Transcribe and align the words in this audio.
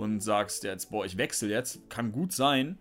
und 0.00 0.20
sagst 0.20 0.64
jetzt, 0.64 0.90
boah, 0.90 1.04
ich 1.04 1.16
wechsle 1.16 1.48
jetzt, 1.48 1.78
kann 1.90 2.10
gut 2.12 2.32
sein, 2.32 2.78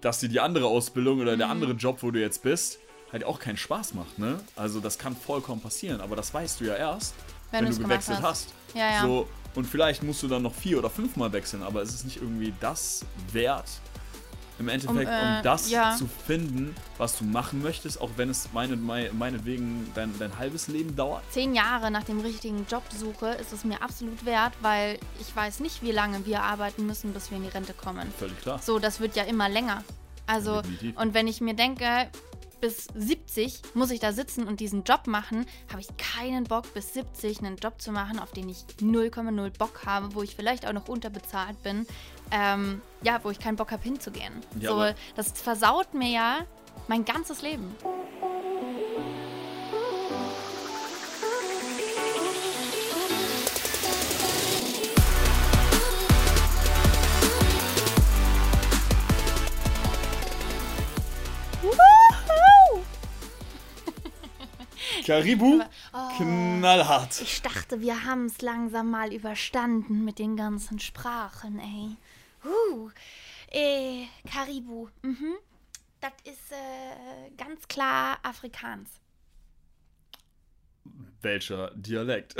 dass 0.00 0.20
dir 0.20 0.28
die 0.28 0.40
andere 0.40 0.66
Ausbildung 0.66 1.20
oder 1.20 1.36
der 1.36 1.46
Mhm. 1.46 1.52
andere 1.52 1.72
Job, 1.72 2.02
wo 2.02 2.10
du 2.10 2.20
jetzt 2.20 2.42
bist, 2.42 2.78
halt 3.12 3.24
auch 3.24 3.38
keinen 3.40 3.56
Spaß 3.56 3.94
macht, 3.94 4.18
ne? 4.18 4.38
Also 4.54 4.80
das 4.80 4.98
kann 4.98 5.16
vollkommen 5.16 5.60
passieren, 5.60 6.00
aber 6.00 6.14
das 6.14 6.32
weißt 6.32 6.60
du 6.60 6.64
ja 6.66 6.74
erst, 6.76 7.14
Wenn 7.50 7.64
wenn, 7.64 7.72
du 7.74 7.82
gewechselt 7.82 8.18
hast. 8.18 8.48
hast. 8.48 8.54
Ja, 8.74 8.90
ja. 8.92 9.00
So, 9.02 9.28
und 9.54 9.64
vielleicht 9.66 10.02
musst 10.02 10.22
du 10.22 10.28
dann 10.28 10.42
noch 10.42 10.54
vier 10.54 10.78
oder 10.78 10.90
fünfmal 10.90 11.32
wechseln, 11.32 11.62
aber 11.62 11.80
es 11.82 11.94
ist 11.94 12.04
nicht 12.04 12.18
irgendwie 12.18 12.52
das 12.60 13.04
wert, 13.32 13.68
im 14.58 14.68
Endeffekt, 14.68 15.08
um, 15.08 15.14
äh, 15.14 15.42
das 15.42 15.70
ja. 15.70 15.94
zu 15.96 16.06
finden, 16.26 16.74
was 16.96 17.16
du 17.18 17.24
machen 17.24 17.62
möchtest, 17.62 18.00
auch 18.00 18.10
wenn 18.16 18.28
es 18.30 18.48
meine, 18.52 18.76
mei- 18.76 19.10
meinetwegen 19.12 19.90
dein, 19.94 20.12
dein 20.18 20.36
halbes 20.38 20.68
Leben 20.68 20.96
dauert. 20.96 21.22
Zehn 21.30 21.54
Jahre 21.54 21.90
nach 21.90 22.04
dem 22.04 22.20
richtigen 22.20 22.66
Job 22.70 22.82
suche, 22.96 23.28
ist 23.40 23.52
es 23.52 23.64
mir 23.64 23.82
absolut 23.82 24.24
wert, 24.24 24.52
weil 24.60 24.98
ich 25.20 25.34
weiß 25.34 25.60
nicht, 25.60 25.82
wie 25.82 25.92
lange 25.92 26.26
wir 26.26 26.42
arbeiten 26.42 26.86
müssen, 26.86 27.12
bis 27.12 27.30
wir 27.30 27.36
in 27.38 27.44
die 27.44 27.50
Rente 27.50 27.72
kommen. 27.72 28.12
Völlig 28.18 28.40
klar. 28.40 28.58
So, 28.60 28.78
das 28.78 29.00
wird 29.00 29.14
ja 29.16 29.24
immer 29.24 29.48
länger. 29.48 29.84
Also, 30.26 30.60
Definitiv. 30.62 30.96
und 30.98 31.14
wenn 31.14 31.26
ich 31.26 31.40
mir 31.40 31.54
denke, 31.54 32.08
bis 32.60 32.88
70 32.94 33.62
muss 33.74 33.90
ich 33.92 34.00
da 34.00 34.12
sitzen 34.12 34.48
und 34.48 34.58
diesen 34.58 34.82
Job 34.82 35.06
machen, 35.06 35.46
habe 35.70 35.80
ich 35.80 35.86
keinen 35.96 36.42
Bock, 36.42 36.74
bis 36.74 36.92
70 36.92 37.38
einen 37.38 37.56
Job 37.56 37.80
zu 37.80 37.92
machen, 37.92 38.18
auf 38.18 38.32
den 38.32 38.48
ich 38.48 38.64
0,0 38.80 39.50
Bock 39.56 39.86
habe, 39.86 40.12
wo 40.14 40.22
ich 40.22 40.34
vielleicht 40.34 40.66
auch 40.66 40.72
noch 40.72 40.88
unterbezahlt 40.88 41.62
bin. 41.62 41.86
Ähm, 42.30 42.82
ja, 43.02 43.20
wo 43.22 43.30
ich 43.30 43.38
keinen 43.38 43.56
Bock 43.56 43.70
habe, 43.72 43.82
hinzugehen. 43.82 44.32
Ja, 44.60 44.70
so, 44.70 44.94
das 45.16 45.32
versaut 45.40 45.94
mir 45.94 46.10
ja 46.10 46.38
mein 46.88 47.04
ganzes 47.04 47.42
Leben. 47.42 47.74
Karibu, 65.06 65.62
Oh. 65.92 66.08
knallhart. 66.16 67.20
Ich 67.22 67.40
dachte, 67.42 67.80
wir 67.80 68.04
haben 68.04 68.26
es 68.26 68.42
langsam 68.42 68.90
mal 68.90 69.12
überstanden 69.12 70.04
mit 70.04 70.18
den 70.18 70.36
ganzen 70.36 70.78
Sprachen, 70.78 71.58
ey. 71.58 71.96
Huh. 72.48 72.90
Äh, 73.50 74.06
Karibu. 74.30 74.88
Mhm. 75.02 75.34
Das 76.00 76.12
ist 76.24 76.52
äh, 76.52 77.30
ganz 77.36 77.66
klar 77.68 78.18
Afrikaans. 78.22 78.88
Welcher 81.20 81.72
Dialekt? 81.74 82.36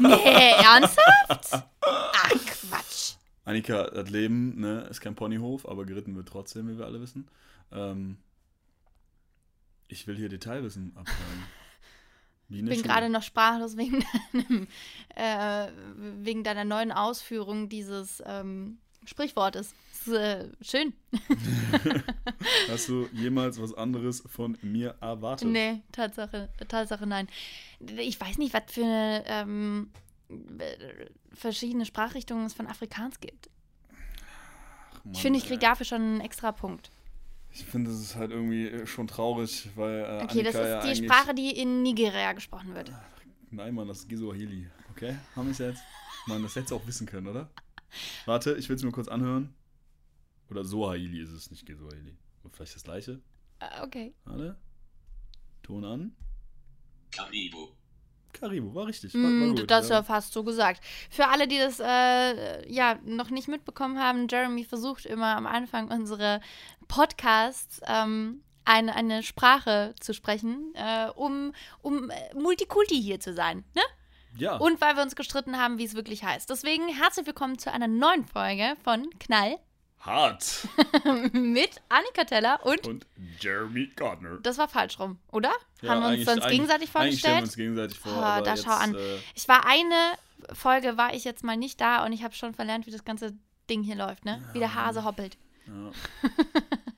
Nee, 0.00 0.52
ernsthaft? 0.62 1.64
Ach, 1.80 2.28
Quatsch. 2.28 3.14
Annika, 3.44 3.84
das 3.90 4.10
Leben 4.10 4.60
ne, 4.60 4.82
ist 4.90 5.00
kein 5.00 5.14
Ponyhof, 5.14 5.66
aber 5.66 5.86
geritten 5.86 6.16
wird 6.16 6.28
trotzdem, 6.28 6.68
wie 6.68 6.78
wir 6.78 6.86
alle 6.86 7.00
wissen. 7.00 7.28
Ähm, 7.72 8.18
ich 9.86 10.06
will 10.06 10.16
hier 10.16 10.28
Detailwissen 10.28 10.94
abfragen. 10.96 11.44
Ich 12.50 12.64
bin 12.64 12.82
gerade 12.82 13.10
noch 13.10 13.22
sprachlos 13.22 13.76
wegen, 13.76 14.04
deinem, 14.32 14.68
äh, 15.14 15.68
wegen 15.94 16.44
deiner 16.44 16.64
neuen 16.64 16.92
Ausführung 16.92 17.68
dieses 17.68 18.22
ähm, 18.26 18.78
Sprichwortes. 19.08 19.74
Das 19.90 20.06
ist, 20.06 20.12
äh, 20.14 20.48
schön. 20.60 20.92
Hast 22.68 22.88
du 22.88 23.08
jemals 23.12 23.60
was 23.60 23.74
anderes 23.74 24.22
von 24.26 24.58
mir 24.62 24.94
erwartet? 25.00 25.48
Nee, 25.48 25.82
Tatsache, 25.92 26.50
Tatsache 26.68 27.06
nein. 27.06 27.26
Ich 27.98 28.20
weiß 28.20 28.38
nicht, 28.38 28.52
was 28.52 28.62
für 28.68 28.84
eine, 28.84 29.24
ähm, 29.26 29.90
verschiedene 31.32 31.86
Sprachrichtungen 31.86 32.46
es 32.46 32.52
von 32.52 32.66
Afrikaans 32.66 33.20
gibt. 33.20 33.48
Mann, 35.04 35.14
ich 35.14 35.22
finde, 35.22 35.38
ich 35.38 35.46
kriege 35.46 35.60
dafür 35.60 35.86
schon 35.86 36.02
einen 36.02 36.20
extra 36.20 36.52
Punkt. 36.52 36.90
Ich 37.50 37.64
finde, 37.64 37.90
das 37.90 38.00
ist 38.00 38.14
halt 38.14 38.30
irgendwie 38.30 38.86
schon 38.86 39.08
traurig, 39.08 39.70
weil 39.74 40.00
äh, 40.00 40.22
Okay, 40.24 40.42
das 40.42 40.54
Annika 40.54 40.78
ist 40.78 40.84
ja 40.84 40.92
die 40.92 41.04
Sprache, 41.04 41.34
die 41.34 41.50
in 41.50 41.82
Nigeria 41.82 42.32
gesprochen 42.34 42.74
wird. 42.74 42.92
Nein, 43.50 43.74
Mann, 43.74 43.88
das 43.88 44.00
ist 44.00 44.08
Giswahili. 44.08 44.68
Okay, 44.90 45.16
haben 45.34 45.46
wir 45.46 45.52
es 45.52 45.58
jetzt? 45.58 45.82
Mann, 46.26 46.42
das 46.42 46.54
hättest 46.54 46.72
du 46.72 46.76
auch 46.76 46.86
wissen 46.86 47.06
können, 47.06 47.26
oder? 47.28 47.48
Warte, 48.26 48.54
ich 48.54 48.68
will 48.68 48.76
es 48.76 48.82
mir 48.82 48.92
kurz 48.92 49.08
anhören. 49.08 49.54
Oder 50.50 50.64
Soahili 50.64 51.20
ist 51.20 51.30
es, 51.30 51.50
nicht 51.50 51.66
Giswahili. 51.66 52.16
Vielleicht 52.52 52.74
das 52.74 52.82
gleiche. 52.84 53.20
Äh, 53.60 53.82
Okay. 53.82 54.14
Warte. 54.24 54.56
Ton 55.62 55.84
an. 55.84 56.16
Karibu. 57.10 57.68
Karibu, 58.32 58.74
war 58.74 58.86
richtig. 58.86 59.14
War, 59.14 59.22
war 59.22 59.28
Mm, 59.30 59.56
gut, 59.56 59.70
das 59.70 59.84
ist 59.86 59.90
ja. 59.90 60.02
fast 60.02 60.32
so 60.32 60.44
gesagt. 60.44 60.82
Für 61.10 61.28
alle, 61.28 61.48
die 61.48 61.58
das 61.58 61.80
äh, 61.80 62.70
ja 62.72 62.98
noch 63.04 63.30
nicht 63.30 63.48
mitbekommen 63.48 63.98
haben, 63.98 64.28
Jeremy 64.28 64.64
versucht 64.64 65.06
immer 65.06 65.36
am 65.36 65.46
Anfang 65.46 65.90
unserer 65.90 66.40
Podcasts 66.86 67.80
ähm, 67.86 68.42
eine, 68.64 68.94
eine 68.94 69.22
Sprache 69.22 69.94
zu 70.00 70.12
sprechen, 70.14 70.72
äh, 70.74 71.08
um, 71.16 71.52
um 71.80 72.10
äh, 72.10 72.34
Multikulti 72.34 73.00
hier 73.02 73.18
zu 73.20 73.32
sein. 73.34 73.64
Ne? 73.74 73.82
Ja, 74.36 74.56
Und 74.56 74.80
weil 74.80 74.94
wir 74.96 75.02
uns 75.02 75.16
gestritten 75.16 75.58
haben, 75.58 75.78
wie 75.78 75.84
es 75.84 75.94
wirklich 75.94 76.22
heißt. 76.24 76.48
Deswegen 76.50 76.88
herzlich 76.88 77.26
willkommen 77.26 77.58
zu 77.58 77.72
einer 77.72 77.88
neuen 77.88 78.24
Folge 78.26 78.76
von 78.84 79.08
Knall 79.18 79.58
hart. 80.00 80.68
mit 81.32 81.70
Annika 81.88 82.24
Teller 82.24 82.60
und 82.64 82.86
Und 82.86 83.06
Jeremy 83.40 83.90
Gardner. 83.96 84.38
das 84.42 84.56
war 84.58 84.68
falsch 84.68 84.98
rum, 85.00 85.18
oder? 85.32 85.50
Ja, 85.82 85.90
haben 85.90 86.02
wir 86.02 86.08
uns 86.18 86.24
sonst 86.24 86.46
gegenseitig 86.48 86.94
Eigentlich 86.94 87.18
stellen 87.18 87.34
wir 87.34 87.40
vorgestellt? 87.40 87.42
uns 87.42 87.56
gegenseitig 87.56 87.98
vor. 87.98 88.12
Aber 88.12 88.44
da 88.44 88.54
jetzt, 88.54 88.64
schau 88.64 88.70
an. 88.72 88.94
Äh, 88.94 89.16
Ich 89.34 89.48
war 89.48 89.66
eine 89.66 90.12
Folge, 90.52 90.96
war 90.96 91.14
ich 91.14 91.24
jetzt 91.24 91.42
mal 91.42 91.56
nicht 91.56 91.80
da 91.80 92.04
und 92.04 92.12
ich 92.12 92.22
habe 92.22 92.34
schon 92.34 92.54
verlernt, 92.54 92.86
wie 92.86 92.92
das 92.92 93.04
ganze 93.04 93.34
Ding 93.68 93.82
hier 93.82 93.96
läuft, 93.96 94.24
ne? 94.24 94.42
Wie 94.52 94.60
der 94.60 94.74
Hase 94.74 95.04
hoppelt. 95.04 95.36
ja. 95.66 95.90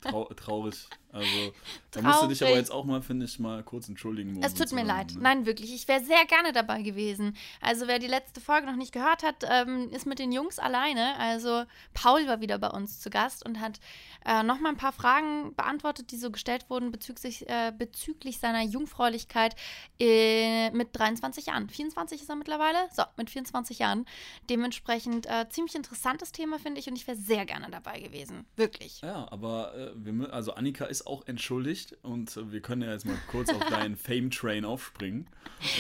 Trau 0.03 0.25
traurig. 0.35 0.87
Also, 1.13 1.53
da 1.91 2.03
musst 2.03 2.23
du 2.23 2.27
dich 2.29 2.43
aber 2.43 2.55
jetzt 2.55 2.71
auch 2.71 2.85
mal, 2.85 3.03
finde 3.03 3.27
ich, 3.27 3.39
mal 3.39 3.63
kurz 3.63 3.89
entschuldigen. 3.89 4.37
um 4.37 4.43
Es 4.43 4.55
tut 4.55 4.73
mir 4.73 4.85
leid. 4.85 5.15
ne? 5.15 5.21
Nein, 5.21 5.47
wirklich. 5.47 5.75
Ich 5.75 5.89
wäre 5.89 6.05
sehr 6.05 6.25
gerne 6.27 6.53
dabei 6.53 6.83
gewesen. 6.83 7.37
Also, 7.61 7.89
wer 7.89 7.99
die 7.99 8.07
letzte 8.07 8.41
Folge 8.41 8.67
noch 8.67 8.77
nicht 8.77 8.93
gehört 8.93 9.23
hat, 9.23 9.45
ähm, 9.49 9.91
ist 9.91 10.07
mit 10.07 10.19
den 10.19 10.31
Jungs 10.33 10.59
alleine. 10.59 11.19
Also, 11.19 11.65
Paul 11.95 12.27
war 12.27 12.41
wieder 12.41 12.59
bei 12.59 12.69
uns 12.69 13.01
zu 13.01 13.11
Gast 13.11 13.45
und 13.45 13.61
hat 13.61 13.81
äh, 14.25 14.43
noch 14.43 14.61
mal 14.61 14.69
ein 14.69 14.77
paar 14.77 14.93
Fragen 14.93 15.55
beantwortet, 15.57 16.11
die 16.13 16.17
so 16.17 16.31
gestellt 16.31 16.67
wurden 16.69 16.91
bezüglich, 16.93 17.49
äh, 17.49 17.73
bezüglich 17.77 18.39
seiner 18.39 18.63
Jungfräulichkeit 18.63 19.57
äh, 19.99 20.71
mit 20.71 20.89
23 20.93 21.47
Jahren. 21.47 21.69
24 21.69 22.21
ist 22.23 22.29
er 22.29 22.37
mittlerweile? 22.37 22.79
So, 22.93 23.03
mit 23.17 23.31
24 23.31 23.79
Jahren. 23.79 24.07
Dementsprechend 24.49 25.27
äh, 25.27 25.47
ziemlich 25.49 25.75
interessantes 25.75 26.33
Thema, 26.33 26.59
finde 26.59 26.81
ich. 26.81 26.89
Und 26.89 26.97
ich 26.97 27.07
wäre 27.07 27.17
sehr 27.17 27.47
gerne 27.47 27.69
dabei 27.71 28.01
gewesen. 28.01 28.45
Wirklich. 28.57 29.01
Ja, 29.01 29.27
aber 29.31 29.75
äh, 29.75 29.93
wir, 29.97 30.33
also 30.33 30.55
Annika 30.55 30.85
ist 30.85 31.00
auch 31.07 31.27
entschuldigt 31.27 31.97
und 32.03 32.37
äh, 32.37 32.53
wir 32.53 32.61
können 32.61 32.83
ja 32.83 32.93
jetzt 32.93 33.07
mal 33.07 33.17
kurz 33.31 33.51
auf 33.51 33.65
deinen 33.71 33.97
Fame-Train 33.97 34.65
aufspringen. 34.65 35.29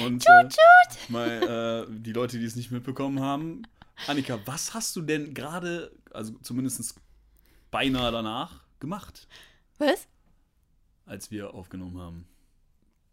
Und 0.04 0.24
äh, 0.26 0.48
mal 1.08 1.86
äh, 1.88 2.00
die 2.00 2.12
Leute, 2.12 2.38
die 2.38 2.44
es 2.44 2.56
nicht 2.56 2.70
mitbekommen 2.70 3.20
haben. 3.20 3.62
Annika, 4.06 4.38
was 4.46 4.74
hast 4.74 4.96
du 4.96 5.02
denn 5.02 5.34
gerade, 5.34 5.92
also 6.12 6.34
zumindest 6.42 6.94
beinahe 7.70 8.12
danach, 8.12 8.64
gemacht, 8.80 9.28
Was? 9.78 10.06
als 11.06 11.30
wir 11.30 11.54
aufgenommen 11.54 11.98
haben? 11.98 12.26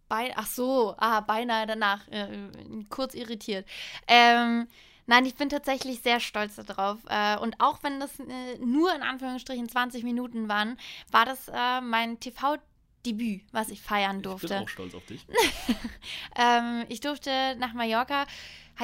Bei, 0.07 0.31
ach 0.35 0.47
so, 0.47 0.96
ah, 0.97 1.19
beinahe 1.19 1.67
danach, 1.67 2.07
äh, 2.07 2.50
kurz 2.90 3.13
irritiert. 3.13 3.67
Ähm, 4.07 4.67
nein, 5.07 5.25
ich 5.25 5.35
bin 5.35 5.50
tatsächlich 5.50 6.01
sehr 6.01 6.19
stolz 6.19 6.56
darauf. 6.56 7.00
Äh, 7.09 7.38
und 7.38 7.59
auch 7.59 7.81
wenn 7.84 8.00
das 8.00 8.19
äh, 8.19 8.57
nur 8.59 8.94
in 8.95 9.01
Anführungsstrichen 9.01 9.68
20 9.68 10.03
Minuten 10.03 10.47
waren, 10.47 10.78
war 11.12 11.25
das 11.25 11.47
äh, 11.47 11.81
mein 11.81 12.19
TV-Debüt, 12.19 13.41
was 13.51 13.69
ich 13.69 13.81
feiern 13.81 14.17
Ich 14.17 14.23
durfte. 14.23 14.47
bin 14.50 14.57
auch 14.59 14.69
stolz 14.69 14.94
auf 14.94 15.06
dich. 15.06 15.25
Ähm, 16.40 16.85
ich 16.90 17.00
durfte 17.00 17.56
nach 17.57 17.73
Mallorca. 17.73 18.25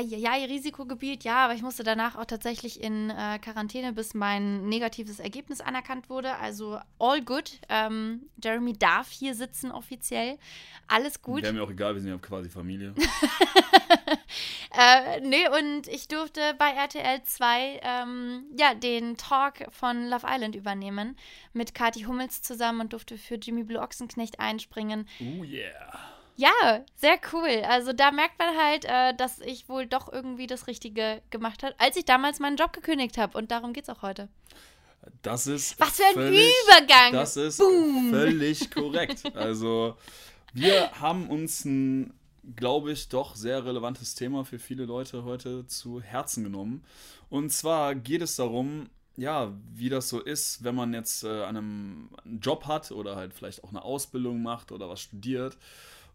Ja, 0.01 0.33
Risikogebiet, 0.33 1.23
ja, 1.23 1.45
aber 1.45 1.53
ich 1.53 1.61
musste 1.61 1.83
danach 1.83 2.15
auch 2.15 2.25
tatsächlich 2.25 2.81
in 2.81 3.09
äh, 3.11 3.39
Quarantäne, 3.39 3.93
bis 3.93 4.13
mein 4.13 4.67
negatives 4.67 5.19
Ergebnis 5.19 5.61
anerkannt 5.61 6.09
wurde. 6.09 6.35
Also 6.37 6.79
all 6.99 7.21
good. 7.21 7.59
Ähm, 7.69 8.23
Jeremy 8.43 8.73
darf 8.73 9.09
hier 9.09 9.35
sitzen 9.35 9.71
offiziell. 9.71 10.37
Alles 10.87 11.21
gut. 11.21 11.43
Wäre 11.43 11.53
mir 11.53 11.63
auch 11.63 11.69
egal, 11.69 11.93
wir 11.93 12.01
sind 12.01 12.09
ja 12.09 12.17
quasi 12.17 12.49
Familie. 12.49 12.93
Äh, 14.75 15.21
nee, 15.21 15.47
und 15.47 15.87
ich 15.87 16.07
durfte 16.07 16.55
bei 16.57 16.71
RTL 16.71 17.21
2 17.23 17.79
ähm, 17.83 18.45
ja, 18.57 18.73
den 18.73 19.17
Talk 19.17 19.65
von 19.69 20.09
Love 20.09 20.25
Island 20.27 20.55
übernehmen 20.55 21.15
mit 21.53 21.75
Kathi 21.75 22.01
Hummels 22.05 22.41
zusammen 22.41 22.81
und 22.81 22.93
durfte 22.93 23.19
für 23.19 23.35
Jimmy 23.35 23.63
Blue 23.63 23.79
Ochsenknecht 23.79 24.39
einspringen. 24.39 25.07
Oh 25.19 25.43
yeah. 25.43 26.12
Ja, 26.35 26.83
sehr 26.95 27.19
cool. 27.31 27.63
Also 27.67 27.93
da 27.93 28.11
merkt 28.11 28.39
man 28.39 28.57
halt, 28.57 28.85
äh, 28.85 29.13
dass 29.15 29.39
ich 29.39 29.69
wohl 29.69 29.85
doch 29.85 30.11
irgendwie 30.11 30.47
das 30.47 30.67
Richtige 30.67 31.21
gemacht 31.29 31.63
habe, 31.63 31.75
als 31.77 31.95
ich 31.95 32.05
damals 32.05 32.39
meinen 32.39 32.57
Job 32.57 32.73
gekündigt 32.73 33.17
habe. 33.17 33.37
Und 33.37 33.51
darum 33.51 33.73
geht's 33.73 33.89
auch 33.89 34.01
heute. 34.01 34.29
Das 35.21 35.47
ist. 35.47 35.79
Was 35.79 35.97
für 35.97 36.05
ein 36.05 36.13
völlig, 36.13 36.51
Übergang! 36.65 37.13
Das 37.13 37.37
ist 37.37 37.57
Boom. 37.57 38.09
völlig 38.09 38.71
korrekt. 38.71 39.35
Also, 39.35 39.97
wir 40.53 40.91
haben 40.99 41.29
uns 41.29 41.65
ein 41.65 42.13
glaube 42.55 42.91
ich, 42.91 43.09
doch 43.09 43.35
sehr 43.35 43.65
relevantes 43.65 44.15
Thema 44.15 44.43
für 44.43 44.59
viele 44.59 44.85
Leute 44.85 45.23
heute 45.23 45.65
zu 45.67 46.01
Herzen 46.01 46.43
genommen. 46.43 46.83
Und 47.29 47.51
zwar 47.51 47.95
geht 47.95 48.21
es 48.21 48.35
darum, 48.35 48.89
ja, 49.15 49.53
wie 49.73 49.89
das 49.89 50.09
so 50.09 50.19
ist, 50.19 50.63
wenn 50.63 50.75
man 50.75 50.93
jetzt 50.93 51.23
äh, 51.23 51.43
einem 51.43 52.09
einen 52.23 52.39
Job 52.39 52.65
hat 52.65 52.91
oder 52.91 53.15
halt 53.15 53.33
vielleicht 53.33 53.63
auch 53.63 53.69
eine 53.69 53.83
Ausbildung 53.83 54.41
macht 54.41 54.71
oder 54.71 54.89
was 54.89 55.01
studiert, 55.01 55.57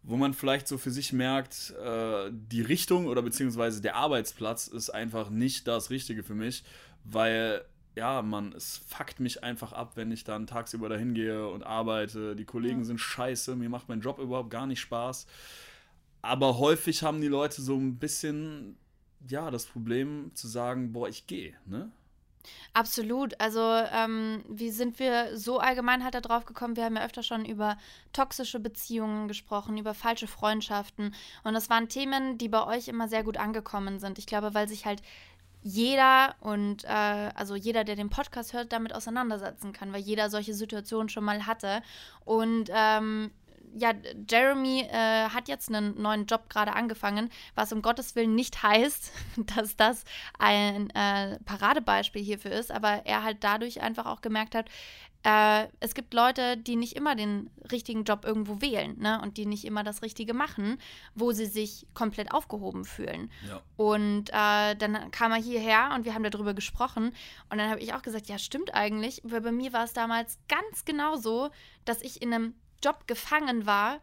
wo 0.02 0.16
man 0.16 0.34
vielleicht 0.34 0.68
so 0.68 0.78
für 0.78 0.90
sich 0.90 1.12
merkt, 1.12 1.74
äh, 1.82 2.30
die 2.32 2.62
Richtung 2.62 3.06
oder 3.06 3.22
beziehungsweise 3.22 3.80
der 3.80 3.96
Arbeitsplatz 3.96 4.66
ist 4.66 4.90
einfach 4.90 5.30
nicht 5.30 5.66
das 5.66 5.90
Richtige 5.90 6.22
für 6.22 6.34
mich, 6.34 6.64
weil 7.04 7.64
ja, 7.98 8.22
man, 8.22 8.52
es 8.52 8.78
fuckt 8.86 9.18
mich 9.18 9.42
einfach 9.42 9.72
ab, 9.72 9.92
wenn 9.96 10.12
ich 10.12 10.22
dann 10.22 10.46
tagsüber 10.46 10.88
dahin 10.88 11.14
gehe 11.14 11.48
und 11.48 11.64
arbeite. 11.64 12.36
Die 12.36 12.44
Kollegen 12.44 12.78
ja. 12.78 12.84
sind 12.84 12.98
scheiße, 12.98 13.56
mir 13.56 13.68
macht 13.68 13.88
mein 13.88 14.00
Job 14.00 14.20
überhaupt 14.20 14.50
gar 14.50 14.66
nicht 14.66 14.80
Spaß. 14.80 15.26
Aber 16.22 16.58
häufig 16.58 17.02
haben 17.02 17.20
die 17.20 17.28
Leute 17.28 17.60
so 17.60 17.76
ein 17.76 17.96
bisschen, 17.96 18.76
ja, 19.28 19.50
das 19.50 19.66
Problem 19.66 20.30
zu 20.34 20.46
sagen, 20.46 20.92
boah, 20.92 21.08
ich 21.08 21.26
gehe, 21.26 21.54
ne? 21.66 21.90
Absolut. 22.72 23.38
Also, 23.40 23.60
ähm, 23.60 24.44
wie 24.48 24.70
sind 24.70 24.98
wir 24.98 25.36
so 25.36 25.58
allgemein 25.58 26.04
halt 26.04 26.14
darauf 26.14 26.44
gekommen? 26.44 26.76
Wir 26.76 26.84
haben 26.84 26.96
ja 26.96 27.04
öfter 27.04 27.22
schon 27.22 27.44
über 27.44 27.76
toxische 28.12 28.60
Beziehungen 28.60 29.28
gesprochen, 29.28 29.76
über 29.78 29.94
falsche 29.94 30.26
Freundschaften. 30.26 31.14
Und 31.44 31.54
das 31.54 31.70
waren 31.70 31.88
Themen, 31.88 32.38
die 32.38 32.48
bei 32.48 32.66
euch 32.66 32.88
immer 32.88 33.08
sehr 33.08 33.24
gut 33.24 33.36
angekommen 33.36 33.98
sind. 33.98 34.18
Ich 34.18 34.26
glaube, 34.26 34.54
weil 34.54 34.68
sich 34.68 34.86
halt 34.86 35.02
jeder 35.62 36.36
und 36.40 36.84
äh, 36.84 36.88
also 37.34 37.56
jeder, 37.56 37.84
der 37.84 37.96
den 37.96 38.10
Podcast 38.10 38.52
hört, 38.52 38.72
damit 38.72 38.94
auseinandersetzen 38.94 39.72
kann, 39.72 39.92
weil 39.92 40.00
jeder 40.00 40.30
solche 40.30 40.54
Situationen 40.54 41.08
schon 41.08 41.24
mal 41.24 41.46
hatte. 41.46 41.82
Und 42.24 42.70
ähm, 42.72 43.30
ja, 43.78 43.92
Jeremy 44.28 44.80
äh, 44.80 45.28
hat 45.28 45.48
jetzt 45.48 45.68
einen 45.68 46.00
neuen 46.00 46.26
Job 46.26 46.48
gerade 46.48 46.72
angefangen, 46.72 47.30
was 47.54 47.72
um 47.72 47.82
Gottes 47.82 48.16
Willen 48.16 48.34
nicht 48.34 48.62
heißt, 48.62 49.12
dass 49.56 49.76
das 49.76 50.04
ein 50.38 50.90
äh, 50.90 51.38
Paradebeispiel 51.44 52.22
hierfür 52.22 52.52
ist, 52.52 52.70
aber 52.70 53.06
er 53.06 53.22
halt 53.22 53.38
dadurch 53.40 53.80
einfach 53.80 54.06
auch 54.06 54.20
gemerkt 54.20 54.54
hat, 54.54 54.66
äh, 55.24 55.66
es 55.80 55.94
gibt 55.94 56.14
Leute, 56.14 56.56
die 56.56 56.76
nicht 56.76 56.94
immer 56.94 57.16
den 57.16 57.50
richtigen 57.72 58.04
Job 58.04 58.24
irgendwo 58.24 58.60
wählen 58.60 58.96
ne? 58.98 59.20
und 59.20 59.36
die 59.36 59.46
nicht 59.46 59.64
immer 59.64 59.82
das 59.82 60.02
Richtige 60.02 60.32
machen, 60.32 60.78
wo 61.14 61.32
sie 61.32 61.46
sich 61.46 61.86
komplett 61.92 62.32
aufgehoben 62.32 62.84
fühlen. 62.84 63.30
Ja. 63.48 63.60
Und 63.76 64.30
äh, 64.30 64.76
dann 64.76 65.10
kam 65.10 65.32
er 65.32 65.38
hierher 65.38 65.90
und 65.94 66.04
wir 66.04 66.14
haben 66.14 66.22
darüber 66.22 66.54
gesprochen 66.54 67.12
und 67.50 67.58
dann 67.58 67.68
habe 67.68 67.80
ich 67.80 67.94
auch 67.94 68.02
gesagt, 68.02 68.28
ja 68.28 68.38
stimmt 68.38 68.74
eigentlich, 68.74 69.20
weil 69.24 69.40
bei 69.40 69.52
mir 69.52 69.72
war 69.72 69.84
es 69.84 69.92
damals 69.92 70.38
ganz 70.48 70.84
genau 70.84 71.16
so, 71.16 71.50
dass 71.84 72.00
ich 72.00 72.22
in 72.22 72.32
einem 72.32 72.54
Job 72.84 73.06
gefangen 73.06 73.66
war, 73.66 74.00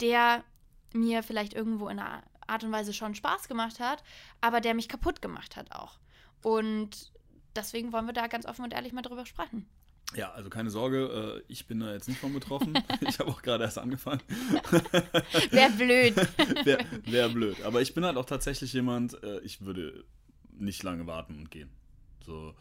der 0.00 0.44
mir 0.92 1.22
vielleicht 1.22 1.54
irgendwo 1.54 1.88
in 1.88 1.98
einer 1.98 2.22
Art 2.46 2.64
und 2.64 2.72
Weise 2.72 2.92
schon 2.92 3.14
Spaß 3.14 3.48
gemacht 3.48 3.80
hat, 3.80 4.02
aber 4.40 4.60
der 4.60 4.74
mich 4.74 4.88
kaputt 4.88 5.22
gemacht 5.22 5.56
hat 5.56 5.72
auch. 5.72 5.98
Und 6.42 7.12
deswegen 7.56 7.92
wollen 7.92 8.06
wir 8.06 8.12
da 8.12 8.26
ganz 8.26 8.46
offen 8.46 8.64
und 8.64 8.72
ehrlich 8.72 8.92
mal 8.92 9.02
drüber 9.02 9.26
sprechen. 9.26 9.66
Ja, 10.14 10.30
also 10.32 10.50
keine 10.50 10.70
Sorge, 10.70 11.42
äh, 11.46 11.52
ich 11.52 11.66
bin 11.66 11.80
da 11.80 11.92
jetzt 11.92 12.08
nicht 12.08 12.20
von 12.20 12.32
betroffen. 12.32 12.74
ich 13.00 13.18
habe 13.18 13.30
auch 13.30 13.42
gerade 13.42 13.64
erst 13.64 13.78
angefangen. 13.78 14.20
Wäre 15.50 15.70
blöd. 15.72 16.16
Wäre 16.64 16.84
wär 17.04 17.28
blöd. 17.30 17.62
Aber 17.62 17.80
ich 17.80 17.94
bin 17.94 18.04
halt 18.04 18.16
auch 18.16 18.26
tatsächlich 18.26 18.72
jemand, 18.72 19.20
äh, 19.24 19.40
ich 19.40 19.62
würde 19.62 20.04
nicht 20.52 20.82
lange 20.82 21.06
warten 21.06 21.36
und 21.36 21.50
gehen. 21.50 21.70
So, 22.24 22.54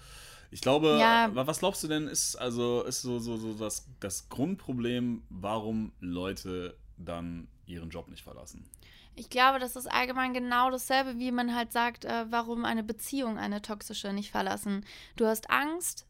ich 0.53 0.61
glaube, 0.61 0.97
ja. 0.99 1.31
was 1.33 1.59
glaubst 1.59 1.83
du 1.83 1.87
denn, 1.87 2.07
ist 2.07 2.35
also 2.35 2.83
ist 2.83 3.01
so, 3.01 3.17
so, 3.17 3.37
so 3.37 3.53
das, 3.53 3.87
das 3.99 4.29
Grundproblem, 4.29 5.23
warum 5.29 5.91
Leute 5.99 6.77
dann 6.97 7.47
ihren 7.65 7.89
Job 7.89 8.07
nicht 8.07 8.23
verlassen? 8.23 8.69
Ich 9.15 9.31
glaube, 9.31 9.57
das 9.57 9.75
ist 9.75 9.91
allgemein 9.91 10.33
genau 10.33 10.69
dasselbe, 10.69 11.17
wie 11.17 11.31
man 11.31 11.55
halt 11.55 11.71
sagt, 11.71 12.05
äh, 12.05 12.25
warum 12.29 12.65
eine 12.65 12.83
Beziehung 12.83 13.39
eine 13.39 13.63
toxische 13.63 14.13
nicht 14.13 14.29
verlassen. 14.29 14.85
Du 15.15 15.25
hast 15.25 15.49
Angst, 15.49 16.05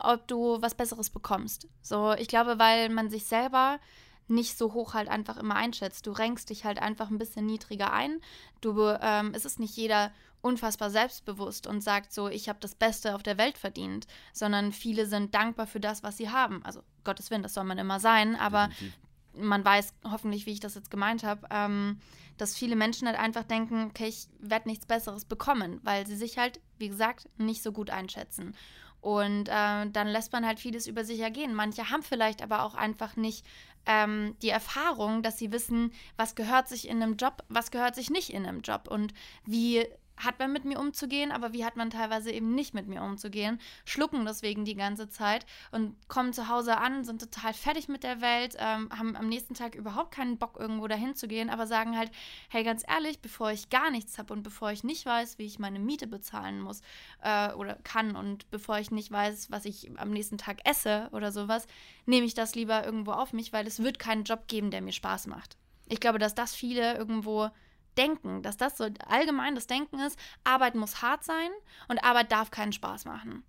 ob 0.00 0.26
du 0.26 0.60
was 0.60 0.74
Besseres 0.74 1.10
bekommst. 1.10 1.68
So, 1.82 2.14
ich 2.14 2.26
glaube, 2.26 2.58
weil 2.58 2.88
man 2.88 3.10
sich 3.10 3.26
selber 3.26 3.78
nicht 4.26 4.58
so 4.58 4.72
hoch 4.72 4.94
halt 4.94 5.08
einfach 5.08 5.36
immer 5.36 5.54
einschätzt. 5.54 6.06
Du 6.06 6.10
renkst 6.10 6.50
dich 6.50 6.64
halt 6.64 6.82
einfach 6.82 7.10
ein 7.10 7.18
bisschen 7.18 7.46
niedriger 7.46 7.92
ein. 7.92 8.20
Du, 8.60 8.88
ähm, 9.00 9.32
es 9.34 9.44
ist 9.44 9.60
nicht 9.60 9.76
jeder 9.76 10.10
unfassbar 10.42 10.90
selbstbewusst 10.90 11.66
und 11.66 11.80
sagt 11.80 12.12
so, 12.12 12.28
ich 12.28 12.48
habe 12.48 12.58
das 12.60 12.74
Beste 12.74 13.14
auf 13.14 13.22
der 13.22 13.38
Welt 13.38 13.56
verdient, 13.56 14.06
sondern 14.32 14.72
viele 14.72 15.06
sind 15.06 15.34
dankbar 15.34 15.66
für 15.66 15.80
das, 15.80 16.02
was 16.02 16.16
sie 16.16 16.30
haben. 16.30 16.64
Also 16.64 16.82
Gottes 17.04 17.30
Willen, 17.30 17.42
das 17.42 17.54
soll 17.54 17.64
man 17.64 17.78
immer 17.78 18.00
sein, 18.00 18.36
aber 18.36 18.68
Definitiv. 18.68 18.98
man 19.34 19.64
weiß 19.64 19.94
hoffentlich, 20.10 20.44
wie 20.46 20.52
ich 20.52 20.60
das 20.60 20.74
jetzt 20.74 20.90
gemeint 20.90 21.22
habe, 21.22 21.46
ähm, 21.50 21.98
dass 22.38 22.56
viele 22.56 22.76
Menschen 22.76 23.06
halt 23.06 23.18
einfach 23.18 23.44
denken, 23.44 23.86
okay, 23.88 24.08
ich 24.08 24.26
werde 24.40 24.68
nichts 24.68 24.84
Besseres 24.84 25.24
bekommen, 25.24 25.80
weil 25.84 26.06
sie 26.06 26.16
sich 26.16 26.38
halt, 26.38 26.60
wie 26.78 26.88
gesagt, 26.88 27.28
nicht 27.38 27.62
so 27.62 27.72
gut 27.72 27.90
einschätzen. 27.90 28.54
Und 29.00 29.48
äh, 29.48 29.90
dann 29.90 30.08
lässt 30.08 30.32
man 30.32 30.46
halt 30.46 30.60
vieles 30.60 30.86
über 30.86 31.04
sich 31.04 31.20
ergehen. 31.20 31.54
Manche 31.54 31.90
haben 31.90 32.04
vielleicht 32.04 32.40
aber 32.40 32.62
auch 32.62 32.74
einfach 32.74 33.16
nicht 33.16 33.44
ähm, 33.84 34.36
die 34.42 34.48
Erfahrung, 34.48 35.22
dass 35.22 35.38
sie 35.38 35.50
wissen, 35.50 35.92
was 36.16 36.36
gehört 36.36 36.68
sich 36.68 36.88
in 36.88 37.02
einem 37.02 37.16
Job, 37.16 37.44
was 37.48 37.72
gehört 37.72 37.96
sich 37.96 38.10
nicht 38.10 38.30
in 38.30 38.46
einem 38.46 38.60
Job 38.60 38.86
und 38.88 39.12
wie 39.44 39.84
hat 40.24 40.38
man 40.38 40.52
mit 40.52 40.64
mir 40.64 40.78
umzugehen, 40.78 41.32
aber 41.32 41.52
wie 41.52 41.64
hat 41.64 41.76
man 41.76 41.90
teilweise 41.90 42.30
eben 42.30 42.54
nicht 42.54 42.74
mit 42.74 42.86
mir 42.86 43.02
umzugehen, 43.02 43.58
schlucken 43.84 44.24
deswegen 44.24 44.64
die 44.64 44.74
ganze 44.74 45.08
Zeit 45.08 45.46
und 45.70 45.96
kommen 46.08 46.32
zu 46.32 46.48
Hause 46.48 46.78
an, 46.78 47.04
sind 47.04 47.20
total 47.20 47.52
fertig 47.54 47.88
mit 47.88 48.02
der 48.02 48.20
Welt, 48.20 48.56
ähm, 48.58 48.88
haben 48.96 49.16
am 49.16 49.28
nächsten 49.28 49.54
Tag 49.54 49.74
überhaupt 49.74 50.12
keinen 50.14 50.38
Bock, 50.38 50.56
irgendwo 50.58 50.86
dahin 50.86 51.14
zu 51.14 51.28
gehen, 51.28 51.50
aber 51.50 51.66
sagen 51.66 51.96
halt, 51.96 52.10
hey, 52.48 52.64
ganz 52.64 52.82
ehrlich, 52.88 53.20
bevor 53.20 53.50
ich 53.50 53.70
gar 53.70 53.90
nichts 53.90 54.18
habe 54.18 54.32
und 54.32 54.42
bevor 54.42 54.70
ich 54.70 54.84
nicht 54.84 55.06
weiß, 55.06 55.38
wie 55.38 55.46
ich 55.46 55.58
meine 55.58 55.78
Miete 55.78 56.06
bezahlen 56.06 56.60
muss 56.60 56.82
äh, 57.22 57.52
oder 57.52 57.74
kann 57.82 58.16
und 58.16 58.50
bevor 58.50 58.78
ich 58.78 58.90
nicht 58.90 59.10
weiß, 59.10 59.50
was 59.50 59.64
ich 59.64 59.90
am 59.98 60.10
nächsten 60.10 60.38
Tag 60.38 60.58
esse 60.64 61.08
oder 61.12 61.32
sowas, 61.32 61.66
nehme 62.06 62.26
ich 62.26 62.34
das 62.34 62.54
lieber 62.54 62.84
irgendwo 62.84 63.12
auf 63.12 63.32
mich, 63.32 63.52
weil 63.52 63.66
es 63.66 63.82
wird 63.82 63.98
keinen 63.98 64.24
Job 64.24 64.46
geben, 64.48 64.70
der 64.70 64.82
mir 64.82 64.92
Spaß 64.92 65.26
macht. 65.26 65.56
Ich 65.88 66.00
glaube, 66.00 66.18
dass 66.18 66.34
das 66.34 66.54
viele 66.54 66.96
irgendwo 66.96 67.50
Denken, 67.96 68.42
dass 68.42 68.56
das 68.56 68.76
so 68.78 68.88
allgemein 69.06 69.54
das 69.54 69.66
Denken 69.66 69.98
ist, 70.00 70.18
Arbeit 70.44 70.74
muss 70.74 71.02
hart 71.02 71.24
sein 71.24 71.50
und 71.88 72.02
Arbeit 72.04 72.32
darf 72.32 72.50
keinen 72.50 72.72
Spaß 72.72 73.04
machen. 73.04 73.44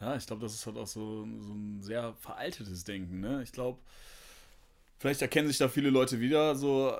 Ja, 0.00 0.16
ich 0.16 0.26
glaube, 0.26 0.42
das 0.42 0.54
ist 0.54 0.66
halt 0.66 0.76
auch 0.76 0.86
so, 0.86 1.26
so 1.40 1.52
ein 1.52 1.80
sehr 1.80 2.14
veraltetes 2.14 2.84
Denken. 2.84 3.20
Ne? 3.20 3.42
Ich 3.42 3.52
glaube, 3.52 3.78
vielleicht 4.98 5.22
erkennen 5.22 5.48
sich 5.48 5.58
da 5.58 5.68
viele 5.68 5.90
Leute 5.90 6.20
wieder. 6.20 6.56
So, 6.56 6.98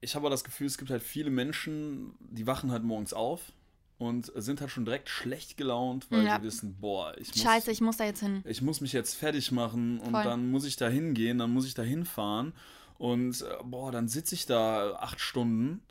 ich 0.00 0.14
habe 0.14 0.26
aber 0.26 0.30
das 0.30 0.44
Gefühl, 0.44 0.66
es 0.66 0.78
gibt 0.78 0.90
halt 0.90 1.02
viele 1.02 1.30
Menschen, 1.30 2.14
die 2.20 2.46
wachen 2.46 2.70
halt 2.70 2.84
morgens 2.84 3.12
auf 3.12 3.52
und 3.98 4.30
sind 4.34 4.60
halt 4.60 4.70
schon 4.70 4.84
direkt 4.84 5.08
schlecht 5.08 5.56
gelaunt, 5.56 6.06
weil 6.10 6.24
ja. 6.24 6.38
sie 6.38 6.44
wissen, 6.44 6.76
boah, 6.78 7.16
ich 7.18 7.28
muss, 7.28 7.42
Scheiße, 7.42 7.70
ich 7.70 7.80
muss 7.80 7.96
da 7.96 8.04
jetzt 8.04 8.20
hin. 8.20 8.42
Ich 8.44 8.60
muss 8.60 8.80
mich 8.80 8.92
jetzt 8.92 9.14
fertig 9.14 9.52
machen 9.52 9.98
und 10.00 10.10
Voll. 10.10 10.24
dann 10.24 10.50
muss 10.50 10.64
ich 10.66 10.76
da 10.76 10.88
hingehen, 10.88 11.38
dann 11.38 11.50
muss 11.50 11.66
ich 11.66 11.74
da 11.74 11.82
hinfahren 11.82 12.52
und 12.98 13.40
äh, 13.40 13.46
boah, 13.64 13.90
dann 13.92 14.08
sitze 14.08 14.34
ich 14.34 14.46
da 14.46 14.96
acht 14.96 15.20
Stunden 15.20 15.82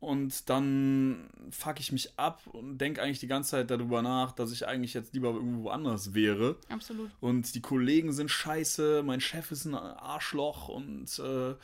und 0.00 0.48
dann 0.48 1.28
fuck 1.50 1.78
ich 1.78 1.92
mich 1.92 2.18
ab 2.18 2.40
und 2.52 2.78
denke 2.78 3.02
eigentlich 3.02 3.20
die 3.20 3.26
ganze 3.26 3.50
Zeit 3.50 3.70
darüber 3.70 4.00
nach, 4.00 4.32
dass 4.32 4.50
ich 4.50 4.66
eigentlich 4.66 4.94
jetzt 4.94 5.12
lieber 5.12 5.28
irgendwo 5.28 5.68
anders 5.68 6.14
wäre. 6.14 6.56
Absolut. 6.70 7.10
Und 7.20 7.54
die 7.54 7.60
Kollegen 7.60 8.12
sind 8.12 8.30
scheiße, 8.30 9.02
mein 9.04 9.20
Chef 9.20 9.50
ist 9.52 9.66
ein 9.66 9.74
Arschloch 9.74 10.68
und 10.68 11.18
äh, 11.18 11.54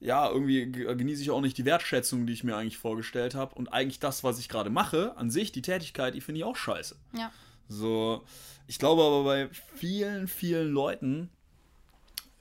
ja, 0.00 0.30
irgendwie 0.30 0.70
genieße 0.70 1.22
ich 1.22 1.30
auch 1.30 1.40
nicht 1.40 1.58
die 1.58 1.64
Wertschätzung, 1.66 2.26
die 2.26 2.32
ich 2.32 2.44
mir 2.44 2.56
eigentlich 2.56 2.78
vorgestellt 2.78 3.34
habe. 3.34 3.54
Und 3.54 3.68
eigentlich 3.68 3.98
das, 3.98 4.24
was 4.24 4.38
ich 4.38 4.48
gerade 4.48 4.70
mache, 4.70 5.16
an 5.16 5.30
sich, 5.30 5.52
die 5.52 5.62
Tätigkeit, 5.62 6.14
die 6.14 6.20
finde 6.20 6.40
ich 6.40 6.44
auch 6.44 6.56
scheiße. 6.56 6.96
Ja. 7.16 7.30
So, 7.68 8.24
ich 8.66 8.78
glaube 8.78 9.02
aber 9.02 9.24
bei 9.24 9.48
vielen, 9.50 10.28
vielen 10.28 10.70
Leuten 10.70 11.30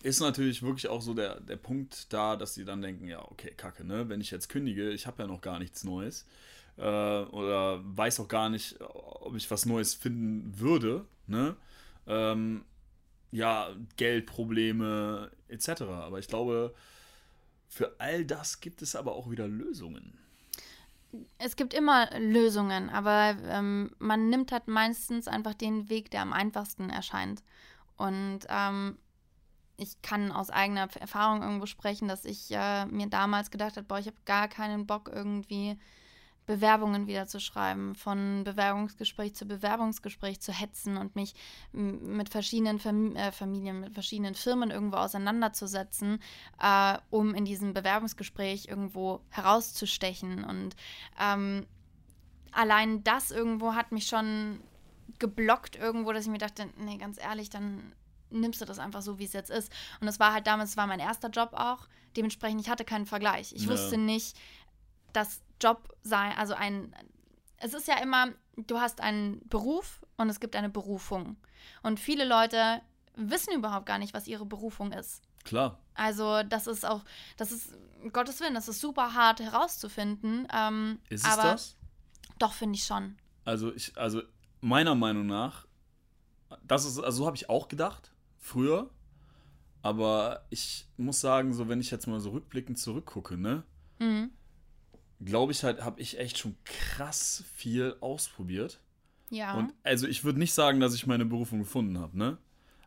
ist 0.06 0.20
natürlich 0.20 0.62
wirklich 0.62 0.88
auch 0.88 1.02
so 1.02 1.16
der, 1.16 1.40
der 1.40 1.56
Punkt 1.56 2.14
da, 2.14 2.36
dass 2.36 2.54
sie 2.54 2.64
dann 2.64 2.80
denken, 2.80 3.08
ja, 3.08 3.26
okay, 3.26 3.52
kacke, 3.58 3.84
ne? 3.84 4.08
Wenn 4.08 4.22
ich 4.22 4.30
jetzt 4.30 4.50
kündige, 4.50 4.92
ich 4.92 5.08
habe 5.08 5.24
ja 5.24 5.28
noch 5.28 5.42
gar 5.42 5.58
nichts 5.58 5.84
Neues. 5.84 6.28
Äh, 6.78 6.82
oder 6.82 7.82
weiß 7.84 8.20
auch 8.20 8.28
gar 8.28 8.50
nicht, 8.50 8.80
ob 8.82 9.36
ich 9.36 9.50
was 9.50 9.66
Neues 9.66 9.96
finden 9.96 10.60
würde, 10.60 11.06
ne? 11.26 11.56
Ähm, 12.06 12.66
ja, 13.32 13.70
Geldprobleme 13.98 15.32
etc. 15.48 15.82
Aber 15.82 16.20
ich 16.20 16.28
glaube, 16.28 16.76
für 17.68 17.96
all 17.98 18.26
das 18.26 18.60
gibt 18.60 18.84
es 18.84 18.96
aber 18.96 19.16
auch 19.16 19.32
wieder 19.32 19.48
Lösungen. 19.48 20.20
Es 21.40 21.56
gibt 21.56 21.74
immer 21.74 22.12
Lösungen, 22.20 22.92
aber 22.92 23.38
ähm, 23.46 23.90
man 23.98 24.30
nimmt 24.30 24.52
halt 24.52 24.68
meistens 24.68 25.28
einfach 25.28 25.56
den 25.56 25.90
Weg, 25.90 26.12
der 26.12 26.22
am 26.22 26.32
einfachsten 26.32 26.92
erscheint. 26.92 27.42
Und 27.98 28.42
ähm, 28.50 28.98
ich 29.78 30.02
kann 30.02 30.32
aus 30.32 30.50
eigener 30.50 30.88
Erfahrung 31.00 31.42
irgendwo 31.42 31.66
sprechen, 31.66 32.08
dass 32.08 32.26
ich 32.26 32.52
äh, 32.52 32.86
mir 32.86 33.08
damals 33.08 33.52
gedacht 33.52 33.78
habe, 33.78 33.88
boah, 33.88 34.00
ich 34.00 34.08
habe 34.08 34.18
gar 34.26 34.48
keinen 34.48 34.86
Bock 34.86 35.10
irgendwie 35.14 35.78
Bewerbungen 36.46 37.08
wieder 37.08 37.28
zu 37.28 37.40
schreiben, 37.40 37.96
von 37.96 38.44
Bewerbungsgespräch 38.44 39.36
zu 39.36 39.46
Bewerbungsgespräch 39.46 40.40
zu 40.40 40.52
hetzen 40.52 40.98
und 40.98 41.16
mich 41.16 41.34
mit 41.72 42.30
verschiedenen 42.30 42.80
Fam 42.80 43.16
äh, 43.16 43.32
Familien, 43.32 43.80
mit 43.80 43.94
verschiedenen 43.94 44.36
Firmen 44.36 44.70
irgendwo 44.72 44.98
auseinanderzusetzen, 44.98 46.20
äh, 46.62 46.98
um 47.10 47.34
in 47.34 47.46
diesem 47.46 47.74
Bewerbungsgespräch 47.74 48.68
irgendwo 48.68 49.22
herauszustechen. 49.30 50.44
Und 50.44 50.76
ähm, 51.20 51.66
allein 52.52 53.04
das 53.04 53.32
irgendwo 53.32 53.74
hat 53.74 53.92
mich 53.92 54.08
schon 54.08 54.60
geblockt 55.20 55.76
irgendwo, 55.76 56.12
dass 56.12 56.26
ich 56.26 56.32
mir 56.32 56.38
dachte, 56.38 56.70
nee, 56.78 56.98
ganz 56.98 57.20
ehrlich, 57.20 57.50
dann 57.50 57.94
nimmst 58.30 58.62
du 58.62 58.66
das 58.66 58.80
einfach 58.80 59.02
so, 59.02 59.20
wie 59.20 59.26
es 59.26 59.34
jetzt 59.34 59.50
ist. 59.50 59.72
Und 60.00 60.08
das 60.08 60.20
war 60.20 60.34
halt 60.34 60.48
damals, 60.48 60.72
das 60.72 60.78
war 60.78 60.88
mein 60.88 61.00
erster 61.00 61.30
Job 61.30 61.52
auch. 61.54 61.88
Dementsprechend, 62.18 62.62
ich 62.62 62.70
hatte 62.70 62.86
keinen 62.86 63.06
Vergleich. 63.06 63.54
Ich 63.54 63.64
Ja. 63.64 63.70
wusste 63.70 63.98
nicht, 63.98 64.38
dass 65.14 65.42
Job 65.62 65.96
sei, 66.04 66.32
also 66.36 66.54
ein, 66.54 66.94
es 67.58 67.74
ist 67.74 67.88
ja 67.88 67.98
immer, 68.02 68.28
du 68.58 68.80
hast 68.80 69.02
einen 69.02 69.42
Beruf 69.48 70.06
und 70.18 70.30
es 70.30 70.40
gibt 70.40 70.56
eine 70.56 70.70
Berufung. 70.70 71.38
Und 71.84 72.00
viele 72.00 72.26
Leute 72.26 72.82
wissen 73.16 73.54
überhaupt 73.54 73.86
gar 73.86 73.98
nicht, 73.98 74.14
was 74.14 74.28
ihre 74.28 74.46
Berufung 74.46 74.92
ist. 74.92 75.22
Klar. 75.46 75.80
Also 75.94 76.44
das 76.44 76.68
ist 76.68 76.86
auch, 76.86 77.04
das 77.38 77.52
ist, 77.52 77.70
um 78.04 78.12
Gottes 78.12 78.40
Willen, 78.42 78.56
das 78.56 78.68
ist 78.68 78.82
super 78.82 79.14
hart 79.14 79.40
herauszufinden. 79.40 80.48
Ähm, 80.54 81.00
Ist 81.10 81.26
es 81.26 81.38
das? 81.38 81.76
doch, 82.40 82.54
finde 82.54 82.76
ich 82.76 82.84
schon. 82.84 83.16
Also 83.46 83.74
ich, 83.74 83.98
also 83.98 84.22
meiner 84.62 84.96
Meinung 84.96 85.28
nach, 85.28 85.66
das 86.64 86.86
ist, 86.86 87.00
also 87.00 87.20
so 87.20 87.26
habe 87.28 87.38
ich 87.38 87.50
auch 87.50 87.68
gedacht, 87.68 88.12
früher. 88.46 88.90
Aber 89.82 90.46
ich 90.50 90.88
muss 90.98 91.22
sagen, 91.22 91.54
so 91.54 91.68
wenn 91.70 91.80
ich 91.80 91.92
jetzt 91.92 92.08
mal 92.08 92.20
so 92.20 92.32
rückblickend 92.32 92.80
zurückgucke, 92.80 93.38
ne, 93.38 93.64
Mhm. 94.00 94.30
glaube 95.24 95.52
ich 95.52 95.64
halt, 95.64 95.84
habe 95.84 96.02
ich 96.02 96.20
echt 96.20 96.38
schon 96.38 96.56
krass 96.66 97.44
viel 97.56 97.96
ausprobiert. 98.02 98.80
Ja. 99.30 99.54
Und 99.56 99.74
also 99.84 100.08
ich 100.08 100.24
würde 100.24 100.40
nicht 100.40 100.54
sagen, 100.54 100.80
dass 100.80 100.94
ich 100.96 101.06
meine 101.08 101.26
Berufung 101.26 101.60
gefunden 101.60 102.00
habe, 102.00 102.18
ne? 102.18 102.38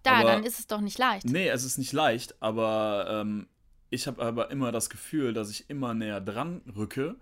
da, 0.03 0.21
aber- 0.21 0.31
dann 0.33 0.45
ist 0.45 0.59
es 0.59 0.67
doch 0.67 0.81
nicht 0.81 0.99
leicht. 0.99 1.27
Nee, 1.27 1.49
es 1.49 1.65
ist 1.65 1.77
nicht 1.79 1.93
leicht, 1.93 2.41
aber 2.41 3.07
ähm, 3.11 3.47
ich 3.91 4.07
habe 4.07 4.23
aber 4.25 4.51
immer 4.51 4.73
das 4.73 4.89
Gefühl, 4.91 5.33
dass 5.33 5.51
ich 5.51 5.69
immer 5.71 5.93
näher 5.95 6.21
dran 6.21 6.63
rücke 6.77 7.17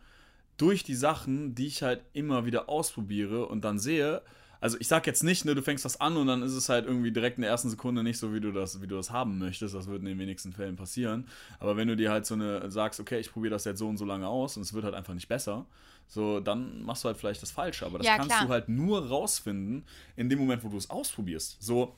durch 0.57 0.85
die 0.85 0.95
Sachen, 0.95 1.55
die 1.55 1.67
ich 1.67 1.83
halt 1.83 2.03
immer 2.13 2.45
wieder 2.47 2.69
ausprobiere 2.69 3.47
und 3.47 3.63
dann 3.65 3.79
sehe. 3.79 4.23
Also 4.67 4.79
ich 4.81 4.89
sag 4.89 5.07
jetzt 5.07 5.23
nicht, 5.23 5.45
ne, 5.45 5.55
du 5.55 5.63
fängst 5.63 5.85
was 5.85 6.01
an 6.01 6.17
und 6.17 6.27
dann 6.27 6.43
ist 6.43 6.51
es 6.51 6.69
halt 6.69 6.87
irgendwie 6.87 7.13
direkt 7.13 7.39
in 7.39 7.43
der 7.43 7.53
ersten 7.53 7.71
Sekunde 7.71 8.03
nicht 8.03 8.19
so, 8.19 8.35
wie 8.35 8.41
du 8.41 8.51
das, 8.51 8.83
wie 8.83 8.89
du 8.89 8.97
das 8.97 9.13
haben 9.13 9.39
möchtest. 9.39 9.77
Das 9.77 9.87
wird 9.87 10.01
in 10.01 10.07
den 10.07 10.19
wenigsten 10.19 10.53
Fällen 10.53 10.75
passieren. 10.75 11.29
Aber 11.61 11.77
wenn 11.77 11.87
du 11.87 11.97
dir 11.97 12.11
halt 12.11 12.27
so 12.27 12.35
eine 12.35 12.69
sagst, 12.69 12.99
okay, 12.99 13.21
ich 13.21 13.31
probiere 13.33 13.53
das 13.53 13.65
jetzt 13.65 13.79
so 13.79 13.87
und 13.89 13.97
so 13.97 14.05
lange 14.05 14.27
aus 14.27 14.57
und 14.57 14.65
es 14.65 14.75
wird 14.75 14.83
halt 14.83 14.97
einfach 14.97 15.15
nicht 15.15 15.29
besser, 15.29 15.67
so 16.09 16.41
dann 16.41 16.83
machst 16.83 17.05
du 17.05 17.07
halt 17.07 17.17
vielleicht 17.17 17.43
das 17.43 17.53
Falsche. 17.53 17.87
Aber 17.87 17.99
das 17.99 18.09
Ja, 18.09 18.17
kannst 18.17 18.31
klar. 18.35 18.45
du 18.45 18.53
halt 18.53 18.69
nur 18.69 19.07
rausfinden 19.07 19.85
in 20.17 20.29
dem 20.29 20.41
Moment, 20.41 20.65
wo 20.65 20.69
du 20.69 20.79
es 20.79 20.91
ausprobierst. 20.91 21.59
So 21.63 21.95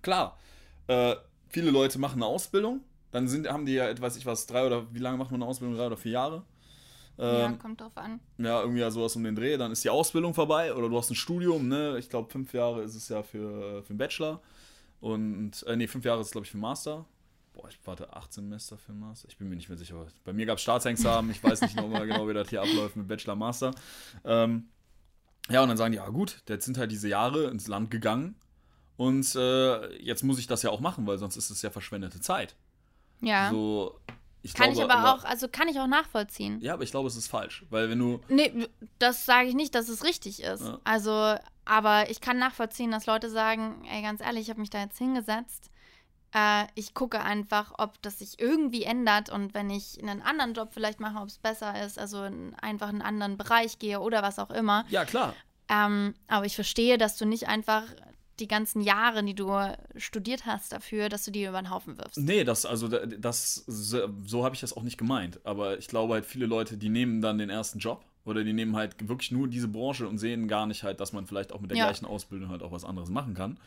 klar, 0.00 0.38
äh, 0.86 1.16
viele 1.48 1.72
Leute 1.72 1.98
machen 1.98 2.22
eine 2.22 2.26
Ausbildung, 2.26 2.82
dann 3.10 3.26
sind, 3.26 3.48
haben 3.48 3.66
die 3.66 3.72
ja, 3.72 4.00
weiß 4.00 4.14
ich 4.16 4.26
was, 4.26 4.46
drei 4.46 4.64
oder 4.64 4.94
wie 4.94 5.00
lange 5.00 5.16
macht 5.18 5.32
man 5.32 5.42
eine 5.42 5.50
Ausbildung? 5.50 5.76
Drei 5.76 5.86
oder 5.88 5.96
vier 5.96 6.12
Jahre? 6.12 6.44
Ja, 7.20 7.46
Ähm, 7.46 7.58
kommt 7.58 7.80
drauf 7.80 7.96
an. 7.96 8.20
ja, 8.38 8.60
irgendwie 8.60 8.80
ja 8.80 8.90
sowas 8.90 9.14
um 9.16 9.24
den 9.24 9.36
Dreh. 9.36 9.56
Dann 9.56 9.72
ist 9.72 9.84
die 9.84 9.90
Ausbildung 9.90 10.34
vorbei 10.34 10.74
oder 10.74 10.88
du 10.88 10.96
hast 10.96 11.10
ein 11.10 11.14
Studium, 11.16 11.68
ne? 11.68 11.98
Ich 11.98 12.08
glaube, 12.08 12.30
fünf 12.30 12.52
Jahre 12.52 12.82
ist 12.82 12.94
es 12.94 13.08
ja 13.08 13.22
für, 13.22 13.82
für 13.82 13.90
einen 13.90 13.98
Bachelor. 13.98 14.40
Und, 15.00 15.62
äh, 15.64 15.76
nee, 15.76 15.86
fünf 15.86 16.04
Jahre 16.04 16.20
ist 16.20 16.26
es, 16.26 16.32
glaube 16.32 16.44
ich, 16.44 16.50
für 16.50 16.56
einen 16.56 16.62
Master. 16.62 17.04
Boah, 17.52 17.68
ich 17.68 17.78
warte, 17.84 18.12
acht 18.14 18.32
Semester 18.32 18.78
für 18.78 18.92
einen 18.92 19.00
Master. 19.00 19.28
Ich 19.28 19.36
bin 19.38 19.48
mir 19.48 19.56
nicht 19.56 19.68
mehr 19.68 19.78
sicher. 19.78 20.06
Bei 20.24 20.32
mir 20.32 20.46
gab 20.46 20.56
es 20.58 20.62
Staatsexamen. 20.62 21.30
Ich 21.30 21.42
weiß 21.42 21.62
nicht 21.62 21.76
noch 21.76 21.88
mal 21.88 22.06
genau, 22.06 22.28
wie 22.28 22.34
das 22.34 22.48
hier 22.48 22.62
abläuft 22.62 22.96
mit 22.96 23.08
Bachelor, 23.08 23.34
Master. 23.36 23.72
Ähm, 24.24 24.68
ja, 25.48 25.62
und 25.62 25.68
dann 25.68 25.76
sagen 25.76 25.92
die, 25.92 25.98
ja 25.98 26.08
gut, 26.10 26.42
jetzt 26.48 26.64
sind 26.64 26.78
halt 26.78 26.90
diese 26.92 27.08
Jahre 27.08 27.44
ins 27.50 27.66
Land 27.66 27.90
gegangen. 27.90 28.36
Und 28.96 29.34
äh, 29.34 29.96
jetzt 30.02 30.22
muss 30.22 30.38
ich 30.38 30.46
das 30.46 30.62
ja 30.62 30.70
auch 30.70 30.80
machen, 30.80 31.06
weil 31.06 31.18
sonst 31.18 31.36
ist 31.36 31.50
es 31.50 31.62
ja 31.62 31.70
verschwendete 31.70 32.20
Zeit. 32.20 32.54
Ja. 33.20 33.50
So, 33.50 33.98
ich 34.42 34.54
kann 34.54 34.72
glaube, 34.72 34.92
ich 34.92 34.98
aber 34.98 35.14
auch, 35.14 35.24
also 35.24 35.48
kann 35.48 35.68
ich 35.68 35.78
auch 35.80 35.86
nachvollziehen. 35.86 36.60
Ja, 36.60 36.74
aber 36.74 36.82
ich 36.82 36.90
glaube, 36.90 37.08
es 37.08 37.16
ist 37.16 37.28
falsch. 37.28 37.64
Weil 37.70 37.90
wenn 37.90 37.98
du. 37.98 38.20
Nee, 38.28 38.68
das 38.98 39.26
sage 39.26 39.48
ich 39.48 39.54
nicht, 39.54 39.74
dass 39.74 39.88
es 39.88 40.04
richtig 40.04 40.42
ist. 40.42 40.62
Ja. 40.62 40.78
Also, 40.84 41.36
aber 41.64 42.10
ich 42.10 42.20
kann 42.20 42.38
nachvollziehen, 42.38 42.90
dass 42.90 43.06
Leute 43.06 43.28
sagen, 43.28 43.84
ey, 43.90 44.02
ganz 44.02 44.20
ehrlich, 44.20 44.42
ich 44.42 44.50
habe 44.50 44.60
mich 44.60 44.70
da 44.70 44.80
jetzt 44.80 44.98
hingesetzt. 44.98 45.70
Äh, 46.32 46.66
ich 46.74 46.94
gucke 46.94 47.20
einfach, 47.20 47.72
ob 47.78 48.00
das 48.02 48.20
sich 48.20 48.38
irgendwie 48.38 48.84
ändert 48.84 49.30
und 49.30 49.52
wenn 49.52 49.68
ich 49.68 50.00
einen 50.00 50.22
anderen 50.22 50.54
Job 50.54 50.70
vielleicht 50.72 51.00
mache, 51.00 51.18
ob 51.18 51.28
es 51.28 51.38
besser 51.38 51.84
ist, 51.84 51.98
also 51.98 52.24
in 52.24 52.54
einfach 52.54 52.88
in 52.88 52.96
einen 52.96 53.02
anderen 53.02 53.36
Bereich 53.36 53.78
gehe 53.78 54.00
oder 54.00 54.22
was 54.22 54.38
auch 54.38 54.50
immer. 54.50 54.84
Ja, 54.88 55.04
klar. 55.04 55.34
Ähm, 55.68 56.14
aber 56.28 56.46
ich 56.46 56.54
verstehe, 56.54 56.98
dass 56.98 57.16
du 57.16 57.26
nicht 57.26 57.48
einfach 57.48 57.84
die 58.40 58.48
ganzen 58.48 58.80
Jahre, 58.80 59.22
die 59.22 59.34
du 59.34 59.50
studiert 59.96 60.46
hast, 60.46 60.72
dafür, 60.72 61.08
dass 61.08 61.24
du 61.24 61.30
die 61.30 61.44
über 61.44 61.60
den 61.60 61.70
Haufen 61.70 61.98
wirfst. 61.98 62.18
Nee, 62.18 62.44
das, 62.44 62.64
also 62.66 62.88
da- 62.88 63.06
das, 63.06 63.56
so, 63.66 64.08
so 64.24 64.44
habe 64.44 64.54
ich 64.54 64.60
das 64.60 64.76
auch 64.76 64.82
nicht 64.82 64.98
gemeint. 64.98 65.40
Aber 65.44 65.78
ich 65.78 65.88
glaube 65.88 66.14
halt, 66.14 66.26
viele 66.26 66.46
Leute, 66.46 66.76
die 66.76 66.88
nehmen 66.88 67.20
dann 67.20 67.38
den 67.38 67.50
ersten 67.50 67.78
Job 67.78 68.04
oder 68.24 68.44
die 68.44 68.52
nehmen 68.52 68.76
halt 68.76 69.08
wirklich 69.08 69.30
nur 69.30 69.48
diese 69.48 69.68
Branche 69.68 70.08
und 70.08 70.18
sehen 70.18 70.48
gar 70.48 70.66
nicht 70.66 70.82
halt, 70.82 71.00
dass 71.00 71.12
man 71.12 71.26
vielleicht 71.26 71.52
auch 71.52 71.60
mit 71.60 71.70
der 71.70 71.78
Ja. 71.78 71.84
gleichen 71.84 72.06
Ausbildung 72.06 72.48
halt 72.50 72.62
auch 72.62 72.72
was 72.72 72.84
anderes 72.84 73.10
machen 73.10 73.34
kann. 73.34 73.58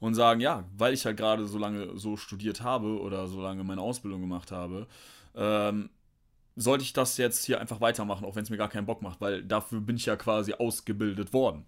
Und 0.00 0.14
sagen, 0.14 0.40
ja, 0.40 0.64
weil 0.78 0.94
ich 0.94 1.04
halt 1.04 1.18
gerade 1.18 1.46
so 1.46 1.58
lange 1.58 1.98
so 1.98 2.16
studiert 2.16 2.62
habe 2.62 2.98
oder 3.00 3.28
so 3.28 3.42
lange 3.42 3.64
meine 3.64 3.82
Ausbildung 3.82 4.22
gemacht 4.22 4.50
habe, 4.50 4.86
ähm, 5.34 5.90
sollte 6.56 6.84
ich 6.84 6.92
das 6.92 7.16
jetzt 7.18 7.44
hier 7.44 7.60
einfach 7.60 7.80
weitermachen, 7.80 8.24
auch 8.24 8.34
wenn 8.34 8.42
es 8.42 8.50
mir 8.50 8.56
gar 8.56 8.68
keinen 8.68 8.86
Bock 8.86 9.02
macht, 9.02 9.20
weil 9.20 9.42
dafür 9.42 9.80
bin 9.80 9.96
ich 9.96 10.06
ja 10.06 10.16
quasi 10.16 10.54
ausgebildet 10.54 11.32
worden. 11.32 11.64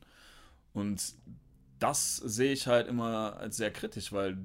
Und 0.74 1.14
das 1.82 2.16
sehe 2.16 2.52
ich 2.52 2.66
halt 2.66 2.88
immer 2.88 3.36
als 3.38 3.56
sehr 3.56 3.72
kritisch, 3.72 4.12
weil 4.12 4.38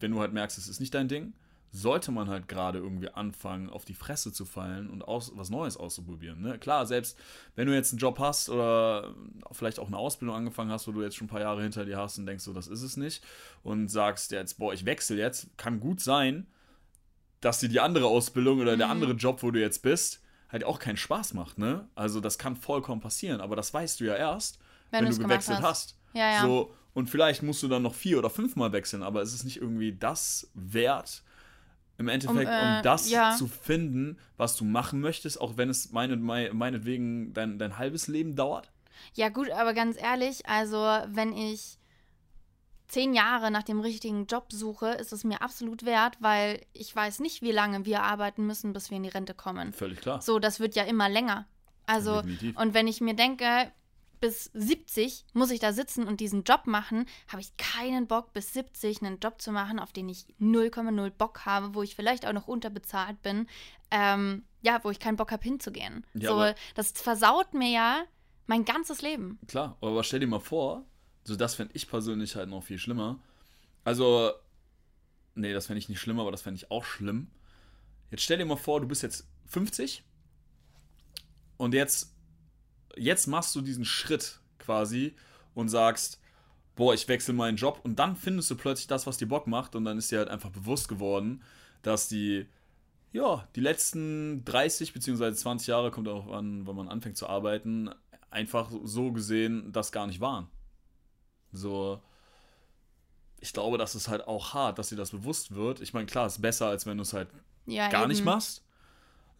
wenn 0.00 0.10
du 0.10 0.20
halt 0.20 0.32
merkst, 0.32 0.58
es 0.58 0.68
ist 0.68 0.80
nicht 0.80 0.94
dein 0.94 1.08
Ding, 1.08 1.34
sollte 1.70 2.12
man 2.12 2.28
halt 2.28 2.46
gerade 2.46 2.78
irgendwie 2.78 3.08
anfangen, 3.08 3.68
auf 3.68 3.84
die 3.84 3.94
Fresse 3.94 4.32
zu 4.32 4.44
fallen 4.44 4.88
und 4.90 5.02
aus, 5.02 5.32
was 5.34 5.50
Neues 5.50 5.76
auszuprobieren. 5.76 6.40
Ne? 6.40 6.58
Klar, 6.58 6.86
selbst 6.86 7.18
wenn 7.56 7.66
du 7.66 7.74
jetzt 7.74 7.92
einen 7.92 7.98
Job 7.98 8.20
hast 8.20 8.48
oder 8.48 9.14
vielleicht 9.50 9.80
auch 9.80 9.88
eine 9.88 9.98
Ausbildung 9.98 10.36
angefangen 10.36 10.70
hast, 10.70 10.86
wo 10.86 10.92
du 10.92 11.02
jetzt 11.02 11.16
schon 11.16 11.26
ein 11.26 11.30
paar 11.30 11.40
Jahre 11.40 11.62
hinter 11.62 11.84
dir 11.84 11.98
hast 11.98 12.18
und 12.18 12.26
denkst, 12.26 12.44
so, 12.44 12.52
das 12.52 12.68
ist 12.68 12.82
es 12.82 12.96
nicht, 12.96 13.24
und 13.64 13.88
sagst 13.88 14.30
jetzt, 14.30 14.58
boah, 14.58 14.72
ich 14.72 14.84
wechsle 14.84 15.16
jetzt, 15.16 15.48
kann 15.56 15.80
gut 15.80 16.00
sein, 16.00 16.46
dass 17.40 17.60
dir 17.60 17.68
die 17.68 17.80
andere 17.80 18.06
Ausbildung 18.06 18.60
oder 18.60 18.76
der 18.76 18.86
Mhm. 18.86 18.92
andere 18.92 19.12
Job, 19.12 19.42
wo 19.42 19.50
du 19.50 19.60
jetzt 19.60 19.82
bist, 19.82 20.20
halt 20.48 20.64
auch 20.64 20.78
keinen 20.78 20.96
Spaß 20.96 21.34
macht, 21.34 21.58
ne? 21.58 21.88
Also 21.96 22.20
das 22.20 22.38
kann 22.38 22.56
vollkommen 22.56 23.00
passieren, 23.00 23.40
aber 23.40 23.56
das 23.56 23.74
weißt 23.74 24.00
du 24.00 24.04
ja 24.04 24.14
erst, 24.16 24.58
Wenn 24.90 25.04
wenn, 25.04 25.10
du 25.10 25.18
gewechselt 25.18 25.58
hast. 25.58 25.64
hast. 25.64 25.98
Ja, 26.14 26.30
ja. 26.30 26.40
So, 26.42 26.74
und 26.94 27.10
vielleicht 27.10 27.42
musst 27.42 27.62
du 27.62 27.68
dann 27.68 27.82
noch 27.82 27.94
vier 27.94 28.18
oder 28.18 28.30
fünfmal 28.30 28.72
wechseln, 28.72 29.02
aber 29.02 29.20
es 29.20 29.34
ist 29.34 29.44
nicht 29.44 29.58
irgendwie 29.60 29.92
das 29.92 30.50
wert, 30.54 31.22
im 31.98 32.08
Endeffekt, 32.08 32.48
um, 32.48 32.52
äh, 32.52 32.82
das 32.82 33.10
ja. 33.10 33.36
zu 33.36 33.46
finden, 33.46 34.18
was 34.36 34.56
du 34.56 34.64
machen 34.64 35.00
möchtest, 35.00 35.40
auch 35.40 35.56
wenn 35.56 35.68
es 35.68 35.92
meine, 35.92 36.16
mei- 36.16 36.50
meinetwegen 36.52 37.32
dein, 37.34 37.58
dein 37.58 37.78
halbes 37.78 38.08
Leben 38.08 38.34
dauert. 38.34 38.70
Ja, 39.14 39.28
gut, 39.28 39.50
aber 39.50 39.74
ganz 39.74 40.00
ehrlich, 40.00 40.46
also 40.46 40.76
wenn 41.06 41.36
ich 41.36 41.78
zehn 42.86 43.14
Jahre 43.14 43.50
nach 43.50 43.62
dem 43.64 43.80
richtigen 43.80 44.26
Job 44.26 44.52
suche, 44.52 44.88
ist 44.90 45.12
es 45.12 45.24
mir 45.24 45.42
absolut 45.42 45.84
wert, 45.84 46.16
weil 46.20 46.60
ich 46.72 46.94
weiß 46.94 47.20
nicht, 47.20 47.42
wie 47.42 47.50
lange 47.50 47.84
wir 47.86 48.02
arbeiten 48.02 48.46
müssen, 48.46 48.72
bis 48.72 48.90
wir 48.90 48.96
in 48.96 49.02
die 49.02 49.08
Rente 49.08 49.34
kommen. 49.34 49.72
Völlig 49.72 50.00
klar. 50.00 50.20
So, 50.22 50.38
das 50.38 50.60
wird 50.60 50.76
ja 50.76 50.84
immer 50.84 51.08
länger. 51.08 51.46
Also, 51.86 52.22
Definitiv. 52.22 52.56
und 52.56 52.72
wenn 52.72 52.86
ich 52.86 53.00
mir 53.00 53.14
denke, 53.14 53.72
bis 54.24 54.50
70 54.54 55.26
muss 55.34 55.50
ich 55.50 55.60
da 55.60 55.74
sitzen 55.74 56.08
und 56.08 56.18
diesen 56.18 56.44
Job 56.44 56.66
machen, 56.66 57.04
habe 57.28 57.42
ich 57.42 57.54
keinen 57.58 58.06
Bock, 58.06 58.32
bis 58.32 58.54
70 58.54 59.02
einen 59.02 59.20
Job 59.20 59.42
zu 59.42 59.52
machen, 59.52 59.78
auf 59.78 59.92
den 59.92 60.08
ich 60.08 60.24
0,0 60.40 61.10
Bock 61.10 61.44
habe, 61.44 61.74
wo 61.74 61.82
ich 61.82 61.94
vielleicht 61.94 62.26
auch 62.26 62.32
noch 62.32 62.48
unterbezahlt 62.48 63.20
bin. 63.20 63.46
Ähm, 63.90 64.44
ja, 64.62 64.82
wo 64.82 64.90
ich 64.90 64.98
keinen 64.98 65.18
Bock 65.18 65.30
habe, 65.30 65.42
hinzugehen. 65.42 66.06
Ja, 66.14 66.30
so, 66.30 66.58
das 66.74 66.92
versaut 66.92 67.52
mir 67.52 67.68
ja 67.68 68.04
mein 68.46 68.64
ganzes 68.64 69.02
Leben. 69.02 69.38
Klar, 69.46 69.76
aber 69.82 70.02
stell 70.02 70.20
dir 70.20 70.26
mal 70.26 70.40
vor, 70.40 70.86
so 71.24 71.36
das 71.36 71.56
fände 71.56 71.74
ich 71.76 71.86
persönlich 71.86 72.34
halt 72.34 72.48
noch 72.48 72.62
viel 72.62 72.78
schlimmer. 72.78 73.20
Also, 73.84 74.32
nee, 75.34 75.52
das 75.52 75.66
fände 75.66 75.80
ich 75.80 75.90
nicht 75.90 76.00
schlimmer, 76.00 76.22
aber 76.22 76.32
das 76.32 76.40
fände 76.40 76.56
ich 76.56 76.70
auch 76.70 76.86
schlimm. 76.86 77.30
Jetzt 78.10 78.22
stell 78.22 78.38
dir 78.38 78.46
mal 78.46 78.56
vor, 78.56 78.80
du 78.80 78.88
bist 78.88 79.02
jetzt 79.02 79.28
50 79.48 80.02
und 81.58 81.74
jetzt, 81.74 82.13
jetzt 82.96 83.26
machst 83.26 83.54
du 83.54 83.60
diesen 83.60 83.84
Schritt 83.84 84.40
quasi 84.58 85.14
und 85.54 85.68
sagst, 85.68 86.20
boah, 86.76 86.94
ich 86.94 87.06
wechsle 87.08 87.34
meinen 87.34 87.56
Job 87.56 87.80
und 87.84 87.98
dann 87.98 88.16
findest 88.16 88.50
du 88.50 88.56
plötzlich 88.56 88.86
das, 88.86 89.06
was 89.06 89.16
dir 89.16 89.28
Bock 89.28 89.46
macht 89.46 89.76
und 89.76 89.84
dann 89.84 89.98
ist 89.98 90.10
dir 90.10 90.18
halt 90.18 90.28
einfach 90.28 90.50
bewusst 90.50 90.88
geworden, 90.88 91.42
dass 91.82 92.08
die, 92.08 92.46
ja, 93.12 93.46
die 93.54 93.60
letzten 93.60 94.44
30 94.44 94.92
beziehungsweise 94.92 95.36
20 95.36 95.68
Jahre, 95.68 95.90
kommt 95.90 96.08
auch 96.08 96.32
an, 96.32 96.66
wenn 96.66 96.76
man 96.76 96.88
anfängt 96.88 97.16
zu 97.16 97.28
arbeiten, 97.28 97.90
einfach 98.30 98.70
so 98.84 99.12
gesehen 99.12 99.72
das 99.72 99.92
gar 99.92 100.06
nicht 100.06 100.20
waren. 100.20 100.48
So, 101.52 102.02
ich 103.40 103.52
glaube, 103.52 103.78
das 103.78 103.94
ist 103.94 104.08
halt 104.08 104.26
auch 104.26 104.54
hart, 104.54 104.78
dass 104.78 104.88
dir 104.88 104.96
das 104.96 105.10
bewusst 105.10 105.54
wird. 105.54 105.80
Ich 105.80 105.92
meine, 105.92 106.06
klar, 106.06 106.26
ist 106.26 106.40
besser, 106.42 106.66
als 106.66 106.86
wenn 106.86 106.96
du 106.96 107.02
es 107.02 107.12
halt 107.12 107.28
Ja, 107.66 107.88
gar 107.88 108.02
eben. 108.02 108.10
nicht 108.10 108.24
machst. 108.24 108.63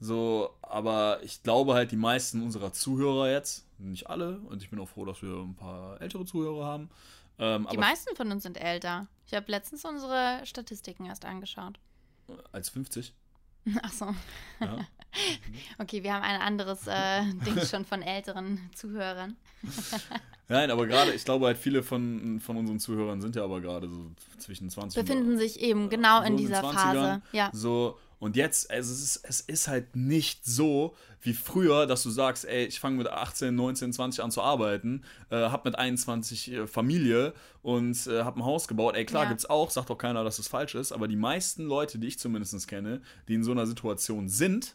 So, 0.05 0.51
aber 0.61 1.21
ich 1.23 1.43
glaube 1.43 1.73
halt, 1.73 1.91
die 1.91 1.97
meisten 1.97 2.43
unserer 2.43 2.75
Zuhörer 2.75 3.31
jetzt, 3.31 3.67
nicht 3.79 4.11
alle, 4.11 4.39
und 4.41 4.63
ich 4.63 4.69
bin 4.69 4.79
auch 4.79 4.89
froh, 4.89 5.07
dass 5.07 5.23
wir 5.23 5.35
ein 5.35 5.55
paar 5.55 5.99
ältere 6.01 6.27
Zuhörer 6.27 6.67
haben. 6.67 6.91
Ähm, 7.39 7.67
Die 7.73 7.79
meisten 7.79 8.15
von 8.15 8.31
uns 8.31 8.43
sind 8.43 8.61
älter. 8.61 9.07
Ich 9.27 9.33
habe 9.33 9.51
letztens 9.51 9.83
unsere 9.87 10.41
Statistiken 10.45 11.07
erst 11.07 11.25
angeschaut. 11.25 11.79
als 12.53 12.69
50. 12.69 13.15
Ach 13.83 13.93
so. 13.93 14.15
Ja. 14.61 14.79
Okay, 15.79 16.03
wir 16.03 16.13
haben 16.13 16.25
ein 16.25 16.41
anderes 16.41 16.89
äh, 16.89 17.23
Ding 17.47 17.65
schon 17.65 17.85
von 17.85 18.03
älteren 18.03 18.59
Zuhörern. 18.75 19.37
Nein, 20.49 20.73
aber 20.73 20.89
gerade, 20.89 21.13
ich 21.13 21.25
glaube 21.25 21.47
halt, 21.47 21.57
viele 21.57 21.85
von, 21.85 22.41
von 22.41 22.57
unseren 22.57 22.81
Zuhörern 22.81 23.21
sind 23.21 23.37
ja 23.37 23.45
aber 23.45 23.61
gerade 23.61 23.89
so 23.89 24.11
zwischen 24.39 24.69
20 24.71 24.99
und 24.99 25.07
Befinden 25.07 25.39
sich 25.39 25.61
eben 25.61 25.89
genau 25.89 26.19
so 26.19 26.27
in 26.27 26.37
dieser 26.37 26.65
20ern. 26.65 26.73
Phase. 26.73 27.23
Ja. 27.31 27.51
So, 27.53 27.97
und 28.19 28.37
jetzt, 28.37 28.71
also 28.71 28.93
es 28.93 29.01
ist, 29.03 29.25
es 29.25 29.41
ist 29.41 29.69
halt 29.69 29.97
nicht 29.97 30.45
so 30.45 30.95
wie 31.21 31.33
früher, 31.35 31.87
dass 31.87 32.03
du 32.03 32.11
sagst, 32.11 32.45
ey, 32.45 32.65
ich 32.67 32.81
fange 32.81 32.97
mit 32.99 33.09
18, 33.09 33.55
19, 33.55 33.93
20 33.93 34.23
an 34.25 34.31
zu 34.31 34.43
arbeiten, 34.43 35.03
äh, 35.31 35.37
hab 35.37 35.65
mit 35.65 35.77
21 35.79 36.53
äh, 36.53 36.67
Familie 36.67 37.33
und 37.63 38.07
äh, 38.07 38.23
hab 38.23 38.37
ein 38.37 38.45
Haus 38.45 38.69
gebaut. 38.69 38.95
Ey, 38.95 39.05
klar, 39.07 39.25
Ja. 39.25 39.29
gibt's 39.31 39.47
auch, 39.47 39.71
sagt 39.71 39.91
doch 39.91 39.97
keiner, 39.99 40.23
dass 40.25 40.39
es 40.39 40.49
falsch 40.49 40.75
ist, 40.75 40.93
aber 40.93 41.09
die 41.09 41.17
meisten 41.17 41.65
Leute, 41.65 41.99
die 41.99 42.09
ich 42.09 42.19
zumindest 42.19 42.69
kenne, 42.69 43.01
die 43.29 43.35
in 43.35 43.45
so 43.45 43.53
einer 43.53 43.67
Situation 43.67 44.29
sind, 44.29 44.75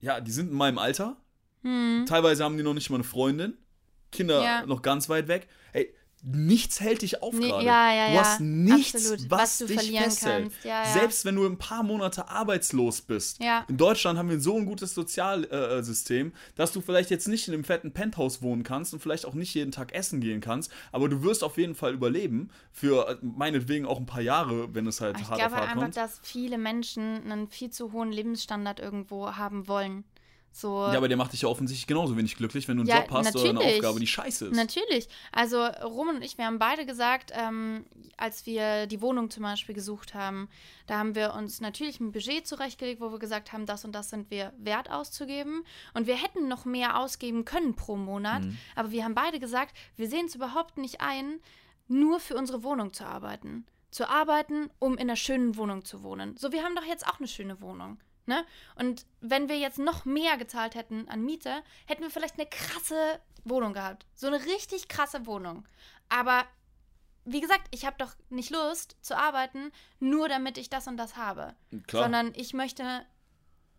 ja, 0.00 0.20
die 0.20 0.30
sind 0.30 0.50
in 0.50 0.56
meinem 0.56 0.78
Alter. 0.78 1.16
Teilweise 1.62 2.44
haben 2.44 2.56
die 2.56 2.62
noch 2.62 2.74
nicht 2.74 2.88
mal 2.88 2.96
eine 2.96 3.04
Freundin. 3.04 3.54
Kinder 4.12 4.38
Hm. 4.38 4.44
Ja. 4.44 4.66
noch 4.66 4.80
ganz 4.82 5.08
weit 5.08 5.28
weg. 5.28 5.48
Ey, 5.72 5.92
nichts 6.22 6.80
hält 6.80 7.02
dich 7.02 7.22
auf 7.22 7.32
Nee, 7.34 7.48
gerade. 7.48 7.64
ja, 7.64 7.92
ja, 7.94 8.12
du 8.12 8.18
hast 8.20 8.40
nichts, 8.40 8.94
Absolut. 8.94 9.30
was, 9.30 9.40
Was 9.40 9.58
du 9.58 9.66
dich 9.66 9.76
verlieren 9.76 10.04
festhält. 10.04 10.52
Ja. 10.64 10.84
Selbst 10.84 11.24
wenn 11.24 11.36
du 11.36 11.46
ein 11.46 11.58
paar 11.58 11.82
Monate 11.82 12.28
arbeitslos 12.28 13.00
bist. 13.02 13.38
In 13.68 13.76
Deutschland 13.76 14.18
haben 14.18 14.28
wir 14.28 14.40
so 14.40 14.56
ein 14.56 14.66
gutes 14.66 14.94
Sozialsystem, 14.94 16.28
äh, 16.28 16.32
dass 16.56 16.72
du 16.72 16.80
vielleicht 16.80 17.10
jetzt 17.10 17.28
nicht 17.28 17.48
in 17.48 17.54
einem 17.54 17.64
fetten 17.64 17.92
Penthouse 17.92 18.42
wohnen 18.42 18.62
kannst 18.62 18.92
und 18.92 19.00
vielleicht 19.00 19.26
auch 19.26 19.34
nicht 19.34 19.54
jeden 19.54 19.72
Tag 19.72 19.92
essen 19.94 20.20
gehen 20.20 20.40
kannst, 20.40 20.72
aber 20.92 21.08
du 21.08 21.22
wirst 21.22 21.44
auf 21.44 21.56
jeden 21.56 21.74
Fall 21.74 21.94
überleben. 21.94 22.50
Für 22.72 23.08
äh, 23.08 23.16
meinetwegen 23.22 23.86
auch 23.86 23.98
ein 23.98 24.06
paar 24.06 24.22
Jahre, 24.22 24.74
wenn 24.74 24.86
es 24.86 25.00
halt 25.00 25.16
ich 25.20 25.28
hart 25.28 25.38
glaube 25.38 25.46
auf 25.46 25.52
halt 25.52 25.60
hart 25.62 25.70
einfach, 25.76 25.82
kommt. 25.84 25.96
dass 25.96 26.20
viele 26.22 26.58
Menschen 26.58 27.30
einen 27.30 27.48
viel 27.48 27.70
zu 27.70 27.92
hohen 27.92 28.12
Lebensstandard 28.12 28.80
irgendwo 28.80 29.32
haben 29.36 29.68
wollen. 29.68 30.04
So, 30.58 30.88
Ja, 30.88 30.96
aber 30.96 31.06
der 31.06 31.16
macht 31.16 31.32
dich 31.32 31.42
ja 31.42 31.48
offensichtlich 31.48 31.86
genauso 31.86 32.16
wenig 32.16 32.36
glücklich, 32.36 32.66
wenn 32.66 32.78
du 32.78 32.80
einen 32.80 32.88
Ja, 32.88 32.98
Job 32.98 33.12
hast 33.12 33.36
oder 33.36 33.50
eine. 33.50 33.60
Aufgabe, 33.60 34.00
die 34.00 34.08
scheiße 34.08 34.46
ist. 34.46 34.56
Natürlich. 34.56 35.08
Also 35.30 35.64
Roman 35.64 36.16
und 36.16 36.24
ich, 36.24 36.36
wir 36.36 36.46
haben 36.46 36.58
beide 36.58 36.84
gesagt, 36.84 37.30
ähm, 37.32 37.86
als 38.16 38.44
wir 38.44 38.88
die 38.88 39.00
Wohnung 39.00 39.30
zum 39.30 39.44
Beispiel 39.44 39.72
gesucht 39.72 40.14
haben, 40.14 40.48
da 40.88 40.98
haben 40.98 41.14
wir 41.14 41.34
uns 41.34 41.60
natürlich 41.60 42.00
ein 42.00 42.10
Budget 42.10 42.44
zurechtgelegt, 42.44 43.00
wo 43.00 43.12
wir 43.12 43.20
gesagt 43.20 43.52
haben, 43.52 43.66
das 43.66 43.84
und 43.84 43.92
das 43.92 44.10
sind 44.10 44.32
wir 44.32 44.52
wert 44.58 44.90
auszugeben. 44.90 45.62
Und 45.94 46.08
wir 46.08 46.16
hätten 46.16 46.48
noch 46.48 46.64
mehr 46.64 46.98
ausgeben 46.98 47.44
können 47.44 47.76
pro 47.76 47.94
Monat. 47.96 48.42
Mhm. 48.42 48.58
Aber 48.74 48.90
wir 48.90 49.04
haben 49.04 49.14
beide 49.14 49.38
gesagt, 49.38 49.76
wir 49.94 50.08
sehen 50.08 50.26
es 50.26 50.34
überhaupt 50.34 50.76
nicht 50.76 51.00
ein, 51.00 51.38
nur 51.86 52.18
für 52.18 52.34
unsere 52.34 52.64
Wohnung 52.64 52.92
zu 52.92 53.06
arbeiten. 53.06 53.64
Zu 53.92 54.10
arbeiten, 54.10 54.70
um 54.80 54.94
in 54.94 55.02
einer 55.02 55.14
schönen 55.14 55.56
Wohnung 55.56 55.84
zu 55.84 56.02
wohnen. 56.02 56.36
So, 56.36 56.50
wir 56.50 56.64
haben 56.64 56.74
doch 56.74 56.84
jetzt 56.84 57.06
auch 57.06 57.20
eine 57.20 57.28
schöne 57.28 57.60
Wohnung. 57.60 57.98
Ne? 58.28 58.44
Und 58.76 59.06
wenn 59.22 59.48
wir 59.48 59.58
jetzt 59.58 59.78
noch 59.78 60.04
mehr 60.04 60.36
gezahlt 60.36 60.74
hätten 60.74 61.08
an 61.08 61.24
Miete, 61.24 61.62
hätten 61.86 62.02
wir 62.02 62.10
vielleicht 62.10 62.38
eine 62.38 62.46
krasse 62.46 63.20
Wohnung 63.42 63.72
gehabt. 63.72 64.06
So 64.14 64.26
eine 64.26 64.44
richtig 64.44 64.86
krasse 64.88 65.26
Wohnung. 65.26 65.66
Aber 66.10 66.44
wie 67.24 67.40
gesagt, 67.40 67.62
ich 67.70 67.86
habe 67.86 67.96
doch 67.98 68.14
nicht 68.28 68.50
Lust 68.50 68.96
zu 69.00 69.16
arbeiten, 69.16 69.72
nur 69.98 70.28
damit 70.28 70.58
ich 70.58 70.68
das 70.68 70.86
und 70.86 70.98
das 70.98 71.16
habe. 71.16 71.54
Klar. 71.86 72.04
Sondern 72.04 72.32
ich 72.36 72.52
möchte 72.52 72.84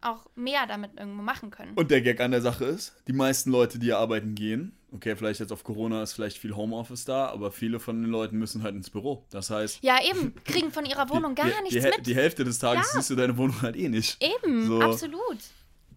auch 0.01 0.25
mehr 0.33 0.65
damit 0.65 0.97
irgendwo 0.97 1.21
machen 1.21 1.51
können. 1.51 1.75
Und 1.75 1.91
der 1.91 2.01
Gag 2.01 2.19
an 2.19 2.31
der 2.31 2.41
Sache 2.41 2.65
ist, 2.65 2.95
die 3.07 3.13
meisten 3.13 3.51
Leute, 3.51 3.77
die 3.77 3.93
arbeiten 3.93 4.33
gehen, 4.33 4.78
okay, 4.93 5.15
vielleicht 5.15 5.39
jetzt 5.39 5.51
auf 5.51 5.63
Corona 5.63 6.01
ist 6.03 6.13
vielleicht 6.13 6.37
viel 6.37 6.55
Homeoffice 6.55 7.05
da, 7.05 7.27
aber 7.27 7.51
viele 7.51 7.79
von 7.79 8.01
den 8.01 8.09
Leuten 8.11 8.37
müssen 8.37 8.63
halt 8.63 8.75
ins 8.75 8.89
Büro. 8.89 9.25
Das 9.29 9.49
heißt, 9.49 9.83
ja, 9.83 9.97
eben, 10.03 10.33
kriegen 10.43 10.71
von 10.71 10.85
ihrer 10.85 11.09
Wohnung 11.09 11.35
gar 11.35 11.45
die, 11.47 11.61
nichts 11.63 11.75
die, 11.75 11.81
mit. 11.97 12.05
die 12.07 12.15
Hälfte 12.15 12.43
des 12.43 12.59
Tages 12.59 12.87
Ja. 12.87 12.99
siehst 12.99 13.09
du 13.09 13.15
deine 13.15 13.37
Wohnung 13.37 13.61
halt 13.61 13.75
eh 13.75 13.89
nicht. 13.89 14.17
eben, 14.23 14.65
So. 14.67 14.81
absolut. 14.81 15.37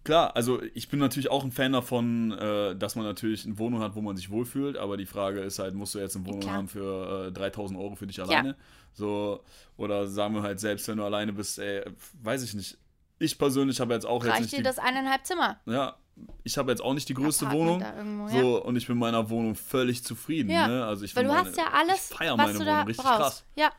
Klar, 0.03 0.35
also 0.35 0.61
ich 0.73 0.89
bin 0.89 0.99
natürlich 0.99 1.31
auch 1.31 1.45
ein 1.45 1.51
Fan 1.53 1.71
davon, 1.71 2.31
äh, 2.33 2.75
dass 2.75 2.95
man 2.95 3.05
natürlich 3.05 3.45
eine 3.45 3.57
Wohnung 3.57 3.79
hat, 3.79 3.95
wo 3.95 4.01
man 4.01 4.17
sich 4.17 4.29
wohlfühlt, 4.29 4.75
aber 4.75 4.97
die 4.97 5.05
Frage 5.05 5.39
ist 5.39 5.59
halt, 5.59 5.75
musst 5.75 5.95
du 5.95 5.99
jetzt 5.99 6.17
eine 6.17 6.25
Wohnung 6.25 6.41
klar. 6.41 6.55
haben 6.55 6.67
für 6.67 7.27
äh, 7.27 7.31
3000 7.31 7.79
Euro 7.79 7.95
für 7.95 8.05
dich 8.05 8.21
alleine? 8.21 8.57
So, 8.91 9.43
oder 9.77 10.07
sagen 10.07 10.35
wir 10.35 10.43
halt, 10.43 10.59
selbst 10.59 10.87
wenn 10.89 10.97
du 10.97 11.05
alleine 11.05 11.31
bist, 11.31 11.57
ey, 11.57 11.83
weiß 12.21 12.43
ich 12.43 12.53
nicht. 12.53 12.77
Ich 13.19 13.37
persönlich 13.37 13.79
habe 13.79 13.93
jetzt 13.93 14.05
auch 14.05 14.23
jetzt 14.25 14.31
Reicht 14.33 14.41
nicht 14.41 14.53
dir 14.53 14.57
die, 14.57 14.63
das 14.63 14.77
eineinhalb 14.77 15.25
Zimmer? 15.25 15.61
ja, 15.67 15.95
ich 16.43 16.57
habe 16.57 16.71
jetzt 16.71 16.81
auch 16.81 16.93
nicht 16.93 17.09
die 17.09 17.13
größte 17.13 17.49
Wohnung. 17.51 17.81
irgendwo, 17.81 18.27
so, 18.29 18.63
und 18.63 18.75
ich 18.75 18.85
bin 18.87 18.95
in 18.95 18.99
meiner 18.99 19.29
Wohnung 19.29 19.55
völlig 19.55 20.03
zufrieden. 20.03 20.49
Ja, 20.51 20.67
Ne? 20.67 20.85
Also 20.85 21.05
ich 21.05 21.15
Weil 21.15 21.23
du 21.25 21.29
find 21.33 21.47
hast 21.47 21.55
meine- 21.57 21.67
ja 21.69 21.73
alles, 21.73 22.11
ich 22.11 22.17
feier 22.17 22.37
was 22.37 22.37
meine 22.37 22.53
du 22.53 22.59
Wohnung 22.59 22.73
da 22.75 22.81
richtig 22.83 23.05
brauchst. 23.05 23.19
krass. 23.19 23.43
Ja. 23.55 23.71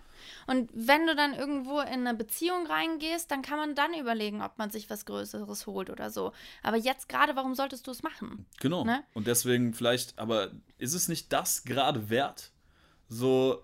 Und 0.46 0.70
wenn 0.74 1.06
du 1.06 1.14
dann 1.14 1.34
irgendwo 1.34 1.80
in 1.80 2.06
eine 2.06 2.14
Beziehung 2.14 2.66
reingehst, 2.66 3.30
dann 3.30 3.42
kann 3.42 3.58
man 3.58 3.74
dann 3.74 3.94
überlegen, 3.94 4.42
ob 4.42 4.58
man 4.58 4.70
sich 4.70 4.88
was 4.90 5.04
Größeres 5.06 5.66
holt 5.66 5.90
oder 5.90 6.10
so. 6.10 6.32
Aber 6.62 6.76
jetzt 6.76 7.08
gerade, 7.08 7.36
warum 7.36 7.54
solltest 7.54 7.86
du 7.86 7.90
es 7.90 8.02
machen? 8.02 8.44
Genau. 8.60 8.84
Ne? 8.84 9.04
Und 9.14 9.26
deswegen 9.26 9.72
vielleicht, 9.74 10.18
aber 10.18 10.50
ist 10.78 10.94
es 10.94 11.08
nicht 11.08 11.32
das 11.32 11.64
gerade 11.64 12.08
wert, 12.10 12.52
so 13.08 13.62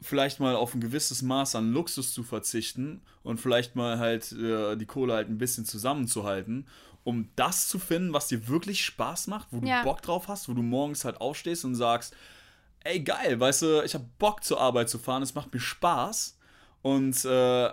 vielleicht 0.00 0.38
mal 0.40 0.54
auf 0.54 0.74
ein 0.74 0.80
gewisses 0.80 1.22
Maß 1.22 1.54
an 1.54 1.72
Luxus 1.72 2.12
zu 2.12 2.22
verzichten 2.24 3.02
und 3.22 3.40
vielleicht 3.40 3.74
mal 3.74 3.98
halt 3.98 4.32
äh, 4.32 4.76
die 4.76 4.86
Kohle 4.86 5.14
halt 5.14 5.28
ein 5.28 5.38
bisschen 5.38 5.64
zusammenzuhalten, 5.64 6.66
um 7.04 7.28
das 7.36 7.68
zu 7.68 7.78
finden, 7.78 8.12
was 8.12 8.28
dir 8.28 8.48
wirklich 8.48 8.84
Spaß 8.84 9.26
macht, 9.28 9.48
wo 9.52 9.60
du 9.60 9.68
Ja. 9.68 9.82
Bock 9.84 10.02
drauf 10.02 10.28
hast, 10.28 10.48
wo 10.48 10.54
du 10.54 10.62
morgens 10.62 11.04
halt 11.04 11.20
aufstehst 11.20 11.64
und 11.64 11.74
sagst, 11.74 12.14
ey 12.80 13.00
geil, 13.00 13.38
weißt 13.38 13.62
du, 13.62 13.82
ich 13.84 13.94
habe 13.94 14.04
Bock 14.18 14.42
zur 14.42 14.60
Arbeit 14.60 14.88
zu 14.90 14.98
fahren, 14.98 15.22
es 15.22 15.34
macht 15.34 15.52
mir 15.52 15.60
Spaß 15.60 16.38
und 16.82 17.24
äh, 17.24 17.70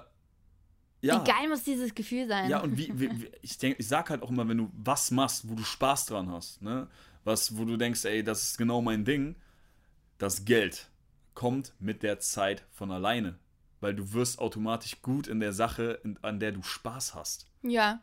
ja. 1.03 1.25
Wie 1.25 1.31
geil 1.31 1.49
muss 1.49 1.63
dieses 1.63 1.95
Gefühl 1.95 2.27
sein? 2.27 2.49
Ja, 2.49 2.59
und 2.59 2.77
wie, 2.77 2.91
wie, 2.99 3.09
wie 3.21 3.31
ich 3.41 3.57
denke, 3.57 3.79
ich 3.79 3.87
sag 3.87 4.09
halt 4.09 4.21
auch 4.21 4.29
immer, 4.29 4.47
wenn 4.47 4.57
du 4.57 4.71
was 4.73 5.09
machst, 5.11 5.49
wo 5.49 5.55
du 5.55 5.63
Spaß 5.63 6.05
dran 6.07 6.29
hast, 6.31 6.61
ne? 6.61 6.87
Was, 7.23 7.57
wo 7.57 7.65
du 7.65 7.77
denkst, 7.77 8.05
ey, 8.05 8.23
das 8.23 8.43
ist 8.43 8.57
genau 8.57 8.81
mein 8.81 9.05
Ding, 9.05 9.35
das 10.17 10.45
Geld 10.45 10.89
kommt 11.33 11.73
mit 11.79 12.03
der 12.03 12.19
Zeit 12.19 12.65
von 12.71 12.91
alleine. 12.91 13.37
Weil 13.79 13.95
du 13.95 14.13
wirst 14.13 14.39
automatisch 14.39 15.01
gut 15.01 15.27
in 15.27 15.39
der 15.39 15.53
Sache, 15.53 15.99
an 16.21 16.39
der 16.39 16.51
du 16.51 16.61
Spaß 16.61 17.15
hast. 17.15 17.47
ja. 17.63 17.99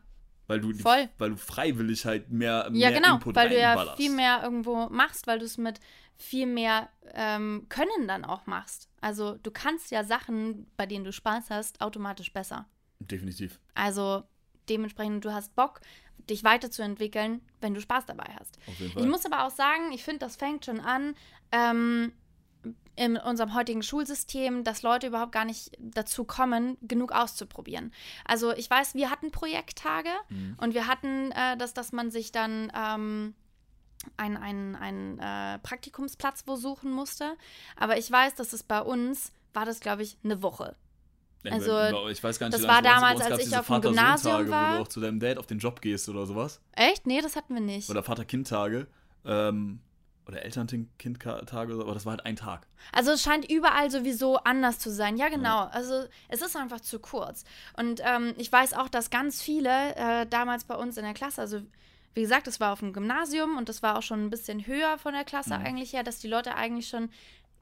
Weil 0.49 0.61
du, 0.61 0.73
Voll. 0.73 1.07
weil 1.19 1.29
du 1.29 1.37
freiwillig 1.37 2.05
halt 2.05 2.31
mehr, 2.31 2.69
Ja, 2.73 2.89
mehr 2.89 2.99
genau, 2.99 3.13
Input 3.15 3.35
weil 3.35 3.49
du 3.49 3.59
ja 3.59 3.95
viel 3.95 4.09
mehr 4.11 4.41
irgendwo 4.41 4.89
machst, 4.89 5.27
weil 5.27 5.37
du 5.37 5.45
es 5.45 5.59
mit 5.59 5.79
viel 6.17 6.47
mehr 6.47 6.89
ähm, 7.13 7.67
Können 7.69 8.07
dann 8.07 8.25
auch 8.25 8.47
machst. 8.47 8.89
Also 8.99 9.35
du 9.35 9.51
kannst 9.51 9.91
ja 9.91 10.03
Sachen, 10.03 10.65
bei 10.75 10.87
denen 10.87 11.05
du 11.05 11.13
Spaß 11.13 11.51
hast, 11.51 11.81
automatisch 11.81 12.33
besser. 12.33 12.65
Definitiv. 12.99 13.59
Also 13.75 14.23
dementsprechend, 14.69 15.23
du 15.23 15.31
hast 15.31 15.55
Bock, 15.55 15.81
dich 16.17 16.43
weiterzuentwickeln, 16.43 17.41
wenn 17.61 17.75
du 17.75 17.81
Spaß 17.81 18.07
dabei 18.07 18.35
hast. 18.39 18.57
Auf 18.65 18.79
jeden 18.79 18.91
Fall. 18.91 19.03
Ich 19.03 19.07
muss 19.07 19.27
aber 19.27 19.45
auch 19.45 19.51
sagen, 19.51 19.91
ich 19.93 20.03
finde, 20.03 20.19
das 20.19 20.35
fängt 20.35 20.65
schon 20.65 20.79
an 20.79 21.13
ähm, 21.51 22.11
in 22.99 23.15
unserem 23.17 23.53
heutigen 23.55 23.81
Schulsystem, 23.81 24.63
dass 24.63 24.81
Leute 24.81 25.07
überhaupt 25.07 25.31
gar 25.31 25.45
nicht 25.45 25.71
dazu 25.79 26.25
kommen, 26.25 26.77
genug 26.81 27.11
auszuprobieren. 27.13 27.93
Also 28.25 28.51
ich 28.53 28.69
weiß, 28.69 28.93
wir 28.95 29.09
hatten 29.09 29.31
Projekttage 29.31 30.09
Mhm. 30.29 30.55
und 30.59 30.73
wir 30.73 30.85
hatten 30.87 31.31
äh, 31.31 31.55
das, 31.57 31.73
dass 31.73 31.91
man 31.93 32.11
sich 32.11 32.31
dann 32.31 32.71
ähm, 32.75 33.33
einen 34.17 34.37
ein, 34.37 34.75
ein, 34.75 35.19
äh, 35.19 35.59
Praktikumsplatz 35.59 36.43
wo 36.45 36.55
suchen 36.57 36.91
musste. 36.91 37.35
Aber 37.77 37.97
ich 37.97 38.11
weiß, 38.11 38.35
dass 38.35 38.51
es 38.53 38.63
bei 38.63 38.81
uns 38.81 39.31
war 39.53 39.65
das, 39.65 39.79
glaube 39.79 40.03
ich, 40.03 40.17
eine 40.23 40.41
Woche. 40.41 40.75
Also, 41.49 42.07
ich 42.09 42.21
weiß 42.21 42.37
gar 42.37 42.47
nicht, 42.47 42.55
das 42.55 42.63
wie 42.63 42.67
war 42.67 42.81
damals, 42.81 43.21
als 43.21 43.47
ich 43.47 43.57
auf 43.57 43.67
dem 43.67 43.79
Gymnasium 43.79 44.49
war. 44.49 44.73
Wo 44.73 44.75
du 44.75 44.81
auch 44.81 44.87
zu 44.89 44.99
deinem 44.99 45.21
Dad 45.21 45.37
auf 45.37 45.47
den 45.47 45.59
Job 45.59 45.81
gehst 45.81 46.09
oder 46.09 46.25
sowas. 46.25 46.59
Echt? 46.73 47.07
Nee, 47.07 47.21
das 47.21 47.37
hatten 47.37 47.53
wir 47.53 47.61
nicht. 47.61 47.89
Oder 47.89 48.03
Vater-Kind-Tage. 48.03 48.87
Ähm, 49.23 49.79
oder 50.29 50.43
Eltern-Kind-Tage, 50.43 51.73
aber 51.73 51.93
das 51.93 52.05
war 52.05 52.11
halt 52.11 52.25
ein 52.25 52.35
Tag. 52.35 52.67
Also 52.93 53.11
es 53.11 53.21
scheint 53.21 53.49
überall 53.49 53.91
sowieso 53.91 54.37
anders 54.37 54.79
zu 54.79 54.91
sein. 54.91 55.17
Ja, 55.17 55.29
genau. 55.29 55.65
Also 55.65 56.05
es 56.29 56.41
ist 56.41 56.55
einfach 56.55 56.79
zu 56.79 56.99
kurz. 56.99 57.43
Und 57.77 58.01
ähm, 58.05 58.33
ich 58.37 58.51
weiß 58.51 58.73
auch, 58.73 58.87
dass 58.89 59.09
ganz 59.09 59.41
viele 59.41 59.95
äh, 59.95 60.25
damals 60.27 60.63
bei 60.63 60.75
uns 60.75 60.97
in 60.97 61.03
der 61.03 61.13
Klasse, 61.13 61.41
also 61.41 61.61
wie 62.15 62.21
gesagt, 62.21 62.47
es 62.47 62.59
war 62.59 62.73
auf 62.73 62.79
dem 62.79 62.91
Gymnasium 62.93 63.57
und 63.57 63.69
das 63.69 63.83
war 63.83 63.97
auch 63.97 64.01
schon 64.01 64.25
ein 64.25 64.29
bisschen 64.29 64.65
höher 64.65 64.97
von 64.97 65.13
der 65.13 65.23
Klasse 65.23 65.57
Mhm. 65.57 65.65
eigentlich 65.65 65.93
her, 65.93 66.03
dass 66.03 66.19
die 66.19 66.27
Leute 66.27 66.55
eigentlich 66.55 66.87
schon 66.89 67.09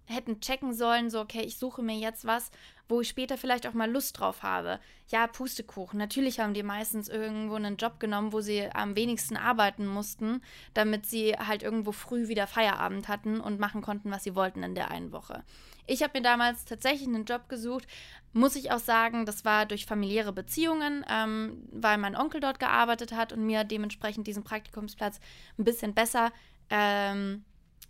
hätten 0.07 0.39
checken 0.39 0.73
sollen, 0.73 1.09
so, 1.09 1.19
okay, 1.19 1.41
ich 1.41 1.57
suche 1.57 1.81
mir 1.81 1.97
jetzt 1.97 2.25
was, 2.25 2.49
wo 2.89 3.01
ich 3.01 3.09
später 3.09 3.37
vielleicht 3.37 3.67
auch 3.67 3.73
mal 3.73 3.91
Lust 3.91 4.19
drauf 4.19 4.43
habe. 4.43 4.79
Ja, 5.09 5.27
Pustekuchen. 5.27 5.99
Natürlich 5.99 6.39
haben 6.39 6.53
die 6.53 6.63
meistens 6.63 7.09
irgendwo 7.09 7.55
einen 7.55 7.77
Job 7.77 7.99
genommen, 7.99 8.31
wo 8.31 8.39
sie 8.39 8.69
am 8.73 8.95
wenigsten 8.95 9.35
arbeiten 9.35 9.85
mussten, 9.85 10.41
damit 10.73 11.05
sie 11.05 11.33
halt 11.33 11.63
irgendwo 11.63 11.91
früh 11.91 12.29
wieder 12.29 12.47
Feierabend 12.47 13.07
hatten 13.09 13.41
und 13.41 13.59
machen 13.59 13.81
konnten, 13.81 14.09
was 14.09 14.23
sie 14.23 14.35
wollten 14.35 14.63
in 14.63 14.75
der 14.75 14.89
einen 14.89 15.11
Woche. 15.11 15.43
Ich 15.85 16.03
habe 16.03 16.17
mir 16.17 16.23
damals 16.23 16.65
tatsächlich 16.65 17.07
einen 17.07 17.25
Job 17.25 17.49
gesucht, 17.49 17.87
muss 18.33 18.55
ich 18.55 18.71
auch 18.71 18.79
sagen, 18.79 19.25
das 19.25 19.45
war 19.45 19.65
durch 19.65 19.85
familiäre 19.85 20.33
Beziehungen, 20.33 21.05
ähm, 21.09 21.63
weil 21.71 21.97
mein 21.97 22.15
Onkel 22.15 22.41
dort 22.41 22.59
gearbeitet 22.59 23.13
hat 23.13 23.33
und 23.33 23.45
mir 23.45 23.63
dementsprechend 23.63 24.27
diesen 24.27 24.43
Praktikumsplatz 24.43 25.19
ein 25.57 25.63
bisschen 25.63 25.93
besser 25.93 26.31
ähm, 26.69 27.43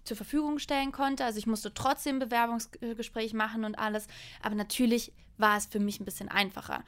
zur 0.07 0.17
Verfügung 0.17 0.59
stellen 0.59 0.91
konnte. 0.91 1.25
Also 1.25 1.37
ich 1.37 1.47
musste 1.47 1.73
trotzdem 1.73 2.19
Bewerbungsgespräch 2.19 3.33
machen 3.33 3.65
und 3.65 3.77
alles, 3.77 4.07
aber 4.41 4.55
natürlich 4.55 5.13
war 5.37 5.57
es 5.57 5.67
für 5.67 5.79
mich 5.79 5.99
ein 5.99 6.05
bisschen 6.05 6.29
einfacher. 6.29 6.83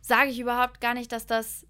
Sage 0.00 0.30
ich 0.30 0.40
überhaupt 0.40 0.80
gar 0.80 0.94
nicht, 0.94 1.12
dass 1.12 1.26
das 1.26 1.66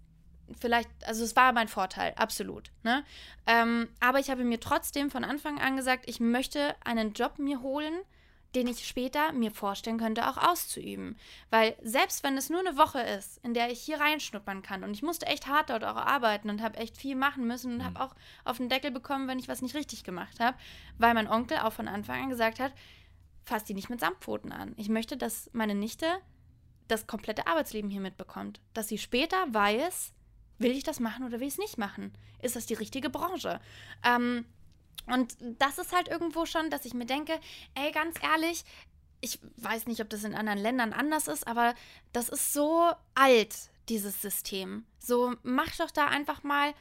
vielleicht, 0.60 0.88
also 1.04 1.24
es 1.24 1.36
war 1.36 1.52
mein 1.52 1.68
Vorteil, 1.68 2.14
absolut. 2.16 2.70
Ne? 2.82 3.04
Ähm, 3.46 3.88
aber 4.00 4.18
ich 4.18 4.30
habe 4.30 4.44
mir 4.44 4.60
trotzdem 4.60 5.10
von 5.10 5.24
Anfang 5.24 5.58
an 5.58 5.76
gesagt, 5.76 6.04
ich 6.08 6.20
möchte 6.20 6.74
einen 6.84 7.12
Job 7.12 7.38
mir 7.38 7.62
holen, 7.62 7.94
den 8.54 8.66
ich 8.66 8.86
später 8.86 9.32
mir 9.32 9.50
vorstellen 9.50 9.98
könnte, 9.98 10.28
auch 10.28 10.38
auszuüben. 10.38 11.16
Weil 11.50 11.76
selbst 11.82 12.22
wenn 12.22 12.36
es 12.36 12.48
nur 12.48 12.60
eine 12.60 12.78
Woche 12.78 13.00
ist, 13.00 13.38
in 13.44 13.54
der 13.54 13.70
ich 13.70 13.80
hier 13.80 14.00
reinschnuppern 14.00 14.62
kann 14.62 14.84
und 14.84 14.94
ich 14.94 15.02
musste 15.02 15.26
echt 15.26 15.46
hart 15.46 15.70
dort 15.70 15.84
auch 15.84 15.96
arbeiten 15.96 16.48
und 16.48 16.62
habe 16.62 16.78
echt 16.78 16.96
viel 16.96 17.16
machen 17.16 17.46
müssen 17.46 17.72
und 17.72 17.78
mhm. 17.78 17.84
habe 17.84 18.00
auch 18.00 18.14
auf 18.44 18.56
den 18.56 18.68
Deckel 18.68 18.90
bekommen, 18.90 19.28
wenn 19.28 19.38
ich 19.38 19.48
was 19.48 19.62
nicht 19.62 19.74
richtig 19.74 20.04
gemacht 20.04 20.40
habe, 20.40 20.56
weil 20.98 21.14
mein 21.14 21.28
Onkel 21.28 21.58
auch 21.58 21.72
von 21.72 21.88
Anfang 21.88 22.22
an 22.22 22.30
gesagt 22.30 22.60
hat, 22.60 22.72
fass 23.44 23.64
die 23.64 23.74
nicht 23.74 23.90
mit 23.90 24.00
Samtpfoten 24.00 24.52
an. 24.52 24.74
Ich 24.76 24.88
möchte, 24.88 25.16
dass 25.16 25.50
meine 25.52 25.74
Nichte 25.74 26.06
das 26.88 27.06
komplette 27.06 27.46
Arbeitsleben 27.46 27.90
hier 27.90 28.00
mitbekommt. 28.00 28.60
Dass 28.74 28.88
sie 28.88 28.98
später 28.98 29.36
weiß, 29.52 30.12
will 30.58 30.70
ich 30.70 30.84
das 30.84 31.00
machen 31.00 31.24
oder 31.24 31.40
will 31.40 31.48
ich 31.48 31.54
es 31.54 31.58
nicht 31.58 31.78
machen? 31.78 32.12
Ist 32.40 32.56
das 32.56 32.66
die 32.66 32.74
richtige 32.74 33.10
Branche? 33.10 33.60
Ähm, 34.04 34.44
und 35.06 35.36
das 35.40 35.78
ist 35.78 35.94
halt 35.94 36.08
irgendwo 36.08 36.46
schon, 36.46 36.70
dass 36.70 36.84
ich 36.84 36.94
mir 36.94 37.06
denke, 37.06 37.38
ey, 37.74 37.92
ganz 37.92 38.16
ehrlich, 38.22 38.64
ich 39.20 39.40
weiß 39.56 39.86
nicht, 39.86 40.00
ob 40.00 40.10
das 40.10 40.24
in 40.24 40.34
anderen 40.34 40.58
Ländern 40.58 40.92
anders 40.92 41.28
ist, 41.28 41.46
aber 41.46 41.74
das 42.12 42.28
ist 42.28 42.52
so 42.52 42.92
alt, 43.14 43.54
dieses 43.88 44.20
System. 44.20 44.84
So, 44.98 45.34
mach 45.42 45.74
doch 45.76 45.90
da 45.90 46.06
einfach 46.06 46.42
mal 46.42 46.74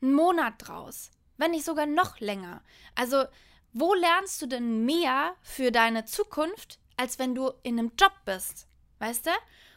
einen 0.00 0.14
Monat 0.14 0.54
draus. 0.58 1.10
Wenn 1.36 1.52
nicht 1.52 1.64
sogar 1.64 1.86
noch 1.86 2.20
länger. 2.20 2.62
Also, 2.94 3.24
wo 3.72 3.94
lernst 3.94 4.42
du 4.42 4.46
denn 4.46 4.84
mehr 4.84 5.34
für 5.42 5.70
deine 5.70 6.04
Zukunft, 6.04 6.78
als 6.96 7.18
wenn 7.18 7.34
du 7.34 7.52
in 7.62 7.78
einem 7.78 7.92
Job 7.98 8.12
bist? 8.24 8.66
Weißt 8.98 9.26
du? 9.26 9.30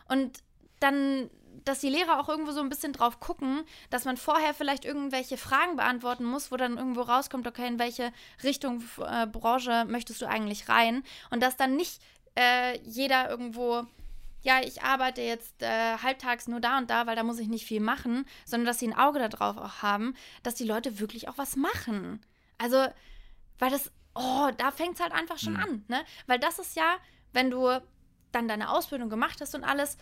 Und 0.07 0.43
dann 0.79 1.29
dass 1.65 1.79
die 1.79 1.89
Lehrer 1.89 2.19
auch 2.19 2.29
irgendwo 2.29 2.51
so 2.51 2.61
ein 2.61 2.69
bisschen 2.69 2.93
drauf 2.93 3.19
gucken, 3.19 3.63
dass 3.89 4.05
man 4.05 4.17
vorher 4.17 4.53
vielleicht 4.53 4.85
irgendwelche 4.85 5.37
Fragen 5.37 5.75
beantworten 5.75 6.25
muss, 6.25 6.51
wo 6.51 6.57
dann 6.57 6.77
irgendwo 6.77 7.01
rauskommt, 7.01 7.47
okay, 7.47 7.67
in 7.67 7.79
welche 7.79 8.11
Richtung 8.43 8.83
äh, 8.99 9.27
Branche 9.27 9.85
möchtest 9.85 10.21
du 10.21 10.27
eigentlich 10.27 10.69
rein? 10.69 11.03
Und 11.29 11.41
dass 11.41 11.57
dann 11.57 11.75
nicht 11.75 12.01
äh, 12.35 12.79
jeder 12.83 13.29
irgendwo, 13.29 13.85
ja, 14.41 14.61
ich 14.61 14.81
arbeite 14.81 15.21
jetzt 15.21 15.61
äh, 15.61 15.97
halbtags 15.97 16.47
nur 16.47 16.59
da 16.59 16.77
und 16.77 16.89
da, 16.89 17.05
weil 17.07 17.15
da 17.15 17.23
muss 17.23 17.39
ich 17.39 17.47
nicht 17.47 17.65
viel 17.65 17.81
machen, 17.81 18.25
sondern 18.45 18.67
dass 18.67 18.79
sie 18.79 18.87
ein 18.87 18.97
Auge 18.97 19.19
darauf 19.27 19.57
auch 19.57 19.81
haben, 19.81 20.15
dass 20.43 20.55
die 20.55 20.65
Leute 20.65 20.99
wirklich 20.99 21.27
auch 21.27 21.37
was 21.37 21.55
machen. 21.55 22.21
Also, 22.57 22.87
weil 23.59 23.69
das, 23.69 23.91
oh, 24.15 24.49
da 24.57 24.71
fängt 24.71 24.95
es 24.95 25.01
halt 25.01 25.13
einfach 25.13 25.37
schon 25.37 25.53
mhm. 25.53 25.59
an, 25.59 25.85
ne? 25.87 26.01
Weil 26.27 26.39
das 26.39 26.59
ist 26.59 26.75
ja, 26.75 26.97
wenn 27.33 27.51
du 27.51 27.81
dann 28.31 28.47
deine 28.47 28.69
Ausbildung 28.69 29.09
gemacht 29.09 29.41
hast 29.41 29.55
und 29.55 29.63
alles, 29.63 29.97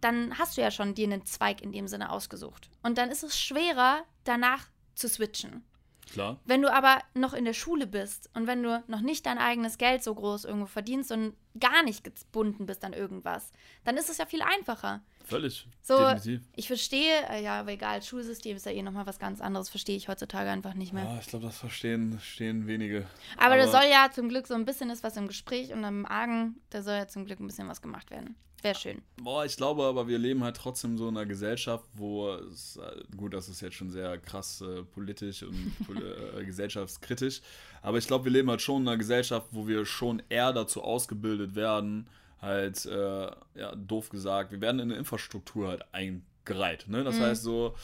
dann 0.00 0.38
hast 0.38 0.56
du 0.56 0.60
ja 0.60 0.70
schon 0.70 0.94
dir 0.94 1.06
einen 1.06 1.26
Zweig 1.26 1.60
in 1.60 1.72
dem 1.72 1.88
Sinne 1.88 2.10
ausgesucht. 2.10 2.70
Und 2.82 2.98
dann 2.98 3.10
ist 3.10 3.22
es 3.22 3.38
schwerer, 3.38 4.04
danach 4.24 4.66
zu 4.94 5.08
switchen. 5.08 5.64
Klar. 6.12 6.38
Wenn 6.44 6.62
du 6.62 6.72
aber 6.72 7.00
noch 7.14 7.34
in 7.34 7.44
der 7.44 7.52
Schule 7.52 7.86
bist 7.86 8.30
und 8.34 8.46
wenn 8.46 8.62
du 8.62 8.82
noch 8.86 9.00
nicht 9.00 9.26
dein 9.26 9.38
eigenes 9.38 9.78
Geld 9.78 10.02
so 10.02 10.14
groß 10.14 10.44
irgendwo 10.44 10.66
verdienst 10.66 11.12
und 11.12 11.34
gar 11.60 11.82
nicht 11.82 12.04
gebunden 12.04 12.66
bist 12.66 12.84
an 12.84 12.92
irgendwas, 12.92 13.52
dann 13.84 13.96
ist 13.96 14.08
es 14.08 14.18
ja 14.18 14.26
viel 14.26 14.42
einfacher. 14.42 15.02
Völlig. 15.24 15.66
So, 15.82 15.98
definitiv. 15.98 16.40
ich 16.56 16.66
verstehe, 16.66 17.28
äh, 17.28 17.42
ja, 17.42 17.60
aber 17.60 17.72
egal, 17.72 18.02
Schulsystem 18.02 18.56
ist 18.56 18.64
ja 18.64 18.72
eh 18.72 18.82
nochmal 18.82 19.06
was 19.06 19.18
ganz 19.18 19.42
anderes, 19.42 19.68
verstehe 19.68 19.96
ich 19.96 20.08
heutzutage 20.08 20.48
einfach 20.48 20.72
nicht 20.72 20.94
mehr. 20.94 21.04
Ja, 21.04 21.18
ich 21.20 21.26
glaube, 21.26 21.44
das 21.44 21.58
verstehen, 21.58 22.12
verstehen 22.12 22.66
wenige. 22.66 23.06
Aber, 23.36 23.54
aber 23.54 23.56
da 23.58 23.68
soll 23.68 23.90
ja 23.90 24.10
zum 24.10 24.30
Glück 24.30 24.46
so 24.46 24.54
ein 24.54 24.64
bisschen 24.64 24.88
ist 24.88 25.04
was 25.04 25.18
im 25.18 25.28
Gespräch 25.28 25.72
und 25.72 25.84
am 25.84 26.06
Argen, 26.06 26.58
da 26.70 26.82
soll 26.82 26.94
ja 26.94 27.08
zum 27.08 27.26
Glück 27.26 27.40
ein 27.40 27.46
bisschen 27.46 27.68
was 27.68 27.82
gemacht 27.82 28.10
werden. 28.10 28.36
Wäre 28.62 28.74
schön. 28.74 29.02
Boah, 29.22 29.44
ich 29.44 29.56
glaube 29.56 29.84
aber, 29.84 30.08
wir 30.08 30.18
leben 30.18 30.42
halt 30.42 30.56
trotzdem 30.56 30.98
so 30.98 31.08
in 31.08 31.16
einer 31.16 31.26
Gesellschaft, 31.26 31.84
wo 31.94 32.32
es, 32.32 32.76
äh, 32.76 33.16
gut, 33.16 33.32
das 33.34 33.48
ist 33.48 33.60
jetzt 33.60 33.76
schon 33.76 33.90
sehr 33.90 34.18
krass 34.18 34.60
äh, 34.60 34.82
politisch 34.82 35.44
und 35.44 35.74
äh, 36.36 36.44
gesellschaftskritisch, 36.44 37.40
aber 37.82 37.98
ich 37.98 38.06
glaube, 38.06 38.24
wir 38.24 38.32
leben 38.32 38.50
halt 38.50 38.60
schon 38.60 38.82
in 38.82 38.88
einer 38.88 38.96
Gesellschaft, 38.96 39.46
wo 39.52 39.68
wir 39.68 39.86
schon 39.86 40.22
eher 40.28 40.52
dazu 40.52 40.82
ausgebildet 40.82 41.54
werden, 41.54 42.08
halt, 42.40 42.84
äh, 42.86 43.30
ja, 43.54 43.74
doof 43.76 44.10
gesagt, 44.10 44.52
wir 44.52 44.60
werden 44.60 44.80
in 44.80 44.90
eine 44.90 44.98
Infrastruktur 44.98 45.68
halt 45.68 45.84
eingereiht. 45.92 46.88
Ne? 46.88 47.04
Das 47.04 47.16
mhm. 47.16 47.22
heißt 47.22 47.42
so, 47.42 47.74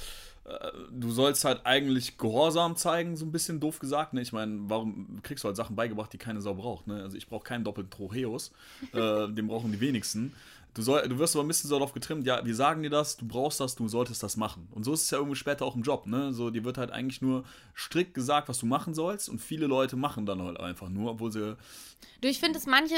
äh, 0.45 0.71
du 0.91 1.11
sollst 1.11 1.45
halt 1.45 1.65
eigentlich 1.65 2.19
Gehorsam 2.19 2.77
zeigen, 2.77 3.17
so 3.17 3.25
ein 3.25 3.33
bisschen 3.33 3.61
doof 3.61 3.79
gesagt. 3.79 4.15
Ne? 4.15 4.21
Ich 4.21 4.33
meine, 4.33 4.61
warum 4.69 5.21
kriegst 5.23 5.45
du 5.45 5.49
halt 5.49 5.57
Sachen 5.57 5.77
beigebracht, 5.77 6.13
die 6.13 6.19
keine 6.19 6.41
Sau 6.41 6.55
braucht? 6.55 6.87
Ne? 6.87 7.03
Also 7.03 7.17
ich 7.17 7.29
brauche 7.29 7.45
keinen 7.45 7.65
doppelten 7.65 7.91
Trocheus, 7.91 8.53
äh, 8.93 9.29
den 9.29 9.49
brauchen 9.49 9.73
die 9.73 9.81
wenigsten. 9.81 10.35
Du, 10.75 10.83
soll, 10.83 11.09
du 11.09 11.19
wirst 11.21 11.37
aber 11.37 11.45
ein 11.45 11.49
bisschen 11.49 11.71
so 11.71 11.77
darauf 11.77 11.93
getrimmt, 11.93 12.27
ja, 12.27 12.45
wir 12.45 12.55
sagen 12.55 12.83
dir 12.83 12.91
das, 12.91 13.17
du 13.17 13.29
brauchst 13.29 13.61
das, 13.61 13.77
du 13.77 13.87
solltest 13.87 14.25
das 14.25 14.37
machen. 14.37 14.67
Und 14.73 14.83
so 14.83 14.93
ist 14.93 15.05
es 15.05 15.11
ja 15.11 15.19
irgendwie 15.19 15.37
später 15.37 15.65
auch 15.65 15.77
im 15.77 15.83
Job, 15.83 16.07
ne? 16.07 16.33
So, 16.33 16.51
dir 16.51 16.65
wird 16.65 16.79
halt 16.79 16.91
eigentlich 16.91 17.23
nur 17.23 17.45
strikt 17.77 18.13
gesagt, 18.13 18.49
was 18.49 18.59
du 18.59 18.67
machen 18.67 18.93
sollst 18.93 19.29
und 19.29 19.41
viele 19.41 19.67
Leute 19.67 19.95
machen 19.95 20.27
dann 20.27 20.43
halt 20.43 20.59
einfach 20.59 20.89
nur, 20.89 21.13
obwohl 21.13 21.31
sie. 21.31 21.57
Du, 22.21 22.29
ich 22.29 22.41
finde 22.41 22.59
es 22.59 22.67
manche, 22.67 22.97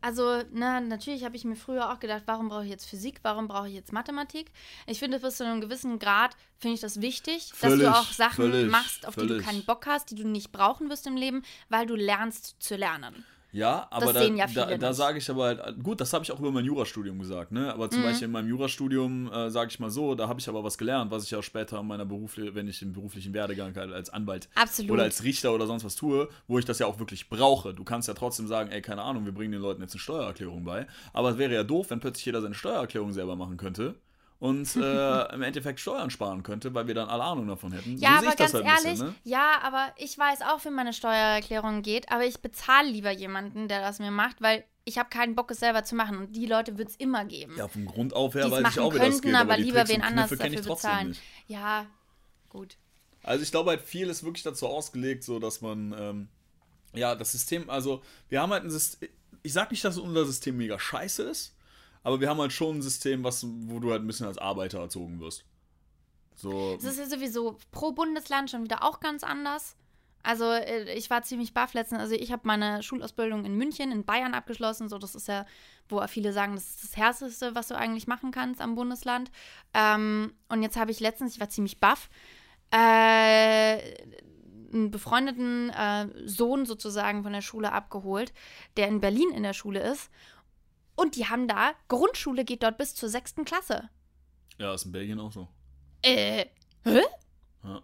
also, 0.00 0.42
ne, 0.52 0.80
natürlich 0.80 1.24
habe 1.24 1.34
ich 1.34 1.44
mir 1.44 1.56
früher 1.56 1.92
auch 1.92 1.98
gedacht, 1.98 2.22
warum 2.26 2.48
brauche 2.48 2.64
ich 2.64 2.70
jetzt 2.70 2.88
Physik, 2.88 3.18
warum 3.22 3.48
brauche 3.48 3.68
ich 3.68 3.74
jetzt 3.74 3.92
Mathematik? 3.92 4.52
Ich 4.86 5.00
finde, 5.00 5.18
bis 5.18 5.38
zu 5.38 5.44
einem 5.44 5.60
gewissen 5.60 5.98
Grad 5.98 6.36
finde 6.58 6.74
ich 6.74 6.80
das 6.80 7.00
wichtig, 7.00 7.50
völlig, 7.52 7.84
dass 7.84 7.92
du 7.92 7.98
auch 7.98 8.12
Sachen 8.12 8.50
völlig, 8.52 8.70
machst, 8.70 9.06
auf 9.06 9.14
völlig. 9.14 9.30
die 9.30 9.38
du 9.38 9.42
keinen 9.42 9.64
Bock 9.64 9.86
hast, 9.86 10.12
die 10.12 10.14
du 10.14 10.28
nicht 10.28 10.52
brauchen 10.52 10.88
wirst 10.90 11.08
im 11.08 11.16
Leben, 11.16 11.42
weil 11.68 11.86
du 11.86 11.96
lernst 11.96 12.56
zu 12.60 12.76
lernen. 12.76 13.24
Ja, 13.56 13.86
aber 13.90 14.12
das 14.12 14.28
da, 14.28 14.34
ja 14.34 14.46
da, 14.46 14.76
da 14.76 14.92
sage 14.92 15.16
ich 15.16 15.30
aber 15.30 15.44
halt, 15.46 15.82
gut, 15.82 15.98
das 16.02 16.12
habe 16.12 16.22
ich 16.22 16.30
auch 16.30 16.38
über 16.38 16.52
mein 16.52 16.66
Jurastudium 16.66 17.18
gesagt, 17.18 17.52
ne? 17.52 17.72
Aber 17.72 17.90
zum 17.90 18.00
mhm. 18.00 18.04
Beispiel 18.04 18.26
in 18.26 18.32
meinem 18.32 18.50
Jurastudium, 18.50 19.32
äh, 19.32 19.50
sage 19.50 19.70
ich 19.70 19.80
mal 19.80 19.88
so, 19.88 20.14
da 20.14 20.28
habe 20.28 20.38
ich 20.38 20.48
aber 20.50 20.62
was 20.62 20.76
gelernt, 20.76 21.10
was 21.10 21.24
ich 21.24 21.34
auch 21.34 21.42
später 21.42 21.80
in 21.80 21.86
meiner 21.86 22.04
Beruf, 22.04 22.36
wenn 22.36 22.68
ich 22.68 22.82
im 22.82 22.92
beruflichen 22.92 23.32
Werdegang 23.32 23.74
halt 23.74 23.92
als 23.92 24.10
Anwalt 24.10 24.50
Absolut. 24.54 24.90
oder 24.92 25.04
als 25.04 25.24
Richter 25.24 25.54
oder 25.54 25.66
sonst 25.66 25.84
was 25.84 25.96
tue, 25.96 26.28
wo 26.46 26.58
ich 26.58 26.66
das 26.66 26.80
ja 26.80 26.86
auch 26.86 26.98
wirklich 26.98 27.30
brauche. 27.30 27.72
Du 27.72 27.82
kannst 27.82 28.08
ja 28.08 28.14
trotzdem 28.14 28.46
sagen, 28.46 28.70
ey, 28.70 28.82
keine 28.82 29.00
Ahnung, 29.00 29.24
wir 29.24 29.32
bringen 29.32 29.52
den 29.52 29.62
Leuten 29.62 29.80
jetzt 29.80 29.94
eine 29.94 30.00
Steuererklärung 30.00 30.62
bei. 30.62 30.86
Aber 31.14 31.30
es 31.30 31.38
wäre 31.38 31.54
ja 31.54 31.64
doof, 31.64 31.88
wenn 31.88 32.00
plötzlich 32.00 32.26
jeder 32.26 32.42
seine 32.42 32.54
Steuererklärung 32.54 33.14
selber 33.14 33.36
machen 33.36 33.56
könnte 33.56 33.94
und 34.38 34.76
äh, 34.76 35.22
im 35.34 35.42
Endeffekt 35.42 35.80
Steuern 35.80 36.10
sparen 36.10 36.42
könnte, 36.42 36.74
weil 36.74 36.86
wir 36.86 36.94
dann 36.94 37.08
alle 37.08 37.24
Ahnung 37.24 37.46
davon 37.48 37.72
hätten. 37.72 37.96
Ja, 37.98 38.20
so 38.20 38.26
aber 38.26 38.36
ganz 38.36 38.54
halt 38.54 38.64
ehrlich, 38.64 38.90
bisschen, 38.92 39.06
ne? 39.08 39.14
ja, 39.24 39.60
aber 39.62 39.92
ich 39.96 40.18
weiß 40.18 40.42
auch, 40.42 40.64
wie 40.64 40.70
meine 40.70 40.92
Steuererklärung 40.92 41.82
geht, 41.82 42.10
aber 42.10 42.24
ich 42.24 42.40
bezahle 42.40 42.88
lieber 42.88 43.10
jemanden, 43.10 43.68
der 43.68 43.80
das 43.80 43.98
mir 43.98 44.10
macht, 44.10 44.42
weil 44.42 44.64
ich 44.84 44.98
habe 44.98 45.08
keinen 45.08 45.34
Bock, 45.34 45.50
es 45.50 45.58
selber 45.58 45.84
zu 45.84 45.96
machen 45.96 46.18
und 46.18 46.36
die 46.36 46.46
Leute 46.46 46.78
wird 46.78 46.90
es 46.90 46.96
immer 46.96 47.24
geben. 47.24 47.54
Ja, 47.56 47.66
vom 47.66 47.86
Grund 47.86 48.14
auf 48.14 48.34
her 48.34 48.50
weiß 48.50 48.68
ich 48.70 48.80
auch, 48.80 48.94
wie 48.94 48.98
das 48.98 49.20
geht, 49.20 49.34
aber, 49.34 49.54
aber 49.54 49.58
lieber 49.58 49.88
wen 49.88 50.02
anders 50.02 50.30
dafür 50.30 50.62
bezahlen. 50.62 51.08
Nicht. 51.08 51.22
Ja, 51.48 51.86
gut. 52.48 52.76
Also 53.24 53.42
ich 53.42 53.50
glaube 53.50 53.70
halt, 53.70 53.82
viel 53.82 54.08
ist 54.08 54.22
wirklich 54.22 54.44
dazu 54.44 54.68
ausgelegt, 54.68 55.24
so 55.24 55.40
dass 55.40 55.60
man, 55.60 55.92
ähm, 55.98 56.28
ja, 56.94 57.16
das 57.16 57.32
System, 57.32 57.68
also 57.68 58.02
wir 58.28 58.40
haben 58.40 58.52
halt 58.52 58.62
ein 58.62 58.70
System, 58.70 59.08
ich 59.42 59.52
sag 59.52 59.72
nicht, 59.72 59.84
dass 59.84 59.98
unser 59.98 60.24
System 60.24 60.56
mega 60.56 60.78
scheiße 60.78 61.24
ist, 61.24 61.55
aber 62.06 62.20
wir 62.20 62.28
haben 62.28 62.40
halt 62.40 62.52
schon 62.52 62.76
ein 62.76 62.82
System, 62.82 63.24
was, 63.24 63.44
wo 63.44 63.80
du 63.80 63.90
halt 63.90 64.00
ein 64.00 64.06
bisschen 64.06 64.28
als 64.28 64.38
Arbeiter 64.38 64.78
erzogen 64.78 65.18
wirst. 65.18 65.44
So. 66.36 66.76
Das 66.76 66.84
ist 66.84 66.98
ja 67.00 67.06
sowieso 67.06 67.58
pro 67.72 67.90
Bundesland 67.90 68.48
schon 68.48 68.62
wieder 68.62 68.84
auch 68.84 69.00
ganz 69.00 69.24
anders. 69.24 69.74
Also 70.22 70.44
äh, 70.52 70.94
ich 70.94 71.10
war 71.10 71.22
ziemlich 71.22 71.52
baff 71.52 71.74
letztens. 71.74 72.00
Also 72.00 72.14
ich 72.14 72.30
habe 72.30 72.42
meine 72.44 72.84
Schulausbildung 72.84 73.44
in 73.44 73.56
München, 73.56 73.90
in 73.90 74.04
Bayern 74.04 74.34
abgeschlossen. 74.34 74.88
So, 74.88 74.98
das 74.98 75.16
ist 75.16 75.26
ja, 75.26 75.46
wo 75.88 76.00
viele 76.06 76.32
sagen, 76.32 76.54
das 76.54 76.68
ist 76.68 76.84
das 76.84 76.96
Härteste, 76.96 77.56
was 77.56 77.66
du 77.66 77.74
eigentlich 77.76 78.06
machen 78.06 78.30
kannst 78.30 78.60
am 78.60 78.76
Bundesland. 78.76 79.32
Ähm, 79.74 80.32
und 80.48 80.62
jetzt 80.62 80.76
habe 80.76 80.92
ich 80.92 81.00
letztens, 81.00 81.34
ich 81.34 81.40
war 81.40 81.48
ziemlich 81.48 81.80
baff, 81.80 82.08
äh, 82.70 83.80
einen 84.72 84.92
befreundeten 84.92 85.70
äh, 85.70 86.06
Sohn 86.24 86.66
sozusagen 86.66 87.24
von 87.24 87.32
der 87.32 87.42
Schule 87.42 87.72
abgeholt, 87.72 88.32
der 88.76 88.86
in 88.86 89.00
Berlin 89.00 89.30
in 89.34 89.42
der 89.42 89.54
Schule 89.54 89.80
ist. 89.80 90.08
Und 90.96 91.14
die 91.14 91.28
haben 91.28 91.46
da, 91.46 91.74
Grundschule 91.88 92.44
geht 92.44 92.62
dort 92.62 92.78
bis 92.78 92.94
zur 92.94 93.08
sechsten 93.08 93.44
Klasse. 93.44 93.88
Ja, 94.58 94.74
ist 94.74 94.86
in 94.86 94.92
Belgien 94.92 95.20
auch 95.20 95.30
so. 95.30 95.48
Äh, 96.02 96.46
hä? 96.84 97.02
Ja. 97.62 97.82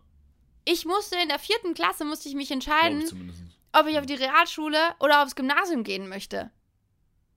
Ich 0.64 0.84
musste 0.86 1.16
in 1.16 1.28
der 1.28 1.38
vierten 1.38 1.74
Klasse, 1.74 2.04
musste 2.04 2.28
ich 2.28 2.34
mich 2.34 2.50
entscheiden, 2.50 3.02
ich 3.02 3.12
ob 3.72 3.86
ich 3.86 3.98
auf 3.98 4.06
die 4.06 4.14
Realschule 4.14 4.78
oder 5.00 5.22
aufs 5.22 5.34
Gymnasium 5.34 5.82
gehen 5.82 6.08
möchte. 6.08 6.50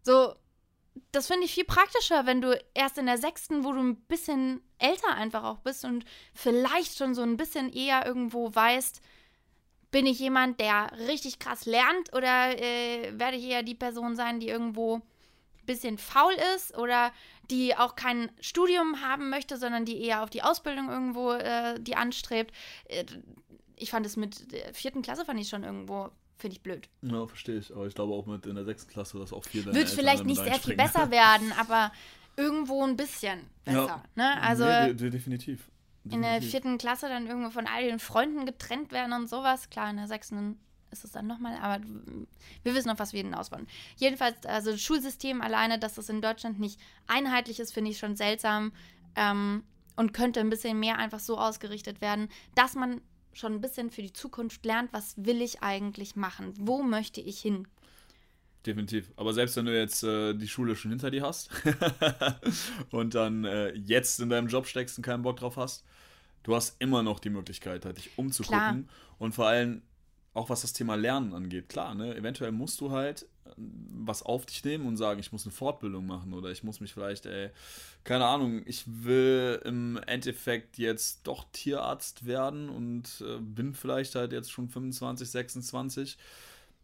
So, 0.04 0.36
das 1.12 1.28
finde 1.28 1.46
ich 1.46 1.54
viel 1.54 1.66
praktischer, 1.66 2.26
wenn 2.26 2.42
du 2.42 2.60
erst 2.74 2.98
in 2.98 3.06
der 3.06 3.18
sechsten, 3.18 3.64
wo 3.64 3.74
du 3.74 3.82
ein 3.82 3.96
bisschen 4.08 4.62
älter 4.78 5.14
einfach 5.16 5.44
auch 5.44 5.60
bist 5.60 5.84
und 5.86 6.06
vielleicht 6.34 6.98
schon 6.98 7.16
so 7.16 7.22
ein 7.22 7.38
bisschen 7.38 7.72
eher 7.72 8.06
irgendwo 8.06 8.54
weißt, 8.54 9.02
bin 9.92 10.06
ich 10.06 10.20
jemand, 10.20 10.60
der 10.60 10.92
richtig 11.08 11.40
krass 11.40 11.66
lernt 11.66 12.14
oder 12.14 12.62
äh, 12.62 13.18
werde 13.18 13.38
ich 13.38 13.46
eher 13.46 13.64
die 13.64 13.76
Person 13.76 14.16
sein, 14.16 14.40
die 14.40 14.50
irgendwo 14.50 15.02
bisschen 15.66 15.98
faul 15.98 16.34
ist 16.56 16.78
oder 16.78 17.12
die 17.50 17.76
auch 17.76 17.96
kein 17.96 18.32
Studium 18.42 19.02
haben 19.02 19.30
möchte, 19.30 19.58
sondern 19.58 19.86
die 19.86 20.02
eher 20.02 20.24
auf 20.24 20.30
die 20.30 20.42
Ausbildung 20.42 20.90
irgendwo 20.90 21.32
äh, 21.34 21.80
die 21.80 21.96
anstrebt. 21.96 22.54
Äh, 22.86 23.06
ich 23.76 23.92
fand 23.92 24.06
es 24.06 24.16
mit 24.18 24.52
der 24.52 24.74
vierten 24.74 25.02
Klasse 25.02 25.26
fand 25.26 25.40
ich 25.40 25.50
schon 25.50 25.64
irgendwo 25.64 26.10
finde 26.38 26.56
ich 26.56 26.62
blöd. 26.62 26.90
Ja, 27.02 27.26
verstehe 27.28 27.58
ich. 27.58 27.74
Aber 27.74 27.88
ich 27.88 27.96
glaube 27.96 28.14
auch 28.14 28.26
mit 28.26 28.46
in 28.46 28.56
der 28.56 28.66
sechsten 28.66 28.92
Klasse, 28.92 29.18
dass 29.20 29.32
auch 29.32 29.46
viel 29.46 29.66
Wird 29.66 29.90
vielleicht 29.90 30.26
nicht 30.26 30.44
sehr 30.44 30.60
viel 30.60 30.76
besser 30.76 31.10
werden, 31.12 31.54
aber 31.58 31.92
irgendwo 32.38 32.84
ein 32.84 32.98
bisschen 32.98 33.40
besser. 33.64 33.88
Ja. 33.88 34.04
Ne? 34.16 34.42
Also 34.42 34.66
nee, 34.66 34.88
de 34.88 34.96
de 34.96 35.10
definitiv. 35.12 35.70
in 36.04 36.22
der 36.22 36.36
Definitiv. 36.36 36.52
vierten 36.52 36.78
Klasse 36.78 37.08
dann 37.08 37.28
irgendwo 37.28 37.52
von 37.52 37.68
all 37.68 37.84
den 37.84 38.00
Freunden 38.00 38.46
getrennt 38.46 38.92
werden 38.92 39.14
und 39.14 39.30
sowas. 39.30 39.70
Klar, 39.70 39.90
in 39.90 39.98
der 39.98 40.08
sechsten 40.08 40.60
ist 40.96 41.04
es 41.04 41.12
dann 41.12 41.28
nochmal, 41.28 41.58
aber 41.62 41.84
wir 42.64 42.74
wissen 42.74 42.90
auf 42.90 43.00
was 43.00 43.12
wir 43.12 43.22
hinaus 43.22 43.52
wollen. 43.52 43.68
Jedenfalls, 43.98 44.46
also 44.46 44.72
das 44.72 44.82
Schulsystem 44.82 45.42
alleine, 45.42 45.78
dass 45.78 45.98
es 45.98 46.10
in 46.10 46.22
Deutschland 46.22 46.60
nicht 46.60 46.80
einheitlich 47.06 47.60
ist, 47.60 47.74
finde 47.74 47.92
ich 47.92 47.98
schon 47.98 48.16
seltsam 48.16 48.72
ähm, 49.16 49.64
und 49.98 50.14
könnte 50.14 50.40
ein 50.40 50.50
bisschen 50.50 50.80
mehr 50.80 50.98
einfach 50.98 51.20
so 51.20 51.38
ausgerichtet 51.38 52.00
werden, 52.00 52.30
dass 52.56 52.76
man 52.76 53.02
schon 53.34 53.54
ein 53.54 53.62
bisschen 53.62 53.92
für 53.92 54.02
die 54.02 54.14
Zukunft 54.14 54.66
lernt, 54.66 54.94
was 54.94 55.14
will 55.18 55.42
ich 55.42 55.62
eigentlich 55.62 56.16
machen, 56.16 56.54
wo 56.58 56.82
möchte 56.82 57.20
ich 57.20 57.40
hin. 57.42 57.68
Definitiv. 58.66 59.12
Aber 59.18 59.34
selbst 59.34 59.58
wenn 59.58 59.66
du 59.66 59.78
jetzt 59.78 60.04
äh, 60.04 60.34
die 60.34 60.48
Schule 60.48 60.76
schon 60.76 60.92
hinter 60.92 61.12
dir 61.12 61.24
hast 61.24 61.50
und 62.90 63.14
dann 63.14 63.44
äh, 63.44 63.74
jetzt 63.74 64.20
in 64.22 64.30
deinem 64.30 64.48
Job 64.48 64.66
steckst 64.66 64.98
und 64.98 65.04
keinen 65.04 65.22
Bock 65.22 65.38
drauf 65.38 65.58
hast, 65.58 65.84
du 66.44 66.56
hast 66.56 66.78
immer 66.80 67.04
noch 67.04 67.20
die 67.20 67.30
Möglichkeit, 67.30 67.86
halt, 67.86 67.98
dich 67.98 68.18
umzugucken. 68.18 68.90
Und 69.18 69.36
vor 69.36 69.48
allem 69.48 69.82
auch 70.36 70.50
was 70.50 70.62
das 70.62 70.74
Thema 70.74 70.96
Lernen 70.96 71.34
angeht. 71.34 71.70
Klar, 71.70 71.96
ne? 71.96 72.16
eventuell 72.16 72.52
musst 72.52 72.82
du 72.82 72.92
halt 72.92 73.24
äh, 73.46 73.52
was 73.58 74.22
auf 74.22 74.46
dich 74.46 74.64
nehmen 74.64 74.86
und 74.86 74.98
sagen, 74.98 75.20
ich 75.20 75.32
muss 75.32 75.46
eine 75.46 75.54
Fortbildung 75.54 76.06
machen 76.06 76.34
oder 76.34 76.52
ich 76.52 76.64
muss 76.64 76.82
mich 76.82 76.94
vielleicht, 76.94 77.26
ey, 77.26 77.50
keine 78.04 78.26
Ahnung, 78.26 78.62
ich 78.66 78.84
will 78.86 79.60
im 79.66 79.98
Endeffekt 80.06 80.78
jetzt 80.78 81.26
doch 81.26 81.46
Tierarzt 81.52 82.28
werden 82.28 82.70
und 82.70 83.24
äh, 83.26 83.40
bin 83.40 83.74
vielleicht 83.74 84.14
halt 84.16 84.34
jetzt 84.34 84.52
schon 84.52 84.70
25, 84.70 85.28
26. 85.28 86.18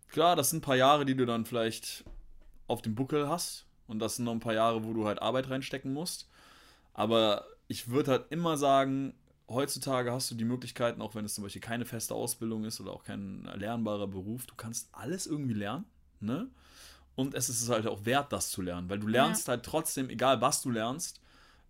Klar, 0.10 0.36
das 0.36 0.50
sind 0.50 0.60
ein 0.60 0.62
paar 0.62 0.78
Jahre, 0.78 1.06
die 1.06 1.16
du 1.16 1.26
dann 1.26 1.46
vielleicht 1.46 2.06
auf 2.68 2.82
dem 2.82 2.96
Buckel 2.96 3.30
hast. 3.30 3.66
Und 3.88 4.00
das 4.00 4.16
sind 4.16 4.26
noch 4.26 4.32
ein 4.32 4.40
paar 4.40 4.54
Jahre, 4.54 4.86
wo 4.86 4.94
du 4.94 5.06
halt 5.06 5.22
Arbeit 5.22 5.50
reinstecken 5.50 5.92
musst. 5.92 6.30
Aber 6.94 7.46
ich 7.68 7.90
würde 7.90 8.12
halt 8.12 8.32
immer 8.32 8.58
sagen, 8.58 9.14
heutzutage 9.54 10.12
hast 10.12 10.32
du 10.32 10.36
die 10.36 10.46
Möglichkeiten, 10.46 11.02
auch 11.02 11.16
wenn 11.16 11.26
es 11.26 11.36
zum 11.36 11.44
Beispiel 11.44 11.62
keine 11.62 11.86
feste 11.86 12.14
Ausbildung 12.16 12.66
ist 12.66 12.80
oder 12.82 12.92
auch 12.92 13.04
kein 13.04 13.46
erlernbarer 13.46 14.08
Beruf, 14.08 14.46
du 14.46 14.56
kannst 14.56 14.90
alles 14.92 15.28
irgendwie 15.28 15.54
lernen. 15.54 15.86
Ne? 16.20 16.48
Und 17.16 17.34
es 17.34 17.50
ist 17.50 17.70
halt 17.70 17.88
auch 17.88 18.06
wert, 18.06 18.32
das 18.32 18.50
zu 18.50 18.62
lernen, 18.62 18.90
weil 18.90 19.00
du 19.00 19.08
lernst 19.08 19.48
halt 19.48 19.64
trotzdem, 19.64 20.10
egal 20.10 20.42
was 20.42 20.62
du 20.62 20.70
lernst, 20.70 21.20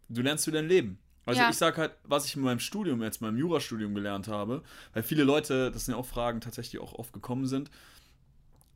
du 0.10 0.22
lernst 0.22 0.46
für 0.46 0.52
dein 0.52 0.68
Leben. 0.68 1.00
Also 1.26 1.42
Ja. 1.42 1.50
ich 1.50 1.58
sag 1.58 1.78
halt, 1.78 1.94
was 2.04 2.26
ich 2.26 2.36
in 2.36 2.42
meinem 2.42 2.60
Studium, 2.60 3.02
jetzt 3.04 3.22
meinem 3.22 3.38
Jurastudium 3.38 3.94
gelernt 3.94 4.28
habe, 4.28 4.64
weil 4.94 5.04
viele 5.04 5.24
Leute, 5.24 5.72
das 5.72 5.86
sind 5.86 5.94
ja 5.94 6.00
auch 6.00 6.06
Fragen 6.06 6.42
tatsächlich 6.42 6.82
auch 6.82 6.94
oft 6.94 7.14
gekommen 7.14 7.46
sind, 7.46 7.70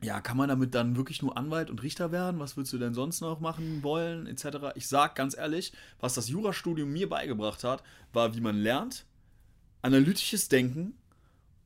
ja, 0.01 0.21
kann 0.21 0.37
man 0.37 0.49
damit 0.49 0.75
dann 0.75 0.97
wirklich 0.97 1.21
nur 1.21 1.37
Anwalt 1.37 1.69
und 1.69 1.81
Richter 1.81 2.11
werden? 2.11 2.39
Was 2.39 2.57
würdest 2.57 2.73
du 2.73 2.77
denn 2.77 2.93
sonst 2.93 3.21
noch 3.21 3.39
machen 3.39 3.81
wollen, 3.81 4.27
etc.? 4.27 4.75
Ich 4.75 4.87
sag 4.87 5.15
ganz 5.15 5.35
ehrlich, 5.35 5.73
was 5.99 6.13
das 6.13 6.29
Jurastudium 6.29 6.91
mir 6.91 7.09
beigebracht 7.09 7.63
hat, 7.63 7.83
war, 8.13 8.35
wie 8.35 8.41
man 8.41 8.57
lernt, 8.57 9.05
analytisches 9.81 10.49
Denken 10.49 10.97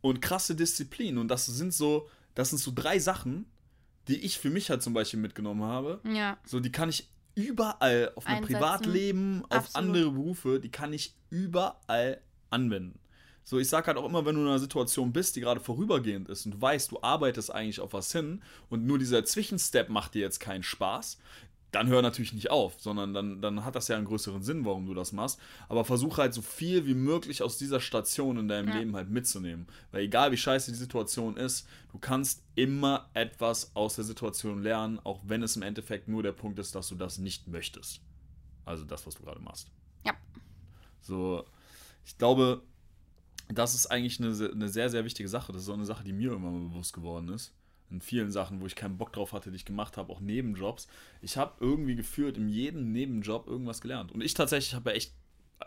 und 0.02 0.22
krasse 0.22 0.56
Disziplin. 0.56 1.18
Und 1.18 1.28
das 1.30 1.46
sind 1.46 1.74
so, 1.74 2.10
das 2.36 2.50
sind 2.50 2.60
so 2.60 2.72
drei 2.74 3.00
Sachen, 3.00 3.46
die 4.08 4.18
ich 4.18 4.40
für 4.40 4.50
mich 4.50 4.70
halt 4.70 4.82
zum 4.82 4.94
Beispiel 4.94 5.20
mitgenommen 5.20 5.64
habe. 5.64 6.00
Ja. 6.04 6.38
So, 6.46 6.60
die 6.60 6.72
kann 6.72 6.90
ich 6.90 7.10
überall 7.36 8.12
auf 8.16 8.26
mein 8.26 8.38
Einsetzen. 8.38 8.54
Privatleben, 8.56 9.44
auf 9.50 9.58
Absolut. 9.58 9.76
andere 9.76 10.12
Berufe, 10.12 10.60
die 10.60 10.72
kann 10.72 10.94
ich 10.94 11.16
überall 11.30 12.22
anwenden. 12.50 12.99
So, 13.50 13.58
ich 13.58 13.68
sag 13.68 13.88
halt 13.88 13.98
auch 13.98 14.06
immer, 14.06 14.28
wenn 14.28 14.36
du 14.36 14.42
in 14.42 14.48
einer 14.48 14.60
Situation 14.60 15.12
bist, 15.12 15.36
die 15.36 15.40
gerade 15.40 15.60
vorübergehend 15.60 16.30
ist 16.30 16.46
und 16.46 16.52
du 16.52 16.62
weißt, 16.62 16.92
du 16.92 17.02
arbeitest 17.02 17.52
eigentlich 17.52 17.80
auf 17.80 17.94
was 17.94 18.12
hin 18.12 18.44
und 18.70 18.86
nur 18.86 19.00
dieser 19.00 19.26
Zwischenstep 19.26 19.90
macht 19.90 20.14
dir 20.14 20.22
jetzt 20.22 20.40
keinen 20.40 20.62
Spaß, 20.62 21.18
dann 21.72 21.88
hör 21.88 22.04
natürlich 22.04 22.32
nicht 22.32 22.52
auf, 22.52 22.76
sondern 22.78 23.16
dann, 23.16 23.42
dann 23.42 23.66
hat 23.66 23.74
das 23.76 23.88
ja 23.88 23.98
einen 23.98 24.06
größeren 24.06 24.44
Sinn, 24.44 24.66
warum 24.66 24.86
du 24.86 24.94
das 24.94 25.14
machst. 25.14 25.40
Aber 25.68 25.84
versuch 25.84 26.20
halt 26.20 26.36
so 26.36 26.44
viel 26.44 26.86
wie 26.86 26.94
möglich 26.94 27.42
aus 27.42 27.58
dieser 27.58 27.80
Station 27.80 28.38
in 28.38 28.48
deinem 28.48 28.68
Ja. 28.68 28.76
Leben 28.78 28.96
halt 28.96 29.10
mitzunehmen. 29.10 29.66
Weil 29.92 30.04
egal 30.04 30.32
wie 30.32 30.38
scheiße 30.38 30.70
die 30.72 30.78
Situation 30.78 31.36
ist, 31.36 31.68
du 31.92 31.98
kannst 31.98 32.44
immer 32.54 33.10
etwas 33.16 33.76
aus 33.76 33.96
der 33.96 34.06
Situation 34.06 34.62
lernen, 34.62 35.00
auch 35.04 35.22
wenn 35.24 35.42
es 35.42 35.56
im 35.56 35.64
Endeffekt 35.64 36.08
nur 36.08 36.22
der 36.22 36.34
Punkt 36.34 36.60
ist, 36.60 36.76
dass 36.76 36.88
du 36.90 36.94
das 36.94 37.18
nicht 37.18 37.48
möchtest. 37.48 38.00
Also 38.64 38.84
das, 38.84 39.08
was 39.08 39.16
du 39.16 39.24
gerade 39.24 39.42
machst. 39.42 39.72
Ja. 40.06 40.14
So, 41.02 41.46
ich 42.06 42.16
glaube, 42.16 42.62
das 43.50 43.74
ist 43.74 43.88
eigentlich 43.88 44.20
eine, 44.20 44.52
eine 44.52 44.70
sehr, 44.70 44.90
sehr 44.90 45.06
wichtige 45.06 45.28
Sache. 45.28 45.52
Das 45.52 45.64
ist 45.64 45.70
auch 45.70 45.74
eine 45.74 45.86
Sache, 45.86 46.04
die 46.04 46.14
mir 46.14 46.34
immer 46.34 46.52
bewusst 46.52 46.94
geworden 46.94 47.30
ist. 47.30 47.54
In 47.90 48.02
vielen 48.02 48.32
Sachen, 48.32 48.62
wo 48.62 48.68
ich 48.68 48.76
keinen 48.76 48.98
Bock 48.98 49.12
drauf 49.12 49.34
hatte, 49.34 49.50
die 49.50 49.56
ich 49.56 49.66
gemacht 49.66 49.98
habe, 49.98 50.14
auch 50.14 50.20
Nebenjobs. 50.20 50.88
Ich 51.22 51.38
habe 51.38 51.54
irgendwie 51.60 51.96
gefühlt 51.96 52.38
in 52.38 52.48
jedem 52.48 52.92
Nebenjob 52.92 53.48
irgendwas 53.48 53.82
gelernt. 53.82 54.12
Und 54.12 54.22
ich 54.22 54.36
tatsächlich 54.36 54.76
habe 54.76 54.92
ja 54.92 54.98
echt 54.98 55.14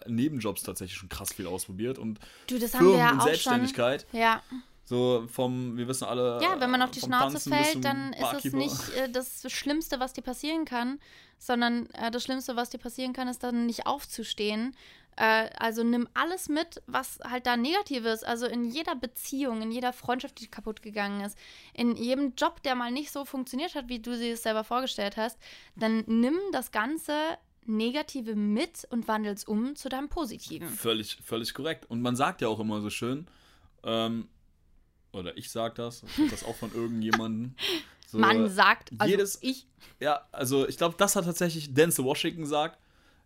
Nebenjobs 0.07 0.63
tatsächlich 0.63 0.97
schon 0.97 1.09
krass 1.09 1.33
viel 1.33 1.47
ausprobiert 1.47 1.99
und 1.99 2.21
Du, 2.47 2.59
das 2.59 2.75
haben 2.75 2.87
wir 2.87 2.93
Firmen 2.93 2.99
ja 2.99 3.11
und 3.11 3.17
auch 3.17 3.23
schon. 3.23 3.29
Selbstständigkeit. 3.29 4.07
Ja. 4.13 4.43
So 4.85 5.27
vom, 5.29 5.77
wir 5.77 5.87
wissen 5.87 6.05
alle. 6.05 6.41
Ja, 6.43 6.61
wenn 6.61 6.71
man 6.71 6.83
auf 6.83 6.91
die 6.91 7.01
Schnauze 7.01 7.35
Tanzen 7.35 7.53
fällt, 7.53 7.85
dann 7.85 8.13
ist 8.13 8.45
es 8.45 8.53
nicht 8.53 8.97
äh, 8.97 9.11
das 9.11 9.51
Schlimmste, 9.53 10.01
was 10.01 10.13
dir 10.13 10.23
passieren 10.23 10.65
kann, 10.65 10.99
sondern 11.39 11.87
äh, 11.91 12.11
das 12.11 12.23
Schlimmste, 12.25 12.57
was 12.57 12.71
dir 12.71 12.79
passieren 12.79 13.13
kann, 13.13 13.29
ist 13.29 13.43
dann 13.43 13.67
nicht 13.67 13.87
aufzustehen. 13.87 14.77
Äh, 15.17 15.51
also 15.59 15.85
nimm 15.85 16.09
alles 16.15 16.49
mit, 16.49 16.83
was 16.87 17.19
halt 17.23 17.47
da 17.47 17.57
negativ 17.57 18.05
ist. 18.05 18.25
Also 18.27 18.47
in 18.47 18.65
jeder 18.65 18.95
Beziehung, 18.95 19.61
in 19.63 19.71
jeder 19.71 19.93
Freundschaft, 19.93 20.41
die 20.41 20.47
kaputt 20.49 20.83
gegangen 20.83 21.21
ist, 21.23 21.37
in 21.75 21.97
jedem 21.97 22.35
Job, 22.37 22.63
der 22.63 22.75
mal 22.75 22.91
nicht 22.91 23.11
so 23.13 23.25
funktioniert 23.25 23.75
hat, 23.75 23.89
wie 23.89 23.99
du 24.01 24.17
sie 24.17 24.31
es 24.31 24.43
selber 24.43 24.65
vorgestellt 24.65 25.17
hast, 25.17 25.39
dann 25.77 26.05
nimm 26.07 26.39
das 26.53 26.71
ganze 26.71 27.13
Negative 27.65 28.35
mit 28.35 28.87
und 28.91 29.07
wandel 29.07 29.35
es 29.35 29.45
um 29.45 29.77
zu 29.77 29.89
deinem 29.89 30.09
Positiven. 30.09 30.69
Völlig, 30.69 31.17
völlig 31.23 31.55
korrekt. 31.55 31.85
Und 31.89 32.03
man 32.03 32.17
sagt 32.17 32.41
ja 32.41 32.49
auch 32.49 32.59
immer 32.59 32.81
so 32.81 32.91
schön, 32.91 33.27
ähm, 33.85 34.29
oder 35.13 35.37
ich 35.37 35.51
sag 35.51 35.75
das, 35.75 36.03
ich 36.17 36.31
das 36.31 36.43
auch 36.45 36.57
von 36.57 36.73
irgendjemandem. 36.75 37.55
So, 38.07 38.19
Man 38.19 38.47
sagt, 38.51 38.91
also 38.99 39.11
jedes- 39.11 39.39
ich, 39.41 39.67
Ja, 39.99 40.29
also 40.33 40.69
ich 40.69 40.77
glaube, 40.77 40.97
das 40.99 41.17
hat 41.17 41.25
tatsächlich 41.25 41.73
Denzel 41.73 42.05
Washington 42.05 42.43
gesagt. 42.43 42.79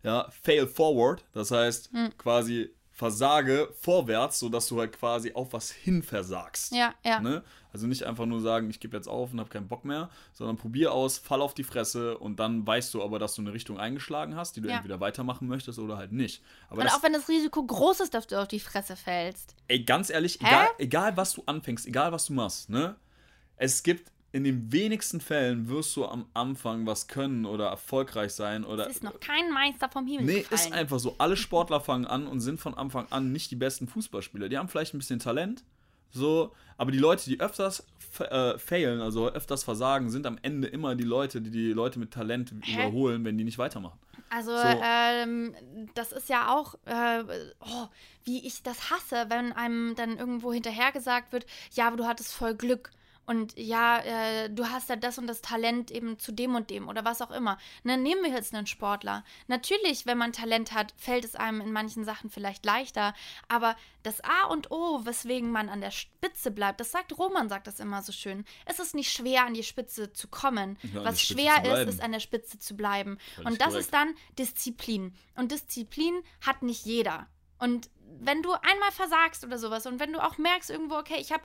Ja, 0.03 0.29
fail 0.43 0.67
forward. 0.67 1.25
Das 1.33 1.51
heißt, 1.51 1.91
Hm. 1.93 2.13
quasi 2.19 2.71
versage 2.93 3.69
vorwärts, 3.79 4.39
sodass 4.39 4.69
du 4.69 4.79
halt 4.81 4.93
quasi 4.99 5.33
auf 5.35 5.53
was 5.53 5.71
hin 5.71 6.03
versagst. 6.03 6.73
ja, 6.73 6.95
ja. 7.05 7.21
Ne? 7.21 7.43
Also 7.71 7.87
nicht 7.87 8.05
einfach 8.05 8.25
nur 8.25 8.41
sagen, 8.41 8.71
ich 8.71 8.81
gebe 8.81 8.97
jetzt 8.97 9.07
auf 9.07 9.35
und 9.35 9.39
habe 9.41 9.51
keinen 9.51 9.69
Bock 9.69 9.85
mehr, 9.85 10.09
sondern 10.33 10.57
probier 10.57 10.93
aus, 10.93 11.19
fall 11.19 11.43
auf 11.43 11.53
die 11.53 11.63
Fresse 11.65 12.17
und 12.17 12.41
dann 12.41 12.67
weißt 12.67 12.95
du 12.95 13.03
aber, 13.03 13.19
dass 13.19 13.35
du 13.35 13.43
eine 13.43 13.53
Richtung 13.53 13.79
eingeschlagen 13.79 14.35
hast, 14.35 14.57
die 14.57 14.63
du 14.63 14.71
Ja. 14.71 14.77
entweder 14.77 14.99
weitermachen 14.99 15.47
möchtest 15.47 15.79
oder 15.79 15.99
halt 15.99 16.13
nicht. 16.13 16.43
Aber 16.71 16.79
Und 16.79 16.85
das, 16.87 16.95
auch 16.95 17.03
wenn 17.03 17.13
das 17.13 17.29
Risiko 17.29 17.63
groß 17.65 18.01
ist, 18.01 18.15
dass 18.15 18.27
du 18.29 18.41
auf 18.41 18.49
die 18.49 18.61
Fresse 18.61 18.97
fällst. 18.97 19.55
ey, 19.69 19.85
ganz 19.85 20.09
ehrlich, 20.09 20.41
egal, 20.41 20.69
egal 20.79 21.17
was 21.19 21.35
du 21.35 21.43
anfängst, 21.45 21.87
egal 21.87 22.13
was 22.13 22.25
du 22.27 22.33
machst, 22.33 22.71
ne? 22.71 22.97
Es 23.59 23.83
gibt 23.83 24.11
in 24.37 24.45
den 24.45 24.71
wenigsten 24.71 25.21
Fällen 25.23 25.69
wirst 25.71 25.97
du 25.97 26.05
am 26.05 26.27
Anfang 26.35 26.87
was 26.87 27.09
können 27.09 27.47
oder 27.47 27.69
erfolgreich 27.69 28.33
sein 28.35 28.65
oder 28.65 28.87
Es 28.87 28.97
ist 28.97 29.03
noch 29.03 29.19
kein 29.19 29.51
Meister 29.51 29.89
vom 29.89 30.07
Himmel 30.07 30.27
Nee, 30.27 30.41
gefallen. 30.43 30.61
ist 30.61 30.73
einfach 30.73 30.99
so. 30.99 31.15
Alle 31.17 31.37
Sportler 31.39 31.81
fangen 31.81 32.05
an 32.05 32.27
und 32.27 32.41
sind 32.41 32.61
von 32.61 32.75
Anfang 32.75 33.07
an 33.11 33.33
nicht 33.33 33.51
die 33.51 33.57
besten 33.57 33.89
Fußballspieler. 33.89 34.51
Die 34.51 34.59
haben 34.59 34.69
vielleicht 34.69 34.93
ein 34.95 34.99
bisschen 34.99 35.21
Talent, 35.21 35.65
so, 36.11 36.53
aber 36.77 36.93
die 36.93 36.99
Leute, 36.99 37.25
die 37.31 37.41
öfters 37.41 37.83
äh, 38.19 38.59
failen, 38.59 39.01
also 39.01 39.29
öfters 39.31 39.65
versagen, 39.65 40.11
sind 40.11 40.27
am 40.27 40.39
Ende 40.43 40.69
immer 40.69 40.95
die 40.97 41.05
Leute, 41.05 41.41
die 41.41 41.51
die 41.51 41.73
Leute 41.73 41.99
mit 41.99 42.11
Talent 42.13 42.53
überholen, 42.53 43.25
wenn 43.25 43.39
die 43.39 43.45
nicht 43.45 43.57
weitermachen. 43.59 43.99
Also, 44.29 44.51
So. 44.51 44.67
ähm, 44.85 45.55
das 45.95 46.13
ist 46.13 46.29
ja 46.29 46.53
auch, 46.55 46.75
äh, 46.85 47.23
oh, 47.61 47.87
wie 48.25 48.47
ich 48.47 48.63
das 48.63 48.91
hasse, 48.91 49.27
wenn 49.29 49.53
einem 49.53 49.95
dann 49.95 50.19
irgendwo 50.19 50.53
hinterher 50.53 50.93
gesagt 50.93 51.33
wird, 51.33 51.47
ja, 51.73 51.87
aber 51.87 51.97
du 51.97 52.05
hattest 52.07 52.35
voll 52.35 52.55
Glück. 52.55 52.91
Und 53.27 53.59
ja, 53.59 53.99
äh, 53.99 54.49
du 54.49 54.69
hast 54.71 54.89
ja 54.89 54.97
das 54.97 55.19
und 55.19 55.27
das 55.27 55.43
Talent 55.43 55.91
eben 55.91 56.19
zu 56.19 56.33
dem 56.33 56.55
und 56.55 56.71
dem 56.71 56.89
oder 56.89 57.05
was 57.05 57.21
auch 57.21 57.33
immer. 57.33 57.59
Ne, 57.83 57.99
nehmen 57.99 58.23
wir 58.23 58.31
jetzt 58.31 58.55
einen 58.55 58.69
Sportler. 58.69 59.25
Natürlich, 59.49 60.07
wenn 60.07 60.17
man 60.17 60.33
Talent 60.33 60.73
hat, 60.73 60.95
fällt 60.97 61.25
es 61.25 61.35
einem 61.35 61.61
in 61.61 61.73
manchen 61.73 62.05
Sachen 62.05 62.31
vielleicht 62.31 62.65
leichter, 62.65 63.15
aber 63.49 63.77
das 64.05 64.23
A 64.23 64.47
und 64.47 64.71
O, 64.71 65.05
weswegen 65.05 65.51
man 65.51 65.69
an 65.69 65.81
der 65.81 65.91
Spitze 65.91 66.53
bleibt, 66.53 66.79
das 66.79 66.93
sagt 66.93 67.19
Roman, 67.19 67.49
sagt 67.49 67.67
das 67.67 67.81
immer 67.81 68.03
so 68.03 68.13
schön. 68.13 68.45
Es 68.65 68.79
ist 68.79 68.95
nicht 68.95 69.11
schwer, 69.11 69.45
an 69.45 69.55
die 69.55 69.65
Spitze 69.65 70.13
zu 70.13 70.29
kommen. 70.29 70.79
Ja, 70.95 71.05
was 71.05 71.21
schwer 71.21 71.65
ist, 71.65 71.89
ist 71.95 72.01
an 72.01 72.13
der 72.13 72.21
Spitze 72.21 72.61
zu 72.61 72.77
bleiben. 72.77 73.19
Völlig 73.35 73.51
und 73.51 73.61
das 73.61 73.69
korrekt. 73.69 73.85
ist 73.85 73.93
dann 73.93 74.15
Disziplin. 74.39 75.15
Und 75.35 75.51
Disziplin 75.51 76.23
hat 76.41 76.63
nicht 76.63 76.85
jeder. 76.85 77.27
Und 77.59 77.91
wenn 78.21 78.43
du 78.43 78.53
einmal 78.53 78.91
versagst 78.93 79.45
oder 79.45 79.59
sowas 79.59 79.87
und 79.87 80.01
wenn 80.01 80.13
du 80.13 80.23
auch 80.23 80.39
merkst 80.39 80.71
irgendwo, 80.71 80.97
okay, 80.97 81.17
ich 81.21 81.33
habe 81.33 81.43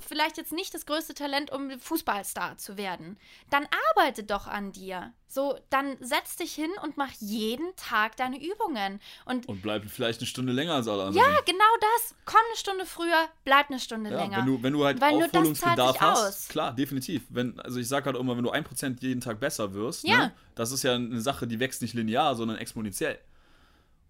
vielleicht 0.00 0.36
jetzt 0.36 0.52
nicht 0.52 0.74
das 0.74 0.86
größte 0.86 1.14
Talent, 1.14 1.50
um 1.52 1.78
Fußballstar 1.78 2.58
zu 2.58 2.76
werden, 2.76 3.18
dann 3.50 3.66
arbeite 3.94 4.24
doch 4.24 4.46
an 4.46 4.72
dir. 4.72 5.12
So, 5.28 5.58
dann 5.70 5.96
setz 6.00 6.36
dich 6.36 6.54
hin 6.54 6.70
und 6.82 6.98
mach 6.98 7.10
jeden 7.20 7.74
Tag 7.76 8.16
deine 8.16 8.36
Übungen. 8.36 9.00
Und 9.24 9.48
Und 9.48 9.62
bleib 9.62 9.84
vielleicht 9.88 10.20
eine 10.20 10.26
Stunde 10.26 10.52
länger 10.52 10.74
als 10.74 10.88
alle 10.88 11.04
anderen. 11.04 11.24
ja, 11.26 11.40
genau 11.46 11.64
das. 11.80 12.14
Komm 12.26 12.40
eine 12.48 12.56
Stunde 12.58 12.84
früher, 12.84 13.28
bleib 13.44 13.70
eine 13.70 13.78
Stunde 13.80 14.10
Ja, 14.10 14.16
länger. 14.16 14.38
wenn 14.38 14.46
du, 14.46 14.62
wenn 14.62 14.72
du 14.74 14.84
halt 14.84 15.00
Weil 15.00 15.12
nur 15.12 15.22
das 15.22 15.30
Aufholungsbedarf 15.30 16.00
hast, 16.00 16.26
aus. 16.26 16.48
klar, 16.48 16.74
definitiv. 16.74 17.22
Wenn, 17.30 17.58
also 17.60 17.78
ich 17.80 17.88
sag 17.88 18.04
halt 18.04 18.16
immer, 18.16 18.36
wenn 18.36 18.44
du 18.44 18.50
1% 18.52 18.96
jeden 19.00 19.22
Tag 19.22 19.40
besser 19.40 19.72
wirst, 19.72 20.04
Ja. 20.04 20.18
ne, 20.18 20.34
das 20.54 20.70
ist 20.70 20.82
ja 20.82 20.94
eine 20.96 21.20
Sache, 21.22 21.46
die 21.46 21.58
wächst 21.60 21.80
nicht 21.80 21.94
linear, 21.94 22.34
sondern 22.34 22.58
exponentiell. 22.58 23.18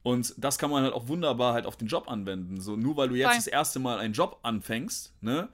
Und 0.03 0.35
das 0.37 0.59
kann 0.59 0.71
man 0.71 0.83
halt 0.83 0.95
auch 0.95 1.09
wunderbar 1.09 1.55
halt 1.55 1.67
auf 1.67 1.77
den 1.77 1.89
Job 1.89 2.11
anwenden. 2.11 2.61
So, 2.61 2.77
nur 2.77 2.97
weil 2.97 3.09
du 3.09 3.15
jetzt 3.15 3.29
Voll. 3.29 3.37
das 3.37 3.47
erste 3.47 3.79
Mal 3.79 3.99
einen 3.99 4.15
Job 4.15 4.41
anfängst, 4.43 5.15
ne, 5.21 5.49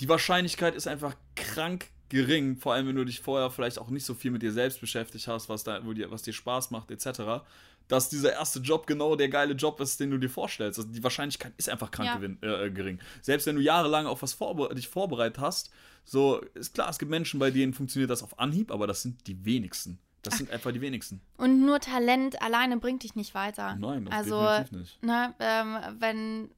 die 0.00 0.08
Wahrscheinlichkeit 0.08 0.74
ist 0.74 0.86
einfach 0.86 1.14
krank 1.36 1.90
gering, 2.08 2.56
vor 2.56 2.72
allem 2.72 2.88
wenn 2.88 2.96
du 2.96 3.04
dich 3.04 3.20
vorher 3.20 3.50
vielleicht 3.50 3.78
auch 3.78 3.90
nicht 3.90 4.04
so 4.04 4.14
viel 4.14 4.30
mit 4.30 4.42
dir 4.42 4.52
selbst 4.52 4.80
beschäftigt 4.80 5.28
hast, 5.28 5.48
was, 5.48 5.64
da, 5.64 5.84
wo 5.84 5.92
dir, 5.92 6.10
was 6.10 6.22
dir 6.22 6.32
Spaß 6.32 6.70
macht, 6.70 6.90
etc., 6.90 7.44
dass 7.86 8.10
dieser 8.10 8.32
erste 8.32 8.60
Job 8.60 8.86
genau 8.86 9.16
der 9.16 9.28
geile 9.28 9.54
Job 9.54 9.80
ist, 9.80 9.98
den 9.98 10.10
du 10.10 10.18
dir 10.18 10.28
vorstellst. 10.28 10.78
Also 10.78 10.90
die 10.90 11.02
Wahrscheinlichkeit 11.02 11.52
ist 11.56 11.68
einfach 11.70 11.90
krank 11.90 12.08
Ja. 12.08 12.16
gewinn, 12.16 12.38
äh, 12.42 12.70
gering. 12.70 12.98
Selbst 13.22 13.46
wenn 13.46 13.56
du 13.56 13.62
jahrelang 13.62 14.06
auf 14.06 14.22
was 14.22 14.34
vorbe 14.34 14.74
dich 14.74 14.88
vorbereitet 14.88 15.38
hast, 15.38 15.70
so 16.04 16.40
ist 16.54 16.74
klar, 16.74 16.90
es 16.90 16.98
gibt 16.98 17.10
Menschen, 17.10 17.40
bei 17.40 17.50
denen 17.50 17.72
funktioniert 17.72 18.10
das 18.10 18.22
auf 18.22 18.38
Anhieb, 18.38 18.70
aber 18.70 18.86
das 18.86 19.02
sind 19.02 19.26
die 19.26 19.44
wenigsten. 19.44 19.98
Das 20.22 20.38
sind 20.38 20.50
einfach 20.50 20.72
die 20.72 20.80
wenigsten. 20.80 21.20
Und 21.36 21.64
nur 21.64 21.80
Talent 21.80 22.42
alleine 22.42 22.76
bringt 22.78 23.02
dich 23.02 23.14
nicht 23.14 23.34
weiter. 23.34 23.76
Nein, 23.76 24.06
das 24.06 24.14
also, 24.14 24.40
definitiv 24.40 24.72
nicht. 24.72 25.02
Ne, 25.02 25.34
ähm, 25.38 25.78
wenn 25.98 26.50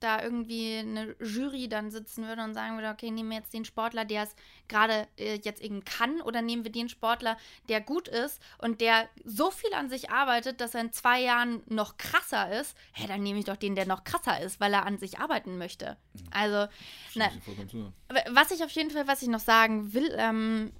da 0.00 0.22
irgendwie 0.22 0.76
eine 0.76 1.16
Jury 1.20 1.68
dann 1.68 1.90
sitzen 1.90 2.26
würde 2.26 2.42
und 2.42 2.54
sagen 2.54 2.76
würde, 2.76 2.90
okay, 2.90 3.10
nehmen 3.10 3.30
wir 3.30 3.38
jetzt 3.38 3.54
den 3.54 3.64
Sportler, 3.64 4.04
der 4.04 4.24
es 4.24 4.34
gerade 4.68 5.08
äh, 5.16 5.38
jetzt 5.42 5.62
eben 5.62 5.84
kann, 5.84 6.20
oder 6.20 6.42
nehmen 6.42 6.64
wir 6.64 6.72
den 6.72 6.88
Sportler, 6.88 7.36
der 7.68 7.80
gut 7.80 8.08
ist 8.08 8.40
und 8.58 8.80
der 8.80 9.08
so 9.24 9.50
viel 9.50 9.72
an 9.72 9.88
sich 9.88 10.10
arbeitet, 10.10 10.60
dass 10.60 10.74
er 10.74 10.82
in 10.82 10.92
zwei 10.92 11.22
Jahren 11.22 11.62
noch 11.66 11.96
krasser 11.96 12.60
ist, 12.60 12.76
hä, 12.92 13.06
dann 13.08 13.22
nehme 13.22 13.38
ich 13.38 13.46
doch 13.46 13.56
den, 13.56 13.74
der 13.74 13.86
noch 13.86 14.04
krasser 14.04 14.40
ist, 14.40 14.60
weil 14.60 14.72
er 14.74 14.84
an 14.84 14.98
sich 14.98 15.18
arbeiten 15.18 15.56
möchte. 15.56 15.96
Also, 16.30 16.70
Stimme 17.10 17.30
ne, 17.72 17.92
was 18.30 18.50
ich 18.50 18.62
auf 18.62 18.70
jeden 18.70 18.90
Fall, 18.90 19.08
was 19.08 19.22
ich 19.22 19.28
noch 19.28 19.40
sagen 19.40 19.94
will, 19.94 20.14
ähm, 20.18 20.72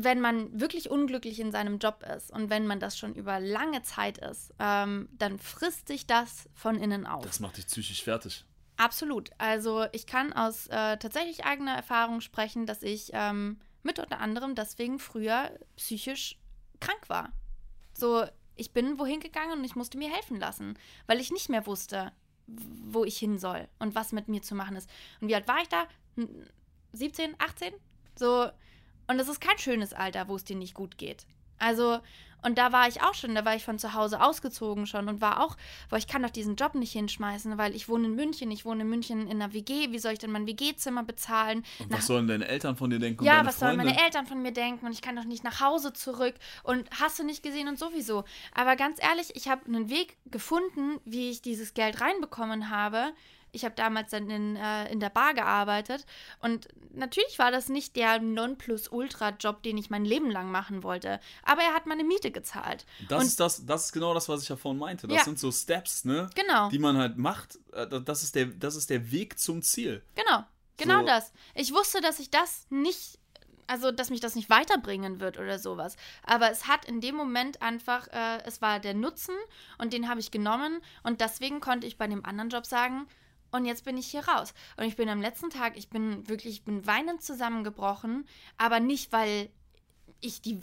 wenn 0.00 0.20
man 0.20 0.60
wirklich 0.60 0.90
unglücklich 0.90 1.40
in 1.40 1.50
seinem 1.50 1.78
Job 1.78 2.04
ist 2.16 2.30
und 2.30 2.50
wenn 2.50 2.68
man 2.68 2.78
das 2.78 2.96
schon 2.96 3.14
über 3.14 3.40
lange 3.40 3.82
Zeit 3.82 4.18
ist, 4.18 4.54
ähm, 4.60 5.08
dann 5.12 5.40
frisst 5.40 5.88
sich 5.88 6.06
das 6.06 6.48
von 6.54 6.76
innen 6.76 7.04
auf. 7.04 7.24
Das 7.24 7.40
macht 7.40 7.56
dich 7.56 7.66
psychisch 7.66 8.04
fertig. 8.04 8.44
Absolut. 8.76 9.30
Also 9.38 9.86
ich 9.90 10.06
kann 10.06 10.32
aus 10.32 10.68
äh, 10.68 10.98
tatsächlich 10.98 11.44
eigener 11.44 11.74
Erfahrung 11.74 12.20
sprechen, 12.20 12.64
dass 12.64 12.84
ich 12.84 13.10
ähm, 13.12 13.58
mit 13.82 13.98
unter 13.98 14.20
anderem 14.20 14.54
deswegen 14.54 15.00
früher 15.00 15.50
psychisch 15.76 16.38
krank 16.78 17.08
war. 17.08 17.32
So, 17.92 18.24
ich 18.54 18.72
bin 18.72 19.00
wohin 19.00 19.18
gegangen 19.18 19.58
und 19.58 19.64
ich 19.64 19.74
musste 19.74 19.98
mir 19.98 20.14
helfen 20.14 20.38
lassen, 20.38 20.78
weil 21.08 21.18
ich 21.18 21.32
nicht 21.32 21.48
mehr 21.48 21.66
wusste, 21.66 22.12
wo 22.46 23.04
ich 23.04 23.18
hin 23.18 23.36
soll 23.38 23.66
und 23.80 23.96
was 23.96 24.12
mit 24.12 24.28
mir 24.28 24.42
zu 24.42 24.54
machen 24.54 24.76
ist. 24.76 24.88
Und 25.20 25.26
wie 25.26 25.34
alt 25.34 25.48
war 25.48 25.60
ich 25.60 25.68
da? 25.68 25.88
Hm, 26.14 26.46
17, 26.92 27.34
18? 27.38 27.74
So, 28.16 28.48
und 29.08 29.18
das 29.18 29.28
ist 29.28 29.40
kein 29.40 29.58
schönes 29.58 29.92
Alter, 29.92 30.28
wo 30.28 30.36
es 30.36 30.44
dir 30.44 30.56
nicht 30.56 30.74
gut 30.74 30.96
geht. 30.98 31.26
Also, 31.58 31.98
und 32.44 32.56
da 32.56 32.70
war 32.70 32.86
ich 32.86 33.02
auch 33.02 33.14
schon, 33.14 33.34
da 33.34 33.44
war 33.44 33.56
ich 33.56 33.64
von 33.64 33.80
zu 33.80 33.94
Hause 33.94 34.22
ausgezogen 34.22 34.86
schon 34.86 35.08
und 35.08 35.20
war 35.20 35.42
auch, 35.42 35.56
boah, 35.90 35.96
ich 35.96 36.06
kann 36.06 36.22
doch 36.22 36.30
diesen 36.30 36.54
Job 36.54 36.76
nicht 36.76 36.92
hinschmeißen, 36.92 37.58
weil 37.58 37.74
ich 37.74 37.88
wohne 37.88 38.06
in 38.06 38.14
München, 38.14 38.52
ich 38.52 38.64
wohne 38.64 38.82
in 38.82 38.88
München 38.88 39.22
in 39.28 39.42
einer 39.42 39.52
WG, 39.52 39.90
wie 39.90 39.98
soll 39.98 40.12
ich 40.12 40.20
denn 40.20 40.30
mein 40.30 40.46
WG-Zimmer 40.46 41.02
bezahlen? 41.02 41.64
Und 41.80 41.90
Nach- 41.90 41.98
was 41.98 42.06
sollen 42.06 42.28
deine 42.28 42.46
Eltern 42.46 42.76
von 42.76 42.90
dir 42.90 43.00
denken? 43.00 43.20
und 43.20 43.26
ja, 43.26 43.44
was 43.44 43.58
sollen 43.58 43.74
Freunde? 43.74 43.92
meine 43.92 44.04
Eltern 44.04 44.26
von 44.28 44.40
mir 44.40 44.52
denken 44.52 44.86
und 44.86 44.92
ich 44.92 45.02
kann 45.02 45.16
doch 45.16 45.24
nicht 45.24 45.42
nach 45.42 45.58
Hause 45.60 45.92
zurück 45.92 46.34
und 46.62 46.88
hast 47.00 47.18
du 47.18 47.24
nicht 47.24 47.42
gesehen 47.42 47.66
und 47.66 47.76
sowieso. 47.76 48.22
Aber 48.54 48.76
ganz 48.76 49.02
ehrlich, 49.02 49.34
ich 49.34 49.48
habe 49.48 49.66
einen 49.66 49.90
Weg 49.90 50.16
gefunden, 50.26 51.00
wie 51.04 51.30
ich 51.30 51.42
dieses 51.42 51.74
Geld 51.74 52.00
reinbekommen 52.00 52.70
habe. 52.70 53.12
Ich 53.52 53.64
habe 53.64 53.74
damals 53.74 54.10
dann 54.10 54.28
in, 54.30 54.56
äh, 54.56 54.90
in 54.92 55.00
der 55.00 55.10
Bar 55.10 55.34
gearbeitet 55.34 56.04
und 56.40 56.68
natürlich 56.92 57.38
war 57.38 57.50
das 57.50 57.68
nicht 57.68 57.96
der 57.96 58.18
Nonplusultra-Job, 58.20 59.62
den 59.62 59.78
ich 59.78 59.90
mein 59.90 60.04
Leben 60.04 60.30
lang 60.30 60.50
machen 60.50 60.82
wollte, 60.82 61.20
aber 61.42 61.62
er 61.62 61.74
hat 61.74 61.86
meine 61.86 62.04
Miete 62.04 62.30
gezahlt. 62.30 62.84
Das 63.08 63.20
und 63.20 63.26
ist 63.26 63.40
das, 63.40 63.64
das 63.66 63.86
ist 63.86 63.92
genau 63.92 64.14
das, 64.14 64.28
was 64.28 64.42
ich 64.42 64.48
ja 64.48 64.56
vorhin 64.56 64.78
meinte. 64.78 65.06
Das 65.08 65.18
Ja. 65.18 65.24
sind 65.24 65.38
so 65.38 65.50
Steps, 65.50 66.04
ne? 66.04 66.28
Genau. 66.34 66.68
Die 66.70 66.78
man 66.78 66.96
halt 66.96 67.16
macht. 67.16 67.58
Äh, 67.72 67.86
Das 68.00 68.22
ist 68.22 68.34
der, 68.34 68.46
das 68.46 68.76
ist 68.76 68.90
der 68.90 69.10
Weg 69.10 69.38
zum 69.38 69.62
Ziel. 69.62 70.02
Genau, 70.14 70.44
genau 70.76 71.00
So. 71.00 71.06
das. 71.06 71.32
Ich 71.54 71.72
wusste, 71.72 72.00
dass 72.00 72.18
ich 72.20 72.30
das 72.30 72.66
nicht, 72.70 73.18
also 73.66 73.90
dass 73.90 74.10
mich 74.10 74.20
das 74.20 74.34
nicht 74.34 74.50
weiterbringen 74.50 75.20
wird 75.20 75.38
oder 75.38 75.58
sowas. 75.58 75.96
Aber 76.24 76.50
es 76.50 76.66
hat 76.66 76.84
in 76.84 77.00
dem 77.00 77.14
Moment 77.14 77.62
einfach, 77.62 78.08
äh, 78.08 78.42
es 78.44 78.60
war 78.62 78.78
der 78.80 78.94
Nutzen 78.94 79.34
und 79.78 79.92
den 79.92 80.08
habe 80.08 80.20
ich 80.20 80.30
genommen 80.30 80.80
und 81.02 81.20
deswegen 81.20 81.60
konnte 81.60 81.86
ich 81.86 81.98
bei 81.98 82.06
dem 82.06 82.24
anderen 82.24 82.50
Job 82.50 82.66
sagen, 82.66 83.06
und 83.50 83.64
jetzt 83.64 83.84
bin 83.84 83.96
ich 83.96 84.06
hier 84.06 84.26
raus. 84.26 84.54
Und 84.76 84.84
ich 84.84 84.96
bin 84.96 85.08
am 85.08 85.20
letzten 85.20 85.50
Tag, 85.50 85.76
ich 85.76 85.88
bin 85.88 86.28
wirklich, 86.28 86.54
ich 86.54 86.64
bin 86.64 86.86
weinend 86.86 87.22
zusammengebrochen, 87.22 88.26
aber 88.56 88.80
nicht, 88.80 89.12
weil 89.12 89.50
ich 90.20 90.42
die 90.42 90.60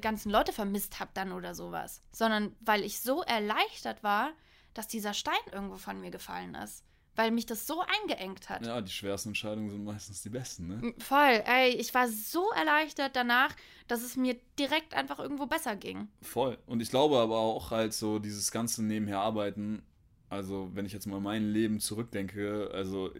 ganzen 0.00 0.30
Leute 0.30 0.52
vermisst 0.52 1.00
habe 1.00 1.10
dann 1.14 1.32
oder 1.32 1.54
sowas, 1.54 2.02
sondern 2.12 2.54
weil 2.60 2.84
ich 2.84 3.00
so 3.00 3.22
erleichtert 3.22 4.02
war, 4.02 4.30
dass 4.74 4.88
dieser 4.88 5.14
Stein 5.14 5.34
irgendwo 5.52 5.76
von 5.76 6.00
mir 6.00 6.10
gefallen 6.10 6.54
ist. 6.54 6.84
Weil 7.14 7.30
mich 7.30 7.44
das 7.44 7.66
so 7.66 7.82
eingeengt 7.82 8.48
hat. 8.48 8.64
Ja, 8.64 8.80
die 8.80 8.90
schwersten 8.90 9.30
Entscheidungen 9.30 9.68
sind 9.68 9.84
meistens 9.84 10.22
die 10.22 10.30
besten, 10.30 10.68
ne? 10.68 10.94
Voll, 10.98 11.42
ey, 11.44 11.68
ich 11.68 11.92
war 11.92 12.08
so 12.08 12.50
erleichtert 12.52 13.14
danach, 13.14 13.54
dass 13.86 14.02
es 14.02 14.16
mir 14.16 14.40
direkt 14.58 14.94
einfach 14.94 15.18
irgendwo 15.18 15.44
besser 15.44 15.76
ging. 15.76 16.08
Voll. 16.22 16.56
Und 16.64 16.80
ich 16.80 16.88
glaube 16.88 17.18
aber 17.18 17.36
auch 17.36 17.70
halt 17.70 17.92
so 17.92 18.18
dieses 18.18 18.50
ganze 18.50 18.82
nebenher 18.82 19.18
arbeiten, 19.18 19.84
also 20.32 20.70
wenn 20.72 20.86
ich 20.86 20.92
jetzt 20.94 21.06
mal 21.06 21.20
mein 21.20 21.52
Leben 21.52 21.78
zurückdenke, 21.78 22.70
also 22.72 23.10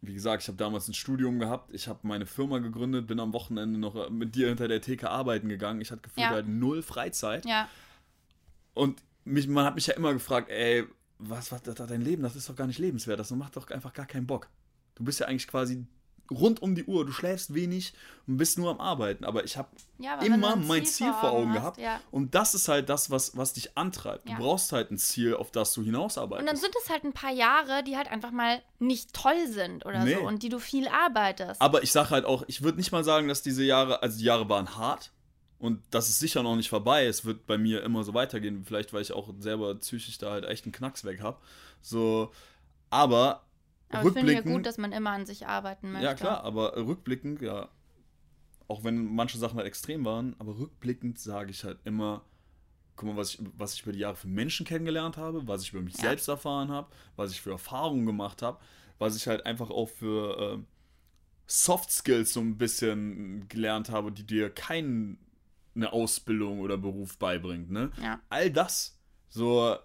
wie 0.00 0.14
gesagt, 0.14 0.42
ich 0.42 0.48
habe 0.48 0.56
damals 0.56 0.88
ein 0.88 0.94
Studium 0.94 1.38
gehabt, 1.38 1.74
ich 1.74 1.88
habe 1.88 2.00
meine 2.02 2.24
Firma 2.26 2.58
gegründet, 2.58 3.06
bin 3.06 3.20
am 3.20 3.32
Wochenende 3.34 3.78
noch 3.78 4.08
mit 4.10 4.34
dir 4.34 4.48
hinter 4.48 4.66
der 4.66 4.80
Theke 4.80 5.10
arbeiten 5.10 5.48
gegangen. 5.48 5.80
Ich 5.82 5.90
hatte 5.90 6.00
gefühlt 6.02 6.24
Ja. 6.26 6.30
halt 6.30 6.48
null 6.48 6.82
Freizeit. 6.82 7.44
Ja, 7.44 7.68
Und 8.72 9.02
mich, 9.24 9.46
man 9.46 9.64
hat 9.66 9.74
mich 9.74 9.86
ja 9.86 9.94
immer 9.94 10.12
gefragt, 10.14 10.50
ey, 10.50 10.84
was, 11.18 11.50
das, 11.50 11.62
dein 11.62 12.00
Leben, 12.02 12.22
das 12.22 12.34
ist 12.34 12.48
doch 12.48 12.56
gar 12.56 12.66
nicht 12.66 12.78
lebenswert, 12.78 13.20
das 13.20 13.30
macht 13.30 13.56
doch 13.56 13.70
einfach 13.70 13.92
gar 13.92 14.06
keinen 14.06 14.26
Bock. 14.26 14.48
Du 14.94 15.04
bist 15.04 15.20
ja 15.20 15.26
eigentlich 15.26 15.46
quasi 15.48 15.86
rund 16.30 16.62
um 16.62 16.74
die 16.74 16.84
Uhr, 16.84 17.04
du 17.04 17.12
schläfst 17.12 17.54
wenig 17.54 17.92
und 18.26 18.36
bist 18.38 18.58
nur 18.58 18.70
am 18.70 18.80
Arbeiten. 18.80 19.24
Aber 19.24 19.44
ich 19.44 19.56
habe 19.56 19.68
ja 19.98 20.18
immer 20.20 20.54
ein 20.54 20.66
mein 20.66 20.86
Ziel 20.86 21.12
vor 21.12 21.32
Augen 21.32 21.50
hast, 21.50 21.56
gehabt. 21.56 21.78
Ja. 21.78 22.00
Und 22.10 22.34
das 22.34 22.54
ist 22.54 22.68
halt 22.68 22.88
das, 22.88 23.10
was, 23.10 23.36
was 23.36 23.52
dich 23.52 23.76
antreibt. 23.76 24.28
Ja. 24.28 24.36
Du 24.36 24.42
brauchst 24.42 24.72
halt 24.72 24.90
ein 24.90 24.98
Ziel, 24.98 25.34
auf 25.34 25.50
das 25.50 25.72
du 25.74 25.80
Und 25.80 25.86
dann 25.86 25.94
hinausarbeitest. 25.94 26.62
sind 26.62 26.74
es 26.82 26.90
halt 26.90 27.04
ein 27.04 27.12
paar 27.12 27.32
Jahre, 27.32 27.82
die 27.84 27.96
halt 27.96 28.08
einfach 28.10 28.30
mal 28.30 28.62
nicht 28.78 29.12
toll 29.12 29.46
sind 29.48 29.84
oder 29.84 30.04
Nee. 30.04 30.14
so 30.14 30.20
und 30.26 30.42
die 30.42 30.48
du 30.48 30.58
viel 30.58 30.88
arbeitest. 30.88 31.60
Aber 31.60 31.82
ich 31.82 31.92
sage 31.92 32.10
halt 32.10 32.24
auch, 32.24 32.44
ich 32.46 32.62
würde 32.62 32.78
nicht 32.78 32.92
mal 32.92 33.04
sagen, 33.04 33.28
dass 33.28 33.42
diese 33.42 33.62
Jahre, 33.64 34.02
also 34.02 34.18
die 34.18 34.24
Jahre 34.24 34.48
waren 34.48 34.76
hart. 34.76 35.10
Und 35.58 35.82
das 35.90 36.08
ist 36.10 36.18
sicher 36.18 36.42
noch 36.42 36.56
nicht 36.56 36.68
vorbei. 36.68 37.06
Es 37.06 37.24
wird 37.24 37.46
bei 37.46 37.56
mir 37.56 37.82
immer 37.84 38.04
so 38.04 38.12
weitergehen. 38.12 38.64
Vielleicht, 38.66 38.92
weil 38.92 39.00
ich 39.02 39.12
auch 39.12 39.32
selber 39.38 39.74
psychisch 39.76 40.18
da 40.18 40.32
halt 40.32 40.44
echt 40.44 40.64
einen 40.66 40.72
Knacks 40.72 41.04
weg 41.04 41.22
habe. 41.22 41.38
So, 41.80 42.32
aber, 42.90 43.44
aber 43.90 44.08
ich 44.08 44.14
finde 44.14 44.32
ja 44.32 44.40
gut, 44.40 44.66
dass 44.66 44.78
man 44.78 44.92
immer 44.92 45.10
an 45.10 45.26
sich 45.26 45.46
arbeiten 45.46 45.92
möchte. 45.92 46.06
ja, 46.06 46.14
klar, 46.14 46.42
aber 46.44 46.76
rückblickend, 46.76 47.40
ja. 47.42 47.68
Auch 48.66 48.82
wenn 48.82 49.14
manche 49.14 49.36
Sachen 49.38 49.56
halt 49.56 49.66
extrem 49.66 50.04
waren, 50.04 50.34
aber 50.38 50.58
rückblickend 50.58 51.18
sage 51.18 51.50
ich 51.50 51.64
halt 51.64 51.78
immer, 51.84 52.24
guck 52.96 53.10
mal, 53.10 53.16
was 53.16 53.34
ich, 53.34 53.40
was 53.58 53.74
ich 53.74 53.82
über 53.82 53.92
die 53.92 53.98
Jahre 53.98 54.16
für 54.16 54.28
Menschen 54.28 54.64
kennengelernt 54.64 55.16
habe, 55.16 55.46
was 55.46 55.62
ich 55.62 55.72
über 55.72 55.82
mich 55.82 55.94
Ja. 55.96 56.04
selbst 56.04 56.28
erfahren 56.28 56.70
habe, 56.70 56.88
was 57.16 57.30
ich 57.30 57.42
für 57.42 57.50
Erfahrungen 57.50 58.06
gemacht 58.06 58.40
habe, 58.42 58.58
was 58.98 59.16
ich 59.16 59.26
halt 59.26 59.44
einfach 59.44 59.70
auch 59.70 59.88
für 59.88 60.38
ähm, 60.54 60.66
Soft 61.46 61.90
Skills 61.90 62.32
so 62.32 62.40
ein 62.40 62.56
bisschen 62.56 63.46
gelernt 63.48 63.90
habe, 63.90 64.10
die 64.10 64.24
dir 64.24 64.48
keine 64.48 65.18
Ausbildung 65.82 66.60
oder 66.60 66.78
Beruf 66.78 67.18
beibringt, 67.18 67.70
ne? 67.70 67.90
Ja. 68.02 68.20
All 68.30 68.50
das, 68.50 68.98
so 69.28 69.76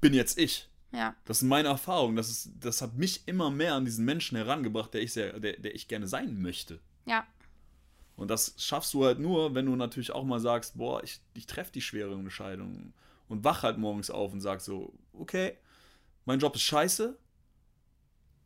bin 0.00 0.14
jetzt 0.14 0.38
ich. 0.38 0.69
Ja. 0.92 1.14
Das 1.24 1.40
sind 1.40 1.48
meine 1.48 1.68
Erfahrungen. 1.68 2.16
Das, 2.16 2.28
ist, 2.30 2.50
das 2.58 2.82
hat 2.82 2.96
mich 2.96 3.26
immer 3.26 3.50
mehr 3.50 3.74
an 3.74 3.84
diesen 3.84 4.04
Menschen 4.04 4.36
herangebracht, 4.36 4.92
der 4.92 5.02
ich, 5.02 5.12
sehr, 5.12 5.38
der, 5.38 5.58
der 5.58 5.74
ich 5.74 5.88
gerne 5.88 6.08
sein 6.08 6.40
möchte. 6.40 6.80
Ja. 7.06 7.26
Und 8.16 8.28
das 8.28 8.54
schaffst 8.58 8.92
du 8.92 9.04
halt 9.04 9.18
nur, 9.18 9.54
wenn 9.54 9.66
du 9.66 9.76
natürlich 9.76 10.12
auch 10.12 10.24
mal 10.24 10.40
sagst, 10.40 10.76
boah, 10.76 11.02
ich, 11.02 11.20
ich 11.34 11.46
treffe 11.46 11.72
die 11.72 11.80
schweren 11.80 12.20
Entscheidungen 12.20 12.92
und 13.28 13.44
wach 13.44 13.62
halt 13.62 13.78
morgens 13.78 14.10
auf 14.10 14.32
und 14.32 14.40
sag 14.40 14.60
so, 14.60 14.92
okay, 15.12 15.56
mein 16.26 16.38
Job 16.38 16.54
ist 16.54 16.62
scheiße, 16.62 17.16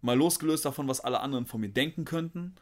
mal 0.00 0.16
losgelöst 0.16 0.64
davon, 0.64 0.86
was 0.86 1.00
alle 1.00 1.20
anderen 1.20 1.46
von 1.46 1.60
mir 1.60 1.70
denken 1.70 2.04
könnten, 2.04 2.54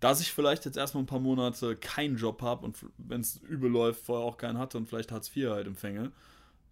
dass 0.00 0.20
ich 0.20 0.32
vielleicht 0.32 0.64
jetzt 0.64 0.76
erstmal 0.76 1.02
ein 1.04 1.06
paar 1.06 1.20
Monate 1.20 1.76
keinen 1.76 2.16
Job 2.16 2.42
habe 2.42 2.66
und 2.66 2.84
wenn 2.98 3.20
es 3.20 3.36
übel 3.36 3.70
läuft, 3.70 4.04
vorher 4.04 4.26
auch 4.26 4.36
keinen 4.36 4.58
hatte 4.58 4.76
und 4.76 4.86
vielleicht 4.86 5.12
Hartz 5.12 5.34
IV 5.34 5.50
halt 5.50 5.66
empfänge, 5.66 6.12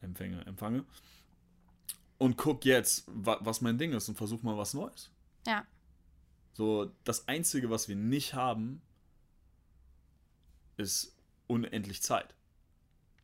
empfänge, 0.03 0.45
empfange 0.47 0.85
und 2.19 2.37
guck 2.37 2.65
jetzt, 2.65 3.05
wa 3.07 3.39
was 3.41 3.61
mein 3.61 3.79
Ding 3.79 3.93
ist 3.93 4.09
und 4.09 4.17
versuch 4.17 4.43
mal 4.43 4.57
was 4.57 4.75
Neues. 4.75 5.11
Ja. 5.47 5.65
So, 6.55 6.91
das 7.05 7.29
Einzige, 7.29 7.71
was 7.71 7.89
wir 7.89 7.97
nicht 7.97 8.35
haben, 8.35 8.83
ist 10.77 11.17
unendlich 11.47 12.03
Zeit. 12.03 12.35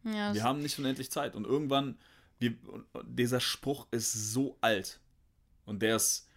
ja 0.04 0.32
Wir 0.34 0.42
haben 0.44 0.60
nicht 0.60 0.78
unendlich 0.78 1.10
Zeit. 1.10 1.34
Und 1.34 1.44
irgendwann, 1.46 1.98
wir, 2.38 2.54
dieser 3.04 3.40
Spruch 3.40 3.86
ist 3.90 4.12
so 4.32 4.56
alt. 4.60 5.00
Und 5.66 5.80
der 5.82 5.96
ist 5.96 6.28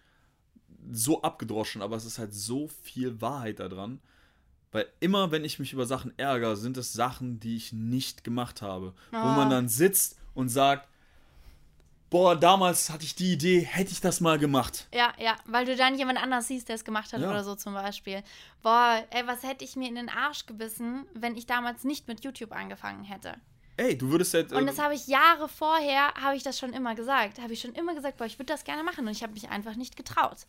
so 0.90 1.22
abgedroschen, 1.22 1.82
aber 1.82 1.96
es 1.96 2.04
ist 2.04 2.18
halt 2.18 2.32
so 2.34 2.68
viel 2.68 3.20
Wahrheit 3.20 3.60
da 3.60 3.68
dran. 3.68 4.00
Weil 4.70 4.86
immer, 5.00 5.30
wenn 5.30 5.44
ich 5.44 5.58
mich 5.58 5.72
über 5.72 5.86
Sachen 5.86 6.16
ärgere, 6.18 6.56
sind 6.56 6.76
es 6.76 6.92
Sachen, 6.92 7.40
die 7.40 7.56
ich 7.56 7.72
nicht 7.72 8.22
gemacht 8.22 8.60
habe. 8.62 8.94
Wo 9.10 9.16
Ah. 9.16 9.36
man 9.36 9.50
dann 9.50 9.68
sitzt 9.68 10.18
und 10.34 10.48
sagt, 10.50 10.88
boah, 12.10 12.36
damals 12.36 12.90
hatte 12.90 13.04
ich 13.04 13.14
die 13.14 13.32
Idee, 13.32 13.60
hätte 13.60 13.92
ich 13.92 14.00
das 14.00 14.20
mal 14.20 14.38
gemacht. 14.38 14.86
Ja, 14.92 15.12
ja, 15.18 15.36
weil 15.46 15.64
du 15.64 15.76
dann 15.76 15.96
jemand 15.96 16.22
anders 16.22 16.48
siehst, 16.48 16.68
der 16.68 16.76
es 16.76 16.84
gemacht 16.84 17.12
hat 17.12 17.20
Ja. 17.20 17.30
oder 17.30 17.44
so 17.44 17.54
zum 17.54 17.74
Beispiel. 17.74 18.22
Boah, 18.62 19.04
ey, 19.10 19.26
was 19.26 19.42
hätte 19.42 19.64
ich 19.64 19.76
mir 19.76 19.88
in 19.88 19.94
den 19.94 20.08
Arsch 20.08 20.46
gebissen, 20.46 21.06
wenn 21.14 21.36
ich 21.36 21.46
damals 21.46 21.84
nicht 21.84 22.08
mit 22.08 22.24
YouTube 22.24 22.52
angefangen 22.52 23.04
hätte? 23.04 23.34
Ey, 23.76 23.96
du 23.96 24.10
würdest 24.10 24.34
halt. 24.34 24.52
Und 24.52 24.64
äh, 24.64 24.66
das 24.66 24.78
habe 24.80 24.94
ich 24.94 25.06
Jahre 25.06 25.48
vorher, 25.48 26.12
habe 26.14 26.34
ich 26.36 26.42
das 26.42 26.58
schon 26.58 26.72
immer 26.72 26.94
gesagt. 26.96 27.40
Habe 27.40 27.52
ich 27.52 27.60
schon 27.60 27.74
immer 27.74 27.94
gesagt, 27.94 28.16
boah, 28.16 28.24
ich 28.24 28.38
würde 28.38 28.52
das 28.52 28.64
gerne 28.64 28.82
machen. 28.82 29.06
Und 29.06 29.12
ich 29.12 29.22
habe 29.22 29.32
mich 29.34 29.48
einfach 29.50 29.76
nicht 29.76 29.96
getraut. 29.96 30.46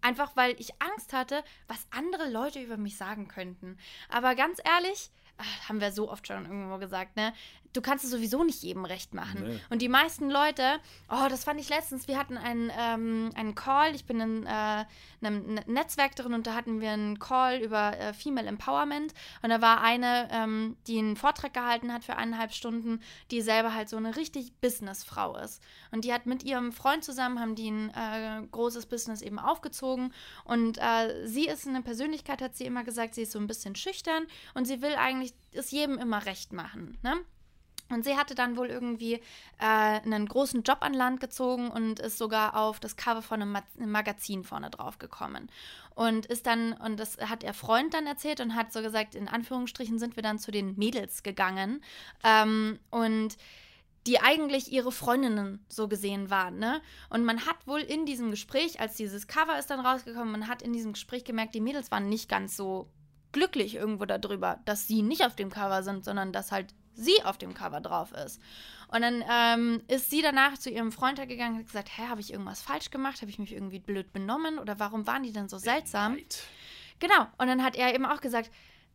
Einfach 0.00 0.34
weil 0.34 0.56
ich 0.58 0.70
Angst 0.80 1.12
hatte, 1.12 1.44
was 1.68 1.86
andere 1.90 2.30
Leute 2.30 2.58
über 2.58 2.78
mich 2.78 2.96
sagen 2.96 3.28
könnten. 3.28 3.76
Aber 4.08 4.34
ganz 4.34 4.58
ehrlich, 4.64 5.10
ach, 5.36 5.68
haben 5.68 5.82
wir 5.82 5.92
so 5.92 6.10
oft 6.10 6.26
schon 6.26 6.46
irgendwo 6.46 6.78
gesagt, 6.78 7.16
ne? 7.16 7.34
Du 7.72 7.80
kannst 7.80 8.04
es 8.04 8.10
sowieso 8.10 8.42
nicht 8.42 8.62
jedem 8.62 8.84
recht 8.84 9.14
machen. 9.14 9.44
Nee. 9.46 9.60
Und 9.70 9.80
die 9.80 9.88
meisten 9.88 10.28
Leute, 10.30 10.80
oh, 11.08 11.28
das 11.28 11.44
fand 11.44 11.60
ich 11.60 11.68
letztens, 11.68 12.08
wir 12.08 12.18
hatten 12.18 12.36
einen, 12.36 12.70
ähm, 12.76 13.30
einen 13.34 13.54
Call, 13.54 13.94
ich 13.94 14.04
bin 14.06 14.20
in 14.20 14.46
äh, 14.46 14.84
einem 15.22 15.54
Ne- 15.54 15.64
Netzwerk 15.66 16.16
drin 16.16 16.34
und 16.34 16.46
da 16.46 16.54
hatten 16.54 16.80
wir 16.80 16.90
einen 16.90 17.18
Call 17.18 17.60
über 17.60 17.96
äh, 17.98 18.12
Female 18.12 18.48
Empowerment 18.48 19.14
und 19.42 19.50
da 19.50 19.60
war 19.60 19.80
eine, 19.82 20.28
ähm, 20.32 20.76
die 20.86 20.98
einen 20.98 21.16
Vortrag 21.16 21.54
gehalten 21.54 21.92
hat 21.92 22.04
für 22.04 22.16
eineinhalb 22.16 22.52
Stunden, 22.52 23.00
die 23.30 23.40
selber 23.40 23.74
halt 23.74 23.88
so 23.88 23.96
eine 23.96 24.16
richtig 24.16 24.52
Businessfrau 24.60 25.36
ist. 25.36 25.62
Und 25.92 26.04
die 26.04 26.12
hat 26.12 26.26
mit 26.26 26.42
ihrem 26.42 26.72
Freund 26.72 27.04
zusammen, 27.04 27.38
haben 27.38 27.54
die 27.54 27.70
ein 27.70 27.90
äh, 27.90 28.46
großes 28.50 28.86
Business 28.86 29.22
eben 29.22 29.38
aufgezogen 29.38 30.12
und 30.44 30.78
äh, 30.78 31.26
sie 31.26 31.46
ist 31.46 31.68
eine 31.68 31.82
Persönlichkeit, 31.82 32.42
hat 32.42 32.56
sie 32.56 32.64
immer 32.64 32.82
gesagt, 32.84 33.14
sie 33.14 33.22
ist 33.22 33.32
so 33.32 33.38
ein 33.38 33.46
bisschen 33.46 33.76
schüchtern 33.76 34.26
und 34.54 34.64
sie 34.66 34.82
will 34.82 34.94
eigentlich 34.96 35.34
es 35.52 35.70
jedem 35.70 35.98
immer 35.98 36.26
recht 36.26 36.52
machen, 36.52 36.98
ne? 37.02 37.14
Und 37.90 38.04
sie 38.04 38.16
hatte 38.16 38.34
dann 38.34 38.56
wohl 38.56 38.68
irgendwie 38.68 39.14
äh, 39.14 39.20
einen 39.58 40.26
großen 40.26 40.62
Job 40.62 40.78
an 40.80 40.94
Land 40.94 41.20
gezogen 41.20 41.70
und 41.70 41.98
ist 41.98 42.18
sogar 42.18 42.56
auf 42.56 42.80
das 42.80 42.96
Cover 42.96 43.20
von 43.22 43.42
einem, 43.42 43.52
Ma 43.52 43.62
einem 43.78 43.90
Magazin 43.90 44.44
vorne 44.44 44.70
drauf 44.70 44.98
gekommen. 44.98 45.50
Und 45.94 46.26
ist 46.26 46.46
dann, 46.46 46.72
und 46.72 46.98
das 46.98 47.18
hat 47.18 47.42
ihr 47.42 47.52
Freund 47.52 47.92
dann 47.92 48.06
erzählt 48.06 48.40
und 48.40 48.54
hat 48.54 48.72
so 48.72 48.80
gesagt, 48.80 49.14
in 49.14 49.28
Anführungsstrichen 49.28 49.98
sind 49.98 50.16
wir 50.16 50.22
dann 50.22 50.38
zu 50.38 50.50
den 50.50 50.76
Mädels 50.78 51.22
gegangen. 51.22 51.82
Ähm, 52.24 52.78
und 52.90 53.36
die 54.06 54.20
eigentlich 54.20 54.72
ihre 54.72 54.92
Freundinnen 54.92 55.64
so 55.68 55.86
gesehen 55.86 56.30
waren, 56.30 56.58
ne? 56.58 56.80
Und 57.10 57.24
man 57.24 57.44
hat 57.44 57.66
wohl 57.66 57.80
in 57.80 58.06
diesem 58.06 58.30
Gespräch, 58.30 58.80
als 58.80 58.96
dieses 58.96 59.26
Cover 59.26 59.58
ist 59.58 59.68
dann 59.68 59.80
rausgekommen, 59.80 60.32
man 60.32 60.48
hat 60.48 60.62
in 60.62 60.72
diesem 60.72 60.94
Gespräch 60.94 61.24
gemerkt, 61.24 61.54
die 61.54 61.60
Mädels 61.60 61.90
waren 61.90 62.08
nicht 62.08 62.28
ganz 62.28 62.56
so 62.56 62.90
glücklich 63.32 63.74
irgendwo 63.74 64.06
darüber, 64.06 64.60
dass 64.64 64.88
sie 64.88 65.02
nicht 65.02 65.24
auf 65.24 65.36
dem 65.36 65.50
Cover 65.50 65.82
sind, 65.82 66.04
sondern 66.04 66.32
dass 66.32 66.50
halt 66.50 66.74
sie 66.94 67.22
auf 67.24 67.38
dem 67.38 67.54
Cover 67.54 67.80
drauf 67.80 68.12
ist. 68.12 68.40
Und 68.88 69.02
dann 69.02 69.24
ähm, 69.30 69.82
ist 69.86 70.10
sie 70.10 70.20
danach 70.20 70.58
zu 70.58 70.70
ihrem 70.70 70.90
Freund 70.90 71.16
gegangen 71.28 71.54
und 71.54 71.60
hat 71.60 71.66
gesagt, 71.66 71.90
hä, 71.96 72.08
habe 72.08 72.20
ich 72.20 72.32
irgendwas 72.32 72.60
falsch 72.60 72.90
gemacht? 72.90 73.20
Habe 73.20 73.30
ich 73.30 73.38
mich 73.38 73.52
irgendwie 73.52 73.78
blöd 73.78 74.12
benommen? 74.12 74.58
Oder 74.58 74.78
warum 74.80 75.06
waren 75.06 75.22
die 75.22 75.32
denn 75.32 75.48
so 75.48 75.58
seltsam? 75.58 76.18
Genau. 76.98 77.26
Und 77.38 77.46
dann 77.46 77.62
hat 77.62 77.76
er 77.76 77.94
eben 77.94 78.04
auch 78.04 78.20
gesagt, 78.20 78.50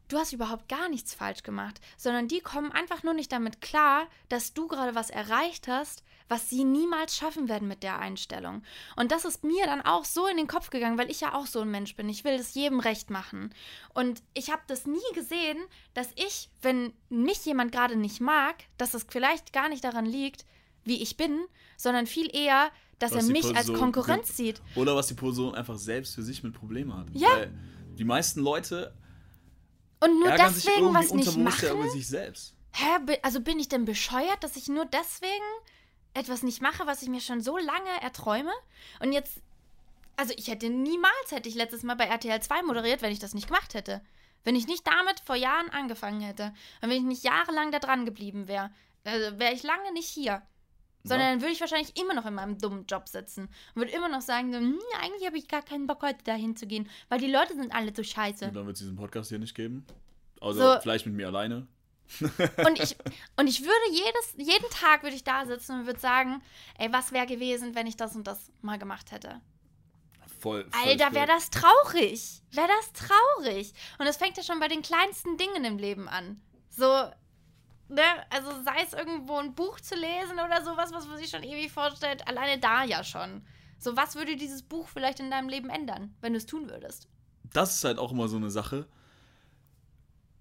du 0.09 0.17
hast 0.17 0.33
überhaupt 0.33 0.67
gar 0.67 0.89
nichts 0.89 1.13
falsch 1.13 1.43
gemacht, 1.43 1.79
sondern 1.97 2.27
die 2.27 2.41
kommen 2.41 2.71
einfach 2.71 3.03
nur 3.03 3.13
nicht 3.13 3.31
damit 3.31 3.61
klar, 3.61 4.07
dass 4.29 4.53
du 4.53 4.67
gerade 4.67 4.95
was 4.95 5.09
erreicht 5.09 5.67
hast, 5.67 6.03
was 6.27 6.49
sie 6.49 6.63
niemals 6.63 7.15
schaffen 7.15 7.47
werden 7.49 7.67
mit 7.67 7.83
der 7.83 7.99
Einstellung. 7.99 8.63
Und 8.95 9.11
das 9.11 9.25
ist 9.25 9.43
mir 9.43 9.65
dann 9.65 9.81
auch 9.81 10.05
so 10.05 10.25
in 10.27 10.37
den 10.37 10.47
Kopf 10.47 10.69
gegangen, 10.69 10.97
weil 10.97 11.11
ich 11.11 11.21
ja 11.21 11.33
auch 11.35 11.45
so 11.45 11.59
ein 11.61 11.69
Mensch 11.71 11.95
bin. 11.95 12.09
Ich 12.09 12.23
will 12.23 12.33
es 12.33 12.53
jedem 12.55 12.79
recht 12.79 13.09
machen. 13.09 13.53
Und 13.93 14.23
ich 14.33 14.49
habe 14.51 14.61
das 14.67 14.85
nie 14.87 14.97
gesehen, 15.13 15.57
dass 15.93 16.09
ich, 16.15 16.49
wenn 16.61 16.93
mich 17.09 17.45
jemand 17.45 17.71
gerade 17.71 17.95
nicht 17.95 18.21
mag, 18.21 18.55
dass 18.77 18.93
es 18.93 19.05
vielleicht 19.07 19.53
gar 19.53 19.69
nicht 19.69 19.83
daran 19.83 20.05
liegt, 20.05 20.45
wie 20.83 21.01
ich 21.01 21.17
bin, 21.17 21.39
sondern 21.77 22.07
viel 22.07 22.35
eher, 22.35 22.69
dass 22.99 23.13
Was 23.13 23.25
er 23.27 23.31
mich 23.31 23.45
als 23.45 23.53
Person- 23.67 23.77
Konkurrenz 23.77 24.35
sieht. 24.37 24.61
Oder 24.75 24.95
was 24.95 25.07
die 25.07 25.15
Person 25.15 25.53
einfach 25.53 25.77
selbst 25.77 26.15
für 26.15 26.23
sich 26.23 26.43
mit 26.43 26.53
Problemen 26.53 26.95
hat. 26.95 27.07
Ja. 27.13 27.29
Weil 27.29 27.53
die 27.97 28.03
meisten 28.03 28.39
Leute 28.41 28.95
Und 29.99 30.19
nur 30.19 30.31
deswegen 30.31 30.77
irgendwie 30.85 30.95
was 30.95 31.13
nicht 31.13 31.27
unterbewusst 31.27 31.61
ja 31.61 31.69
machen. 31.73 31.81
über 31.81 31.89
sich 31.91 32.07
selbst. 32.07 32.55
Hä, 32.71 33.17
also 33.21 33.41
bin 33.41 33.59
ich 33.59 33.69
denn 33.69 33.85
bescheuert, 33.85 34.43
dass 34.43 34.55
ich 34.57 34.67
nur 34.67 34.85
deswegen 34.85 35.31
etwas 36.15 36.41
nicht 36.43 36.61
mache, 36.61 36.87
was 36.87 37.01
ich 37.03 37.09
mir 37.09 37.21
schon 37.21 37.41
so 37.41 37.57
lange 37.57 38.01
erträume? 38.01 38.51
Und 38.99 39.11
jetzt, 39.11 39.41
also 40.15 40.33
ich 40.37 40.47
hätte 40.47 40.69
niemals, 40.69 41.31
hätte 41.31 41.49
ich 41.49 41.55
letztes 41.55 41.83
Mal 41.83 41.95
bei 41.95 42.05
RTL 42.05 42.41
2 42.41 42.63
moderiert, 42.63 43.01
wenn 43.01 43.11
ich 43.11 43.19
das 43.19 43.33
nicht 43.33 43.47
gemacht 43.47 43.73
hätte. 43.73 44.01
Wenn 44.43 44.55
ich 44.55 44.67
nicht 44.67 44.85
damit 44.87 45.19
vor 45.19 45.35
Jahren 45.35 45.69
angefangen 45.69 46.21
hätte. 46.21 46.53
Und 46.81 46.89
wenn 46.89 46.97
ich 46.97 47.03
nicht 47.03 47.23
jahrelang 47.23 47.71
da 47.71 47.79
dran 47.79 48.05
geblieben 48.05 48.47
wäre, 48.47 48.71
also 49.03 49.39
wäre 49.39 49.53
ich 49.53 49.63
lange 49.63 49.91
nicht 49.93 50.07
hier. 50.07 50.41
Sondern 51.03 51.33
dann 51.33 51.41
würde 51.41 51.53
ich 51.53 51.61
wahrscheinlich 51.61 51.99
immer 51.99 52.15
noch 52.15 52.25
in 52.25 52.33
meinem 52.33 52.57
dummen 52.57 52.87
Job 52.87 53.07
sitzen. 53.07 53.43
Und 53.43 53.75
würde 53.75 53.91
immer 53.91 54.09
noch 54.09 54.21
sagen, 54.21 54.51
so, 54.51 54.57
hm, 54.57 54.79
eigentlich 54.99 55.25
habe 55.27 55.37
ich 55.37 55.47
gar 55.47 55.61
keinen 55.61 55.85
Bock, 55.85 56.01
heute 56.01 56.23
dahin 56.23 56.55
zu 56.55 56.65
gehen, 56.65 56.89
weil 57.09 57.19
die 57.19 57.29
Leute 57.31 57.53
sind 57.53 57.75
alle 57.75 57.93
so 57.95 58.01
scheiße. 58.01 58.45
Und 58.45 58.55
dann 58.55 58.65
wird 58.65 58.75
es 58.75 58.79
diesen 58.79 58.95
Podcast 58.95 59.29
hier 59.29 59.37
nicht 59.37 59.53
geben. 59.53 59.85
Also 60.41 60.61
So. 60.61 60.79
vielleicht 60.81 61.05
mit 61.05 61.13
mir 61.13 61.27
alleine. 61.27 61.67
Und 62.65 62.79
ich, 62.79 62.95
und 63.35 63.47
ich 63.47 63.61
würde 63.61 63.91
jedes, 63.91 64.49
jeden 64.49 64.69
Tag 64.69 65.03
würde 65.03 65.15
ich 65.15 65.23
da 65.23 65.45
sitzen 65.45 65.79
und 65.79 65.85
würde 65.85 65.99
sagen, 65.99 66.41
ey, 66.77 66.91
was 66.91 67.11
wäre 67.11 67.25
gewesen, 67.25 67.75
wenn 67.75 67.87
ich 67.87 67.97
das 67.97 68.15
und 68.15 68.25
das 68.25 68.51
mal 68.61 68.77
gemacht 68.77 69.11
hätte? 69.11 69.41
Voll. 70.39 70.69
Alter, 70.71 71.13
wäre 71.13 71.27
das 71.27 71.49
traurig. 71.49 72.41
Wäre 72.51 72.67
das 72.67 73.07
traurig. 73.07 73.73
Und 73.97 74.05
es 74.05 74.17
fängt 74.17 74.37
ja 74.37 74.43
schon 74.43 74.59
bei 74.59 74.67
den 74.67 74.81
kleinsten 74.81 75.37
Dingen 75.37 75.65
im 75.65 75.77
Leben 75.77 76.07
an. 76.07 76.41
So, 76.69 76.85
ne, 77.87 78.03
also 78.29 78.51
sei 78.63 78.83
es 78.83 78.93
irgendwo 78.93 79.37
ein 79.37 79.55
Buch 79.55 79.79
zu 79.79 79.95
lesen 79.95 80.33
oder 80.33 80.63
sowas, 80.63 80.91
was 80.91 81.07
man 81.07 81.17
sich 81.17 81.29
schon 81.29 81.43
ewig 81.43 81.71
vorstellt, 81.71 82.27
alleine 82.27 82.59
da 82.59 82.83
ja 82.83 83.03
schon. 83.03 83.45
So, 83.79 83.97
was 83.97 84.15
würde 84.15 84.35
dieses 84.35 84.61
Buch 84.61 84.87
vielleicht 84.87 85.19
in 85.19 85.31
deinem 85.31 85.49
Leben 85.49 85.69
ändern, 85.69 86.15
wenn 86.21 86.33
du 86.33 86.37
es 86.37 86.45
tun 86.45 86.69
würdest? 86.69 87.07
das 87.55 87.75
ist 87.75 87.83
halt 87.83 87.99
auch 87.99 88.11
immer 88.11 88.27
so 88.27 88.37
eine 88.37 88.49
Sache. 88.49 88.87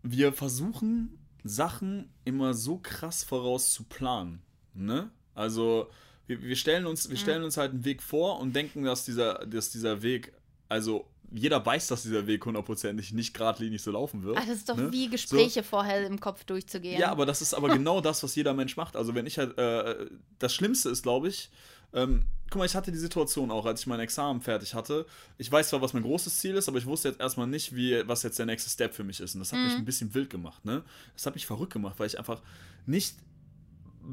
Wir 0.03 0.33
versuchen 0.33 1.19
Sachen 1.45 2.11
immer 2.25 2.55
so 2.55 2.79
krass 2.79 3.23
voraus 3.23 3.73
zu 3.73 3.85
planen. 3.85 4.43
Ne? 4.73 5.11
Also 5.35 5.89
wir, 6.27 6.43
wir, 6.43 6.57
stellen 6.57 6.87
uns, 6.87 7.09
wir 7.09 7.19
stellen 7.19 7.45
uns 7.45 7.57
halt 7.57 7.73
einen 7.73 7.85
Weg 7.85 8.03
vor 8.03 8.41
und 8.41 8.57
denken, 8.57 8.85
dass 8.85 9.05
dieser, 9.05 9.47
dass 9.47 9.71
dieser 9.71 10.03
Weg, 10.03 10.33
also 10.69 11.07
jeder 11.31 11.65
weiß, 11.65 11.89
dass 11.89 12.03
dieser 12.03 12.27
Weg 12.27 12.45
hundertprozentig 12.47 13.13
nicht 13.13 13.35
geradlinig 13.35 13.83
so 13.83 13.91
laufen 13.91 14.23
wird. 14.23 14.39
Ach, 14.39 14.47
das 14.47 14.59
ist 14.59 14.69
doch 14.69 14.77
ne? 14.77 14.93
wie 14.93 15.09
Gespräche 15.09 15.63
vorher 15.63 16.07
im 16.07 16.21
Kopf 16.21 16.45
durchzugehen. 16.45 17.01
Ja, 17.01 17.11
aber 17.11 17.27
das 17.27 17.43
ist 17.43 17.55
aber 17.55 17.69
genau 17.77 18.01
das, 18.01 18.23
was 18.23 18.35
jeder 18.35 18.55
Mensch 18.55 18.77
macht. 18.77 18.97
Also 18.97 19.15
wenn 19.15 19.27
ich 19.27 19.39
halt, 19.39 19.59
äh, 19.59 20.07
das 20.39 20.55
Schlimmste 20.55 20.91
ist, 20.91 21.03
glaube 21.03 21.29
ich, 21.29 21.51
ähm, 21.95 22.25
guck 22.51 22.59
mal, 22.59 22.67
ich 22.67 22.75
hatte 22.75 22.93
die 22.93 22.99
Situation 22.99 23.51
auch, 23.51 23.65
als 23.67 23.81
ich 23.81 23.87
mein 23.87 24.01
Examen 24.01 24.41
fertig 24.43 24.75
hatte. 24.75 25.07
Ich 25.39 25.51
weiß 25.51 25.71
zwar, 25.71 25.81
was 25.81 25.93
mein 25.95 26.03
großes 26.03 26.39
Ziel 26.39 26.55
ist, 26.57 26.69
aber 26.69 26.79
ich 26.79 26.87
wusste 26.87 27.09
jetzt 27.09 27.21
erstmal 27.21 27.47
nicht, 27.47 27.75
wie, 27.75 28.07
was 28.07 28.23
jetzt 28.23 28.39
der 28.39 28.47
nächste 28.47 28.69
Step 28.71 28.95
für 28.95 29.05
mich 29.05 29.21
ist. 29.21 29.35
Und 29.35 29.41
das 29.41 29.53
hat 29.53 29.59
mich 29.61 29.75
ein 29.75 29.85
bisschen 29.87 30.13
wild 30.15 30.29
gemacht, 30.31 30.65
ne? 30.65 30.85
Das 31.15 31.25
hat 31.27 31.35
mich 31.35 31.47
verrückt 31.47 31.73
gemacht, 31.73 31.95
weil 31.99 32.07
ich 32.07 32.19
einfach 32.19 32.43
nicht, 32.87 33.17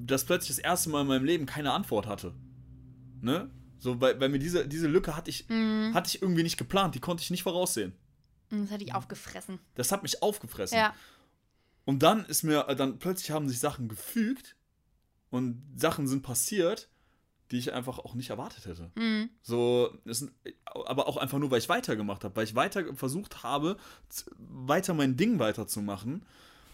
das 0.05 0.23
plötzlich 0.23 0.55
das 0.55 0.63
erste 0.63 0.89
Mal 0.89 1.01
in 1.01 1.07
meinem 1.07 1.25
Leben 1.25 1.45
keine 1.45 1.73
Antwort 1.73 2.07
hatte. 2.07 2.33
Ne? 3.21 3.49
So, 3.77 3.99
weil, 3.99 4.19
weil 4.19 4.29
mir 4.29 4.39
diese, 4.39 4.67
diese 4.67 4.87
Lücke 4.87 5.15
hatte 5.15 5.29
ich, 5.29 5.47
Mhm. 5.49 5.93
hatte 5.93 6.07
ich 6.07 6.21
irgendwie 6.21 6.43
nicht 6.43 6.57
geplant, 6.57 6.95
die 6.95 6.99
konnte 6.99 7.23
ich 7.23 7.31
nicht 7.31 7.43
voraussehen. 7.43 7.93
Das 8.49 8.69
hätte 8.71 8.83
ich 8.83 8.93
aufgefressen. 8.93 9.59
Das 9.75 9.91
hat 9.91 10.03
mich 10.03 10.21
aufgefressen. 10.21 10.77
Ja. 10.77 10.93
Und 11.85 12.03
dann 12.03 12.25
ist 12.25 12.43
mir, 12.43 12.63
dann 12.75 12.99
plötzlich 12.99 13.31
haben 13.31 13.49
sich 13.49 13.59
Sachen 13.59 13.87
gefügt 13.87 14.55
und 15.29 15.61
Sachen 15.75 16.07
sind 16.07 16.21
passiert, 16.21 16.89
die 17.51 17.57
ich 17.57 17.73
einfach 17.73 17.99
auch 17.99 18.13
nicht 18.13 18.29
erwartet 18.29 18.65
hätte. 18.65 18.91
Mhm. 18.95 19.29
So, 19.41 19.93
sind, 20.05 20.31
aber 20.65 21.07
auch 21.07 21.17
einfach 21.17 21.37
nur, 21.37 21.51
weil 21.51 21.59
ich 21.59 21.69
weitergemacht 21.69 22.23
habe, 22.23 22.35
weil 22.35 22.45
ich 22.45 22.55
weiter 22.55 22.95
versucht 22.95 23.43
habe, 23.43 23.77
weiter 24.37 24.93
mein 24.93 25.17
Ding 25.17 25.39
weiterzumachen. 25.39 26.25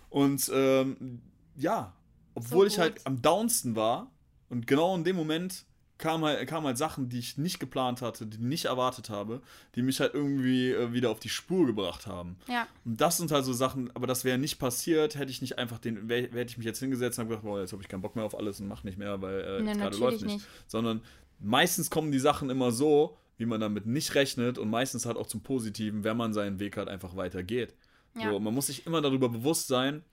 Und 0.10 0.50
ähm, 0.54 1.22
ja, 1.56 1.94
obwohl 2.36 2.68
ich 2.68 2.76
gut. 2.76 2.82
halt 2.82 3.06
am 3.06 3.22
downsten 3.22 3.76
war 3.76 4.12
und 4.50 4.68
genau 4.68 4.96
in 4.96 5.04
dem 5.04 5.16
Moment 5.16 5.66
kamen 5.98 6.24
halt, 6.26 6.48
kamen 6.48 6.68
halt 6.68 6.78
Sachen, 6.78 7.10
die 7.10 7.20
ich 7.20 7.38
nicht 7.38 7.60
geplant 7.60 8.02
hatte, 8.02 8.26
die 8.26 8.38
ich 8.38 8.44
nicht 8.44 8.66
erwartet 8.66 9.10
habe, 9.10 9.42
die 9.76 9.82
mich 9.82 10.00
halt 10.00 10.14
irgendwie 10.14 10.72
äh, 10.72 10.94
wieder 10.94 11.10
auf 11.10 11.20
die 11.20 11.30
Spur 11.30 11.66
gebracht 11.66 12.08
haben. 12.08 12.38
Ja. 12.48 12.68
Und 12.86 13.00
das 13.02 13.18
sind 13.18 13.32
halt 13.32 13.46
so 13.46 13.54
Sachen, 13.54 13.90
aber 13.96 14.08
das 14.08 14.24
wäre 14.24 14.38
nicht 14.38 14.60
passiert, 14.60 15.16
hätte 15.18 15.32
ich 15.32 15.42
nicht 15.42 15.58
einfach 15.58 15.80
den, 15.80 16.08
wär, 16.10 16.24
hätte 16.24 16.52
ich 16.52 16.58
mich 16.58 16.66
jetzt 16.66 16.80
hingesetzt 16.80 17.20
und 17.20 17.28
gedacht, 17.30 17.44
boah, 17.44 17.60
jetzt 17.60 17.72
habe 17.74 17.82
ich 17.82 17.88
keinen 17.88 18.02
Bock 18.02 18.16
mehr 18.16 18.26
auf 18.26 18.38
alles 18.38 18.60
und 18.60 18.68
mach 18.68 18.84
nicht 18.84 18.98
mehr, 18.98 19.22
weil 19.22 19.42
äh, 19.42 19.62
Nee, 19.62 19.74
gerade 19.74 19.98
läuft 19.98 20.22
nicht. 20.22 20.36
nicht. 20.36 20.48
Sondern 20.68 21.02
meistens 21.40 21.90
kommen 21.90 22.12
die 22.12 22.20
Sachen 22.20 22.50
immer 22.50 22.72
so, 22.72 23.18
wie 23.38 23.46
man 23.46 23.60
damit 23.62 23.86
nicht 23.86 24.16
rechnet 24.16 24.58
und 24.58 24.70
meistens 24.70 25.06
halt 25.06 25.18
auch 25.18 25.28
zum 25.28 25.42
Positiven, 25.42 26.04
wenn 26.04 26.18
man 26.18 26.34
seinen 26.34 26.60
Weg 26.60 26.78
halt 26.78 26.88
einfach 26.88 27.16
weitergeht. 27.16 27.76
Ja. 28.16 28.32
So, 28.32 28.40
man 28.40 28.54
muss 28.54 28.68
sich 28.68 28.86
immer 28.88 29.02
darüber 29.02 29.30
bewusst 29.30 29.68
sein, 29.68 30.04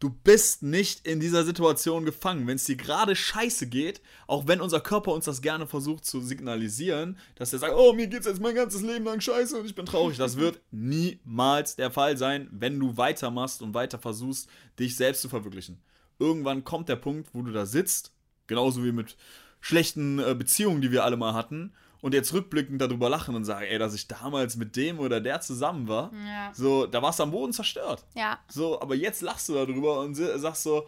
du 0.00 0.08
bist 0.08 0.62
nicht 0.62 1.06
in 1.06 1.20
dieser 1.20 1.44
Situation 1.44 2.04
gefangen. 2.04 2.46
Wenn 2.46 2.56
es 2.56 2.64
dir 2.64 2.76
gerade 2.76 3.14
scheiße 3.14 3.68
geht, 3.68 4.00
auch 4.26 4.48
wenn 4.48 4.60
unser 4.60 4.80
Körper 4.80 5.12
uns 5.12 5.26
das 5.26 5.42
gerne 5.42 5.66
versucht 5.66 6.04
zu 6.04 6.20
signalisieren, 6.20 7.18
dass 7.36 7.52
er 7.52 7.60
sagt, 7.60 7.74
oh, 7.76 7.92
mir 7.92 8.08
geht's 8.08 8.26
jetzt 8.26 8.40
mein 8.40 8.54
ganzes 8.54 8.82
Leben 8.82 9.04
lang 9.04 9.20
scheiße 9.20 9.58
und 9.58 9.66
ich 9.66 9.74
bin 9.74 9.86
traurig. 9.86 10.16
Das 10.16 10.38
wird 10.38 10.60
niemals 10.70 11.76
der 11.76 11.90
Fall 11.90 12.16
sein, 12.16 12.48
wenn 12.50 12.80
du 12.80 12.96
weitermachst 12.96 13.62
und 13.62 13.74
weiter 13.74 13.98
versuchst, 13.98 14.48
dich 14.78 14.96
selbst 14.96 15.22
zu 15.22 15.28
verwirklichen. 15.28 15.80
Irgendwann 16.18 16.64
kommt 16.64 16.88
der 16.88 16.96
Punkt, 16.96 17.30
wo 17.34 17.42
du 17.42 17.52
da 17.52 17.66
sitzt, 17.66 18.12
genauso 18.46 18.84
wie 18.84 18.92
mit 18.92 19.16
schlechten 19.60 20.18
äh, 20.18 20.34
Beziehungen, 20.34 20.80
die 20.80 20.90
wir 20.90 21.04
alle 21.04 21.18
mal 21.18 21.34
hatten, 21.34 21.74
und 22.02 22.14
jetzt 22.14 22.32
rückblickend 22.32 22.80
darüber 22.80 23.08
lachen 23.08 23.34
und 23.34 23.44
sagen, 23.44 23.66
ey, 23.66 23.78
dass 23.78 23.94
ich 23.94 24.08
damals 24.08 24.56
mit 24.56 24.74
dem 24.76 24.98
oder 25.00 25.20
der 25.20 25.40
zusammen 25.40 25.86
war, 25.88 26.10
Ja. 26.26 26.50
so, 26.54 26.86
da 26.86 27.02
warst 27.02 27.18
du 27.18 27.24
am 27.24 27.30
Boden 27.30 27.52
zerstört. 27.52 28.04
Ja. 28.14 28.38
So, 28.48 28.80
aber 28.80 28.94
jetzt 28.94 29.20
lachst 29.22 29.48
du 29.48 29.54
darüber 29.54 30.00
und 30.00 30.14
sagst 30.14 30.62
so, 30.62 30.86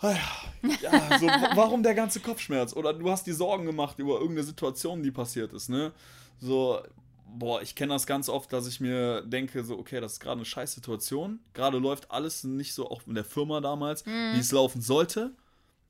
"Ah 0.00 0.14
ja, 0.62 1.18
so, 1.18 1.26
wa- 1.26 1.50
warum 1.54 1.82
der 1.82 1.94
ganze 1.94 2.20
Kopfschmerz? 2.20 2.72
Oder 2.74 2.92
du 2.94 3.10
hast 3.10 3.26
die 3.26 3.32
Sorgen 3.32 3.66
gemacht 3.66 3.98
über 3.98 4.14
irgendeine 4.14 4.44
Situation, 4.44 5.02
die 5.02 5.10
passiert 5.10 5.52
ist, 5.52 5.68
ne? 5.68 5.92
So, 6.40 6.80
boah, 7.26 7.60
ich 7.62 7.74
kenne 7.74 7.92
das 7.92 8.06
ganz 8.06 8.28
oft, 8.28 8.52
dass 8.52 8.66
ich 8.68 8.80
mir 8.80 9.22
denke, 9.22 9.64
so, 9.64 9.76
okay, 9.78 10.00
das 10.00 10.12
ist 10.14 10.20
gerade 10.20 10.36
eine 10.36 10.44
scheiß 10.44 10.72
Situation. 10.74 11.40
Gerade 11.52 11.78
läuft 11.78 12.10
alles 12.12 12.44
nicht 12.44 12.72
so, 12.74 12.88
auch 12.90 13.02
in 13.06 13.14
der 13.14 13.24
Firma 13.24 13.60
damals, 13.60 14.06
wie 14.06 14.38
es 14.38 14.52
laufen 14.52 14.80
sollte. 14.80 15.32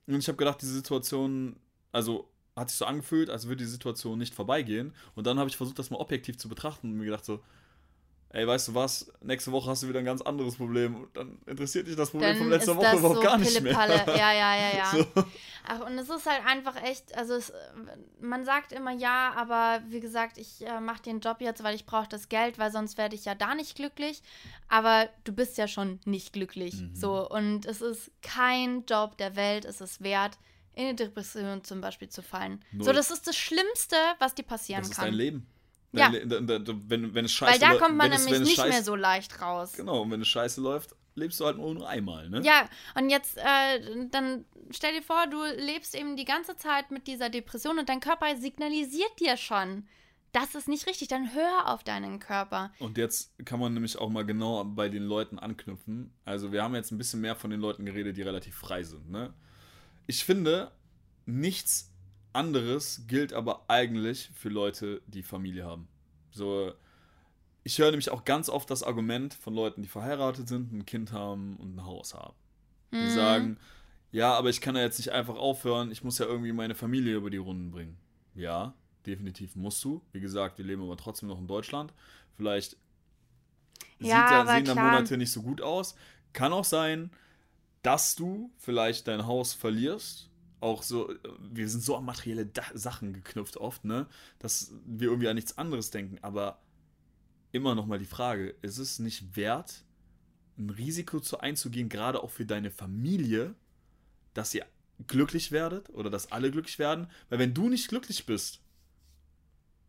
Und 0.07 0.15
ich 0.15 0.27
habe 0.27 0.37
gedacht, 0.37 0.59
diese 0.61 0.73
Situation, 0.73 1.55
also 1.91 2.27
hat 2.55 2.69
sich 2.69 2.77
so 2.77 2.85
angefühlt, 2.85 3.29
als 3.29 3.47
würde 3.47 3.63
die 3.63 3.69
Situation 3.69 4.17
nicht 4.17 4.33
vorbeigehen. 4.33 4.93
Und 5.15 5.27
dann 5.27 5.39
habe 5.39 5.49
ich 5.49 5.57
versucht, 5.57 5.79
das 5.79 5.89
mal 5.89 5.97
objektiv 5.97 6.37
zu 6.37 6.49
betrachten 6.49 6.91
und 6.91 6.97
mir 6.97 7.05
gedacht 7.05 7.25
so, 7.25 7.41
ey, 8.31 8.45
weißt 8.45 8.69
du 8.69 8.75
was, 8.75 9.11
nächste 9.21 9.51
Woche 9.51 9.69
hast 9.71 9.83
du 9.83 9.89
wieder 9.89 9.99
ein 9.99 10.05
ganz 10.05 10.21
anderes 10.21 10.55
Problem. 10.55 10.95
Und 10.95 11.17
dann 11.17 11.39
interessiert 11.47 11.87
dich 11.87 11.95
das 11.95 12.11
Problem 12.11 12.29
Dann 12.29 12.37
von 12.37 12.49
letzter 12.49 12.75
Woche 12.75 12.97
überhaupt 12.97 13.15
so 13.15 13.21
gar 13.21 13.37
nicht 13.37 13.61
mehr. 13.61 13.73
Ja, 13.79 14.33
ja, 14.33 14.55
ja, 14.55 14.77
ja. 14.77 14.91
So. 14.91 15.05
Ach, 15.67 15.85
und 15.85 15.97
es 15.97 16.09
ist 16.09 16.25
halt 16.25 16.45
einfach 16.45 16.75
echt, 16.83 17.15
also 17.15 17.33
es, 17.33 17.51
man 18.21 18.45
sagt 18.45 18.71
immer 18.71 18.91
ja, 18.91 19.33
aber 19.35 19.81
wie 19.87 19.99
gesagt, 19.99 20.37
ich 20.37 20.65
äh, 20.65 20.79
mache 20.79 21.01
den 21.01 21.19
Job 21.21 21.37
jetzt, 21.41 21.63
weil 21.63 21.75
ich 21.75 21.85
brauche 21.85 22.07
das 22.07 22.29
Geld, 22.29 22.59
weil 22.59 22.71
sonst 22.71 22.97
werde 22.97 23.15
ich 23.15 23.25
ja 23.25 23.35
da 23.35 23.55
nicht 23.55 23.75
glücklich. 23.75 24.21
Aber 24.67 25.09
du 25.23 25.33
bist 25.33 25.57
ja 25.57 25.67
schon 25.67 25.99
nicht 26.05 26.33
glücklich. 26.33 26.81
Mhm. 26.81 26.95
So, 26.95 27.27
und 27.27 27.65
es 27.65 27.81
ist 27.81 28.11
kein 28.21 28.85
Job 28.85 29.17
der 29.17 29.35
Welt, 29.35 29.65
es 29.65 29.81
ist 29.81 30.03
wert, 30.03 30.37
in 30.75 30.85
eine 30.85 30.95
Depression 30.95 31.63
zum 31.63 31.81
Beispiel 31.81 32.09
zu 32.09 32.21
fallen. 32.21 32.63
Null. 32.71 32.85
So, 32.85 32.93
das 32.93 33.11
ist 33.11 33.27
das 33.27 33.35
Schlimmste, 33.35 33.95
was 34.19 34.35
dir 34.35 34.43
passieren 34.43 34.81
Das 34.81 34.91
ist 34.91 34.95
kann. 34.95 35.05
dein 35.05 35.13
Leben. 35.13 35.47
Ja. 35.91 36.09
Le 36.09 36.25
da- 36.27 36.59
da- 36.59 36.73
wenn, 36.87 37.13
wenn 37.15 37.25
es 37.25 37.31
scheiße 37.31 37.51
weil 37.53 37.59
da 37.59 37.69
läuft- 37.71 37.81
kommt 37.81 37.97
man 37.97 38.11
nämlich 38.11 38.31
es 38.33 38.39
nicht 38.41 38.55
scheiße, 38.57 38.69
mehr 38.69 38.83
so 38.83 38.95
leicht 38.95 39.41
raus. 39.41 39.73
Genau, 39.73 40.01
und 40.03 40.11
wenn 40.11 40.21
es 40.21 40.27
scheiße 40.27 40.61
läuft, 40.61 40.95
lebst 41.15 41.39
du 41.39 41.45
halt 41.45 41.57
nur 41.57 41.73
nur 41.73 41.89
einmal, 41.89 42.29
ne? 42.29 42.41
Ja, 42.43 42.69
und 42.95 43.09
jetzt, 43.09 43.37
äh, 43.37 44.05
dann 44.11 44.45
stell 44.69 44.93
dir 44.93 45.01
vor, 45.01 45.25
du 45.27 45.43
lebst 45.59 45.95
eben 45.95 46.15
die 46.15 46.25
ganze 46.25 46.55
Zeit 46.57 46.91
mit 46.91 47.07
dieser 47.07 47.29
Depression 47.29 47.79
und 47.79 47.89
dein 47.89 47.99
Körper 48.01 48.37
signalisiert 48.37 49.19
dir 49.19 49.35
schon, 49.35 49.87
das 50.31 50.53
ist 50.53 50.67
nicht 50.67 50.85
richtig. 50.85 51.07
Dann 51.07 51.33
hör 51.33 51.67
auf 51.69 51.83
deinen 51.83 52.19
Körper. 52.19 52.71
Und 52.77 52.99
jetzt 52.99 53.33
kann 53.45 53.59
man 53.59 53.73
nämlich 53.73 53.97
auch 53.97 54.09
mal 54.09 54.23
genau 54.23 54.63
bei 54.63 54.87
den 54.89 55.01
Leuten 55.01 55.39
anknüpfen. 55.39 56.13
Also 56.23 56.51
wir 56.51 56.61
haben 56.61 56.75
jetzt 56.75 56.91
ein 56.91 56.99
bisschen 56.99 57.19
mehr 57.21 57.35
von 57.35 57.49
den 57.49 57.59
Leuten 57.59 57.83
geredet, 57.83 58.15
die 58.15 58.21
relativ 58.21 58.55
frei 58.55 58.83
sind. 58.83 59.09
Ne? 59.09 59.33
Ich 60.09 60.25
finde, 60.25 60.71
nichts 61.27 61.91
anderes 62.33 63.03
gilt 63.07 63.31
aber 63.31 63.65
eigentlich 63.67 64.31
für 64.33 64.49
Leute, 64.49 65.03
die 65.05 65.21
Familie 65.21 65.65
haben. 65.65 65.87
So, 66.31 66.73
ich 67.63 67.77
höre 67.79 67.91
nämlich 67.91 68.11
auch 68.11 68.25
ganz 68.25 68.49
oft 68.49 68.69
das 68.71 68.83
Argument 68.83 69.33
von 69.35 69.53
Leuten, 69.53 69.83
die 69.83 69.89
verheiratet 69.89 70.47
sind, 70.47 70.73
ein 70.73 70.85
Kind 70.85 71.11
haben 71.13 71.57
und 71.57 71.75
ein 71.75 71.85
Haus 71.85 72.13
haben. 72.15 72.35
Die 72.99 73.07
Mhm. 73.07 73.09
sagen, 73.09 73.59
ja, 74.11 74.33
aber 74.35 74.49
ich 74.49 74.61
kann 74.61 74.75
ja 74.75 74.83
jetzt 74.83 74.99
nicht 74.99 75.11
einfach 75.11 75.35
aufhören, 75.35 75.91
ich 75.91 76.03
muss 76.03 76.19
ja 76.19 76.27
irgendwie 76.27 76.53
meine 76.53 76.75
Familie 76.75 77.15
über 77.17 77.29
die 77.31 77.37
Runden 77.37 77.71
bringen. 77.71 77.97
Ja, 78.35 78.73
definitiv 79.05 79.55
musst 79.55 79.83
du. 79.83 80.01
Wie 80.13 80.21
gesagt, 80.21 80.57
wir 80.59 80.65
leben 80.65 80.83
aber 80.83 80.97
trotzdem 80.97 81.29
noch 81.29 81.39
in 81.39 81.47
Deutschland. 81.47 81.93
Vielleicht 82.37 82.77
Ja, 83.99 84.07
sieht 84.07 84.31
aber 84.31 84.45
sehen 84.51 84.63
klar. 84.65 84.75
Monate 84.85 85.17
nicht 85.17 85.31
so 85.31 85.41
gut 85.41 85.61
aus. 85.61 85.95
Kann 86.33 86.53
auch 86.53 86.65
sein, 86.65 87.11
dass 87.81 88.15
du 88.15 88.51
vielleicht 88.57 89.07
dein 89.07 89.25
Haus 89.25 89.53
verlierst. 89.53 90.29
Auch 90.61 90.83
so, 90.83 91.13
wir 91.39 91.69
sind 91.69 91.81
so 91.81 91.95
an 91.95 92.03
materielle 92.03 92.45
da 92.45 92.63
Sachen 92.73 93.13
geknüpft 93.13 93.55
oft, 93.57 93.85
ne? 93.85 94.07
Dass 94.39 94.73
wir 94.85 95.07
irgendwie 95.07 95.29
an 95.29 95.35
nichts 95.35 95.57
anderes 95.57 95.89
denken. 95.89 96.19
Aber 96.21 96.61
immer 97.51 97.75
noch 97.75 97.85
mal 97.85 97.99
die 97.99 98.05
Frage, 98.05 98.55
ist 98.61 98.77
es 98.77 98.99
nicht 98.99 99.35
wert, 99.37 99.85
ein 100.57 100.69
Risiko 100.69 101.21
zu 101.21 101.39
einzugehen, 101.39 101.87
gerade 101.87 102.21
auch 102.21 102.31
für 102.31 102.45
deine 102.45 102.71
Familie, 102.71 103.55
dass 104.33 104.53
ihr 104.53 104.65
glücklich 105.07 105.51
werdet 105.51 105.89
oder 105.91 106.09
dass 106.09 106.31
alle 106.33 106.51
glücklich 106.51 106.77
werden? 106.77 107.09
Weil 107.29 107.39
wenn 107.39 107.53
du 107.53 107.69
nicht 107.69 107.87
glücklich 107.87 108.25
bist, 108.25 108.59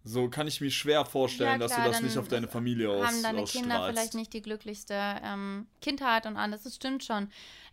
so 0.02 0.30
kann 0.30 0.46
ich 0.46 0.60
mir 0.60 0.70
schwer 0.70 1.04
vorstellen, 1.04 1.52
Ja, 1.52 1.58
dass 1.58 1.72
klar, 1.72 1.86
du 1.86 1.92
das 1.92 2.02
nicht 2.02 2.16
auf 2.16 2.28
deine 2.28 2.48
Familie 2.48 2.90
aus, 2.90 3.06
haben 3.06 3.22
deine 3.22 3.44
Kinder 3.44 3.86
vielleicht 3.88 4.14
nicht 4.14 4.32
die 4.32 4.40
glücklichste 4.40 4.94
ähm, 5.22 5.66
Kindheit 5.82 6.26
und 6.26 6.36
alles. 6.36 6.62
Das 6.62 6.76
stimmt 6.76 7.04
schon. 7.04 7.28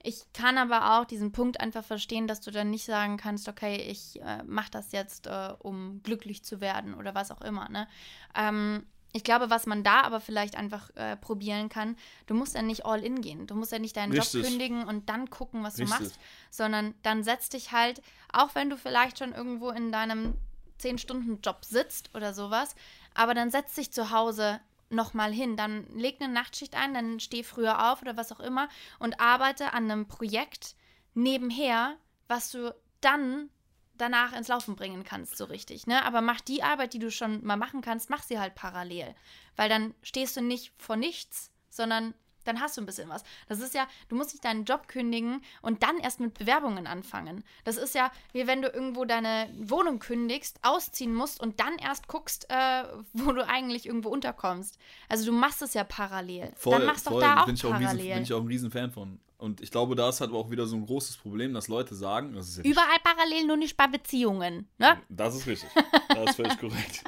Ich 0.08 0.24
kann 0.32 0.58
aber 0.58 0.98
auch 0.98 1.04
diesen 1.04 1.34
Punkt 1.34 1.60
einfach 1.60 1.84
verstehen, 1.84 2.28
dass 2.28 2.40
du 2.40 2.50
dann 2.50 2.70
nicht 2.70 2.86
sagen 2.86 3.18
kannst, 3.18 3.50
okay, 3.50 3.76
ich 3.76 4.22
äh, 4.22 4.42
mache 4.44 4.72
das 4.72 4.94
jetzt, 4.94 5.28
äh, 5.28 5.54
um 5.60 6.02
glücklich 6.02 6.46
zu 6.46 6.62
werden 6.62 6.94
oder 6.94 7.14
was 7.14 7.30
auch 7.30 7.42
immer. 7.42 7.68
Ne? 7.68 7.90
Ähm, 8.34 8.86
ich 9.12 9.26
glaube, 9.26 9.50
was 9.50 9.66
man 9.66 9.84
da 9.84 10.04
aber 10.04 10.22
vielleicht 10.22 10.56
einfach 10.56 10.96
äh, 10.96 11.18
probieren 11.18 11.68
kann, 11.68 11.98
du 12.26 12.36
musst 12.36 12.56
ja 12.56 12.62
nicht 12.62 12.86
all 12.86 13.04
in 13.04 13.20
gehen. 13.20 13.48
Du 13.48 13.56
musst 13.56 13.74
ja 13.74 13.80
nicht 13.80 13.98
deinen 13.98 14.14
Richtig. 14.14 14.44
Job 14.44 14.50
kündigen 14.50 14.88
und 14.88 15.10
dann 15.10 15.30
gucken, 15.30 15.62
was 15.64 15.76
du 15.76 15.82
Richtig. 15.82 16.00
machst, 16.00 16.20
sondern 16.52 16.94
dann 17.04 17.26
setz 17.26 17.50
dich 17.50 17.74
halt, 17.74 18.02
auch 18.32 18.56
wenn 18.56 18.70
du 18.70 18.78
vielleicht 18.78 19.20
schon 19.20 19.34
irgendwo 19.34 19.72
in 19.72 19.92
deinem 19.92 20.36
10-Stunden-Job 20.80 21.66
sitzt 21.66 22.16
oder 22.16 22.34
sowas, 22.34 22.78
aber 23.14 23.34
dann 23.34 23.52
setz 23.52 23.76
dich 23.76 23.92
zu 23.92 24.12
Hause 24.12 24.62
nochmal 24.90 25.32
hin. 25.32 25.58
Dann 25.58 25.88
leg 25.94 26.18
eine 26.20 26.32
Nachtschicht 26.32 26.76
ein, 26.76 26.94
dann 26.94 27.20
steh 27.20 27.44
früher 27.44 27.92
auf 27.92 28.02
oder 28.02 28.18
was 28.18 28.32
auch 28.32 28.40
immer 28.40 28.70
und 29.00 29.20
arbeite 29.20 29.74
an 29.74 29.90
einem 29.90 30.08
Projekt 30.08 30.76
nebenher, 31.14 31.98
was 32.28 32.52
du 32.52 32.74
dann 33.02 33.50
danach 33.96 34.34
ins 34.34 34.48
Laufen 34.48 34.76
bringen 34.76 35.04
kannst, 35.04 35.38
so 35.38 35.46
richtig. 35.46 35.88
Ne? 35.88 36.06
Aber 36.06 36.22
mach 36.22 36.42
die 36.42 36.64
Arbeit, 36.64 36.94
die 36.94 37.00
du 37.00 37.12
schon 37.12 37.44
mal 37.44 37.58
machen 37.58 37.82
kannst, 37.82 38.10
mach 38.10 38.24
sie 38.24 38.40
halt 38.40 38.56
parallel. 38.56 39.16
Weil 39.56 39.70
dann 39.70 39.96
stehst 40.04 40.38
du 40.38 40.42
nicht 40.42 40.72
vor 40.78 40.96
nichts, 40.96 41.52
sondern 41.70 42.14
dann 42.48 42.62
hast 42.62 42.78
du 42.78 42.82
ein 42.82 42.86
bisschen 42.86 43.10
was. 43.10 43.24
Das 43.48 43.60
ist 43.60 43.74
ja, 43.74 43.88
du 44.10 44.16
musst 44.16 44.34
nicht 44.34 44.46
deinen 44.46 44.66
Job 44.66 44.88
kündigen 44.88 45.42
und 45.62 45.84
dann 45.84 45.98
erst 46.00 46.20
mit 46.20 46.34
Bewerbungen 46.34 46.88
anfangen. 46.88 47.44
Das 47.64 47.78
ist 47.78 47.96
ja, 47.96 48.12
wie 48.34 48.48
wenn 48.48 48.62
du 48.62 48.70
irgendwo 48.70 49.06
deine 49.06 49.50
Wohnung 49.60 50.00
kündigst, 50.00 50.60
ausziehen 50.62 51.14
musst 51.14 51.40
und 51.40 51.60
dann 51.60 51.78
erst 51.78 52.08
guckst, 52.08 52.48
äh, 52.50 52.84
wo 53.14 53.32
du 53.32 53.48
eigentlich 53.48 53.86
irgendwo 53.86 54.10
unterkommst. 54.10 54.78
Also 55.10 55.26
du 55.26 55.32
machst 55.32 55.62
es 55.62 55.74
ja 55.74 55.84
parallel. 55.84 56.54
dann 56.64 56.86
machst 56.86 57.08
doch 57.08 57.20
da 57.20 57.42
auch 57.42 57.46
bin 57.46 57.56
ich 57.56 57.66
auch, 57.66 57.72
ein 57.72 57.78
riesen, 57.78 57.98
parallel. 57.98 58.14
bin 58.14 58.24
ich 58.24 58.34
auch 58.34 58.42
ein 58.42 58.48
riesen 58.48 58.72
Fan 58.72 58.92
von. 58.92 59.20
Und 59.38 59.62
ich 59.62 59.70
glaube, 59.70 59.96
da 59.96 60.10
ist 60.10 60.20
halt 60.20 60.32
auch 60.32 60.50
wieder 60.50 60.66
so 60.66 60.76
ein 60.76 60.86
großes 60.86 61.18
Problem, 61.18 61.54
dass 61.54 61.68
Leute 61.68 61.94
sagen, 61.94 62.34
das 62.34 62.50
ist 62.50 62.58
ja 62.58 62.64
Überall 62.64 62.98
parallel, 63.04 63.46
nur 63.46 63.58
nicht 63.58 63.78
bei 63.78 63.86
Beziehungen. 63.86 64.68
Ne? 64.80 64.98
Das 65.10 65.36
ist 65.36 65.46
richtig. 65.46 65.70
Das 66.10 66.32
ist 66.32 66.36
völlig 66.36 66.58
korrekt. 66.60 67.04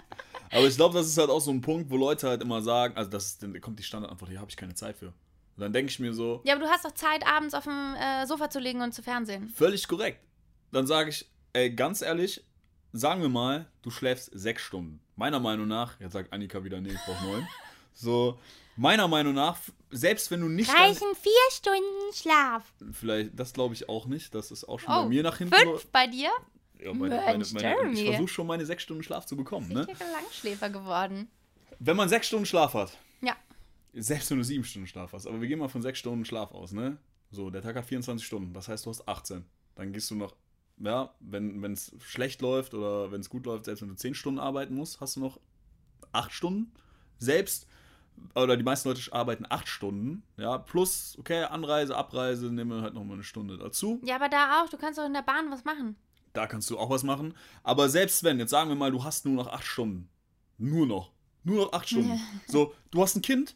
Aber 0.52 0.68
ich 0.68 0.76
glaube, 0.76 0.96
das 0.96 1.08
ist 1.08 1.18
halt 1.18 1.30
auch 1.30 1.42
so 1.42 1.52
ein 1.52 1.62
Punkt, 1.62 1.90
wo 1.90 1.98
Leute 1.98 2.28
halt 2.28 2.42
immer 2.42 2.62
sagen, 2.62 2.96
also 2.98 3.10
das 3.10 3.38
ist, 3.42 3.62
kommt 3.62 3.80
die 3.80 3.84
Standardantwort, 3.84 4.30
hier 4.30 4.40
habe 4.40 4.50
ich 4.50 4.58
keine 4.58 4.74
Zeit 4.76 4.98
für. 4.98 5.14
Und 5.60 5.64
dann 5.64 5.74
denke 5.74 5.92
ich 5.92 6.00
mir 6.00 6.14
so, 6.14 6.40
Ja, 6.46 6.56
aber 6.56 6.64
du 6.64 6.70
hast 6.72 6.86
doch 6.86 6.94
Zeit, 6.94 7.28
abends 7.28 7.54
auf 7.54 7.66
dem 7.66 7.94
äh, 7.96 8.26
Sofa 8.26 8.50
zu 8.50 8.60
liegen 8.60 8.82
und 8.82 8.94
zu 8.94 9.04
fernsehen. 9.04 9.50
völlig 9.50 9.86
korrekt. 9.90 10.24
Dann 10.72 10.88
sage 10.88 11.10
ich, 11.10 11.30
ey, 11.52 11.70
ganz 11.70 12.02
ehrlich, 12.02 12.46
sagen 12.94 13.22
wir 13.22 13.28
mal, 13.28 13.66
du 13.82 13.92
schläfst 13.92 14.30
sechs 14.34 14.62
Stunden. 14.62 15.02
Meiner 15.18 15.42
Meinung 15.42 15.68
nach, 15.68 16.00
jetzt 16.00 16.14
sagt 16.14 16.32
Annika 16.32 16.64
wieder, 16.64 16.80
nee, 16.80 16.92
ich 16.94 17.00
brauche 17.06 17.24
neun. 17.26 17.46
So, 17.92 18.40
meiner 18.78 19.10
Meinung 19.10 19.34
nach, 19.34 19.58
selbst 19.90 20.32
wenn 20.32 20.40
du 20.40 20.48
nicht 20.48 20.74
Reichen 20.74 21.08
vier 21.22 21.32
Stunden 21.52 22.14
Schlaf. 22.14 22.64
vielleicht, 22.94 23.38
das 23.38 23.52
glaube 23.52 23.74
ich 23.74 23.90
auch 23.90 24.06
nicht, 24.06 24.34
das 24.34 24.52
ist 24.52 24.64
auch 24.64 24.80
schon 24.80 24.94
Oh, 24.94 25.02
bei 25.04 25.10
mir 25.10 25.22
nach 25.24 25.38
hinten 25.40 25.54
Fünf 25.56 25.88
bei 25.88 26.08
dir? 26.08 26.30
Ja, 26.82 26.94
meine, 26.94 27.16
meine, 27.18 27.44
meine, 27.52 27.62
Jeremy. 27.62 28.00
ich 28.00 28.08
versuche 28.10 28.28
schon 28.30 28.48
meine 28.48 28.66
sechs 28.66 28.84
Stunden 28.84 29.04
Schlaf 29.04 29.26
zu 29.26 29.36
bekommen. 29.36 29.68
Ne? 29.68 29.86
Richtiger 29.86 30.10
Langschläfer 30.14 30.70
geworden. 30.70 31.30
Wenn 31.80 31.98
man 31.98 32.08
sechs 32.08 32.28
Stunden 32.28 32.46
Schlaf 32.46 32.74
hat. 32.74 32.94
Selbst 33.94 34.32
wenn 34.32 34.38
du 34.38 34.44
sieben 34.44 34.64
Stunden 34.64 34.88
Schlaf 34.88 35.14
hast, 35.14 35.28
aber 35.28 35.42
wir 35.42 35.48
gehen 35.48 35.60
mal 35.60 35.68
von 35.68 35.82
sechs 35.82 36.00
Stunden 36.00 36.26
Schlaf 36.26 36.52
aus, 36.52 36.72
ne? 36.72 36.98
So, 37.32 37.50
der 37.50 37.62
Tag 37.62 37.76
hat 37.76 37.86
24 37.86 38.26
Stunden, 38.26 38.54
das 38.54 38.68
heißt, 38.68 38.86
du 38.86 38.90
hast 38.90 39.08
18. 39.08 39.46
Dann 39.76 39.94
gehst 39.94 40.10
du 40.10 40.16
noch, 40.16 40.36
ja, 40.78 41.14
wenn 41.20 41.64
es 41.64 41.94
schlecht 42.00 42.42
läuft 42.42 42.74
oder 42.74 43.12
wenn 43.12 43.22
es 43.22 43.30
gut 43.30 43.46
läuft, 43.46 43.66
selbst 43.66 43.82
wenn 43.82 43.90
du 43.90 43.96
10 43.96 44.16
Stunden 44.16 44.40
arbeiten 44.40 44.74
musst, 44.74 45.00
hast 45.00 45.16
du 45.16 45.20
noch 45.20 45.40
8 46.12 46.32
Stunden. 46.32 46.72
Selbst, 47.20 47.68
oder 48.34 48.58
die 48.58 48.64
meisten 48.64 48.90
Leute 48.90 49.02
arbeiten 49.14 49.46
8 49.48 49.68
Stunden, 49.68 50.24
ja, 50.38 50.58
plus, 50.58 51.16
okay, 51.20 51.44
Anreise, 51.44 51.96
Abreise, 51.96 52.52
nehmen 52.52 52.72
wir 52.72 52.82
halt 52.82 52.94
nochmal 52.94 53.16
eine 53.16 53.24
Stunde 53.24 53.58
dazu. 53.58 54.02
Ja, 54.04 54.16
aber 54.16 54.30
da 54.30 54.62
auch. 54.62 54.70
Du 54.70 54.78
kannst 54.78 54.98
doch 54.98 55.06
in 55.06 55.14
der 55.14 55.22
Bahn 55.22 55.52
was 55.52 55.64
machen. 55.66 55.96
Da 56.34 56.48
kannst 56.48 56.70
du 56.70 56.78
auch 56.78 56.90
was 56.90 57.04
machen. 57.04 57.34
Aber 57.64 57.90
selbst 57.90 58.24
wenn, 58.24 58.40
jetzt 58.40 58.52
sagen 58.52 58.70
wir 58.70 58.76
mal, 58.76 58.92
du 58.92 59.04
hast 59.04 59.26
nur 59.26 59.36
noch 59.36 59.48
8 59.48 59.66
Stunden. 59.66 60.10
Nur 60.58 60.88
noch. 60.88 61.12
Nur 61.44 61.66
noch 61.66 61.74
8 61.74 61.90
Stunden. 61.90 62.20
So, 62.48 62.74
du 62.92 63.02
hast 63.02 63.16
ein 63.16 63.22
Kind. 63.22 63.56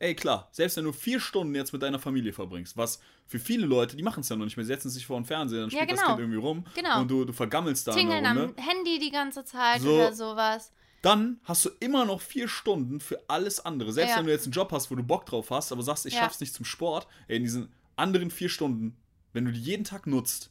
Ey, 0.00 0.14
klar, 0.14 0.48
selbst 0.52 0.76
wenn 0.76 0.84
du 0.84 0.92
vier 0.92 1.18
Stunden 1.20 1.54
jetzt 1.54 1.72
mit 1.72 1.82
deiner 1.82 1.98
Familie 1.98 2.32
verbringst, 2.32 2.76
was 2.76 3.00
für 3.26 3.38
viele 3.38 3.66
Leute, 3.66 3.96
die 3.96 4.02
machen 4.02 4.20
es 4.20 4.28
ja 4.28 4.36
noch 4.36 4.44
nicht 4.44 4.56
mehr, 4.56 4.66
setzen 4.66 4.90
sich 4.90 5.04
vor 5.06 5.18
den 5.18 5.24
Fernseher, 5.24 5.60
dann 5.62 5.70
Ja, 5.70 5.78
spielt 5.78 5.90
das 5.90 5.98
genau. 6.00 6.08
Kind 6.10 6.20
irgendwie 6.20 6.38
rum 6.38 6.64
Genau. 6.74 7.00
und 7.00 7.08
du, 7.10 7.24
du 7.24 7.32
vergammelst 7.32 7.86
da 7.88 7.92
in 7.92 7.98
Tingeln 7.98 8.26
am. 8.26 8.54
Handy 8.56 8.98
die 9.00 9.10
ganze 9.10 9.44
Zeit 9.44 9.80
So. 9.80 9.94
oder 9.94 10.12
sowas. 10.12 10.72
Dann 11.02 11.40
hast 11.44 11.64
du 11.64 11.70
immer 11.80 12.04
noch 12.04 12.20
vier 12.20 12.48
Stunden 12.48 13.00
für 13.00 13.20
alles 13.28 13.64
andere. 13.64 13.92
Selbst 13.92 14.12
Ja. 14.12 14.18
wenn 14.18 14.26
du 14.26 14.32
jetzt 14.32 14.44
einen 14.44 14.52
Job 14.52 14.72
hast, 14.72 14.90
wo 14.90 14.94
du 14.94 15.02
Bock 15.02 15.26
drauf 15.26 15.50
hast, 15.50 15.70
aber 15.72 15.82
sagst, 15.82 16.06
ich 16.06 16.14
Ja. 16.14 16.20
schaff's 16.20 16.40
nicht 16.40 16.54
zum 16.54 16.64
Sport, 16.64 17.06
ey, 17.28 17.36
in 17.36 17.42
diesen 17.44 17.68
anderen 17.96 18.30
vier 18.30 18.48
Stunden, 18.48 18.96
wenn 19.32 19.44
du 19.44 19.52
die 19.52 19.60
jeden 19.60 19.84
Tag 19.84 20.06
nutzt, 20.06 20.50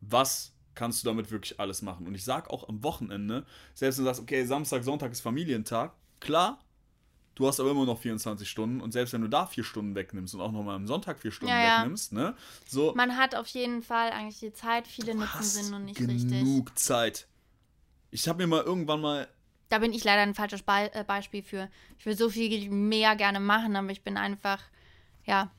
was 0.00 0.52
kannst 0.74 1.02
du 1.02 1.08
damit 1.08 1.30
wirklich 1.32 1.58
alles 1.58 1.82
machen? 1.82 2.06
Und 2.06 2.14
ich 2.14 2.24
sag 2.24 2.50
auch 2.50 2.68
am 2.68 2.82
Wochenende, 2.84 3.44
selbst 3.74 3.98
wenn 3.98 4.04
du 4.04 4.08
sagst, 4.10 4.20
okay, 4.20 4.44
Samstag, 4.44 4.84
Sonntag 4.84 5.10
ist 5.10 5.20
Familientag, 5.20 5.92
klar, 6.20 6.60
du 7.38 7.46
hast 7.46 7.60
aber 7.60 7.70
immer 7.70 7.86
noch 7.86 7.98
24 8.00 8.48
Stunden 8.50 8.80
und 8.80 8.92
selbst 8.92 9.12
wenn 9.14 9.22
du 9.22 9.28
da 9.28 9.46
vier 9.46 9.64
Stunden 9.64 9.94
wegnimmst 9.94 10.34
und 10.34 10.40
auch 10.40 10.52
nochmal 10.52 10.74
am 10.76 10.86
Sonntag 10.86 11.18
vier 11.20 11.30
Stunden 11.32 11.54
Ja, 11.54 11.82
wegnimmst, 11.82 12.12
ne, 12.12 12.34
so 12.66 12.92
Man 12.94 13.16
hat 13.16 13.34
auf 13.34 13.46
jeden 13.48 13.82
Fall 13.82 14.10
eigentlich 14.10 14.40
die 14.40 14.52
Zeit. 14.52 14.86
Viele 14.86 15.14
nutzen 15.14 15.42
sie 15.44 15.70
nur 15.70 15.78
nicht 15.78 15.96
genug 15.98 16.66
richtig. 16.66 16.78
Zeit. 16.78 17.26
Ich 18.10 18.28
habe 18.28 18.38
mir 18.42 18.46
mal 18.48 18.62
irgendwann 18.62 19.00
mal 19.00 19.28
Da 19.68 19.78
bin 19.78 19.92
ich 19.92 20.02
leider 20.02 20.22
ein 20.22 20.34
falsches 20.34 20.62
Be 20.62 20.90
äh, 20.92 21.04
Beispiel 21.04 21.42
für. 21.42 21.68
Ich 21.98 22.06
will 22.06 22.16
so 22.16 22.28
viel 22.28 22.68
mehr 22.70 23.14
gerne 23.16 23.38
machen, 23.38 23.76
aber 23.76 23.90
ich 23.90 24.02
bin 24.02 24.16
einfach, 24.16 24.60
ja, 25.24 25.50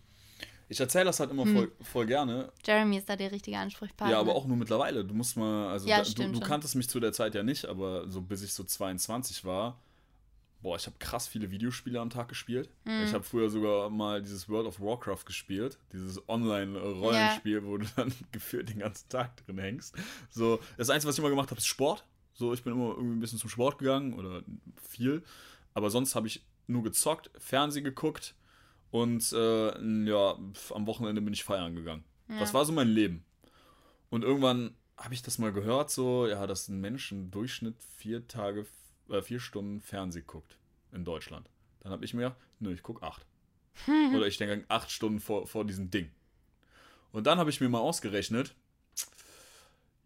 Ich 0.67 0.79
erzähle 0.79 1.05
das 1.05 1.19
halt 1.19 1.31
immer 1.31 1.45
Hm. 1.45 1.53
voll, 1.53 1.71
voll 1.81 2.05
gerne. 2.07 2.51
Jeremy 2.65 2.97
ist 2.97 3.07
da 3.09 3.15
der 3.15 3.31
richtige 3.31 3.57
Ansprechpartner. 3.57 4.11
Ja, 4.11 4.19
aber 4.19 4.35
auch 4.35 4.45
nur 4.45 4.57
mittlerweile. 4.57 5.05
Du 5.05 5.13
musst 5.13 5.37
mal, 5.37 5.69
also 5.69 5.87
Ja, 5.87 6.03
da, 6.03 6.09
du, 6.09 6.31
du 6.31 6.39
kanntest 6.41 6.75
mich 6.75 6.89
zu 6.89 6.99
der 6.99 7.13
Zeit 7.13 7.35
ja 7.35 7.43
nicht, 7.43 7.65
aber 7.65 8.07
so 8.09 8.21
bis 8.21 8.41
ich 8.43 8.53
so 8.53 8.63
22 8.63 9.45
war, 9.45 9.79
boah, 10.61 10.75
ich 10.75 10.85
habe 10.85 10.95
krass 10.99 11.27
viele 11.27 11.51
Videospiele 11.51 11.99
am 11.99 12.09
Tag 12.09 12.27
gespielt. 12.27 12.69
Mhm. 12.85 13.03
Ich 13.03 13.13
habe 13.13 13.23
früher 13.23 13.49
sogar 13.49 13.89
mal 13.89 14.21
dieses 14.21 14.49
World 14.49 14.67
of 14.67 14.79
Warcraft 14.79 15.25
gespielt, 15.25 15.77
dieses 15.93 16.27
Online-Rollenspiel, 16.27 17.65
wo 17.65 17.77
du 17.77 17.85
dann 17.95 18.13
gefühlt 18.31 18.69
den 18.69 18.79
ganzen 18.79 19.07
Tag 19.09 19.37
drin 19.45 19.57
hängst. 19.57 19.95
So, 20.29 20.59
das 20.77 20.89
Einzige, 20.89 21.09
was 21.09 21.15
ich 21.15 21.19
immer 21.19 21.29
gemacht 21.29 21.49
habe, 21.51 21.59
ist 21.59 21.67
Sport. 21.67 22.05
So, 22.33 22.53
ich 22.53 22.63
bin 22.63 22.73
immer 22.73 22.89
irgendwie 22.89 23.15
ein 23.15 23.19
bisschen 23.19 23.39
zum 23.39 23.49
Sport 23.49 23.77
gegangen 23.77 24.13
oder 24.13 24.43
viel. 24.81 25.23
Aber 25.73 25.89
sonst 25.89 26.15
habe 26.15 26.27
ich 26.27 26.45
nur 26.67 26.83
gezockt, 26.83 27.31
Fernsehen 27.37 27.83
geguckt 27.83 28.35
und 28.91 29.31
äh, 29.33 30.05
ja, 30.05 30.37
am 30.73 30.87
Wochenende 30.87 31.21
bin 31.21 31.33
ich 31.33 31.43
feiern 31.43 31.75
gegangen. 31.75 32.03
Das 32.37 32.53
war 32.53 32.63
so 32.63 32.71
mein 32.71 32.87
Leben. 32.87 33.25
Und 34.11 34.23
irgendwann 34.23 34.75
habe 34.97 35.13
ich 35.13 35.21
das 35.21 35.39
mal 35.39 35.51
gehört, 35.51 35.89
so, 35.89 36.27
ja, 36.27 36.45
dass 36.45 36.67
ein 36.67 36.79
Mensch 36.79 37.11
im 37.11 37.31
Durchschnitt 37.31 37.75
vier 37.97 38.27
Tage, 38.27 38.65
äh, 39.09 39.21
vier 39.21 39.39
Stunden 39.39 39.81
Fernsehen 39.81 40.25
guckt 40.27 40.57
in 40.91 41.05
Deutschland. 41.05 41.49
Dann 41.81 41.91
habe 41.91 42.05
ich 42.05 42.13
mir 42.13 42.23
gedacht, 42.23 42.39
nö, 42.59 42.73
ich 42.73 42.83
gucke 42.83 43.05
acht. 43.05 43.25
Oder 44.13 44.27
ich 44.27 44.37
denke 44.37 44.65
acht 44.67 44.91
Stunden 44.91 45.19
vor, 45.19 45.47
vor 45.47 45.65
diesem 45.65 45.89
Ding. 45.89 46.11
Und 47.11 47.25
dann 47.27 47.39
habe 47.39 47.49
ich 47.49 47.61
mir 47.61 47.69
mal 47.69 47.79
ausgerechnet, 47.79 48.55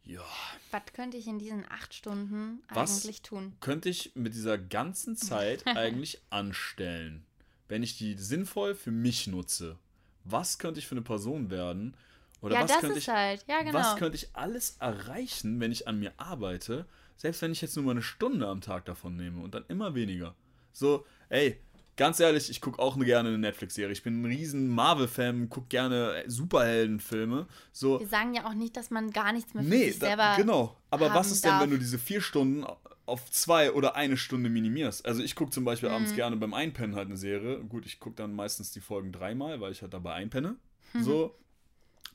ja, 0.05 0.23
Was 0.71 0.83
könnte 0.93 1.17
ich 1.17 1.27
in 1.27 1.39
diesen 1.39 1.65
acht 1.69 1.93
Stunden 1.93 2.61
Was? 2.69 3.03
eigentlich 3.03 3.21
tun? 3.21 3.55
könnte 3.61 3.89
ich 3.89 4.11
mit 4.15 4.33
dieser 4.33 4.57
ganzen 4.57 5.15
Zeit 5.15 5.65
eigentlich 5.77 6.21
anstellen, 6.29 7.25
wenn 7.69 7.83
ich 7.83 7.97
die 7.97 8.17
sinnvoll 8.17 8.75
für 8.75 8.91
mich 8.91 9.27
nutze? 9.27 9.77
Was 10.25 10.57
könnte 10.59 10.79
ich 10.79 10.87
für 10.87 10.95
eine 10.95 11.01
Person 11.01 11.49
werden? 11.49 11.95
Oder 12.41 12.55
ja, 12.55 12.61
was 12.63 12.71
das 12.71 12.79
könnte 12.81 12.97
ist 12.97 13.03
ich 13.05 13.09
halt. 13.09 13.45
Ja, 13.47 13.61
genau. 13.61 13.79
Was 13.79 13.95
könnte 13.95 14.17
ich 14.17 14.35
alles 14.35 14.75
erreichen, 14.79 15.59
wenn 15.61 15.71
ich 15.71 15.87
an 15.87 15.99
mir 15.99 16.11
arbeite, 16.17 16.85
selbst 17.17 17.41
wenn 17.41 17.51
ich 17.51 17.61
jetzt 17.61 17.75
nur 17.75 17.85
mal 17.85 17.91
eine 17.91 18.01
Stunde 18.01 18.47
am 18.47 18.61
Tag 18.61 18.85
davon 18.85 19.15
nehme 19.15 19.41
und 19.41 19.53
dann 19.55 19.65
immer 19.67 19.95
weniger? 19.95 20.35
So, 20.71 21.05
ey, 21.29 21.59
ganz 21.95 22.19
ehrlich, 22.19 22.49
ich 22.49 22.61
gucke 22.61 22.79
auch 22.79 22.97
gerne 22.99 23.29
eine 23.29 23.37
Netflix-Serie. 23.37 23.91
Ich 23.91 24.03
bin 24.03 24.21
ein 24.21 24.25
riesen 24.25 24.69
Marvel-Fan, 24.69 25.49
gucke 25.49 25.67
gerne 25.67 26.23
äh, 26.23 26.29
Superheldenfilme. 26.29 27.47
So, 27.71 27.99
Wir 27.99 28.07
sagen 28.07 28.33
ja 28.33 28.45
auch 28.47 28.53
nicht, 28.53 28.75
dass 28.75 28.89
man 28.89 29.11
gar 29.11 29.31
nichts 29.33 29.53
mehr 29.53 29.63
für 29.63 29.69
nee, 29.69 29.89
sich 29.89 29.99
da, 29.99 30.07
selber 30.07 30.33
genau. 30.37 30.77
Aber 30.89 31.13
was 31.13 31.31
ist 31.31 31.43
denn, 31.45 31.51
darf. 31.51 31.63
wenn 31.63 31.69
du 31.71 31.77
diese 31.77 31.99
vier 31.99 32.21
Stunden 32.21 32.65
auf 33.05 33.29
zwei 33.31 33.71
oder 33.71 33.95
eine 33.95 34.17
Stunde 34.17 34.49
minimierst? 34.49 35.05
Also 35.05 35.21
ich 35.21 35.35
gucke 35.35 35.51
zum 35.51 35.65
Beispiel 35.65 35.89
Mhm. 35.89 35.95
abends 35.95 36.15
gerne 36.15 36.35
beim 36.37 36.53
Einpennen 36.53 36.95
halt 36.95 37.07
eine 37.07 37.17
Serie. 37.17 37.59
Gut, 37.63 37.85
ich 37.85 37.99
gucke 37.99 38.15
dann 38.15 38.33
meistens 38.33 38.71
die 38.71 38.81
Folgen 38.81 39.11
dreimal, 39.11 39.61
weil 39.61 39.71
ich 39.71 39.81
halt 39.81 39.93
dabei 39.93 40.13
einpenne. 40.13 40.55
Mhm. 40.93 41.03
So. 41.03 41.35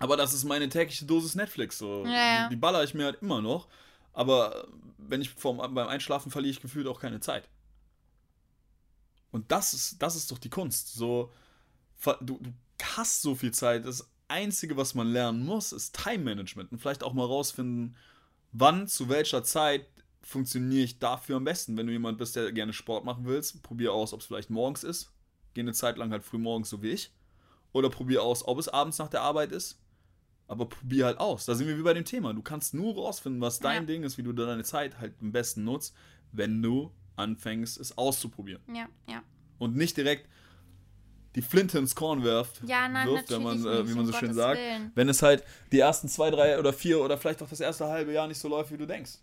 Aber 0.01 0.17
das 0.17 0.33
ist 0.33 0.45
meine 0.45 0.69
tägliche 0.69 1.05
Dosis 1.05 1.35
Netflix. 1.35 1.79
So. 1.79 2.05
Ja, 2.05 2.11
ja. 2.13 2.43
Die, 2.49 2.55
die 2.55 2.61
baller 2.61 2.85
ich 2.85 2.95
mir 2.95 3.05
halt 3.05 3.23
immer 3.23 3.43
noch. 3.43 3.69
Aber 4.19 4.67
wenn 4.97 5.21
ich 5.21 5.31
vorm, 5.31 5.59
beim 5.59 5.87
Einschlafen 5.87 6.33
verliere 6.33 6.51
ich 6.51 6.61
gefühlt 6.61 6.89
auch 6.89 6.99
keine 6.99 7.21
Zeit. 7.21 7.49
Und 9.31 9.53
das 9.53 9.75
ist, 9.75 10.03
das 10.03 10.17
ist 10.17 10.33
doch 10.33 10.39
die 10.39 10.51
Kunst. 10.51 10.93
So, 10.95 11.31
du, 12.21 12.41
du 12.41 12.53
hast 12.83 13.23
so 13.23 13.37
viel 13.37 13.53
Zeit. 13.53 13.87
Das 13.87 14.11
Einzige, 14.27 14.77
was 14.77 14.97
man 14.97 15.13
lernen 15.13 15.47
muss, 15.47 15.71
ist 15.71 15.95
Time 15.95 16.25
Management. 16.25 16.73
Und 16.73 16.81
vielleicht 16.81 17.05
auch 17.05 17.13
mal 17.13 17.27
rausfinden, 17.27 17.97
wann, 18.51 18.89
zu 18.89 19.09
welcher 19.09 19.45
Zeit 19.45 19.87
funktioniere 20.21 20.83
ich 20.83 20.99
dafür 20.99 21.37
am 21.37 21.45
besten. 21.45 21.77
Wenn 21.77 21.87
du 21.87 21.93
jemand 21.93 22.19
bist, 22.19 22.35
der 22.35 22.51
gerne 22.51 22.73
Sport 22.73 23.05
machen 23.05 23.25
willst, 23.25 23.63
probier 23.63 23.93
aus, 23.93 24.13
ob 24.13 24.19
es 24.19 24.27
vielleicht 24.27 24.51
morgens 24.51 24.83
ist. 24.83 25.13
Geh 25.55 25.61
eine 25.61 25.75
Zeit 25.75 25.97
lang 25.97 26.11
halt 26.11 26.25
früh 26.25 26.39
morgens, 26.39 26.71
so 26.71 26.83
wie 26.83 26.91
ich. 26.91 27.13
Oder 27.71 27.89
probier 27.89 28.25
aus, 28.25 28.45
ob 28.49 28.59
es 28.59 28.67
abends 28.67 28.99
nach 28.99 29.11
der 29.11 29.23
Arbeit 29.23 29.53
ist. 29.53 29.79
Aber 30.49 30.67
probier 30.67 31.05
halt 31.07 31.19
aus. 31.19 31.45
Da 31.45 31.55
sind 31.55 31.69
wir 31.69 31.79
wie 31.79 31.83
bei 31.83 31.95
dem 31.95 32.05
Thema. 32.05 32.33
Du 32.33 32.43
kannst 32.43 32.75
nur 32.75 32.95
rausfinden, 32.95 33.41
was 33.41 33.61
dein 33.61 33.83
Ja. 33.83 33.87
Ding 33.87 34.03
ist, 34.03 34.19
wie 34.19 34.23
du 34.23 34.33
deine 34.33 34.65
Zeit 34.65 34.99
halt 34.99 35.15
am 35.21 35.31
besten 35.31 35.63
nutzt, 35.65 35.95
wenn 36.33 36.61
du 36.63 36.91
anfängst, 37.17 37.79
es 37.79 37.97
auszuprobieren. 37.99 38.63
Ja, 38.75 38.89
ja. 39.09 39.23
Und 39.59 39.77
nicht 39.77 39.97
direkt 39.97 40.29
die 41.35 41.43
Flinte 41.43 41.79
ins 41.79 41.95
Korn 41.95 42.23
wirft, 42.23 42.63
Ja, 42.65 42.89
nein, 42.89 43.07
wirft 43.07 43.31
wenn 43.31 43.43
man, 43.43 43.65
äh, 43.65 43.87
wie 43.89 43.95
man 43.95 44.07
so 44.07 44.13
schön 44.13 44.29
Gottes 44.29 44.37
sagt. 44.37 44.59
Willen. 44.61 44.93
Wenn 44.95 45.09
es 45.09 45.23
halt 45.23 45.45
die 45.71 45.79
ersten 45.81 46.09
zwei, 46.09 46.31
drei 46.31 46.59
oder 46.59 46.73
vier 46.73 47.01
oder 47.01 47.19
vielleicht 47.19 47.43
auch 47.43 47.49
das 47.49 47.61
erste 47.61 47.87
halbe 47.87 48.13
Jahr 48.13 48.27
nicht 48.27 48.39
so 48.39 48.49
läuft, 48.49 48.73
wie 48.73 48.79
du 48.79 48.87
denkst. 48.87 49.19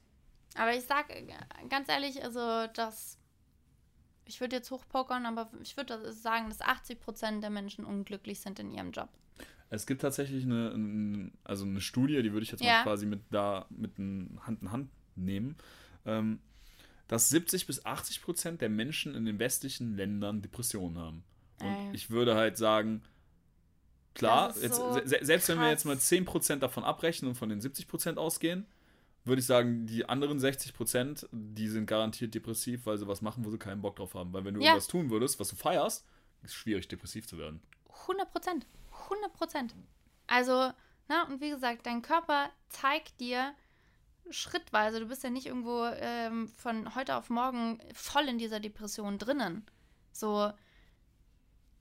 Aber 0.55 0.73
ich 0.73 0.84
sag 0.86 1.09
äh, 1.09 1.26
ganz 1.69 1.89
ehrlich, 1.89 2.23
also 2.23 2.67
das. 2.73 3.17
Ich 4.28 4.41
würde 4.41 4.55
jetzt 4.55 4.71
hochpokern, 4.71 5.26
aber 5.26 5.49
ich 5.61 5.78
würde 5.78 6.11
sagen, 6.13 6.49
dass 6.49 6.61
80% 6.61 7.41
der 7.41 7.49
Menschen 7.49 7.86
unglücklich 7.86 8.39
sind 8.39 8.59
in 8.59 8.71
ihrem 8.71 8.91
Job. 8.91 9.09
Es 9.70 9.86
gibt 9.88 10.01
tatsächlich 10.01 10.43
eine, 10.43 10.72
ein- 10.72 11.32
also 11.43 11.66
eine 11.66 11.82
Studie, 11.82 12.22
die 12.24 12.32
würde 12.32 12.43
ich 12.43 12.51
jetzt 12.51 12.63
Ja. 12.63 12.78
mal 12.78 12.84
quasi 12.84 13.05
mit 13.05 13.22
da 13.32 13.66
mit 13.70 13.97
Hand 13.97 14.61
in 14.61 14.72
Hand 14.72 14.89
nehmen, 15.16 15.55
ähm, 16.05 16.39
dass 17.07 17.30
70 17.30 17.68
bis 17.68 17.86
80 17.86 18.22
Prozent 18.22 18.61
der 18.61 18.70
Menschen 18.70 19.16
in 19.16 19.26
den 19.26 19.39
westlichen 19.39 19.95
Ländern 19.95 20.41
Depressionen 20.41 20.97
haben. 20.97 21.24
Und 21.59 21.68
Ey. 21.68 21.89
ich 21.93 22.09
würde 22.09 22.36
halt 22.36 22.57
sagen, 22.57 23.01
klar, 24.13 24.49
ist 24.51 24.63
jetzt, 24.63 24.76
so 24.78 24.93
se 24.93 25.01
se- 25.07 25.20
selbst 25.22 25.49
wenn 25.49 25.59
wir 25.59 25.70
jetzt 25.70 25.86
mal 25.86 25.95
krass. 25.95 26.07
10 26.07 26.26
Prozent 26.26 26.63
davon 26.63 26.84
abrechnen 26.84 27.30
und 27.30 27.36
von 27.36 27.49
den 27.49 27.61
70 27.61 27.88
Prozent 27.88 28.18
ausgehen, 28.18 28.66
würde 29.24 29.39
ich 29.39 29.45
sagen, 29.45 29.88
die 29.88 30.07
anderen 30.07 30.39
60 30.39 30.74
Prozent, 30.74 31.28
die 31.32 31.68
sind 31.68 31.88
garantiert 31.88 32.34
depressiv, 32.36 32.86
weil 32.86 32.97
sie 32.97 33.07
was 33.07 33.22
machen, 33.22 33.43
wo 33.43 33.49
sie 33.49 33.57
keinen 33.57 33.82
Bock 33.82 33.95
drauf 33.95 34.13
haben. 34.13 34.32
Weil 34.34 34.45
wenn 34.45 34.53
du 34.53 34.59
Ja. 34.61 34.68
irgendwas 34.68 34.88
tun 34.88 35.09
würdest, 35.09 35.39
was 35.39 35.49
du 35.49 35.55
feierst, 35.55 36.05
ist 36.43 36.51
es 36.51 36.53
schwierig, 36.55 36.88
depressiv 36.88 37.28
zu 37.28 37.38
werden. 37.38 37.59
100 38.07 38.32
Prozent. 38.32 38.68
100 39.06 39.34
Prozent. 39.34 39.76
Also, 40.28 40.72
na, 41.08 41.24
und 41.28 41.41
wie 41.41 41.49
gesagt, 41.49 41.86
dein 41.86 42.01
Körper 42.01 42.49
zeigt 42.70 43.20
dir 43.20 43.53
schrittweise, 44.30 44.99
du 44.99 45.08
bist 45.08 45.24
ja 45.24 45.30
nicht 45.30 45.45
irgendwo 45.45 45.86
ähm, 45.86 46.47
von 46.47 46.95
heute 46.95 47.16
auf 47.16 47.30
morgen 47.30 47.80
voll 47.93 48.28
in 48.28 48.38
dieser 48.38 48.60
Depression 48.60 49.18
drinnen. 49.18 49.66
So, 50.12 50.51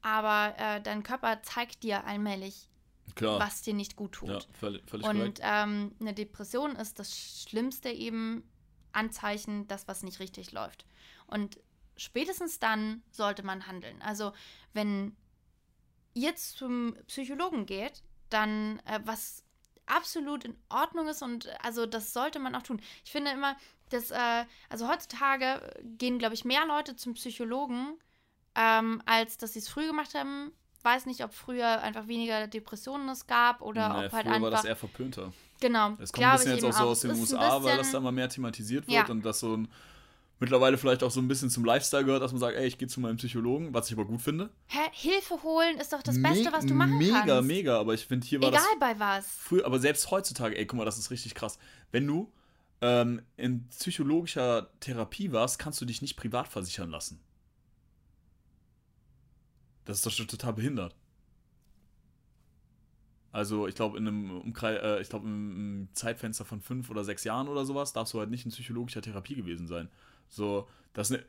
aber 0.02 0.54
äh, 0.58 0.82
dein 0.82 1.02
Körper 1.02 1.42
zeigt 1.42 1.82
dir 1.82 2.04
allmählich, 2.04 2.68
Klar. 3.14 3.40
was 3.40 3.62
dir 3.62 3.72
nicht 3.72 3.96
gut 3.96 4.12
tut. 4.12 4.28
Ja, 4.28 4.40
völlig, 4.52 4.82
völlig 4.88 5.06
Und 5.06 5.40
ähm, 5.42 5.94
eine 6.00 6.12
Depression 6.12 6.76
ist 6.76 6.98
das 6.98 7.16
schlimmste 7.48 7.88
eben 7.88 8.46
Anzeichen, 8.92 9.66
dass 9.66 9.88
was 9.88 10.02
nicht 10.02 10.20
richtig 10.20 10.52
läuft. 10.52 10.84
Und 11.26 11.58
spätestens 11.96 12.58
dann 12.58 13.02
sollte 13.10 13.42
man 13.42 13.66
handeln. 13.66 14.02
Also 14.02 14.32
wenn 14.72 15.16
ihr 16.14 16.34
zum 16.36 16.96
Psychologen 17.06 17.66
geht, 17.66 18.02
dann 18.30 18.80
äh, 18.86 19.00
was 19.04 19.44
absolut 19.86 20.44
in 20.44 20.56
Ordnung 20.70 21.08
ist 21.08 21.22
und 21.22 21.48
also 21.62 21.84
das 21.86 22.12
sollte 22.12 22.38
man 22.38 22.54
auch 22.54 22.62
tun. 22.62 22.80
Ich 23.04 23.12
finde 23.12 23.30
immer, 23.32 23.56
dass, 23.90 24.10
äh, 24.10 24.44
also 24.70 24.88
heutzutage 24.88 25.74
gehen, 25.98 26.18
glaube 26.18 26.34
ich, 26.34 26.44
mehr 26.44 26.64
Leute 26.66 26.96
zum 26.96 27.14
Psychologen, 27.14 27.98
ähm, 28.54 29.02
als 29.04 29.36
dass 29.36 29.52
sie 29.52 29.58
es 29.58 29.68
früh 29.68 29.86
gemacht 29.86 30.14
haben. 30.14 30.52
Weiß 30.82 31.06
nicht, 31.06 31.24
ob 31.24 31.32
früher 31.32 31.80
einfach 31.82 32.08
weniger 32.08 32.46
Depressionen 32.46 33.08
es 33.08 33.26
gab 33.26 33.60
oder 33.62 33.88
Naja, 33.88 34.06
ob 34.06 34.12
halt 34.12 34.24
früher 34.24 34.34
einfach. 34.34 34.42
war 34.42 34.50
das 34.50 34.64
eher 34.64 34.76
verpönter. 34.76 35.32
genau. 35.60 35.96
Es 35.98 36.12
kommt 36.12 36.26
ein 36.26 36.32
bisschen 36.36 36.52
jetzt 36.54 36.64
auch 36.64 36.72
so 36.72 36.84
aus 36.88 37.00
den 37.00 37.10
USA, 37.12 37.62
weil 37.62 37.76
das 37.78 37.90
da 37.90 37.98
immer 37.98 38.12
mehr 38.12 38.28
thematisiert 38.28 38.86
wird 38.86 38.94
Ja. 39.08 39.10
und 39.10 39.22
das 39.24 39.40
so 39.40 39.56
ein 39.56 39.68
mittlerweile 40.40 40.76
vielleicht 40.78 41.02
auch 41.02 41.10
so 41.10 41.20
ein 41.20 41.28
bisschen 41.28 41.48
zum 41.50 41.64
Lifestyle 41.64 42.04
gehört, 42.04 42.22
dass 42.22 42.32
man 42.32 42.40
sagt, 42.40 42.56
ey, 42.56 42.66
ich 42.66 42.76
gehe 42.78 42.88
zu 42.88 43.00
meinem 43.00 43.16
Psychologen, 43.16 43.72
was 43.72 43.88
ich 43.88 43.94
aber 43.94 44.04
gut 44.04 44.20
finde. 44.20 44.50
Hä? 44.66 44.78
Hilfe 44.92 45.42
holen 45.42 45.78
ist 45.78 45.92
doch 45.92 46.02
das 46.02 46.20
Beste, 46.20 46.44
Me- 46.50 46.52
was 46.52 46.66
du 46.66 46.74
machen 46.74 46.98
mega, 46.98 47.12
kannst. 47.20 47.26
Mega, 47.26 47.40
mega, 47.42 47.80
aber 47.80 47.94
ich 47.94 48.04
finde, 48.04 48.26
hier 48.26 48.40
war 48.42 48.48
Egal 48.48 48.60
das 48.60 48.78
bei 48.80 48.98
was. 48.98 49.26
früher, 49.28 49.64
aber 49.64 49.78
selbst 49.78 50.10
heutzutage, 50.10 50.56
ey, 50.58 50.66
guck 50.66 50.78
mal, 50.78 50.84
das 50.84 50.98
ist 50.98 51.10
richtig 51.10 51.34
krass. 51.34 51.58
Wenn 51.92 52.06
du 52.06 52.32
ähm, 52.80 53.22
in 53.36 53.68
psychologischer 53.68 54.70
Therapie 54.80 55.32
warst, 55.32 55.58
kannst 55.58 55.80
du 55.80 55.84
dich 55.84 56.02
nicht 56.02 56.16
privat 56.16 56.48
versichern 56.48 56.90
lassen. 56.90 57.20
Das 59.84 59.98
ist 59.98 60.06
doch 60.06 60.10
schon 60.12 60.28
total 60.28 60.54
behindert. 60.54 60.94
Also, 63.32 63.66
ich 63.66 63.74
glaube, 63.74 63.98
in 63.98 64.06
einem 64.06 64.30
Umkreis, 64.40 64.80
äh, 64.80 65.00
ich 65.02 65.08
glaube, 65.08 65.26
im 65.26 65.88
Zeitfenster 65.92 66.44
von 66.44 66.60
fünf 66.60 66.88
oder 66.88 67.02
sechs 67.04 67.24
Jahren 67.24 67.48
oder 67.48 67.64
sowas 67.64 67.92
darfst 67.92 68.14
du 68.14 68.20
halt 68.20 68.30
nicht 68.30 68.44
in 68.44 68.52
psychologischer 68.52 69.02
Therapie 69.02 69.34
gewesen 69.34 69.66
sein. 69.66 69.88
So, 70.28 70.68
das, 70.92 71.10
ne, 71.10 71.24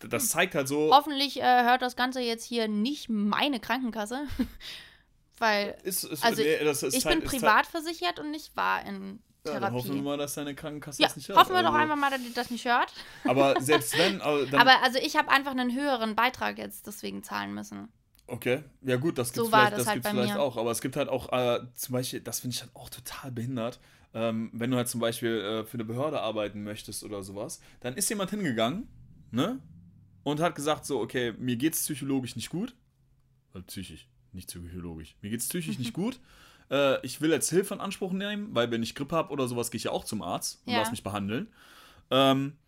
das 0.00 0.28
zeigt 0.28 0.54
halt 0.54 0.68
so. 0.68 0.90
Hoffentlich 0.94 1.40
äh, 1.40 1.64
hört 1.64 1.82
das 1.82 1.96
Ganze 1.96 2.20
jetzt 2.20 2.44
hier 2.44 2.68
nicht 2.68 3.08
meine 3.08 3.60
Krankenkasse. 3.60 4.26
Weil 5.38 5.76
Ist, 5.82 6.04
ist, 6.04 6.24
Also, 6.24 6.42
nee, 6.42 6.54
ich 6.54 6.64
halt- 6.66 6.90
bin 6.90 7.04
halt- 7.04 7.24
privat 7.24 7.66
versichert 7.66 8.20
und 8.20 8.32
ich 8.34 8.52
war 8.54 8.84
in 8.84 9.20
Ja, 9.44 9.52
Therapie. 9.52 9.74
hoffen 9.74 9.94
wir 9.94 10.02
mal, 10.02 10.16
dass 10.18 10.34
deine 10.34 10.54
Krankenkasse 10.54 11.02
Ja, 11.02 11.08
das 11.08 11.16
nicht 11.16 11.28
hört. 11.28 11.38
hoffen 11.38 11.54
wir 11.54 11.62
doch 11.62 11.70
Also, 11.70 11.78
einfach 11.78 11.96
mal, 11.96 12.10
dass 12.10 12.20
die 12.22 12.32
das 12.32 12.50
nicht 12.50 12.64
hört. 12.64 12.92
Aber 13.24 13.56
selbst 13.60 13.98
wenn, 13.98 14.20
also 14.20 14.46
dann, 14.46 14.60
Aber 14.60 14.82
also 14.84 14.98
ich 14.98 15.16
habe 15.16 15.30
einfach 15.30 15.50
einen 15.52 15.74
höheren 15.74 16.14
Beitrag 16.14 16.58
jetzt 16.58 16.86
deswegen 16.86 17.24
zahlen 17.24 17.52
müssen. 17.54 17.88
Okay, 18.28 18.62
ja 18.82 18.96
gut, 18.96 19.18
das 19.18 19.30
So 19.30 19.42
gibt 19.42 19.52
war 19.52 19.60
vielleicht, 19.66 19.72
das 19.72 19.78
das 19.84 19.88
halt 19.88 20.06
vielleicht 20.06 20.34
mir. 20.34 20.40
auch, 20.40 20.56
aber 20.56 20.70
es 20.70 20.80
gibt 20.80 20.94
halt 20.96 21.08
auch 21.08 21.32
äh, 21.32 21.60
zum 21.74 21.92
Beispiel, 21.94 22.20
das 22.20 22.38
finde 22.40 22.54
ich 22.54 22.62
halt 22.62 22.70
auch 22.74 22.88
total 22.88 23.32
behindert, 23.32 23.80
ähm, 24.14 24.50
wenn 24.52 24.70
du 24.70 24.76
halt 24.76 24.88
zum 24.88 25.00
Beispiel 25.00 25.40
äh, 25.40 25.64
für 25.64 25.74
eine 25.74 25.84
Behörde 25.84 26.20
arbeiten 26.20 26.62
möchtest 26.62 27.04
oder 27.04 27.22
sowas, 27.22 27.60
dann 27.80 27.94
ist 27.94 28.08
jemand 28.10 28.30
hingegangen, 28.30 28.88
ne, 29.30 29.60
und 30.22 30.40
hat 30.40 30.54
gesagt 30.54 30.84
so, 30.86 31.00
okay, 31.00 31.32
mir 31.38 31.56
geht's 31.56 31.82
psychologisch 31.82 32.36
nicht 32.36 32.50
gut, 32.50 32.74
äh, 33.54 33.60
psychisch, 33.62 34.08
nicht 34.32 34.48
psychologisch, 34.48 35.16
mir 35.22 35.30
geht's 35.30 35.48
psychisch 35.48 35.78
nicht 35.78 35.92
gut, 36.02 36.20
äh, 36.70 37.04
ich 37.04 37.20
will 37.20 37.30
jetzt 37.30 37.50
Hilfe 37.50 37.74
in 37.74 37.80
Anspruch 37.80 38.12
nehmen, 38.12 38.54
weil 38.54 38.70
wenn 38.70 38.82
ich 38.82 38.94
Grippe 38.94 39.16
habe 39.16 39.32
oder 39.32 39.48
sowas, 39.48 39.70
gehe 39.70 39.78
ich 39.78 39.84
ja 39.84 39.90
auch 39.92 40.04
zum 40.04 40.22
Arzt 40.22 40.62
und 40.66 40.72
Ja. 40.74 40.80
lass 40.80 40.90
mich 40.90 41.02
behandeln. 41.02 41.48
Ähm, 42.10 42.58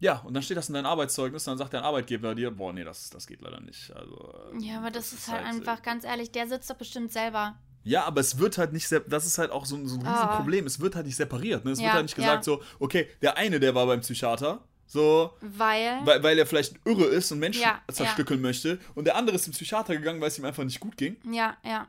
ja, 0.00 0.18
und 0.20 0.34
dann 0.34 0.42
steht 0.44 0.56
das 0.56 0.68
in 0.68 0.74
deinem 0.74 0.86
Arbeitszeugnis, 0.86 1.44
dann 1.44 1.58
sagt 1.58 1.74
dein 1.74 1.82
Arbeitgeber 1.82 2.34
dir, 2.34 2.52
boah, 2.52 2.72
nee, 2.72 2.84
das, 2.84 3.10
das 3.10 3.26
geht 3.26 3.40
leider 3.40 3.60
nicht. 3.60 3.90
Also, 3.90 4.32
äh, 4.52 4.64
Ja, 4.64 4.78
aber 4.78 4.90
das, 4.90 5.12
ist 5.12 5.26
halt, 5.28 5.40
äh, 5.40 5.44
einfach, 5.44 5.82
ganz 5.82 6.04
ehrlich, 6.04 6.30
der 6.30 6.46
sitzt 6.46 6.70
doch 6.70 6.76
bestimmt 6.76 7.12
selber. 7.12 7.58
Ja, 7.88 8.04
aber 8.04 8.20
es 8.20 8.38
wird 8.38 8.58
halt 8.58 8.72
nicht, 8.72 8.90
das 9.08 9.24
ist 9.26 9.38
halt 9.38 9.50
auch 9.50 9.64
so, 9.66 9.76
ein- 9.76 9.86
so 9.88 9.98
ein 9.98 10.06
Ah. 10.06 10.12
Riesenproblem, 10.12 10.66
es 10.66 10.78
wird 10.80 10.94
halt 10.94 11.06
nicht 11.06 11.16
separiert. 11.16 11.64
Ne? 11.64 11.70
Es 11.72 11.78
wird 11.78 11.86
Ja, 11.86 11.92
halt 11.94 12.04
nicht 12.04 12.16
gesagt 12.16 12.46
ja. 12.46 12.52
so, 12.52 12.62
okay, 12.78 13.08
der 13.22 13.36
eine, 13.36 13.58
der 13.60 13.74
war 13.74 13.86
beim 13.86 14.00
Psychiater, 14.00 14.60
so, 14.86 15.32
Weil. 15.40 16.00
weil, 16.04 16.22
weil 16.22 16.38
er 16.38 16.46
vielleicht 16.46 16.74
irre 16.84 17.04
ist 17.04 17.30
und 17.32 17.38
Menschen 17.38 17.62
Ja, 17.62 17.80
zerstückeln 17.90 18.40
möchte, 18.40 18.78
und 18.94 19.04
der 19.06 19.16
andere 19.16 19.36
ist 19.36 19.44
zum 19.44 19.52
Psychiater 19.54 19.96
gegangen, 19.96 20.20
weil 20.20 20.28
es 20.28 20.38
ihm 20.38 20.44
einfach 20.44 20.64
nicht 20.64 20.80
gut 20.80 20.96
ging. 20.96 21.16
ja, 21.32 21.56
ja. 21.64 21.88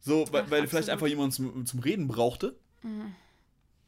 So, 0.00 0.26
weil, 0.30 0.44
Ach, 0.46 0.50
weil 0.50 0.62
er 0.62 0.68
vielleicht 0.68 0.90
einfach 0.90 1.08
jemanden 1.08 1.32
zum, 1.32 1.66
zum 1.66 1.80
Reden 1.80 2.06
brauchte. 2.08 2.56
Mhm. 2.82 3.14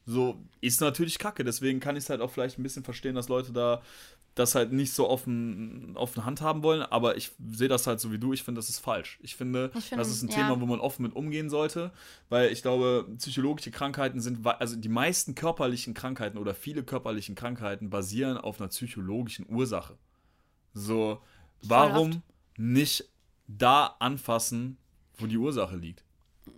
So, 0.06 0.36
ist 0.60 0.80
natürlich 0.80 1.18
kacke. 1.18 1.44
Deswegen 1.44 1.78
kann 1.78 1.96
ich 1.96 2.04
es 2.04 2.10
halt 2.10 2.20
auch 2.20 2.30
vielleicht 2.30 2.58
ein 2.58 2.62
bisschen 2.64 2.82
verstehen, 2.82 3.14
dass 3.14 3.28
Leute 3.28 3.52
da 3.52 3.80
das 4.34 4.54
halt 4.54 4.72
nicht 4.72 4.92
so 4.92 5.08
offen, 5.08 5.96
offen 5.96 6.24
handhaben 6.24 6.62
wollen. 6.62 6.82
Aber 6.82 7.16
ich 7.16 7.32
sehe 7.50 7.68
das 7.68 7.86
halt 7.86 8.00
so 8.00 8.12
wie 8.12 8.18
du. 8.18 8.32
Ich 8.32 8.42
finde, 8.42 8.58
das 8.58 8.68
ist 8.68 8.78
falsch. 8.78 9.18
Ich 9.22 9.36
finde, 9.36 9.70
Ich 9.74 9.86
finde, 9.86 10.02
das 10.02 10.10
ist 10.10 10.22
ein 10.22 10.28
ja. 10.28 10.36
Thema, 10.36 10.60
wo 10.60 10.66
man 10.66 10.80
offen 10.80 11.02
mit 11.02 11.14
umgehen 11.14 11.50
sollte. 11.50 11.90
Weil 12.28 12.52
ich 12.52 12.62
glaube, 12.62 13.06
psychologische 13.18 13.70
Krankheiten 13.70 14.20
sind, 14.20 14.46
also 14.46 14.76
die 14.76 14.88
meisten 14.88 15.34
körperlichen 15.34 15.94
Krankheiten 15.94 16.38
oder 16.38 16.54
viele 16.54 16.84
körperlichen 16.84 17.34
Krankheiten 17.34 17.90
basieren 17.90 18.38
auf 18.38 18.60
einer 18.60 18.68
psychologischen 18.68 19.46
Ursache. 19.48 19.98
So, 20.72 21.20
warum 21.62 22.22
nicht 22.56 23.04
da 23.48 23.96
anfassen, 23.98 24.78
wo 25.18 25.26
die 25.26 25.38
Ursache 25.38 25.76
liegt? 25.76 26.04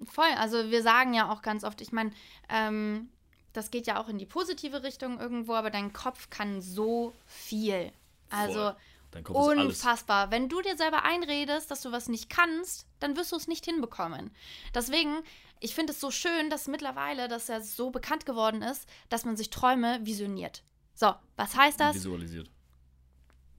Voll. 0.04 0.30
Also 0.38 0.70
wir 0.70 0.82
sagen 0.82 1.14
ja 1.14 1.30
auch 1.30 1.42
ganz 1.42 1.64
oft, 1.64 1.80
ich 1.80 1.92
meine, 1.92 2.10
ähm, 2.48 3.08
das 3.52 3.70
geht 3.70 3.86
ja 3.86 4.00
auch 4.00 4.08
in 4.08 4.18
die 4.18 4.26
positive 4.26 4.82
Richtung 4.82 5.20
irgendwo, 5.20 5.54
aber 5.54 5.70
dein 5.70 5.92
Kopf 5.92 6.30
kann 6.30 6.60
so 6.60 7.12
viel. 7.26 7.92
Also 8.30 8.72
unfassbar. 9.28 10.30
Wenn 10.30 10.48
du 10.48 10.62
dir 10.62 10.76
selber 10.76 11.04
einredest, 11.04 11.70
dass 11.70 11.82
du 11.82 11.92
was 11.92 12.08
nicht 12.08 12.30
kannst, 12.30 12.86
dann 13.00 13.16
wirst 13.16 13.32
du 13.32 13.36
es 13.36 13.48
nicht 13.48 13.64
hinbekommen. 13.64 14.30
Deswegen, 14.74 15.22
ich 15.60 15.74
finde 15.74 15.92
es 15.92 16.00
so 16.00 16.10
schön, 16.10 16.48
dass 16.50 16.66
mittlerweile, 16.66 17.28
dass 17.28 17.48
ja 17.48 17.60
so 17.60 17.90
bekannt 17.90 18.26
geworden 18.26 18.62
ist, 18.62 18.88
dass 19.10 19.24
man 19.24 19.36
sich 19.36 19.50
Träume 19.50 20.00
visioniert. 20.04 20.62
So, 20.94 21.14
was 21.36 21.56
heißt 21.56 21.80
das? 21.80 21.96
Visualisiert. 21.96 22.50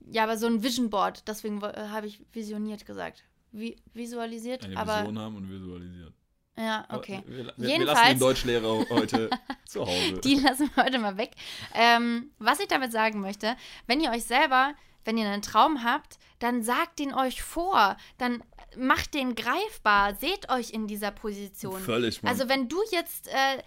Ja, 0.06 0.24
aber 0.24 0.36
so 0.36 0.46
ein 0.46 0.62
Vision 0.62 0.90
Board, 0.90 1.26
deswegen 1.28 1.62
äh, 1.62 1.88
habe 1.88 2.06
ich 2.06 2.20
visioniert 2.32 2.84
gesagt. 2.84 3.24
Vi 3.52 3.76
visualisiert, 3.94 4.64
Eine 4.64 4.76
aber 4.76 5.00
Vision 5.00 5.18
haben 5.18 5.36
und 5.36 5.48
visualisiert. 5.48 6.12
Ja, 6.56 6.86
okay. 6.90 7.22
Wir, 7.26 7.46
wir, 7.46 7.54
wir 7.56 7.68
Jedenfalls- 7.68 7.86
lassen 7.98 8.08
den 8.10 8.18
Deutschlehrer 8.18 8.86
heute 8.90 9.30
zu 9.66 9.80
Hause. 9.86 10.20
Die 10.24 10.34
lassen 10.36 10.70
wir 10.74 10.84
heute 10.84 10.98
mal 10.98 11.16
weg. 11.16 11.32
Ähm, 11.74 12.30
was 12.38 12.60
ich 12.60 12.68
damit 12.68 12.92
sagen 12.92 13.20
möchte, 13.20 13.56
wenn 13.86 14.00
ihr 14.00 14.10
euch 14.10 14.24
selber, 14.24 14.74
wenn 15.04 15.18
ihr 15.18 15.28
einen 15.28 15.42
Traum 15.42 15.84
habt, 15.84 16.18
dann 16.38 16.62
sagt 16.62 16.98
den 16.98 17.12
euch 17.14 17.42
vor. 17.42 17.96
Dann 18.18 18.42
macht 18.76 19.14
den 19.14 19.34
greifbar. 19.34 20.14
Seht 20.16 20.48
euch 20.50 20.70
in 20.70 20.86
dieser 20.86 21.10
Position. 21.10 21.80
Völlig, 21.80 22.22
Mann. 22.22 22.32
Also 22.32 22.48
wenn 22.48 22.68
du 22.68 22.78
jetzt, 22.90 23.28
äh, 23.28 23.58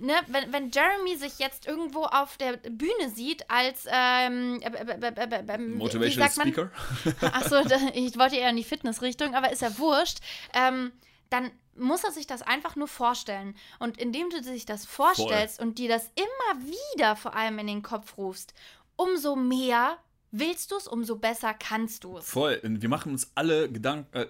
ne, 0.00 0.14
wenn, 0.26 0.52
wenn 0.52 0.70
Jeremy 0.70 1.16
sich 1.16 1.38
jetzt 1.38 1.66
irgendwo 1.66 2.04
auf 2.04 2.36
der 2.36 2.56
Bühne 2.58 3.10
sieht 3.14 3.48
als 3.50 3.86
ähm, 3.90 4.60
äh, 4.62 4.66
äh, 4.68 4.98
äh, 5.00 5.12
äh, 5.16 5.54
äh, 5.54 5.58
wie 5.58 5.74
Motivational? 5.76 6.30
Speaker. 6.30 6.70
Achso, 7.32 7.56
ich 7.94 8.18
wollte 8.18 8.36
eher 8.36 8.50
in 8.50 8.56
die 8.56 8.64
Fitnessrichtung, 8.64 9.34
aber 9.34 9.50
ist 9.50 9.62
ja 9.62 9.76
wurscht. 9.78 10.18
Ähm, 10.54 10.92
dann 11.30 11.50
muss 11.78 12.04
er 12.04 12.12
sich 12.12 12.26
das 12.26 12.42
einfach 12.42 12.76
nur 12.76 12.88
vorstellen. 12.88 13.54
Und 13.78 13.98
indem 13.98 14.30
du 14.30 14.42
sich 14.42 14.66
das 14.66 14.86
vorstellst 14.86 15.60
und 15.60 15.78
dir 15.78 15.88
das 15.88 16.10
immer 16.14 16.66
wieder 16.66 17.16
vor 17.16 17.34
allem 17.34 17.58
in 17.58 17.66
den 17.66 17.82
Kopf 17.82 18.16
rufst, 18.16 18.54
umso 18.96 19.36
mehr 19.36 19.98
willst 20.30 20.70
du 20.70 20.76
es, 20.76 20.86
umso 20.88 21.16
besser 21.16 21.54
kannst 21.54 22.04
du 22.04 22.18
es. 22.18 22.28
Voll. 22.28 22.60
Wir 22.62 22.88
machen 22.88 23.12
uns 23.12 23.30
alle 23.34 23.70
Gedanken. 23.70 24.14
Äh, 24.16 24.26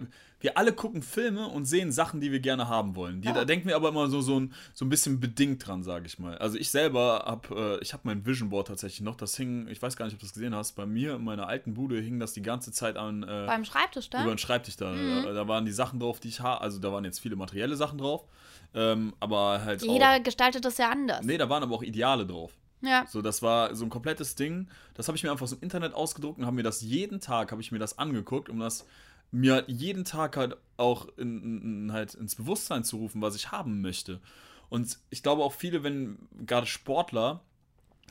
wir 0.47 0.57
alle 0.57 0.73
gucken 0.73 1.03
Filme 1.03 1.49
und 1.49 1.65
sehen 1.65 1.91
Sachen, 1.91 2.21
die 2.21 2.31
wir 2.31 2.39
gerne 2.39 2.69
haben 2.69 2.95
wollen. 2.95 3.21
Die, 3.21 3.27
Ja. 3.29 3.35
Da 3.35 3.45
denken 3.45 3.67
wir 3.67 3.75
aber 3.75 3.89
immer 3.89 4.09
so, 4.09 4.21
so, 4.21 4.39
ein, 4.39 4.55
so 4.75 4.85
ein 4.85 4.89
bisschen 4.89 5.19
bedingt 5.19 5.67
dran, 5.67 5.83
sage 5.83 6.07
ich 6.07 6.21
mal. 6.21 6.39
Also 6.39 6.57
ich 6.57 6.71
selber 6.71 7.25
habe, 7.27 7.79
äh, 7.81 7.83
ich 7.83 7.93
habe 7.93 8.03
mein 8.05 8.25
Vision 8.25 8.49
Board 8.49 8.69
tatsächlich 8.69 9.01
noch. 9.01 9.17
Das 9.17 9.37
hing, 9.37 9.67
ich 9.67 9.83
weiß 9.83 9.97
gar 9.97 10.05
nicht, 10.05 10.15
ob 10.15 10.21
du 10.21 10.27
das 10.27 10.35
gesehen 10.35 10.55
hast. 10.55 10.73
Bei 10.73 10.87
mir 10.87 11.17
in 11.17 11.25
meiner 11.25 11.49
alten 11.49 11.75
Bude 11.75 12.01
hing 12.01 12.21
das 12.21 12.33
die 12.33 12.43
ganze 12.43 12.71
Zeit 12.71 12.97
an. 12.97 13.25
Äh, 13.25 13.45
Beim 13.47 13.65
Schreibtisch 13.65 14.09
da? 14.09 14.23
über 14.23 14.33
den 14.33 14.39
Schreibtisch 14.39 14.77
da. 14.77 14.93
Mhm. 14.93 15.25
Da, 15.25 15.33
da 15.33 15.49
waren 15.49 15.65
die 15.65 15.73
Sachen 15.73 15.99
drauf, 15.99 16.21
die 16.21 16.29
ich 16.29 16.39
habe. 16.41 16.61
Also 16.61 16.79
da 16.79 16.93
waren 16.93 17.05
jetzt 17.05 17.19
viele 17.19 17.35
materielle 17.35 17.75
Sachen 17.75 17.99
drauf. 17.99 18.25
Ähm, 18.73 19.15
aber 19.19 19.65
halt 19.65 19.83
Jeder 19.83 20.13
auch. 20.17 20.23
gestaltet 20.23 20.65
das 20.65 20.79
ja 20.79 20.91
anders. 20.91 21.25
Nee, 21.25 21.39
da 21.39 21.49
waren 21.49 21.63
aber 21.65 21.75
auch 21.75 21.83
Ideale 21.83 22.25
drauf. 22.25 22.53
Ja. 22.83 23.05
So, 23.09 23.23
das 23.23 23.43
war 23.43 23.75
so 23.75 23.85
ein 23.85 23.91
komplettes 23.91 24.35
Ding. 24.37 24.69
Das 24.95 25.09
habe 25.09 25.17
ich 25.17 25.25
mir 25.25 25.31
einfach 25.33 25.45
aus 25.45 25.51
dem 25.51 25.61
Internet 25.63 25.95
ausgedruckt 25.95 26.39
und 26.39 26.47
habe 26.47 26.55
mir 26.57 26.63
das 26.63 26.83
jeden 26.83 27.21
Tag, 27.21 27.51
habe 27.51 27.61
ich 27.63 27.73
mir 27.73 27.79
das 27.79 27.99
angeguckt, 27.99 28.49
um 28.49 28.61
das 28.61 28.87
mir 29.31 29.55
halt 29.55 29.69
jeden 29.69 30.05
Tag 30.05 30.37
halt 30.37 30.57
auch 30.77 31.09
in, 31.17 31.63
in, 31.63 31.93
halt 31.93 32.15
ins 32.15 32.37
Bewusstsein 32.37 32.85
zu 32.85 32.97
rufen, 32.97 33.23
was 33.23 33.37
ich 33.37 33.51
haben 33.51 33.81
möchte. 33.81 34.21
Und 34.69 34.99
ich 35.11 35.23
glaube 35.23 35.43
auch 35.43 35.53
viele, 35.53 35.83
wenn 35.83 36.19
gerade 36.45 36.67
Sportler 36.67 37.43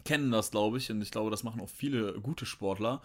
kennen 0.04 0.32
das, 0.32 0.52
glaube 0.52 0.78
ich, 0.78 0.92
und 0.92 1.02
ich 1.02 1.12
glaube, 1.12 1.32
das 1.32 1.44
machen 1.44 1.62
auch 1.62 1.70
viele 1.70 2.14
gute 2.22 2.46
Sportler. 2.46 3.02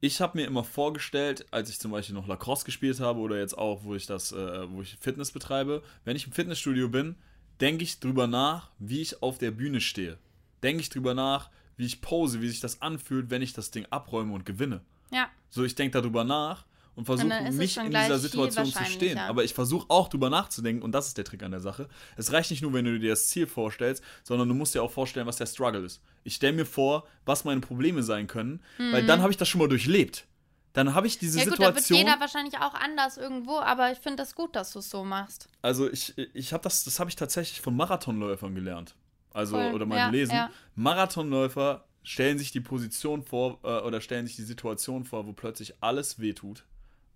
Ich 0.00 0.20
habe 0.20 0.38
mir 0.38 0.46
immer 0.46 0.62
vorgestellt, 0.62 1.46
als 1.50 1.70
ich 1.70 1.80
zum 1.80 1.90
Beispiel 1.90 2.14
noch 2.14 2.28
Lacrosse 2.28 2.64
gespielt 2.64 3.00
habe 3.00 3.18
oder 3.18 3.38
jetzt 3.38 3.56
auch, 3.58 3.82
wo 3.82 3.94
ich 3.94 4.06
das, 4.06 4.30
äh, 4.32 4.70
wo 4.70 4.82
ich 4.82 4.96
Fitness 5.00 5.32
betreibe, 5.32 5.82
wenn 6.04 6.16
ich 6.16 6.26
im 6.26 6.32
Fitnessstudio 6.32 6.88
bin, 6.88 7.16
denke 7.60 7.82
ich 7.82 7.98
drüber 7.98 8.26
nach, 8.26 8.70
wie 8.78 9.00
ich 9.00 9.22
auf 9.22 9.38
der 9.38 9.50
Bühne 9.50 9.80
stehe. 9.80 10.18
Denke 10.62 10.82
ich 10.82 10.90
drüber 10.90 11.14
nach, 11.14 11.50
wie 11.76 11.86
ich 11.86 12.00
pose, 12.00 12.40
wie 12.40 12.48
sich 12.48 12.60
das 12.60 12.80
anfühlt, 12.82 13.30
wenn 13.30 13.42
ich 13.42 13.52
das 13.52 13.70
Ding 13.70 13.86
abräume 13.90 14.34
und 14.34 14.46
gewinne. 14.46 14.82
Ja. 15.10 15.28
So, 15.50 15.64
ich 15.64 15.74
denke 15.74 16.00
darüber 16.00 16.22
nach 16.22 16.64
und 16.98 17.04
versuche 17.04 17.52
mich 17.52 17.76
in 17.76 17.90
dieser 17.92 18.18
Situation 18.18 18.66
zu 18.66 18.84
stehen. 18.84 19.18
Aber 19.18 19.44
ich 19.44 19.54
versuche 19.54 19.86
auch 19.88 20.08
drüber 20.08 20.28
nachzudenken 20.30 20.82
und 20.82 20.92
das 20.92 21.06
ist 21.06 21.16
der 21.16 21.24
Trick 21.24 21.42
an 21.44 21.52
der 21.52 21.60
Sache. 21.60 21.88
Es 22.16 22.32
reicht 22.32 22.50
nicht 22.50 22.60
nur, 22.62 22.72
wenn 22.72 22.84
du 22.84 22.98
dir 22.98 23.10
das 23.10 23.28
Ziel 23.28 23.46
vorstellst, 23.46 24.02
sondern 24.24 24.48
du 24.48 24.54
musst 24.54 24.74
dir 24.74 24.82
auch 24.82 24.90
vorstellen, 24.90 25.26
was 25.26 25.36
der 25.36 25.46
Struggle 25.46 25.80
ist. 25.84 26.02
Ich 26.24 26.34
stelle 26.34 26.52
mir 26.54 26.66
vor, 26.66 27.06
was 27.24 27.44
meine 27.44 27.60
Probleme 27.60 28.02
sein 28.02 28.26
können, 28.26 28.60
weil 28.78 29.02
Mhm. 29.02 29.06
dann 29.06 29.22
habe 29.22 29.30
ich 29.30 29.36
das 29.38 29.48
schon 29.48 29.60
mal 29.60 29.68
durchlebt. 29.68 30.26
dann 30.74 30.94
habe 30.94 31.06
ich 31.08 31.18
diese 31.18 31.38
Ja 31.38 31.44
gut, 31.46 31.54
da 31.58 31.74
wird 31.74 31.78
Situation. 31.82 31.98
jeder 32.06 32.20
wahrscheinlich 32.20 32.58
auch 32.58 32.74
anders 32.74 33.16
irgendwo, 33.16 33.58
aber 33.58 33.90
ich 33.90 33.98
finde 33.98 34.16
das 34.18 34.34
gut, 34.36 34.54
dass 34.54 34.72
du 34.72 34.78
es 34.80 34.90
so 34.90 35.02
machst. 35.02 35.48
Also 35.62 35.90
ich, 35.90 36.16
ich 36.34 36.52
habe 36.52 36.62
das, 36.62 36.84
das 36.84 37.00
habe 37.00 37.10
ich 37.10 37.16
tatsächlich 37.16 37.60
von 37.60 37.74
Marathonläufern 37.74 38.54
gelernt. 38.54 38.94
Also, 39.32 39.56
Voll, 39.56 39.72
oder 39.72 39.86
mal 39.86 39.96
ja, 39.96 40.10
gelesen. 40.10 40.34
ja. 40.34 40.50
Marathonläufer 40.74 41.84
stellen 42.02 42.38
sich 42.38 42.50
die 42.52 42.60
Position 42.60 43.22
vor 43.22 43.58
äh, 43.62 43.80
oder 43.86 44.00
stellen 44.00 44.26
sich 44.26 44.36
die 44.36 44.42
Situation 44.42 45.04
vor, 45.04 45.26
wo 45.26 45.32
plötzlich 45.32 45.74
alles 45.80 46.18
wehtut. 46.20 46.64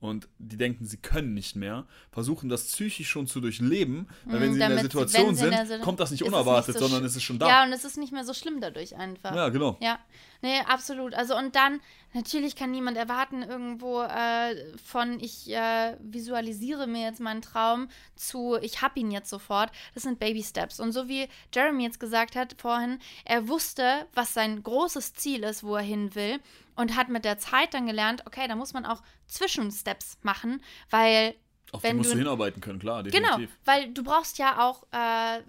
Und 0.03 0.29
die 0.39 0.57
denken, 0.57 0.85
sie 0.85 0.97
können 0.97 1.33
nicht 1.33 1.55
mehr, 1.55 1.87
versuchen 2.11 2.49
das 2.49 2.65
psychisch 2.67 3.09
schon 3.09 3.29
zu 3.29 3.41
durchleben, 3.41 4.09
weil 4.25 4.41
wenn 4.41 4.51
Mm, 4.51 4.55
sie 4.55 4.61
in 4.61 4.69
der 4.69 4.79
Situation 4.81 5.29
wenn 5.29 5.35
sie 5.37 5.45
in 5.45 5.51
sind, 5.51 5.51
der 5.53 5.67
Sit- 5.67 5.81
kommt 5.83 6.01
das 6.01 6.11
nicht 6.11 6.25
unerwartet, 6.25 6.75
nicht 6.75 6.79
so 6.83 6.89
sondern 6.89 7.05
es 7.07 7.15
ist 7.15 7.23
schon 7.23 7.39
da. 7.39 7.47
Ja, 7.49 7.63
und 7.63 7.73
es 7.73 7.85
ist 7.85 7.97
nicht 7.99 8.13
mehr 8.13 8.25
so 8.25 8.35
schlimm 8.35 8.61
dadurch 8.61 8.97
einfach. 8.97 9.33
Ja, 9.33 9.49
genau. 9.51 9.79
Ja, 9.81 10.01
nee, 10.43 10.59
absolut. 10.67 11.15
Also 11.15 11.39
und 11.39 11.55
dann, 11.55 11.81
natürlich 12.15 12.57
kann 12.57 12.73
niemand 12.73 12.97
erwarten 12.97 13.43
irgendwo 13.43 14.03
äh, 14.03 14.77
von 14.85 15.21
ich 15.21 15.49
äh, 15.53 15.97
visualisiere 16.01 16.89
mir 16.89 17.03
jetzt 17.05 17.21
meinen 17.21 17.41
Traum 17.43 17.87
zu 18.17 18.59
ich 18.61 18.83
hab 18.83 18.97
ihn 18.97 19.13
jetzt 19.13 19.31
sofort. 19.31 19.71
Das 19.95 20.03
sind 20.03 20.19
Baby 20.19 20.43
Steps. 20.43 20.81
Und 20.81 20.91
so 20.91 21.09
wie 21.09 21.29
Jeremy 21.55 21.85
jetzt 21.85 22.01
gesagt 22.01 22.35
hat 22.35 22.57
vorhin, 22.59 22.99
er 23.25 23.47
wusste, 23.47 24.07
was 24.15 24.35
sein 24.35 24.65
großes 24.65 25.15
Ziel 25.15 25.45
ist, 25.45 25.63
wo 25.63 25.77
er 25.77 25.83
hin 25.83 26.15
will 26.17 26.41
und 26.77 26.97
hat 26.97 27.09
mit 27.09 27.25
der 27.25 27.39
Zeit 27.39 27.75
dann 27.75 27.87
gelernt, 27.87 28.27
okay, 28.27 28.47
da 28.49 28.57
muss 28.57 28.73
man 28.73 28.85
auch 28.87 29.03
Zwischensteps 29.27 30.19
machen, 30.23 30.63
weil 30.91 31.35
Auf 31.73 31.83
wenn 31.83 31.93
die 31.93 31.97
musst 31.99 32.13
du 32.15 32.19
hinarbeiten 32.19 32.61
können, 32.61 32.79
klar, 32.79 33.03
Genau, 33.03 33.29
definitiv. 33.29 33.57
weil 33.65 33.93
du 33.93 34.03
brauchst 34.03 34.39
ja 34.39 34.67
auch 34.67 34.85
äh, 34.93 35.43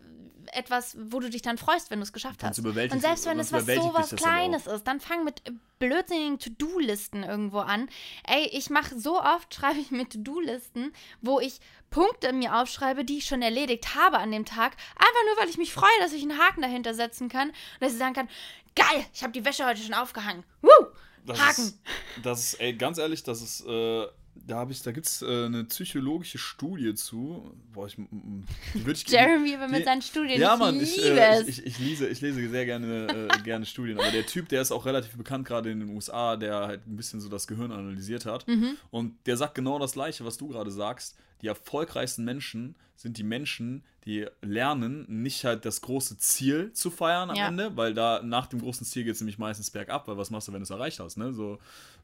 etwas, 0.52 0.98
wo 1.00 1.20
du 1.20 1.30
dich 1.30 1.42
dann 1.42 1.58
freust, 1.58 1.90
wenn 1.90 2.00
du 2.00 2.04
es 2.04 2.14
geschafft 2.14 2.44
hast. 2.44 2.60
Und 2.60 2.74
selbst 3.02 3.26
wenn 3.26 3.40
es 3.40 3.52
was 3.52 3.66
so 3.66 3.94
was 3.94 4.16
Kleines 4.16 4.68
ist, 4.68 4.84
dann 4.86 5.00
fang 5.00 5.24
mit 5.24 5.42
blödsinnigen 5.80 6.40
To-Do-Listen 6.40 7.24
irgendwo 7.24 7.60
an. 7.60 7.90
Ey, 8.28 8.48
ich 8.52 8.70
mache 8.70 8.98
so 9.00 9.22
oft, 9.22 9.54
schreibe 9.56 9.80
ich 9.80 9.92
mir 9.92 10.08
To-Do-Listen, 10.08 10.94
wo 11.22 11.40
ich 11.40 11.60
Punkte 11.90 12.34
mir 12.34 12.56
aufschreibe, 12.56 13.06
die 13.06 13.20
ich 13.20 13.26
schon 13.26 13.42
erledigt 13.42 13.96
habe 13.96 14.18
an 14.18 14.32
dem 14.32 14.46
Tag, 14.46 14.76
einfach 14.96 15.24
nur, 15.28 15.38
weil 15.38 15.50
ich 15.50 15.58
mich 15.58 15.74
freue, 15.74 15.90
dass 16.00 16.14
ich 16.14 16.24
einen 16.24 16.40
Haken 16.40 16.62
dahinter 16.62 16.94
setzen 16.94 17.30
kann 17.30 17.50
und 17.50 17.56
dass 17.82 17.94
ich 17.94 18.00
sagen 18.00 18.14
kann, 18.14 18.30
geil, 18.76 19.06
ich 19.14 19.22
habe 19.24 19.34
die 19.34 19.46
Wäsche 19.46 19.66
heute 19.66 19.82
schon 19.82 19.94
aufgehangen. 19.94 20.44
Woo! 20.62 20.88
Das 21.26 21.40
Haken. 21.40 21.62
Ist, 21.64 21.80
das 22.24 22.44
ist, 22.44 22.54
ey, 22.62 22.74
ganz 22.74 22.98
ehrlich, 22.98 23.24
das 23.24 23.42
ist, 23.42 23.66
äh, 23.66 24.06
da 24.48 24.56
habe 24.58 24.72
ich, 24.72 24.82
da 24.82 24.92
gibt 24.92 25.06
es 25.06 25.22
äh, 25.22 25.46
eine 25.46 25.64
psychologische 25.66 26.38
Studie 26.38 26.94
zu. 26.96 27.54
Boah, 27.72 27.88
ich, 27.88 27.96
die 27.96 28.86
würde 28.86 28.92
ich 28.94 29.08
Jeremy 29.08 29.56
aber 29.56 29.68
mit 29.68 29.82
die- 29.82 29.84
seinen 29.86 30.02
Studien, 30.02 30.42
Ja, 30.42 30.54
ich 30.56 30.60
Mann, 30.60 30.80
ich, 30.82 31.02
äh, 31.04 31.42
ich, 31.44 31.60
ich, 31.60 31.66
ich, 31.66 31.80
lese, 31.80 32.08
ich 32.08 32.20
lese 32.22 32.50
sehr 32.50 32.66
gerne, 32.66 33.30
äh, 33.32 33.42
gerne 33.44 33.66
Studien. 33.66 34.00
Aber 34.00 34.12
der 34.12 34.26
Typ, 34.26 34.50
der 34.50 34.62
ist 34.62 34.72
auch 34.72 34.86
relativ 34.86 35.16
bekannt, 35.16 35.48
gerade 35.48 35.72
in 35.72 35.80
den 35.80 35.90
USA, 35.90 36.36
der 36.36 36.56
halt 36.68 36.88
ein 36.88 36.96
bisschen 36.98 37.22
so 37.22 37.30
das 37.30 37.48
Gehirn 37.48 37.72
analysiert 37.72 38.26
hat. 38.26 38.48
Mhm. 38.48 38.76
Und 38.92 39.16
der 39.28 39.38
sagt 39.38 39.56
genau 39.56 39.80
das 39.80 39.94
Gleiche, 39.94 40.26
was 40.26 40.38
du 40.38 40.48
gerade 40.48 40.72
sagst. 40.72 41.16
Die 41.44 41.48
erfolgreichsten 41.48 42.24
Menschen 42.24 42.76
sind 42.96 43.18
die 43.18 43.24
Menschen, 43.24 43.84
die 44.06 44.28
lernen, 44.42 45.06
nicht 45.10 45.44
halt 45.44 45.66
das 45.66 45.82
große 45.82 46.18
Ziel 46.18 46.72
zu 46.74 46.90
feiern 46.90 47.30
am 47.30 47.36
Ja. 47.36 47.48
Ende, 47.48 47.76
weil 47.76 47.94
da 47.94 48.22
nach 48.24 48.48
dem 48.48 48.62
großen 48.62 48.86
Ziel 48.86 49.04
geht 49.04 49.16
es 49.16 49.22
nämlich 49.22 49.38
meistens 49.38 49.70
bergab, 49.70 50.08
weil 50.08 50.18
was 50.18 50.30
machst 50.30 50.48
du, 50.48 50.54
wenn 50.54 50.60
du 50.62 50.64
es 50.64 50.70
erreicht 50.70 51.00
hast, 51.02 51.18
ne? 51.18 51.34
So, 51.34 51.60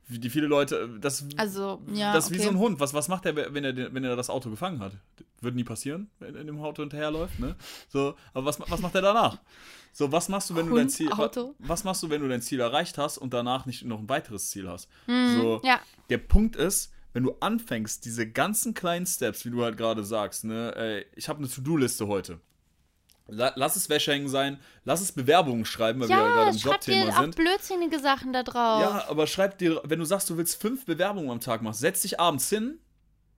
wie 0.07 0.19
die 0.19 0.29
viele 0.29 0.47
Leute, 0.47 0.89
das, 0.99 1.25
Also, 1.37 1.81
ja, 1.93 2.11
das 2.13 2.25
ist 2.25 2.31
wie 2.31 2.39
so 2.39 2.49
ein 2.49 2.57
Hund. 2.57 2.79
Was, 2.81 2.93
was 2.93 3.07
macht 3.07 3.25
er, 3.25 3.35
wenn 3.53 3.63
er, 3.63 3.93
wenn 3.93 4.03
er 4.03 4.15
das 4.17 4.29
Auto 4.29 4.49
gefangen 4.49 4.79
hat? 4.81 4.91
Würde 5.39 5.55
nie 5.55 5.63
passieren, 5.63 6.09
wenn 6.19 6.35
er 6.35 6.43
dem 6.43 6.59
Auto 6.59 6.81
hinterherläuft, 6.81 7.39
ne? 7.39 7.55
So, 7.87 8.15
aber 8.33 8.45
was, 8.45 8.59
was 8.59 8.81
macht 8.81 8.95
er 8.95 9.01
danach? 9.01 9.37
So, 9.93 10.11
was 10.11 10.27
machst 10.27 10.49
du, 10.49 10.55
wenn 10.55 10.67
du 10.67 10.75
dein 10.75 10.83
Hund, 10.87 10.91
Ziel, 10.91 11.11
Auto. 11.13 11.55
was 11.59 11.83
machst 11.85 12.03
du, 12.03 12.09
wenn 12.09 12.21
du 12.21 12.27
dein 12.27 12.41
Ziel 12.41 12.59
erreicht 12.59 12.97
hast 12.97 13.17
und 13.17 13.33
danach 13.33 13.65
nicht 13.65 13.85
noch 13.85 13.99
ein 13.99 14.09
weiteres 14.09 14.49
Ziel 14.49 14.67
hast? 14.69 14.89
so, 15.07 15.11
Mhm, 15.11 15.59
ja. 15.63 15.79
der 16.09 16.17
Punkt 16.17 16.55
ist, 16.57 16.91
wenn 17.13 17.23
du 17.23 17.35
anfängst, 17.39 18.05
diese 18.05 18.29
ganzen 18.29 18.73
kleinen 18.73 19.05
Steps, 19.05 19.45
wie 19.45 19.49
du 19.49 19.63
halt 19.63 19.77
gerade 19.77 20.03
sagst, 20.03 20.43
ne, 20.43 20.73
ey, 20.75 21.05
ich 21.15 21.27
habe 21.29 21.39
eine 21.39 21.49
To-Do-Liste 21.49 22.07
heute. 22.07 22.39
La 23.31 23.53
lass 23.55 23.75
es 23.75 23.89
Wäsche 23.89 24.11
hängen 24.11 24.27
sein, 24.27 24.59
lass 24.85 25.01
es 25.01 25.11
Bewerbungen 25.11 25.63
schreiben, 25.63 25.99
weil 26.01 26.09
wir 26.09 26.15
ja 26.17 26.27
Ja, 26.27 26.33
gerade 26.33 26.49
im 26.51 26.57
schreib 26.57 26.81
dir 26.81 26.93
Jobthema 26.95 27.17
auch 27.17 27.21
sind. 27.21 27.35
blödsinnige 27.35 27.99
Sachen 27.99 28.33
da 28.33 28.41
drauf. 28.41 28.81
Ja, 28.81 29.05
aber 29.07 29.27
schreib 29.27 29.59
dir, 29.59 29.81
wenn 29.85 29.99
du 29.99 30.05
sagst, 30.05 30.29
du 30.31 30.37
willst 30.37 30.59
fünf 30.59 30.85
Bewerbungen 30.85 31.29
am 31.29 31.39
Tag 31.39 31.61
machen, 31.61 31.75
setz 31.75 32.01
dich 32.01 32.19
abends 32.19 32.49
hin, 32.49 32.79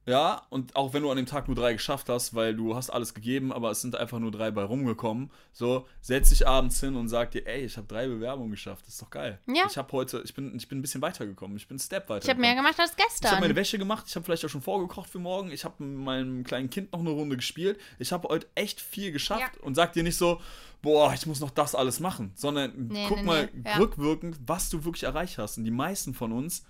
ja, 0.08 0.42
und 0.50 0.76
auch 0.76 0.94
wenn 0.94 1.04
du 1.04 1.12
an 1.12 1.18
dem 1.18 1.28
Tag 1.28 1.48
nur 1.48 1.56
drei 1.56 1.74
geschafft 1.74 2.10
hast, 2.10 2.34
weil 2.34 2.56
du 2.56 2.76
hast 2.76 2.90
alles 2.90 3.14
gegeben, 3.14 3.54
aber 3.54 3.70
es 3.70 3.82
sind 3.82 3.96
einfach 3.96 4.18
nur 4.18 4.32
drei 4.32 4.50
bei 4.50 4.64
rumgekommen, 4.64 5.30
so, 5.54 5.86
setz 6.02 6.30
dich 6.30 6.48
abends 6.48 6.80
hin 6.80 6.96
und 6.96 7.08
sag 7.08 7.30
dir, 7.32 7.46
ey, 7.46 7.66
ich 7.66 7.78
habe 7.78 7.86
drei 7.88 8.08
Bewerbungen 8.08 8.50
geschafft, 8.52 8.86
das 8.88 8.96
ist 8.96 9.02
doch 9.04 9.12
geil. 9.12 9.40
Ja. 9.48 9.66
Ich 9.70 9.78
habe 9.78 9.92
heute, 9.92 10.22
ich 10.26 10.34
bin, 10.34 10.56
ich 10.56 10.68
bin 10.68 10.80
ein 10.80 10.82
bisschen 10.82 11.02
weitergekommen, 11.04 11.56
ich 11.56 11.68
bin 11.68 11.76
einen 11.76 11.80
Step 11.80 12.10
weiter. 12.10 12.24
ich 12.24 12.30
habe 12.32 12.40
mehr 12.42 12.56
gemacht 12.56 12.80
als 12.80 12.94
Ich 12.98 13.04
habe 13.04 13.10
gestern. 13.10 13.40
meine 13.42 13.56
Wäsche 13.56 13.78
gemacht, 13.78 14.06
ich 14.08 14.16
habe 14.16 14.26
vielleicht 14.26 14.44
auch 14.44 14.50
schon 14.50 14.62
vorgekocht 14.64 15.10
für 15.10 15.20
morgen, 15.20 15.52
ich 15.52 15.64
habe 15.66 15.84
mit 15.84 16.04
meinem 16.04 16.44
kleinen 16.44 16.70
Kind 16.72 16.92
noch 16.94 17.00
eine 17.02 17.12
Runde 17.12 17.36
gespielt. 17.38 17.80
Ich 18.00 18.12
habe 18.12 18.28
heute 18.28 18.48
echt 18.56 18.82
viel 18.82 19.12
geschafft 19.12 19.42
Ja. 19.58 19.64
und 19.64 19.76
sag 19.76 19.94
dir 19.94 20.02
nicht 20.04 20.18
so, 20.18 20.42
boah, 20.82 21.14
ich 21.14 21.28
muss 21.28 21.40
noch 21.40 21.52
das 21.52 21.76
alles 21.76 22.00
machen, 22.00 22.32
sondern 22.34 22.88
Nee, 22.88 23.06
guck 23.08 23.18
nee, 23.20 23.24
mal 23.24 23.50
nee, 23.54 23.70
rückwirkend, 23.78 24.40
was 24.48 24.72
du 24.72 24.84
wirklich 24.84 25.04
erreicht 25.04 25.38
hast. 25.38 25.60
Und 25.60 25.64
die 25.66 25.70
meisten 25.72 26.16
von 26.16 26.32
uns 26.32 26.66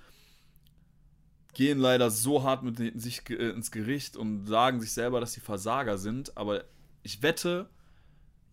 gehen 1.53 1.79
leider 1.79 2.09
so 2.09 2.43
hart 2.43 2.63
mit 2.63 2.77
sich 2.99 3.29
äh, 3.29 3.49
ins 3.49 3.71
Gericht 3.71 4.15
und 4.17 4.45
sagen 4.45 4.79
sich 4.79 4.91
selber, 4.91 5.19
dass 5.19 5.33
sie 5.33 5.41
Versager 5.41 5.97
sind, 5.97 6.37
aber 6.37 6.63
ich 7.03 7.21
wette, 7.21 7.69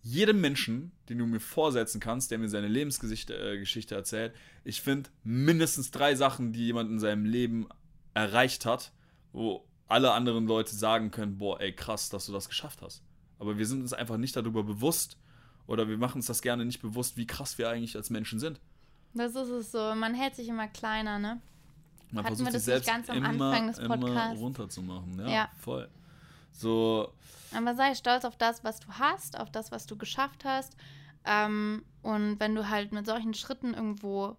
jedem 0.01 0.41
Menschen, 0.41 0.91
den 1.09 1.17
du 1.17 1.25
mir 1.25 1.39
vorsetzen 1.39 1.99
kannst, 1.99 2.31
der 2.31 2.39
mir 2.39 2.49
seine 2.49 2.67
Lebensgeschichte 2.67 3.33
äh, 3.35 3.95
erzählt, 3.95 4.33
ich 4.63 4.81
finde 4.81 5.09
mindestens 5.23 5.91
drei 5.91 6.15
Sachen, 6.15 6.53
die 6.53 6.65
jemand 6.65 6.89
in 6.89 6.99
seinem 6.99 7.25
Leben 7.25 7.67
erreicht 8.13 8.65
hat, 8.65 8.91
wo 9.33 9.65
alle 9.87 10.11
anderen 10.11 10.47
Leute 10.47 10.75
sagen 10.75 11.11
können, 11.11 11.37
boah, 11.37 11.59
ey, 11.59 11.73
krass, 11.73 12.09
dass 12.09 12.25
du 12.25 12.31
das 12.31 12.47
geschafft 12.47 12.81
hast. 12.81 13.03
Aber 13.39 13.57
wir 13.57 13.65
sind 13.65 13.81
uns 13.81 13.93
einfach 13.93 14.17
nicht 14.17 14.35
darüber 14.35 14.63
bewusst 14.63 15.17
oder 15.67 15.87
wir 15.87 15.97
machen 15.97 16.17
uns 16.17 16.27
das 16.27 16.41
gerne 16.41 16.65
nicht 16.65 16.81
bewusst, 16.81 17.17
wie 17.17 17.27
krass 17.27 17.57
wir 17.57 17.69
eigentlich 17.69 17.95
als 17.95 18.09
Menschen 18.09 18.39
sind. 18.39 18.59
Das 19.13 19.35
ist 19.35 19.49
es 19.49 19.71
so. 19.71 19.95
Man 19.95 20.13
hält 20.13 20.35
sich 20.35 20.47
immer 20.47 20.67
kleiner, 20.67 21.19
ne? 21.19 21.41
Man 22.11 22.23
Hatten 22.25 22.35
versucht 22.37 22.53
wir 22.53 22.59
sich 22.59 22.73
das 22.73 22.75
nicht 22.75 22.85
selbst 22.85 23.07
ganz 23.07 23.09
am 23.09 23.17
immer, 23.17 23.51
Anfang 23.51 23.67
des 23.67 23.77
immer 23.79 23.97
Podcasts? 23.97 24.39
runterzumachen. 24.39 25.19
Ja, 25.19 25.29
Ja. 25.29 25.49
voll. 25.59 25.89
So, 26.51 27.13
Aber 27.55 27.75
sei 27.75 27.95
stolz 27.95 28.25
auf 28.25 28.35
das, 28.37 28.63
was 28.63 28.79
du 28.79 28.87
hast, 28.93 29.39
auf 29.39 29.51
das, 29.51 29.71
was 29.71 29.85
du 29.85 29.95
geschafft 29.95 30.43
hast. 30.45 30.75
Ähm, 31.25 31.85
und 32.01 32.39
wenn 32.39 32.55
du 32.55 32.69
halt 32.69 32.91
mit 32.91 33.05
solchen 33.05 33.33
Schritten 33.33 33.73
irgendwo 33.73 34.35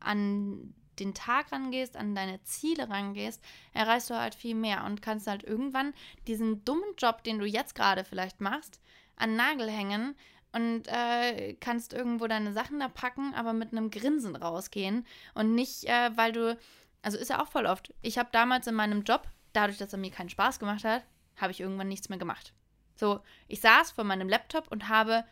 an 0.00 0.74
den 0.98 1.12
Tag 1.14 1.50
rangehst, 1.52 1.96
an 1.96 2.14
deine 2.14 2.42
Ziele 2.44 2.88
rangehst, 2.88 3.42
erreichst 3.72 4.10
du 4.10 4.14
halt 4.14 4.34
viel 4.34 4.54
mehr 4.54 4.84
und 4.84 5.02
kannst 5.02 5.26
halt 5.26 5.42
irgendwann 5.42 5.92
diesen 6.26 6.64
dummen 6.64 6.84
Job, 6.98 7.24
den 7.24 7.38
du 7.38 7.46
jetzt 7.46 7.74
gerade 7.74 8.04
vielleicht 8.04 8.40
machst, 8.40 8.80
an 9.16 9.30
den 9.30 9.36
Nagel 9.36 9.68
hängen 9.70 10.14
und 10.52 10.82
äh, 10.86 11.54
kannst 11.54 11.92
irgendwo 11.92 12.26
deine 12.28 12.52
Sachen 12.52 12.78
da 12.78 12.88
packen, 12.88 13.34
aber 13.34 13.52
mit 13.52 13.72
einem 13.72 13.90
Grinsen 13.90 14.36
rausgehen 14.36 15.04
und 15.34 15.54
nicht, 15.54 15.84
äh, 15.84 16.10
weil 16.16 16.32
du, 16.32 16.56
also 17.04 17.18
ist 17.18 17.30
ja 17.30 17.42
auch 17.42 17.48
voll 17.48 17.66
oft. 17.66 17.92
Ich 18.02 18.18
habe 18.18 18.28
damals 18.32 18.66
in 18.66 18.74
meinem 18.74 19.02
Job, 19.02 19.28
dadurch, 19.52 19.78
dass 19.78 19.92
er 19.92 19.98
mir 19.98 20.10
keinen 20.10 20.30
Spaß 20.30 20.58
gemacht 20.58 20.84
hat, 20.84 21.02
habe 21.36 21.52
ich 21.52 21.60
irgendwann 21.60 21.88
nichts 21.88 22.08
mehr 22.08 22.18
gemacht. 22.18 22.52
So, 22.96 23.20
ich 23.48 23.60
saß 23.60 23.92
vor 23.92 24.04
meinem 24.04 24.28
Laptop 24.28 24.70
und 24.70 24.88
habe 24.88 25.24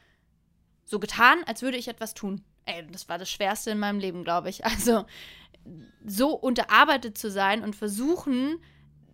so 0.84 0.98
getan, 0.98 1.38
als 1.46 1.62
würde 1.62 1.78
ich 1.78 1.88
etwas 1.88 2.14
tun. 2.14 2.44
Ey, 2.66 2.86
das 2.88 3.08
war 3.08 3.18
das 3.18 3.30
Schwerste 3.30 3.70
in 3.70 3.78
meinem 3.78 3.98
Leben, 3.98 4.24
glaube 4.24 4.50
ich. 4.50 4.64
Also, 4.72 5.06
so 6.04 6.34
unterarbeitet 6.34 7.16
zu 7.16 7.30
sein 7.30 7.62
und 7.62 7.76
versuchen, 7.76 8.58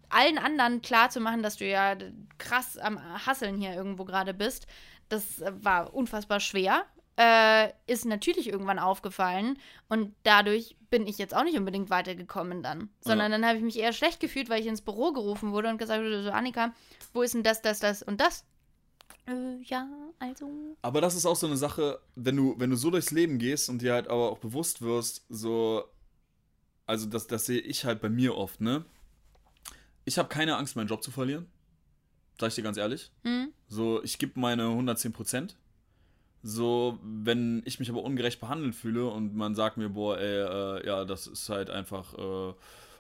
allen 0.09 0.39
anderen 0.39 0.81
klarzumachen, 0.81 1.43
dass 1.43 1.57
du 1.57 1.69
ja 1.69 1.95
krass 2.39 2.79
am 2.79 2.99
Hasseln 3.27 3.59
hier 3.59 3.75
irgendwo 3.75 4.07
gerade 4.07 4.33
bist, 4.33 4.67
das 5.11 5.43
war 5.51 5.93
unfassbar 5.93 6.41
schwer. 6.41 6.87
Äh, 7.21 7.73
ist 7.89 8.05
natürlich 8.05 8.49
irgendwann 8.49 8.79
aufgefallen 8.79 9.59
und 9.89 10.15
dadurch 10.23 10.77
bin 10.89 11.05
ich 11.09 11.19
jetzt 11.19 11.35
auch 11.35 11.43
nicht 11.43 11.59
unbedingt 11.59 11.91
weitergekommen 11.91 12.63
dann. 12.63 12.91
Sondern 13.01 13.33
dann 13.33 13.45
habe 13.45 13.59
ich 13.59 13.65
mich 13.65 13.77
eher 13.77 13.93
schlecht 13.93 14.21
gefühlt, 14.21 14.49
weil 14.49 14.61
ich 14.61 14.69
ins 14.69 14.83
Büro 14.83 15.13
gerufen 15.13 15.51
wurde 15.51 15.69
und 15.69 15.79
gesagt 15.79 16.01
wurde, 16.01 16.23
so 16.23 16.31
Annika, 16.31 16.73
wo 17.13 17.23
ist 17.23 17.35
denn 17.35 17.43
das, 17.43 17.61
das, 17.61 17.81
das 17.81 18.05
und 18.05 18.21
das? 18.21 18.45
Äh, 19.27 19.61
ja, 19.65 19.89
also. 20.21 20.77
Aber 20.81 21.01
das 21.01 21.17
ist 21.17 21.27
auch 21.27 21.35
so 21.35 21.49
eine 21.49 21.57
Sache, 21.57 22.01
wenn 22.15 22.37
du, 22.37 22.55
wenn 22.59 22.71
du 22.71 22.77
so 22.77 22.89
durchs 22.89 23.11
Leben 23.11 23.39
gehst 23.39 23.69
und 23.69 23.83
dir 23.83 23.95
halt 23.95 24.07
aber 24.07 24.31
auch 24.31 24.39
bewusst 24.39 24.81
wirst, 24.81 25.27
so, 25.29 25.83
also 26.87 27.07
das, 27.07 27.27
das 27.27 27.47
sehe 27.47 27.61
ich 27.61 27.85
halt 27.85 28.01
bei 28.01 28.09
mir 28.09 28.37
oft, 28.37 28.61
ne? 28.61 28.85
Ich 30.05 30.19
habe 30.19 30.29
keine 30.29 30.57
Angst, 30.57 30.77
meinen 30.77 30.87
Job 30.87 31.03
zu 31.03 31.11
verlieren. 31.11 31.47
Sag 32.41 32.51
ich 32.51 32.55
dir 32.55 32.63
ganz 32.63 32.77
ehrlich. 32.77 33.11
Hm? 33.25 33.53
So, 33.67 34.03
ich 34.05 34.19
gebe 34.19 34.39
meine 34.39 34.69
110 34.69 35.13
Prozent. 35.13 35.57
So, 36.43 36.99
wenn 37.03 37.63
ich 37.65 37.81
mich 37.81 37.91
aber 37.91 38.03
ungerecht 38.03 38.41
behandelt 38.41 38.75
fühle 38.75 39.07
und 39.07 39.35
man 39.35 39.55
sagt 39.55 39.77
mir, 39.77 39.89
boah, 39.89 40.19
ey, 40.19 40.43
äh, 40.43 40.87
ja, 40.87 41.05
das 41.05 41.27
ist 41.27 41.49
halt 41.49 41.69
einfach, 41.69 42.15
äh, 42.15 42.55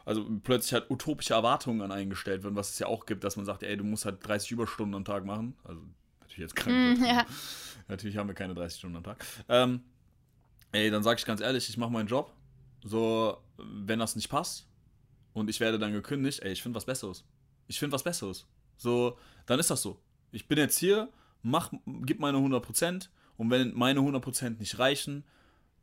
also 0.04 0.26
plötzlich 0.42 0.72
halt 0.72 0.90
utopische 0.90 1.34
Erwartungen 1.34 1.80
an 1.82 1.92
einen 1.92 2.10
gestellt 2.10 2.42
werden, 2.42 2.56
was 2.56 2.70
es 2.70 2.78
ja 2.78 2.88
auch 2.88 3.06
gibt, 3.06 3.22
dass 3.24 3.36
man 3.36 3.46
sagt, 3.46 3.62
ey, 3.62 3.76
du 3.76 3.84
musst 3.84 4.04
halt 4.04 4.26
30 4.26 4.50
Überstunden 4.50 4.94
am 4.94 5.04
Tag 5.04 5.24
machen. 5.24 5.54
Also, 5.64 5.80
natürlich 6.20 6.38
jetzt 6.38 6.56
keine 6.56 6.96
Hm, 6.96 7.04
ja. 7.04 7.26
Natürlich 7.86 8.16
haben 8.16 8.28
wir 8.28 8.34
keine 8.34 8.54
30 8.54 8.78
Stunden 8.78 8.96
am 8.96 9.04
Tag. 9.04 9.24
Ähm, 9.48 9.82
ey, 10.72 10.90
dann 10.90 11.02
sage 11.02 11.18
ich 11.20 11.26
ganz 11.26 11.40
ehrlich, 11.40 11.68
ich 11.68 11.76
mache 11.76 11.92
meinen 11.92 12.08
Job. 12.08 12.32
So, 12.84 13.38
wenn 13.56 13.98
das 13.98 14.16
nicht 14.16 14.28
passt, 14.28 14.68
und 15.38 15.48
ich 15.48 15.60
werde 15.60 15.78
dann 15.78 15.92
gekündigt, 15.92 16.40
ey, 16.40 16.52
ich 16.52 16.62
finde 16.62 16.76
was 16.76 16.84
Besseres. 16.84 17.24
Ich 17.66 17.78
finde 17.78 17.94
was 17.94 18.02
Besseres. 18.02 18.46
So, 18.76 19.16
dann 19.46 19.58
ist 19.58 19.70
das 19.70 19.82
so. 19.82 20.00
Ich 20.32 20.48
bin 20.48 20.58
jetzt 20.58 20.78
hier, 20.78 21.08
mach, 21.42 21.72
gib 21.86 22.20
meine 22.20 22.38
100% 22.38 23.08
und 23.38 23.50
wenn 23.50 23.72
meine 23.74 24.00
100% 24.00 24.58
nicht 24.58 24.78
reichen, 24.78 25.24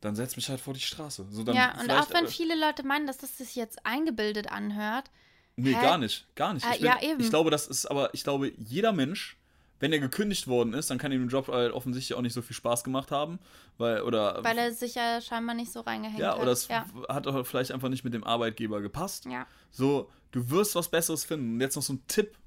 dann 0.01 0.15
setz 0.15 0.35
mich 0.35 0.49
halt 0.49 0.59
vor 0.59 0.73
die 0.75 0.81
Straße. 0.81 1.25
So, 1.31 1.43
dann 1.43 1.55
ja, 1.55 1.79
und 1.79 1.89
auch 1.89 2.13
wenn 2.13 2.25
äh, 2.25 2.27
viele 2.27 2.53
Leute 2.59 2.85
meinen, 2.85 3.07
dass 3.07 3.17
das 3.17 3.37
sich 3.37 3.55
jetzt 3.55 3.83
eingebildet 3.85 4.51
anhört. 4.51 5.09
Nee, 5.55 5.73
Hä? 5.73 5.81
gar 5.81 5.97
nicht. 5.97 6.27
Gar 6.35 6.53
nicht. 6.53 6.65
Ah, 6.65 6.73
Ich, 6.73 6.81
bin, 6.81 6.87
ja, 6.87 7.01
eben. 7.01 7.19
ich 7.19 7.29
glaube, 7.29 7.49
das 7.49 7.65
ist 7.65 7.85
aber, 7.89 8.13
ich 8.13 8.23
glaube, 8.23 8.51
jeder 8.57 8.91
Mensch, 8.91 9.37
wenn 9.79 9.93
er 9.93 9.99
gekündigt 9.99 10.47
worden 10.47 10.73
ist, 10.73 10.89
dann 10.89 10.97
kann 10.97 11.13
ihm 11.13 11.29
der 11.29 11.31
Job 11.31 11.47
halt 11.47 11.71
offensichtlich 11.71 12.15
auch 12.15 12.21
nicht 12.21 12.33
so 12.33 12.41
viel 12.41 12.55
Spaß 12.55 12.83
gemacht 12.83 13.09
haben. 13.11 13.39
Weil, 13.77 14.01
oder. 14.01 14.43
Weil 14.43 14.57
er 14.57 14.73
sich 14.73 14.95
ja 14.95 15.21
scheinbar 15.21 15.55
nicht 15.55 15.71
so 15.71 15.79
reingehängt 15.79 16.19
ja, 16.19 16.33
hat. 16.33 16.41
oder 16.41 16.51
es 16.51 16.67
ja. 16.67 16.85
hat 17.07 17.25
auch 17.25 17.45
vielleicht 17.45 17.71
einfach 17.71 17.89
nicht 17.89 18.03
mit 18.03 18.13
dem 18.13 18.25
Arbeitgeber 18.25 18.81
gepasst. 18.81 19.25
ja. 19.25 19.47
So, 19.71 20.11
du 20.31 20.49
wirst 20.49 20.75
was 20.75 20.89
Besseres 20.89 21.23
finden. 21.23 21.53
Und 21.53 21.61
jetzt 21.61 21.77
noch 21.77 21.83
so 21.83 21.93
ein 21.93 22.03
Tipp 22.07 22.37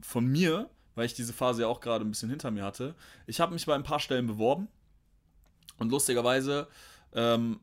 von 0.00 0.24
mir, 0.24 0.70
weil 0.94 1.06
ich 1.06 1.14
diese 1.14 1.32
Phase 1.32 1.62
ja 1.62 1.68
auch 1.68 1.80
gerade 1.80 2.04
ein 2.04 2.10
bisschen 2.10 2.30
hinter 2.30 2.50
mir 2.50 2.64
hatte. 2.64 2.94
Ich 3.26 3.40
habe 3.40 3.52
mich 3.52 3.66
bei 3.66 3.74
ein 3.74 3.82
paar 3.82 4.00
Stellen 4.00 4.26
beworben. 4.26 4.68
Und 5.78 5.90
lustigerweise, 5.90 6.68
ähm, 7.14 7.60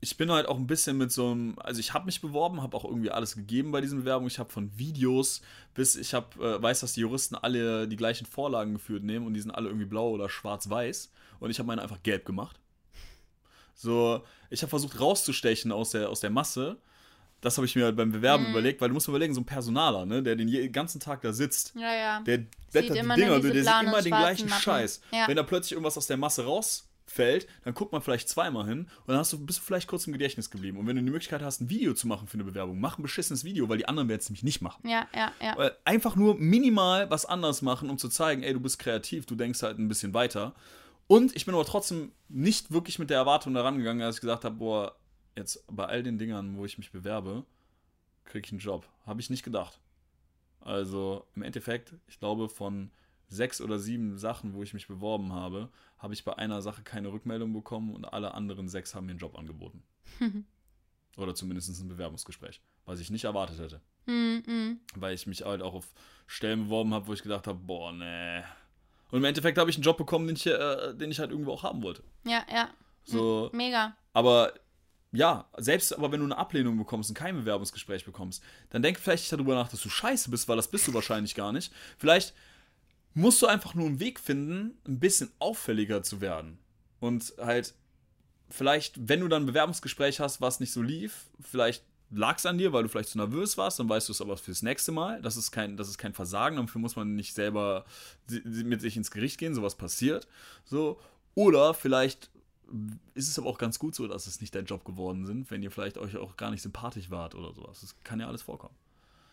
ich 0.00 0.16
bin 0.16 0.32
halt 0.32 0.46
auch 0.46 0.56
ein 0.56 0.66
bisschen 0.66 0.98
mit 0.98 1.12
so 1.12 1.30
einem, 1.30 1.56
also 1.60 1.78
ich 1.78 1.94
habe 1.94 2.06
mich 2.06 2.20
beworben, 2.20 2.60
habe 2.60 2.76
auch 2.76 2.84
irgendwie 2.84 3.10
alles 3.10 3.36
gegeben 3.36 3.70
bei 3.70 3.80
diesen 3.80 4.00
Bewerbungen. 4.00 4.28
Ich 4.28 4.40
habe 4.40 4.50
von 4.50 4.76
Videos 4.76 5.42
bis 5.74 5.96
ich 5.96 6.12
habe, 6.14 6.44
äh, 6.44 6.62
weiß, 6.62 6.80
dass 6.80 6.92
die 6.92 7.00
Juristen 7.00 7.34
alle 7.34 7.88
die 7.88 7.96
gleichen 7.96 8.26
Vorlagen 8.26 8.74
geführt 8.74 9.04
nehmen 9.04 9.26
und 9.26 9.34
die 9.34 9.40
sind 9.40 9.52
alle 9.52 9.68
irgendwie 9.68 9.86
blau 9.86 10.10
oder 10.10 10.28
schwarz-weiß. 10.28 11.10
Und 11.40 11.50
ich 11.50 11.58
habe 11.58 11.66
meine 11.66 11.82
einfach 11.82 12.02
gelb 12.02 12.24
gemacht. 12.24 12.58
So, 13.74 14.22
ich 14.50 14.62
habe 14.62 14.70
versucht 14.70 15.00
rauszustechen 15.00 15.72
aus 15.72 15.90
der, 15.90 16.10
aus 16.10 16.20
der 16.20 16.30
Masse. 16.30 16.76
Das 17.42 17.58
habe 17.58 17.66
ich 17.66 17.76
mir 17.76 17.84
halt 17.84 17.96
beim 17.96 18.10
Bewerben 18.12 18.44
Mhm. 18.44 18.50
überlegt, 18.52 18.80
weil 18.80 18.88
du 18.88 18.94
musst 18.94 19.06
überlegen, 19.08 19.34
so 19.34 19.40
ein 19.42 19.44
Personaler, 19.44 20.06
ne, 20.06 20.22
der 20.22 20.34
den 20.36 20.72
ganzen 20.72 21.00
Tag 21.00 21.20
da 21.20 21.32
sitzt, 21.34 21.74
Ja, 21.74 21.92
ja. 21.94 22.20
der 22.22 22.38
blättert 22.70 22.96
die 22.96 23.00
immer 23.00 23.14
Dinger 23.16 23.40
der 23.40 23.52
sieht 23.64 23.82
immer 23.82 24.00
den 24.00 24.12
gleichen 24.12 24.48
Mappen. 24.48 24.62
Scheiß. 24.62 25.00
Ja. 25.12 25.28
Wenn 25.28 25.36
da 25.36 25.42
plötzlich 25.42 25.72
irgendwas 25.72 25.98
aus 25.98 26.06
der 26.06 26.16
Masse 26.16 26.44
rausfällt, 26.44 27.46
dann 27.64 27.74
guckt 27.74 27.92
man 27.92 28.00
vielleicht 28.00 28.28
zweimal 28.28 28.66
hin 28.66 28.80
und 28.82 29.08
dann 29.08 29.18
hast 29.18 29.32
du, 29.32 29.44
bist 29.44 29.58
du 29.58 29.62
vielleicht 29.64 29.88
kurz 29.88 30.06
im 30.06 30.12
Gedächtnis 30.12 30.50
geblieben. 30.50 30.78
Und 30.78 30.86
wenn 30.86 30.96
du 30.96 31.02
die 31.02 31.10
Möglichkeit 31.10 31.42
hast, 31.42 31.60
ein 31.60 31.68
Video 31.68 31.94
zu 31.94 32.06
machen 32.06 32.28
für 32.28 32.34
eine 32.34 32.44
Bewerbung, 32.44 32.80
mach 32.80 32.98
ein 32.98 33.02
beschissenes 33.02 33.44
Video, 33.44 33.68
weil 33.68 33.78
die 33.78 33.88
anderen 33.88 34.08
werden 34.08 34.20
es 34.20 34.28
nämlich 34.28 34.44
nicht 34.44 34.62
machen. 34.62 34.88
Ja, 34.88 35.06
ja, 35.14 35.32
ja. 35.42 35.56
Weil 35.56 35.76
Einfach 35.84 36.14
nur 36.16 36.36
minimal 36.36 37.10
was 37.10 37.26
anderes 37.26 37.60
machen, 37.60 37.90
um 37.90 37.98
zu 37.98 38.08
zeigen, 38.08 38.42
ey, 38.44 38.52
du 38.52 38.60
bist 38.60 38.78
kreativ, 38.78 39.26
du 39.26 39.34
denkst 39.34 39.62
halt 39.62 39.78
ein 39.78 39.88
bisschen 39.88 40.14
weiter. 40.14 40.54
Und 41.08 41.34
ich 41.36 41.44
bin 41.44 41.54
aber 41.54 41.64
trotzdem 41.66 42.12
nicht 42.28 42.70
wirklich 42.70 42.98
mit 43.00 43.10
der 43.10 43.18
Erwartung 43.18 43.52
daran 43.52 43.76
gegangen, 43.78 43.98
dass 44.00 44.14
ich 44.14 44.20
gesagt 44.20 44.44
habe, 44.44 44.54
boah, 44.54 44.94
jetzt 45.36 45.64
bei 45.68 45.86
all 45.86 46.02
den 46.02 46.18
Dingern, 46.18 46.56
wo 46.56 46.64
ich 46.64 46.78
mich 46.78 46.90
bewerbe, 46.90 47.44
kriege 48.24 48.46
ich 48.46 48.52
einen 48.52 48.60
Job. 48.60 48.88
Habe 49.06 49.20
ich 49.20 49.30
nicht 49.30 49.42
gedacht. 49.42 49.80
Also 50.60 51.26
im 51.34 51.42
Endeffekt, 51.42 51.94
ich 52.08 52.18
glaube, 52.18 52.48
von 52.48 52.90
sechs 53.28 53.60
oder 53.60 53.78
sieben 53.78 54.18
Sachen, 54.18 54.54
wo 54.54 54.62
ich 54.62 54.74
mich 54.74 54.86
beworben 54.86 55.32
habe, 55.32 55.70
habe 55.98 56.14
ich 56.14 56.24
bei 56.24 56.36
einer 56.36 56.62
Sache 56.62 56.82
keine 56.82 57.12
Rückmeldung 57.12 57.52
bekommen 57.52 57.94
und 57.94 58.04
alle 58.04 58.34
anderen 58.34 58.68
sechs 58.68 58.94
haben 58.94 59.06
mir 59.06 59.12
einen 59.12 59.18
Job 59.18 59.38
angeboten. 59.38 59.82
oder 61.16 61.34
zumindest 61.34 61.68
ein 61.80 61.88
Bewerbungsgespräch, 61.88 62.60
was 62.84 63.00
ich 63.00 63.10
nicht 63.10 63.24
erwartet 63.24 63.58
hätte 63.58 63.80
Hm, 64.06 64.42
hm. 64.44 64.80
weil 64.96 65.14
ich 65.14 65.28
mich 65.28 65.42
halt 65.42 65.62
auch 65.62 65.74
auf 65.74 65.94
Stellen 66.26 66.64
beworben 66.64 66.92
habe, 66.92 67.06
wo 67.06 67.12
ich 67.12 67.22
gedacht 67.22 67.46
habe, 67.46 67.58
boah, 67.58 67.92
nee. 67.92 68.40
Und 69.12 69.18
im 69.18 69.24
Endeffekt 69.24 69.58
habe 69.58 69.70
ich 69.70 69.76
einen 69.76 69.84
Job 69.84 69.96
bekommen, 69.96 70.26
den 70.26 70.34
ich, 70.36 70.46
äh, 70.46 70.92
den 70.94 71.10
ich 71.10 71.20
halt 71.20 71.30
irgendwo 71.30 71.52
auch 71.52 71.62
haben 71.62 71.82
wollte. 71.82 72.02
Ja, 72.24 72.44
ja. 72.52 72.68
So, 73.04 73.50
Mega. 73.52 73.96
aber 74.12 74.54
ja, 75.12 75.46
selbst 75.58 75.96
aber 75.96 76.10
wenn 76.10 76.20
du 76.20 76.26
eine 76.26 76.38
Ablehnung 76.38 76.78
bekommst 76.78 77.10
und 77.10 77.14
kein 77.14 77.36
Bewerbungsgespräch 77.36 78.04
bekommst, 78.04 78.42
dann 78.70 78.82
denk 78.82 78.98
vielleicht 78.98 79.30
darüber 79.30 79.54
nach, 79.54 79.68
dass 79.68 79.82
du 79.82 79.90
scheiße 79.90 80.30
bist, 80.30 80.48
weil 80.48 80.56
das 80.56 80.68
bist 80.68 80.88
du 80.88 80.94
wahrscheinlich 80.94 81.34
gar 81.34 81.52
nicht. 81.52 81.72
Vielleicht 81.98 82.34
musst 83.14 83.42
du 83.42 83.46
einfach 83.46 83.74
nur 83.74 83.86
einen 83.86 84.00
Weg 84.00 84.18
finden, 84.18 84.78
ein 84.86 85.00
bisschen 85.00 85.30
auffälliger 85.38 86.02
zu 86.02 86.22
werden. 86.22 86.58
Und 86.98 87.34
halt, 87.38 87.74
vielleicht, 88.48 89.08
wenn 89.08 89.20
du 89.20 89.28
dann 89.28 89.42
ein 89.42 89.46
Bewerbungsgespräch 89.46 90.18
hast, 90.18 90.40
was 90.40 90.60
nicht 90.60 90.72
so 90.72 90.80
lief, 90.80 91.26
vielleicht 91.40 91.84
lag 92.10 92.38
es 92.38 92.46
an 92.46 92.58
dir, 92.58 92.72
weil 92.72 92.82
du 92.82 92.88
vielleicht 92.88 93.10
zu 93.10 93.18
nervös 93.18 93.58
warst, 93.58 93.78
dann 93.78 93.88
weißt 93.88 94.08
du 94.08 94.12
es 94.12 94.20
aber 94.20 94.36
fürs 94.38 94.62
nächste 94.62 94.92
Mal. 94.92 95.20
Das 95.20 95.36
ist 95.36 95.50
kein, 95.50 95.76
das 95.76 95.88
ist 95.88 95.98
kein 95.98 96.14
Versagen, 96.14 96.56
dafür 96.56 96.80
muss 96.80 96.96
man 96.96 97.16
nicht 97.16 97.34
selber 97.34 97.84
mit 98.28 98.80
sich 98.80 98.96
ins 98.96 99.10
Gericht 99.10 99.38
gehen, 99.38 99.54
sowas 99.54 99.74
passiert. 99.74 100.26
So. 100.64 101.00
Oder 101.34 101.74
vielleicht 101.74 102.30
ist 103.14 103.28
es 103.28 103.38
aber 103.38 103.48
auch 103.48 103.58
ganz 103.58 103.78
gut 103.78 103.94
so, 103.94 104.06
dass 104.06 104.26
es 104.26 104.40
nicht 104.40 104.54
dein 104.54 104.64
Job 104.64 104.84
geworden 104.84 105.26
sind, 105.26 105.50
wenn 105.50 105.62
ihr 105.62 105.70
vielleicht 105.70 105.98
euch 105.98 106.16
auch 106.16 106.36
gar 106.36 106.50
nicht 106.50 106.62
sympathisch 106.62 107.10
wart 107.10 107.34
oder 107.34 107.52
sowas. 107.52 107.80
Das 107.80 107.96
kann 108.02 108.20
ja 108.20 108.26
alles 108.26 108.42
vorkommen. 108.42 108.74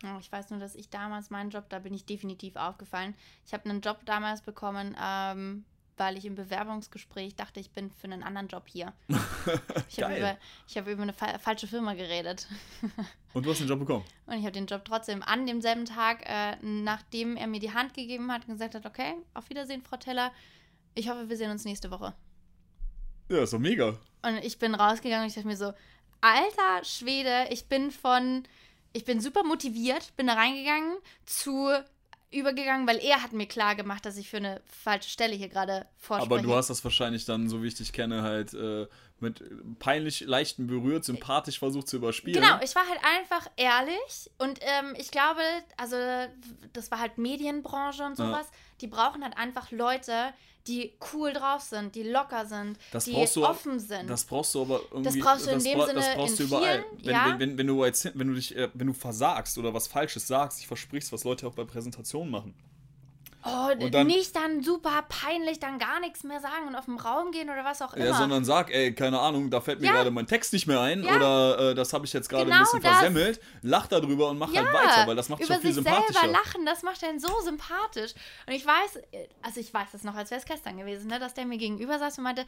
Ja, 0.04 0.18
ich 0.20 0.32
weiß 0.32 0.50
nur, 0.52 0.60
dass 0.60 0.76
ich 0.76 0.90
damals 0.90 1.30
meinen 1.30 1.50
Job, 1.50 1.66
da 1.70 1.80
bin 1.80 1.94
ich 1.94 2.06
definitiv 2.06 2.56
aufgefallen. 2.56 3.16
Ich 3.46 3.54
habe 3.54 3.70
einen 3.70 3.82
Job 3.82 4.00
damals 4.06 4.42
bekommen, 4.42 4.96
ähm, 5.02 5.66
weil 5.98 6.18
ich 6.18 6.24
im 6.24 6.36
Bewerbungsgespräch 6.36 7.36
dachte, 7.36 7.60
ich 7.60 7.72
bin 7.72 7.92
für 7.92 8.06
einen 8.06 8.24
anderen 8.24 8.48
Job 8.48 8.64
hier. 8.68 8.94
Ich 9.90 10.04
habe 10.04 10.18
über, 10.18 10.38
ich 10.68 10.78
hab 10.78 10.88
über 10.88 11.02
eine 11.02 11.14
fa 11.14 11.40
falsche 11.40 11.66
Firma 11.66 11.96
geredet. 11.96 12.48
Und 13.34 13.46
du 13.46 13.50
hast 13.50 13.60
den 13.60 13.68
Job 13.68 13.80
bekommen. 13.80 14.06
Und 14.28 14.36
ich 14.36 14.44
habe 14.44 14.52
den 14.52 14.68
Job 14.68 14.86
trotzdem 14.86 15.24
an 15.24 15.48
demselben 15.48 15.86
Tag, 15.86 16.24
äh, 16.26 16.58
nachdem 16.62 17.36
er 17.36 17.48
mir 17.48 17.60
die 17.60 17.74
Hand 17.74 17.96
gegeben 17.96 18.32
hat 18.32 18.48
und 18.48 18.54
gesagt 18.54 18.76
hat, 18.76 18.86
okay, 18.86 19.16
auf 19.34 19.50
Wiedersehen, 19.50 19.82
Frau 19.82 19.98
Teller. 19.98 20.32
Ich 20.94 21.10
hoffe, 21.10 21.30
wir 21.30 21.38
sehen 21.38 21.50
uns 21.50 21.66
nächste 21.66 21.90
Woche. 21.90 22.14
Ja, 23.30 23.44
ist 23.44 23.54
doch 23.54 23.60
mega. 23.60 23.98
Und 24.22 24.38
ich 24.44 24.58
bin 24.60 24.76
rausgegangen 24.76 25.24
und 25.24 25.30
ich 25.30 25.36
dachte 25.36 25.48
mir 25.48 25.58
so, 25.58 25.74
alter 26.22 26.84
Schwede, 26.84 27.48
ich 27.52 27.66
bin 27.66 27.92
von, 27.92 28.44
ich 28.92 29.06
bin 29.06 29.22
super 29.22 29.44
motiviert, 29.44 30.16
bin 30.18 30.28
da 30.28 30.34
reingegangen, 30.34 30.98
zu 31.26 31.70
übergegangen, 32.32 32.88
weil 32.88 32.98
er 32.98 33.24
hat 33.24 33.34
mir 33.34 33.48
klar 33.48 33.76
gemacht, 33.76 34.06
dass 34.06 34.18
ich 34.18 34.30
für 34.30 34.38
eine 34.38 34.62
falsche 34.66 35.10
Stelle 35.10 35.36
hier 35.36 35.50
gerade 35.50 35.88
vorspreche. 35.98 36.32
Aber 36.32 36.42
du 36.42 36.54
hast 36.54 36.70
das 36.70 36.84
wahrscheinlich 36.84 37.26
dann, 37.26 37.50
so 37.50 37.64
wie 37.64 37.68
ich 37.68 37.76
dich 37.76 37.92
kenne, 37.94 38.22
halt 38.22 38.54
äh, 38.54 38.88
mit 39.22 39.44
peinlich 39.80 40.22
leichten 40.22 40.68
berührt, 40.68 41.04
sympathisch 41.06 41.60
versucht 41.60 41.88
zu 41.88 41.98
überspielen. 41.98 42.42
Genau, 42.42 42.60
ich 42.64 42.74
war 42.76 42.88
halt 42.88 43.00
einfach 43.04 43.50
ehrlich 43.58 44.30
und 44.38 44.60
ähm, 44.62 44.96
ich 44.98 45.12
glaube, 45.12 45.42
also 45.78 45.96
das 46.74 46.92
war 46.92 47.00
halt 47.00 47.18
Medienbranche 47.18 48.04
und 48.04 48.18
Ja. 48.20 48.26
sowas, 48.28 48.48
die 48.82 48.88
brauchen 48.88 49.24
halt 49.24 49.38
einfach 49.38 49.72
Leute, 49.72 50.34
die 50.68 50.94
cool 51.14 51.34
drauf 51.34 51.62
sind, 51.62 51.96
die 51.96 52.04
locker 52.04 52.46
sind, 52.46 52.78
Das 52.92 53.06
die 53.06 53.14
du- 53.34 53.46
offen 53.46 53.80
sind. 53.80 54.08
Das 54.10 54.24
brauchst 54.26 54.54
du 54.54 54.62
aber 54.62 54.82
irgendwie. 54.92 55.20
brauchst 55.20 55.48
du 55.48 55.52
in 55.52 55.64
dem 55.64 55.78
bra- 55.80 55.88
Sinne 55.88 56.00
das 56.00 56.14
brauchst 56.16 56.40
du 56.40 56.44
in 56.44 56.50
überall. 56.50 56.84
vielen, 56.92 57.06
wenn, 57.06 57.12
ja. 57.14 57.26
wenn, 57.28 57.40
wenn, 57.40 57.58
wenn 57.58 57.68
du 57.68 57.86
jetzt, 57.86 58.12
wenn 58.20 58.28
du 58.28 58.34
dich, 58.36 58.56
äh, 58.56 58.70
wenn 58.74 58.88
du 58.88 58.94
versagst 58.94 59.58
oder 59.58 59.74
was 59.74 59.88
Falsches 59.88 60.28
sagst, 60.28 60.60
dich 60.60 60.68
versprichst, 60.68 61.12
was 61.12 61.24
Leute 61.24 61.48
auch 61.48 61.54
bei 61.56 61.64
Präsentationen 61.64 62.30
machen. 62.30 62.54
Oh, 63.46 63.70
Und 63.80 63.94
dann- 63.94 64.08
nicht 64.08 64.36
dann 64.36 64.62
super 64.62 65.06
peinlich, 65.08 65.60
dann 65.60 65.80
gar 65.80 66.02
nichts 66.02 66.24
mehr 66.24 66.42
sagen 66.42 66.68
und 66.68 66.76
auf 66.76 66.86
den 66.86 66.98
Raum 67.00 67.32
gehen 67.32 67.50
oder 67.50 67.64
was 67.64 67.82
auch 67.82 67.94
immer. 67.94 68.06
Ja, 68.08 68.14
sondern 68.14 68.44
sag, 68.44 68.70
ey, 68.70 68.94
keine 68.94 69.18
Ahnung, 69.20 69.50
da 69.50 69.62
fällt 69.62 69.80
mir 69.80 69.88
Ja. 69.88 69.94
gerade 69.94 70.12
mein 70.12 70.28
Text 70.28 70.52
nicht 70.52 70.68
mehr 70.68 70.82
ein 70.82 71.04
Ja. 71.04 71.16
oder 71.16 71.70
äh, 71.72 71.76
das 71.76 71.94
habe 71.94 72.06
ich 72.06 72.12
jetzt 72.12 72.28
gerade 72.28 72.44
ein 72.44 72.50
Genau 72.50 72.60
bisschen 72.64 72.82
das. 72.82 72.92
versemmelt. 72.98 73.40
Lach 73.62 73.88
darüber 73.88 74.30
und 74.30 74.38
mach 74.40 74.52
ja, 74.52 74.62
halt 74.66 74.74
weiter, 74.74 75.08
weil 75.08 75.16
das 75.16 75.30
macht 75.30 75.42
über 75.42 75.56
auch 75.56 75.60
viel 75.62 75.74
sich 75.74 75.76
sympathischer. 75.84 76.20
selber 76.20 76.34
lachen, 76.34 76.66
das 76.66 76.84
macht 76.84 77.02
einen 77.04 77.20
so 77.20 77.30
sympathisch. 77.42 78.12
Und 78.46 78.54
ich 78.54 78.66
weiß, 78.66 79.00
also 79.42 79.60
ich 79.62 79.74
weiß 79.74 79.88
das 79.94 80.04
noch, 80.04 80.16
als 80.16 80.32
wäre 80.32 80.42
es 80.42 80.46
gestern 80.46 80.78
gewesen, 80.78 81.08
ne, 81.08 81.18
dass 81.20 81.34
der 81.34 81.46
mir 81.46 81.58
gegenüber 81.58 81.98
saß 81.98 82.18
und 82.18 82.26
meinte, 82.26 82.46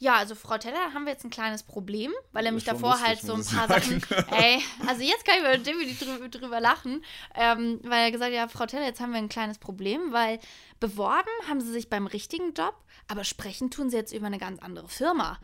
ja, 0.00 0.14
also 0.16 0.34
Frau 0.34 0.58
Teller, 0.58 0.92
haben 0.92 1.04
wir 1.04 1.12
jetzt 1.12 1.22
ein 1.24 1.30
kleines 1.30 1.62
Problem, 1.62 2.10
weil 2.32 2.44
er 2.44 2.50
mich 2.50 2.64
davor 2.64 2.90
lustig, 2.90 3.06
halt 3.06 3.20
so 3.20 3.34
ein 3.34 3.44
paar 3.44 3.68
sagen. 3.68 4.00
Sachen, 4.00 4.28
ey, 4.32 4.60
also 4.88 5.02
jetzt 5.02 5.24
kann 5.24 5.36
ich 5.36 5.40
über 5.42 5.54
Jimmy 5.54 5.94
drüber, 5.96 6.28
drüber 6.28 6.60
lachen, 6.60 7.04
ähm, 7.36 7.78
weil 7.84 8.02
er 8.06 8.10
gesagt 8.10 8.32
hat, 8.32 8.36
ja, 8.36 8.48
Frau 8.48 8.66
Teller, 8.66 8.86
jetzt 8.86 9.00
haben 9.00 9.12
wir 9.12 9.18
ein 9.18 9.28
kleines 9.28 9.58
Problem, 9.58 10.12
weil 10.12 10.33
beworben 10.80 11.30
haben 11.48 11.60
sie 11.60 11.72
sich 11.72 11.88
beim 11.88 12.06
richtigen 12.06 12.54
Job, 12.54 12.74
aber 13.08 13.24
sprechen 13.24 13.70
tun 13.70 13.90
sie 13.90 13.96
jetzt 13.96 14.12
über 14.12 14.26
eine 14.26 14.38
ganz 14.38 14.60
andere 14.62 14.88
Firma. 14.88 15.38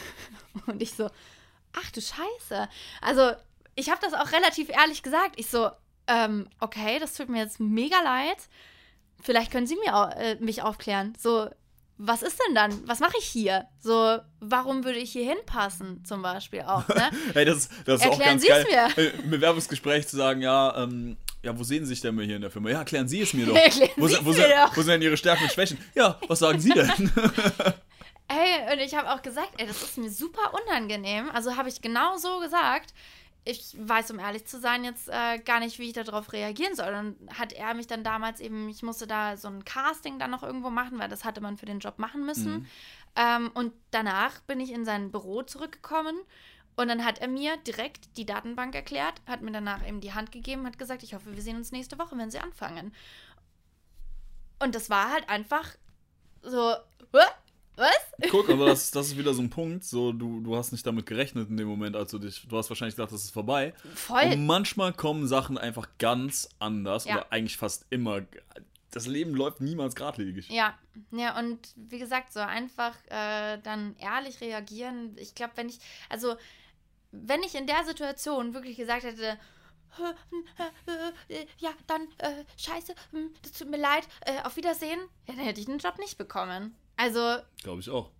Und 0.66 0.82
ich 0.82 0.94
so, 0.94 1.10
ach 1.72 1.90
du 1.90 2.00
Scheiße. 2.00 2.68
Also, 3.00 3.32
ich 3.74 3.90
habe 3.90 4.00
das 4.02 4.14
auch 4.14 4.32
relativ 4.32 4.68
ehrlich 4.68 5.02
gesagt. 5.02 5.34
Ich 5.36 5.48
so, 5.48 5.70
ähm, 6.06 6.48
okay, 6.58 6.98
das 6.98 7.14
tut 7.14 7.28
mir 7.28 7.38
jetzt 7.38 7.60
mega 7.60 8.00
leid. 8.02 8.38
Vielleicht 9.22 9.52
können 9.52 9.66
Sie 9.66 9.76
mir 9.76 10.10
äh, 10.16 10.36
mich 10.36 10.62
aufklären. 10.62 11.14
So, 11.18 11.48
was 12.02 12.22
ist 12.22 12.38
denn 12.46 12.54
dann? 12.54 12.88
Was 12.88 13.00
mache 13.00 13.16
ich 13.18 13.26
hier? 13.26 13.66
So, 13.78 14.18
warum 14.40 14.84
würde 14.84 14.98
ich 14.98 15.12
hier 15.12 15.28
hinpassen, 15.28 16.02
zum 16.04 16.22
Beispiel 16.22 16.62
auch, 16.62 16.88
ne? 16.88 17.10
Hey, 17.34 17.44
das, 17.44 17.68
das 17.84 18.00
ist 18.00 18.06
auch 18.06 18.12
Erklären 18.12 18.30
ganz 18.30 18.42
Sie 18.42 18.48
geil, 18.48 18.66
es 18.88 18.96
äh, 18.96 19.22
im 19.22 19.30
Bewerbungsgespräch 19.30 20.08
zu 20.08 20.16
sagen, 20.16 20.40
ja, 20.40 20.82
ähm, 20.82 21.18
ja, 21.42 21.58
wo 21.58 21.62
sehen 21.62 21.84
Sie 21.84 21.90
sich 21.90 22.00
denn 22.00 22.14
mal 22.14 22.24
hier 22.24 22.36
in 22.36 22.42
der 22.42 22.50
Firma? 22.50 22.70
Ja, 22.70 22.78
erklären 22.78 23.06
Sie 23.06 23.20
es 23.20 23.34
mir 23.34 23.44
doch. 23.46 23.54
Wo, 23.96 24.06
Sie 24.08 24.14
sind- 24.14 24.24
wo, 24.24 24.32
mir 24.32 24.48
doch. 24.48 24.74
wo 24.76 24.80
sind 24.80 24.92
denn 24.92 25.02
Ihre 25.02 25.16
Stärken 25.18 25.44
und 25.44 25.52
Schwächen? 25.52 25.76
Ja, 25.94 26.18
was 26.26 26.38
sagen 26.38 26.58
Sie 26.58 26.70
denn? 26.72 26.88
Ey, 28.28 28.72
und 28.72 28.78
ich 28.78 28.94
habe 28.94 29.10
auch 29.12 29.22
gesagt, 29.22 29.50
ey, 29.58 29.66
das 29.66 29.82
ist 29.82 29.98
mir 29.98 30.10
super 30.10 30.52
unangenehm. 30.64 31.28
Also 31.34 31.56
habe 31.56 31.68
ich 31.68 31.82
genau 31.82 32.16
so 32.16 32.38
gesagt. 32.38 32.94
Ich 33.44 33.74
weiß, 33.78 34.10
um 34.10 34.18
ehrlich 34.18 34.46
zu 34.46 34.60
sein, 34.60 34.84
jetzt 34.84 35.08
äh, 35.08 35.38
gar 35.38 35.60
nicht, 35.60 35.78
wie 35.78 35.86
ich 35.88 35.92
darauf 35.94 36.32
reagieren 36.32 36.74
soll. 36.74 36.90
Dann 36.92 37.16
hat 37.38 37.52
er 37.54 37.72
mich 37.74 37.86
dann 37.86 38.04
damals 38.04 38.40
eben, 38.40 38.68
ich 38.68 38.82
musste 38.82 39.06
da 39.06 39.36
so 39.36 39.48
ein 39.48 39.64
Casting 39.64 40.18
dann 40.18 40.30
noch 40.30 40.42
irgendwo 40.42 40.68
machen, 40.70 40.98
weil 40.98 41.08
das 41.08 41.24
hatte 41.24 41.40
man 41.40 41.56
für 41.56 41.66
den 41.66 41.78
Job 41.80 41.98
machen 41.98 42.26
müssen. 42.26 42.66
Ähm, 43.16 43.50
und 43.54 43.72
danach 43.90 44.40
bin 44.42 44.60
ich 44.60 44.70
in 44.72 44.84
sein 44.84 45.10
Büro 45.10 45.42
zurückgekommen 45.42 46.16
Und 46.76 46.88
dann 46.88 47.04
hat 47.04 47.18
er 47.20 47.28
mir 47.28 47.56
direkt 47.58 48.16
die 48.16 48.24
Datenbank 48.26 48.74
erklärt, 48.74 49.20
hat 49.26 49.42
mir 49.42 49.52
danach 49.52 49.86
eben 49.86 50.00
die 50.00 50.14
Hand 50.14 50.32
gegeben, 50.32 50.66
hat 50.66 50.78
gesagt, 50.78 51.02
ich 51.02 51.14
hoffe, 51.14 51.34
wir 51.34 51.42
sehen 51.42 51.56
uns 51.56 51.72
nächste 51.72 51.98
Woche, 51.98 52.16
wenn 52.16 52.30
sie 52.30 52.38
anfangen. 52.38 52.94
Und 54.62 54.74
das 54.74 54.90
war 54.90 55.10
halt 55.10 55.28
einfach 55.28 55.76
so, 56.42 56.74
"Hä? 57.12 57.26
was? 57.76 58.09
Guck, 58.30 58.50
aber 58.50 58.66
das, 58.66 58.90
das 58.90 59.08
ist 59.08 59.18
wieder 59.18 59.34
so 59.34 59.42
ein 59.42 59.50
Punkt. 59.50 59.84
So, 59.84 60.12
du, 60.12 60.40
du 60.40 60.56
hast 60.56 60.72
nicht 60.72 60.86
damit 60.86 61.06
gerechnet 61.06 61.48
in 61.48 61.56
dem 61.56 61.68
Moment, 61.68 61.96
als 61.96 62.10
du 62.10 62.18
dich. 62.18 62.46
Du 62.48 62.56
hast 62.56 62.68
wahrscheinlich 62.70 62.96
gedacht, 62.96 63.12
das 63.12 63.24
ist 63.24 63.30
vorbei. 63.30 63.74
Voll. 63.94 64.22
Und 64.22 64.46
manchmal 64.46 64.92
kommen 64.92 65.26
Sachen 65.26 65.58
einfach 65.58 65.88
ganz 65.98 66.48
anders. 66.58 67.04
Ja. 67.04 67.16
Oder 67.16 67.32
eigentlich 67.32 67.56
fast 67.56 67.86
immer. 67.90 68.22
Das 68.90 69.06
Leben 69.06 69.34
läuft 69.34 69.60
niemals 69.60 69.94
geradlinig. 69.94 70.48
Ja, 70.48 70.76
ja, 71.12 71.38
und 71.38 71.60
wie 71.76 71.98
gesagt, 71.98 72.32
so 72.32 72.40
einfach 72.40 72.96
äh, 73.06 73.58
dann 73.62 73.94
ehrlich 73.98 74.40
reagieren. 74.40 75.16
Ich 75.16 75.34
glaube, 75.34 75.52
wenn 75.56 75.68
ich, 75.68 75.78
also, 76.08 76.34
wenn 77.12 77.42
ich 77.42 77.54
in 77.54 77.66
der 77.68 77.84
Situation 77.84 78.52
wirklich 78.52 78.76
gesagt 78.76 79.04
hätte, 79.04 79.38
"Hä, 79.96 80.02
hm, 80.30 80.44
äh, 81.28 81.34
äh, 81.34 81.46
ja, 81.58 81.70
dann, 81.86 82.02
äh, 82.18 82.44
scheiße, 82.56 82.94
hm, 83.12 83.30
das 83.42 83.52
tut 83.52 83.70
mir 83.70 83.76
leid, 83.78 84.08
äh, 84.22 84.42
auf 84.42 84.56
Wiedersehen, 84.56 84.98
ja, 85.26 85.34
dann 85.34 85.44
hätte 85.44 85.60
ich 85.60 85.66
den 85.66 85.78
Job 85.78 85.98
nicht 85.98 86.18
bekommen. 86.18 86.74
Also, 87.00 87.36
Glaube 87.62 87.80
ich 87.80 87.88
auch. 87.90 88.10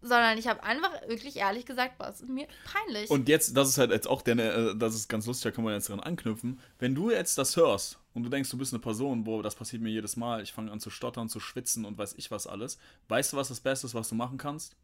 sondern 0.00 0.38
ich 0.38 0.48
habe 0.48 0.62
einfach 0.62 0.90
wirklich 1.06 1.36
ehrlich 1.36 1.66
gesagt, 1.66 1.98
boah, 1.98 2.08
es 2.08 2.20
ist 2.22 2.28
mir 2.28 2.46
peinlich. 2.64 3.10
Und 3.10 3.28
jetzt, 3.28 3.56
das 3.56 3.68
ist 3.68 3.78
halt 3.78 3.90
jetzt 3.90 4.08
auch 4.08 4.22
der, 4.22 4.38
äh, 4.38 4.76
das 4.76 4.94
ist 4.94 5.08
ganz 5.08 5.26
lustig, 5.26 5.44
da 5.44 5.50
kann 5.54 5.64
man 5.64 5.74
jetzt 5.74 5.88
dran 5.88 6.00
anknüpfen. 6.00 6.58
Wenn 6.78 6.94
du 6.94 7.10
jetzt 7.10 7.36
das 7.38 7.56
hörst 7.56 7.98
und 8.14 8.22
du 8.24 8.30
denkst, 8.30 8.50
du 8.50 8.58
bist 8.58 8.72
eine 8.72 8.80
Person, 8.80 9.24
boah, 9.24 9.42
das 9.42 9.54
passiert 9.54 9.82
mir 9.82 9.90
jedes 9.90 10.16
Mal, 10.16 10.42
ich 10.42 10.52
fange 10.52 10.72
an 10.72 10.80
zu 10.80 10.90
stottern, 10.90 11.28
zu 11.28 11.40
schwitzen 11.40 11.84
und 11.84 11.98
weiß 11.98 12.14
ich 12.16 12.30
was 12.30 12.46
alles. 12.46 12.78
Weißt 13.08 13.32
du, 13.32 13.36
was 13.36 13.48
das 13.48 13.60
Beste 13.60 13.86
ist, 13.86 13.94
was 13.94 14.08
du 14.08 14.14
machen 14.14 14.38
kannst? 14.38 14.76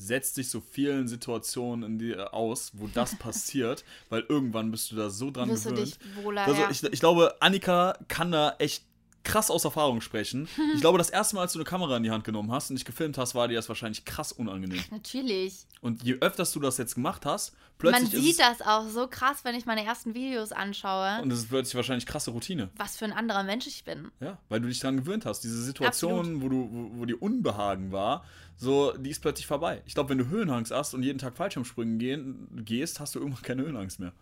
Setz 0.00 0.32
dich 0.34 0.48
so 0.48 0.60
vielen 0.60 1.08
Situationen 1.08 1.82
in 1.92 1.98
dir 1.98 2.32
aus, 2.34 2.70
wo 2.74 2.86
das 2.86 3.16
passiert, 3.18 3.84
weil 4.10 4.24
irgendwann 4.28 4.70
bist 4.70 4.92
du 4.92 4.96
da 4.96 5.08
so 5.10 5.30
dran 5.30 5.48
wirst 5.48 5.66
du 5.66 5.70
gewöhnt. 5.70 5.98
dich 5.98 6.24
wohler, 6.24 6.42
Also 6.46 6.60
ja. 6.62 6.70
ich, 6.70 6.82
ich 6.84 7.00
glaube, 7.00 7.34
Annika 7.40 7.96
kann 8.06 8.30
da 8.30 8.54
echt 8.58 8.84
krass 9.24 9.50
aus 9.50 9.64
Erfahrung 9.64 10.00
sprechen. 10.00 10.48
Ich 10.74 10.80
glaube, 10.80 10.98
das 10.98 11.10
erste 11.10 11.34
Mal, 11.34 11.42
als 11.42 11.52
du 11.52 11.58
eine 11.58 11.64
Kamera 11.64 11.96
in 11.96 12.02
die 12.02 12.10
Hand 12.10 12.24
genommen 12.24 12.52
hast 12.52 12.70
und 12.70 12.76
dich 12.76 12.84
gefilmt 12.84 13.18
hast, 13.18 13.34
war 13.34 13.48
dir 13.48 13.54
das 13.56 13.68
wahrscheinlich 13.68 14.04
krass 14.04 14.32
unangenehm. 14.32 14.82
Natürlich. 14.90 15.66
Und 15.80 16.02
je 16.02 16.16
öfters 16.20 16.52
du 16.52 16.60
das 16.60 16.78
jetzt 16.78 16.94
gemacht 16.94 17.26
hast, 17.26 17.52
Man 17.52 17.60
plötzlich 17.78 18.14
ist 18.14 18.22
sieht 18.24 18.38
das 18.40 18.62
auch 18.62 18.88
so 18.88 19.06
krass, 19.08 19.44
wenn 19.44 19.54
ich 19.54 19.66
meine 19.66 19.84
ersten 19.84 20.14
Videos 20.14 20.52
anschaue, 20.52 21.20
und 21.22 21.30
es 21.32 21.40
ist 21.40 21.48
plötzlich 21.48 21.74
wahrscheinlich 21.74 22.06
krasse 22.06 22.30
Routine. 22.30 22.70
was 22.76 22.96
für 22.96 23.04
ein 23.06 23.12
anderer 23.12 23.42
Mensch 23.42 23.66
ich 23.66 23.84
bin. 23.84 24.10
Ja, 24.20 24.38
weil 24.48 24.60
du 24.60 24.68
dich 24.68 24.80
daran 24.80 24.98
gewöhnt 24.98 25.26
hast. 25.26 25.40
Diese 25.42 25.62
Situation, 25.62 26.42
wo 26.42 26.48
du, 26.48 26.68
wo, 26.70 27.00
wo 27.00 27.04
dir 27.04 27.20
Unbehagen 27.20 27.92
war, 27.92 28.24
so, 28.56 28.92
die 28.96 29.10
ist 29.10 29.20
plötzlich 29.20 29.46
vorbei. 29.46 29.82
Ich 29.86 29.94
glaube, 29.94 30.10
wenn 30.10 30.18
du 30.18 30.26
Höhenangst 30.28 30.72
hast 30.72 30.94
und 30.94 31.02
jeden 31.02 31.18
Tag 31.18 31.36
Fallschirmspringen 31.36 31.98
gehen, 31.98 32.48
gehst, 32.64 32.98
hast 33.00 33.14
du 33.14 33.20
irgendwann 33.20 33.42
keine 33.42 33.62
Höhenangst 33.62 34.00
mehr. 34.00 34.12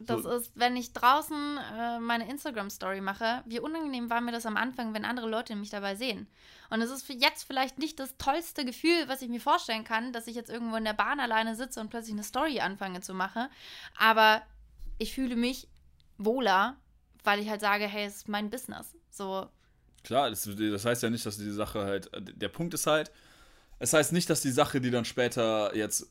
Das 0.00 0.22
So. 0.22 0.30
ist, 0.30 0.52
wenn 0.54 0.76
ich 0.76 0.92
draußen 0.92 1.58
äh, 1.76 1.98
meine 1.98 2.28
Instagram-Story 2.30 3.00
mache, 3.00 3.42
wie 3.46 3.58
unangenehm 3.60 4.10
war 4.10 4.20
mir 4.20 4.32
das 4.32 4.46
am 4.46 4.56
Anfang, 4.56 4.94
wenn 4.94 5.04
andere 5.04 5.28
Leute 5.28 5.56
mich 5.56 5.70
dabei 5.70 5.96
sehen. 5.96 6.28
Und 6.70 6.82
es 6.82 6.90
ist 6.90 7.08
jetzt 7.08 7.44
vielleicht 7.44 7.78
nicht 7.78 7.98
das 7.98 8.16
tollste 8.16 8.64
Gefühl, 8.64 9.08
was 9.08 9.22
ich 9.22 9.28
mir 9.28 9.40
vorstellen 9.40 9.84
kann, 9.84 10.12
dass 10.12 10.26
ich 10.26 10.36
jetzt 10.36 10.50
irgendwo 10.50 10.76
in 10.76 10.84
der 10.84 10.92
Bahn 10.92 11.18
alleine 11.18 11.56
sitze 11.56 11.80
und 11.80 11.90
plötzlich 11.90 12.12
eine 12.12 12.22
Story 12.22 12.60
anfange 12.60 13.00
zu 13.00 13.14
machen. 13.14 13.48
Aber 13.98 14.42
ich 14.98 15.14
fühle 15.14 15.34
mich 15.36 15.68
wohler, 16.16 16.76
weil 17.24 17.40
ich 17.40 17.48
halt 17.48 17.60
sage, 17.60 17.86
hey, 17.86 18.06
es 18.06 18.16
ist 18.16 18.28
mein 18.28 18.50
Business. 18.50 18.94
So, 19.10 19.48
Klar, 20.04 20.30
das, 20.30 20.48
das 20.56 20.84
heißt 20.84 21.02
ja 21.02 21.10
nicht, 21.10 21.26
dass 21.26 21.38
die 21.38 21.50
Sache 21.50 21.84
halt. 21.84 22.10
Der 22.16 22.48
Punkt 22.48 22.72
ist 22.74 22.86
halt, 22.86 23.10
es 23.80 23.92
heißt 23.92 24.12
nicht, 24.12 24.30
dass 24.30 24.40
die 24.42 24.50
Sache, 24.52 24.80
die 24.80 24.90
dann 24.90 25.04
später 25.04 25.74
jetzt 25.74 26.06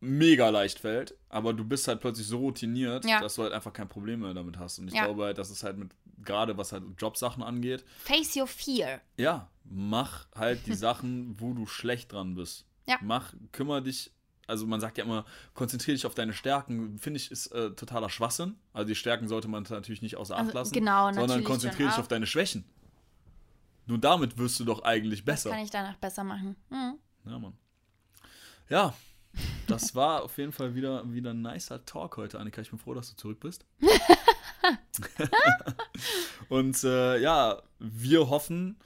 mega 0.00 0.48
leicht 0.48 0.78
fällt, 0.80 1.14
aber 1.28 1.52
du 1.52 1.62
bist 1.64 1.86
halt 1.86 2.00
plötzlich 2.00 2.26
so 2.26 2.38
routiniert, 2.38 3.04
Ja. 3.04 3.20
dass 3.20 3.34
du 3.34 3.42
halt 3.42 3.52
einfach 3.52 3.72
kein 3.72 3.88
Problem 3.88 4.20
mehr 4.20 4.32
damit 4.34 4.58
hast. 4.58 4.78
Und 4.78 4.88
ich 4.88 4.94
Ja. 4.94 5.04
glaube 5.04 5.24
halt, 5.24 5.38
dass 5.38 5.50
es 5.50 5.62
halt 5.62 5.76
mit, 5.76 5.90
gerade 6.24 6.56
was 6.56 6.72
halt 6.72 6.82
Jobsachen 6.98 7.42
angeht, 7.42 7.84
face 7.98 8.34
your 8.36 8.46
fear. 8.46 9.00
ja, 9.18 9.48
mach 9.64 10.26
halt 10.34 10.66
die 10.66 10.74
Sachen, 10.74 11.38
wo 11.38 11.52
du 11.52 11.66
schlecht 11.66 12.12
dran 12.12 12.34
bist. 12.34 12.66
Ja. 12.86 12.96
Mach, 13.02 13.34
kümmere 13.52 13.82
dich, 13.82 14.10
also 14.46 14.66
man 14.66 14.80
sagt 14.80 14.96
ja 14.98 15.04
immer, 15.04 15.24
konzentriere 15.54 15.94
dich 15.96 16.06
auf 16.06 16.14
deine 16.14 16.32
Stärken, 16.32 16.98
finde 16.98 17.18
ich, 17.18 17.30
ist 17.30 17.48
äh, 17.48 17.70
totaler 17.72 18.08
Schwachsinn. 18.08 18.56
Also 18.72 18.88
die 18.88 18.94
Stärken 18.96 19.28
sollte 19.28 19.48
man 19.48 19.64
natürlich 19.68 20.02
nicht 20.02 20.16
außer 20.16 20.34
Acht 20.34 20.46
Also, 20.46 20.52
lassen, 20.58 20.74
genau, 20.74 21.12
sondern 21.12 21.44
konzentriere 21.44 21.90
dich 21.90 21.98
auf 21.98 22.08
deine 22.08 22.26
Schwächen. 22.26 22.64
Nur 23.86 23.98
damit 23.98 24.38
wirst 24.38 24.58
du 24.60 24.64
doch 24.64 24.82
eigentlich 24.82 25.24
besser. 25.24 25.50
kann 25.50 25.60
ich 25.60 25.70
danach 25.70 25.96
besser 25.96 26.24
machen? 26.24 26.56
Hm. 26.70 26.94
Ja, 27.26 27.38
Mann. 27.38 27.52
Ja, 28.68 28.94
das 29.66 29.94
war 29.94 30.22
auf 30.22 30.36
jeden 30.38 30.52
Fall 30.52 30.74
wieder, 30.74 31.10
wieder 31.12 31.30
ein 31.30 31.42
nicer 31.42 31.84
Talk 31.84 32.16
heute, 32.16 32.38
Annika. 32.38 32.60
Ich 32.60 32.70
bin 32.70 32.78
froh, 32.78 32.94
dass 32.94 33.10
du 33.10 33.16
zurück 33.16 33.40
bist. 33.40 33.64
Und 36.48 36.82
äh, 36.84 37.18
ja, 37.18 37.62
wir 37.78 38.28
hoffen, 38.28 38.76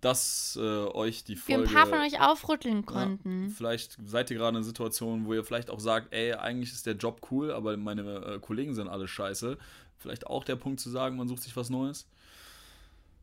dass 0.00 0.58
äh, 0.60 0.60
euch 0.60 1.24
die 1.24 1.36
Wir 1.46 1.56
Folge. 1.56 1.70
ein 1.70 1.74
paar 1.74 1.86
von 1.86 1.98
euch 2.00 2.20
aufrütteln 2.20 2.80
ja, 2.80 2.82
konnten. 2.82 3.48
vielleicht 3.48 3.96
seid 4.04 4.30
ihr 4.30 4.36
gerade 4.36 4.50
in 4.50 4.56
einer 4.56 4.64
Situation, 4.64 5.24
wo 5.24 5.32
ihr 5.32 5.44
vielleicht 5.44 5.70
auch 5.70 5.80
sagt, 5.80 6.12
ey, 6.12 6.34
eigentlich 6.34 6.72
ist 6.72 6.84
der 6.84 6.94
Job 6.94 7.26
cool, 7.30 7.50
aber 7.50 7.76
meine 7.76 8.02
äh, 8.02 8.38
Kollegen 8.38 8.74
sind 8.74 8.88
alle 8.88 9.08
scheiße. 9.08 9.56
Vielleicht 9.98 10.26
auch 10.26 10.44
der 10.44 10.56
Punkt 10.56 10.80
zu 10.80 10.90
sagen, 10.90 11.16
man 11.16 11.28
sucht 11.28 11.42
sich 11.42 11.56
was 11.56 11.70
Neues. 11.70 12.06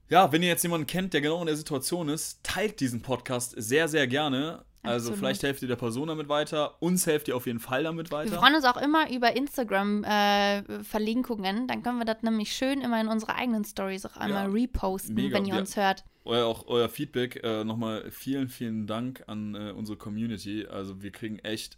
Ja, 0.09 0.31
wenn 0.31 0.41
ihr 0.41 0.49
jetzt 0.49 0.63
jemanden 0.63 0.87
kennt, 0.87 1.13
der 1.13 1.21
genau 1.21 1.39
in 1.39 1.45
der 1.45 1.55
Situation 1.55 2.09
ist, 2.09 2.43
teilt 2.43 2.79
diesen 2.79 3.01
Podcast 3.01 3.53
sehr, 3.55 3.87
sehr 3.87 4.07
gerne. 4.07 4.65
Also 4.83 5.09
Absolut. 5.09 5.19
vielleicht 5.19 5.43
helft 5.43 5.61
ihr 5.61 5.67
der 5.67 5.75
Person 5.75 6.07
damit 6.07 6.27
weiter. 6.27 6.81
Uns 6.81 7.05
helft 7.05 7.27
ihr 7.27 7.35
auf 7.35 7.45
jeden 7.45 7.59
Fall 7.59 7.83
damit 7.83 8.09
Wir 8.09 8.17
weiter. 8.17 8.39
freuen 8.39 8.55
uns 8.55 8.65
auch 8.65 8.77
immer 8.77 9.11
über 9.11 9.35
Instagram-Verlinkungen. 9.35 11.67
Dann 11.67 11.83
können 11.83 11.99
wir 11.99 12.05
das 12.05 12.23
nämlich 12.23 12.51
schön 12.53 12.81
immer 12.81 12.99
in 12.99 13.07
unsere 13.07 13.35
eigenen 13.35 13.63
Stories 13.63 14.05
auch 14.05 14.17
einmal 14.17 14.47
Ja, 14.47 14.51
reposten, 14.53 15.15
mega. 15.15 15.37
wenn 15.37 15.45
ihr 15.45 15.53
Wir- 15.53 15.59
uns 15.59 15.75
hört. 15.75 16.03
Euer, 16.23 16.45
auch 16.45 16.67
euer 16.67 16.89
Feedback. 16.89 17.43
Äh, 17.43 17.63
Nochmal 17.63 18.09
vielen, 18.11 18.49
vielen 18.49 18.85
Dank 18.87 19.23
an 19.27 19.55
äh, 19.55 19.71
unsere 19.71 19.97
Community. 19.97 20.67
Also 20.67 21.01
wir 21.01 21.11
kriegen 21.11 21.39
echt 21.39 21.77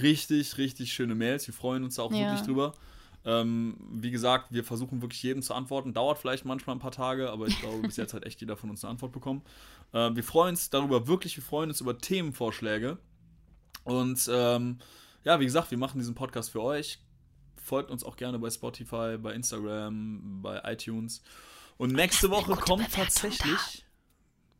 richtig, 0.00 0.56
richtig 0.58 0.92
schöne 0.92 1.14
Mails. 1.14 1.46
Wir 1.46 1.54
freuen 1.54 1.84
uns 1.84 1.96
da 1.96 2.02
auch 2.02 2.12
Ja. 2.12 2.20
wirklich 2.30 2.42
drüber. 2.42 2.74
Ähm, 3.24 3.76
wie 3.92 4.10
gesagt, 4.10 4.46
wir 4.50 4.64
versuchen 4.64 5.00
wirklich 5.00 5.22
jedem 5.22 5.42
zu 5.42 5.54
antworten. 5.54 5.94
Dauert 5.94 6.18
vielleicht 6.18 6.44
manchmal 6.44 6.76
ein 6.76 6.80
paar 6.80 6.90
Tage, 6.90 7.30
aber 7.30 7.46
ich 7.46 7.58
glaube, 7.60 7.82
bis 7.82 7.96
jetzt 7.96 8.14
hat 8.14 8.24
echt 8.24 8.40
jeder 8.40 8.56
von 8.56 8.70
uns 8.70 8.84
eine 8.84 8.90
Antwort 8.90 9.12
bekommen. 9.12 9.42
Äh, 9.92 10.14
wir 10.14 10.24
freuen 10.24 10.50
uns 10.50 10.70
darüber 10.70 11.06
wirklich, 11.06 11.36
wir 11.36 11.44
freuen 11.44 11.70
uns 11.70 11.80
über 11.80 11.96
Themenvorschläge. 11.98 12.98
Und 13.84 14.28
ähm, 14.32 14.78
ja, 15.24 15.38
wie 15.40 15.44
gesagt, 15.44 15.70
wir 15.70 15.78
machen 15.78 15.98
diesen 15.98 16.14
Podcast 16.14 16.50
für 16.50 16.62
euch. 16.62 16.98
Folgt 17.62 17.90
uns 17.90 18.02
auch 18.02 18.16
gerne 18.16 18.38
bei 18.38 18.50
Spotify, 18.50 19.16
bei 19.18 19.34
Instagram, 19.34 20.42
bei 20.42 20.60
iTunes. 20.64 21.22
Und 21.76 21.92
nächste 21.92 22.28
lasst 22.28 22.48
Woche 22.48 22.56
kommt 22.60 22.84
Bewertung 22.84 23.04
tatsächlich. 23.04 23.86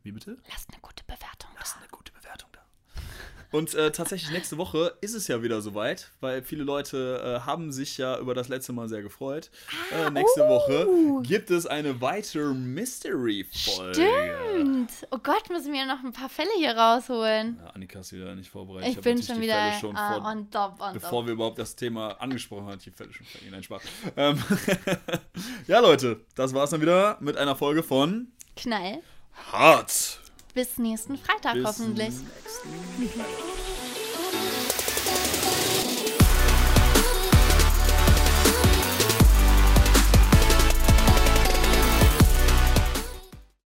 Wie 0.03 0.11
bitte? 0.11 0.37
Lasst 0.49 0.69
eine 0.71 0.81
gute 0.81 1.03
Bewertung 1.03 1.51
da. 1.53 1.59
Lasst 1.59 1.77
eine 1.77 1.87
gute 1.89 2.11
Bewertung 2.13 2.49
da. 2.53 2.61
Und 3.53 3.75
äh, 3.75 3.91
tatsächlich 3.91 4.31
nächste 4.31 4.57
Woche 4.57 4.97
ist 5.01 5.13
es 5.13 5.27
ja 5.27 5.43
wieder 5.43 5.61
soweit, 5.61 6.09
weil 6.21 6.41
viele 6.41 6.63
Leute 6.63 7.21
äh, 7.23 7.45
haben 7.45 7.71
sich 7.71 7.99
ja 7.99 8.17
über 8.17 8.33
das 8.33 8.47
letzte 8.47 8.73
Mal 8.73 8.89
sehr 8.89 9.03
gefreut. 9.03 9.51
äh, 9.91 10.09
nächste 10.09 10.43
uh. 10.43 10.49
Woche 10.49 11.21
gibt 11.21 11.51
es 11.51 11.67
eine 11.67 12.01
weitere 12.01 12.51
Mystery-Folge. 12.51 13.93
Stimmt. 13.93 14.91
Oh 15.11 15.19
Gott, 15.21 15.51
müssen 15.51 15.71
wir 15.71 15.85
noch 15.85 16.03
ein 16.03 16.11
paar 16.13 16.29
Fälle 16.29 16.49
hier 16.57 16.75
rausholen. 16.75 17.59
Ja, 17.63 17.69
Annika 17.69 17.99
ist 17.99 18.11
wieder 18.11 18.33
nicht 18.33 18.49
vorbereitet. 18.49 18.89
Ich, 18.89 18.97
hab 18.97 19.03
bin 19.03 19.21
schon 19.21 19.39
wieder 19.39 19.53
Fälle 19.53 19.79
schon 19.79 19.95
äh, 19.95 19.99
vor, 19.99 20.25
on 20.25 20.49
top, 20.49 20.81
on 20.81 20.93
bevor 20.95 21.09
top. 21.19 21.25
wir 21.27 21.33
überhaupt 21.33 21.59
das 21.59 21.75
Thema 21.75 22.19
angesprochen 22.19 22.65
haben, 22.65 22.79
die 22.79 22.89
Fälle 22.89 23.13
schon 23.13 23.27
verliehen. 23.27 23.51
Nein, 23.51 23.61
Spaß. 23.61 23.83
Ähm, 24.17 24.43
ja, 25.67 25.79
Leute, 25.79 26.21
das 26.33 26.55
war's 26.55 26.71
dann 26.71 26.81
wieder 26.81 27.17
mit 27.19 27.37
einer 27.37 27.55
Folge 27.55 27.83
von 27.83 28.31
Knall. 28.55 29.03
Hart. 29.51 30.22
Bis 30.53 30.77
nächsten 30.77 31.17
Freitag 31.17 31.55
Bis 31.55 31.65
hoffentlich. 31.65 32.09
nächsten 32.09 33.09
Freitag. 33.09 33.25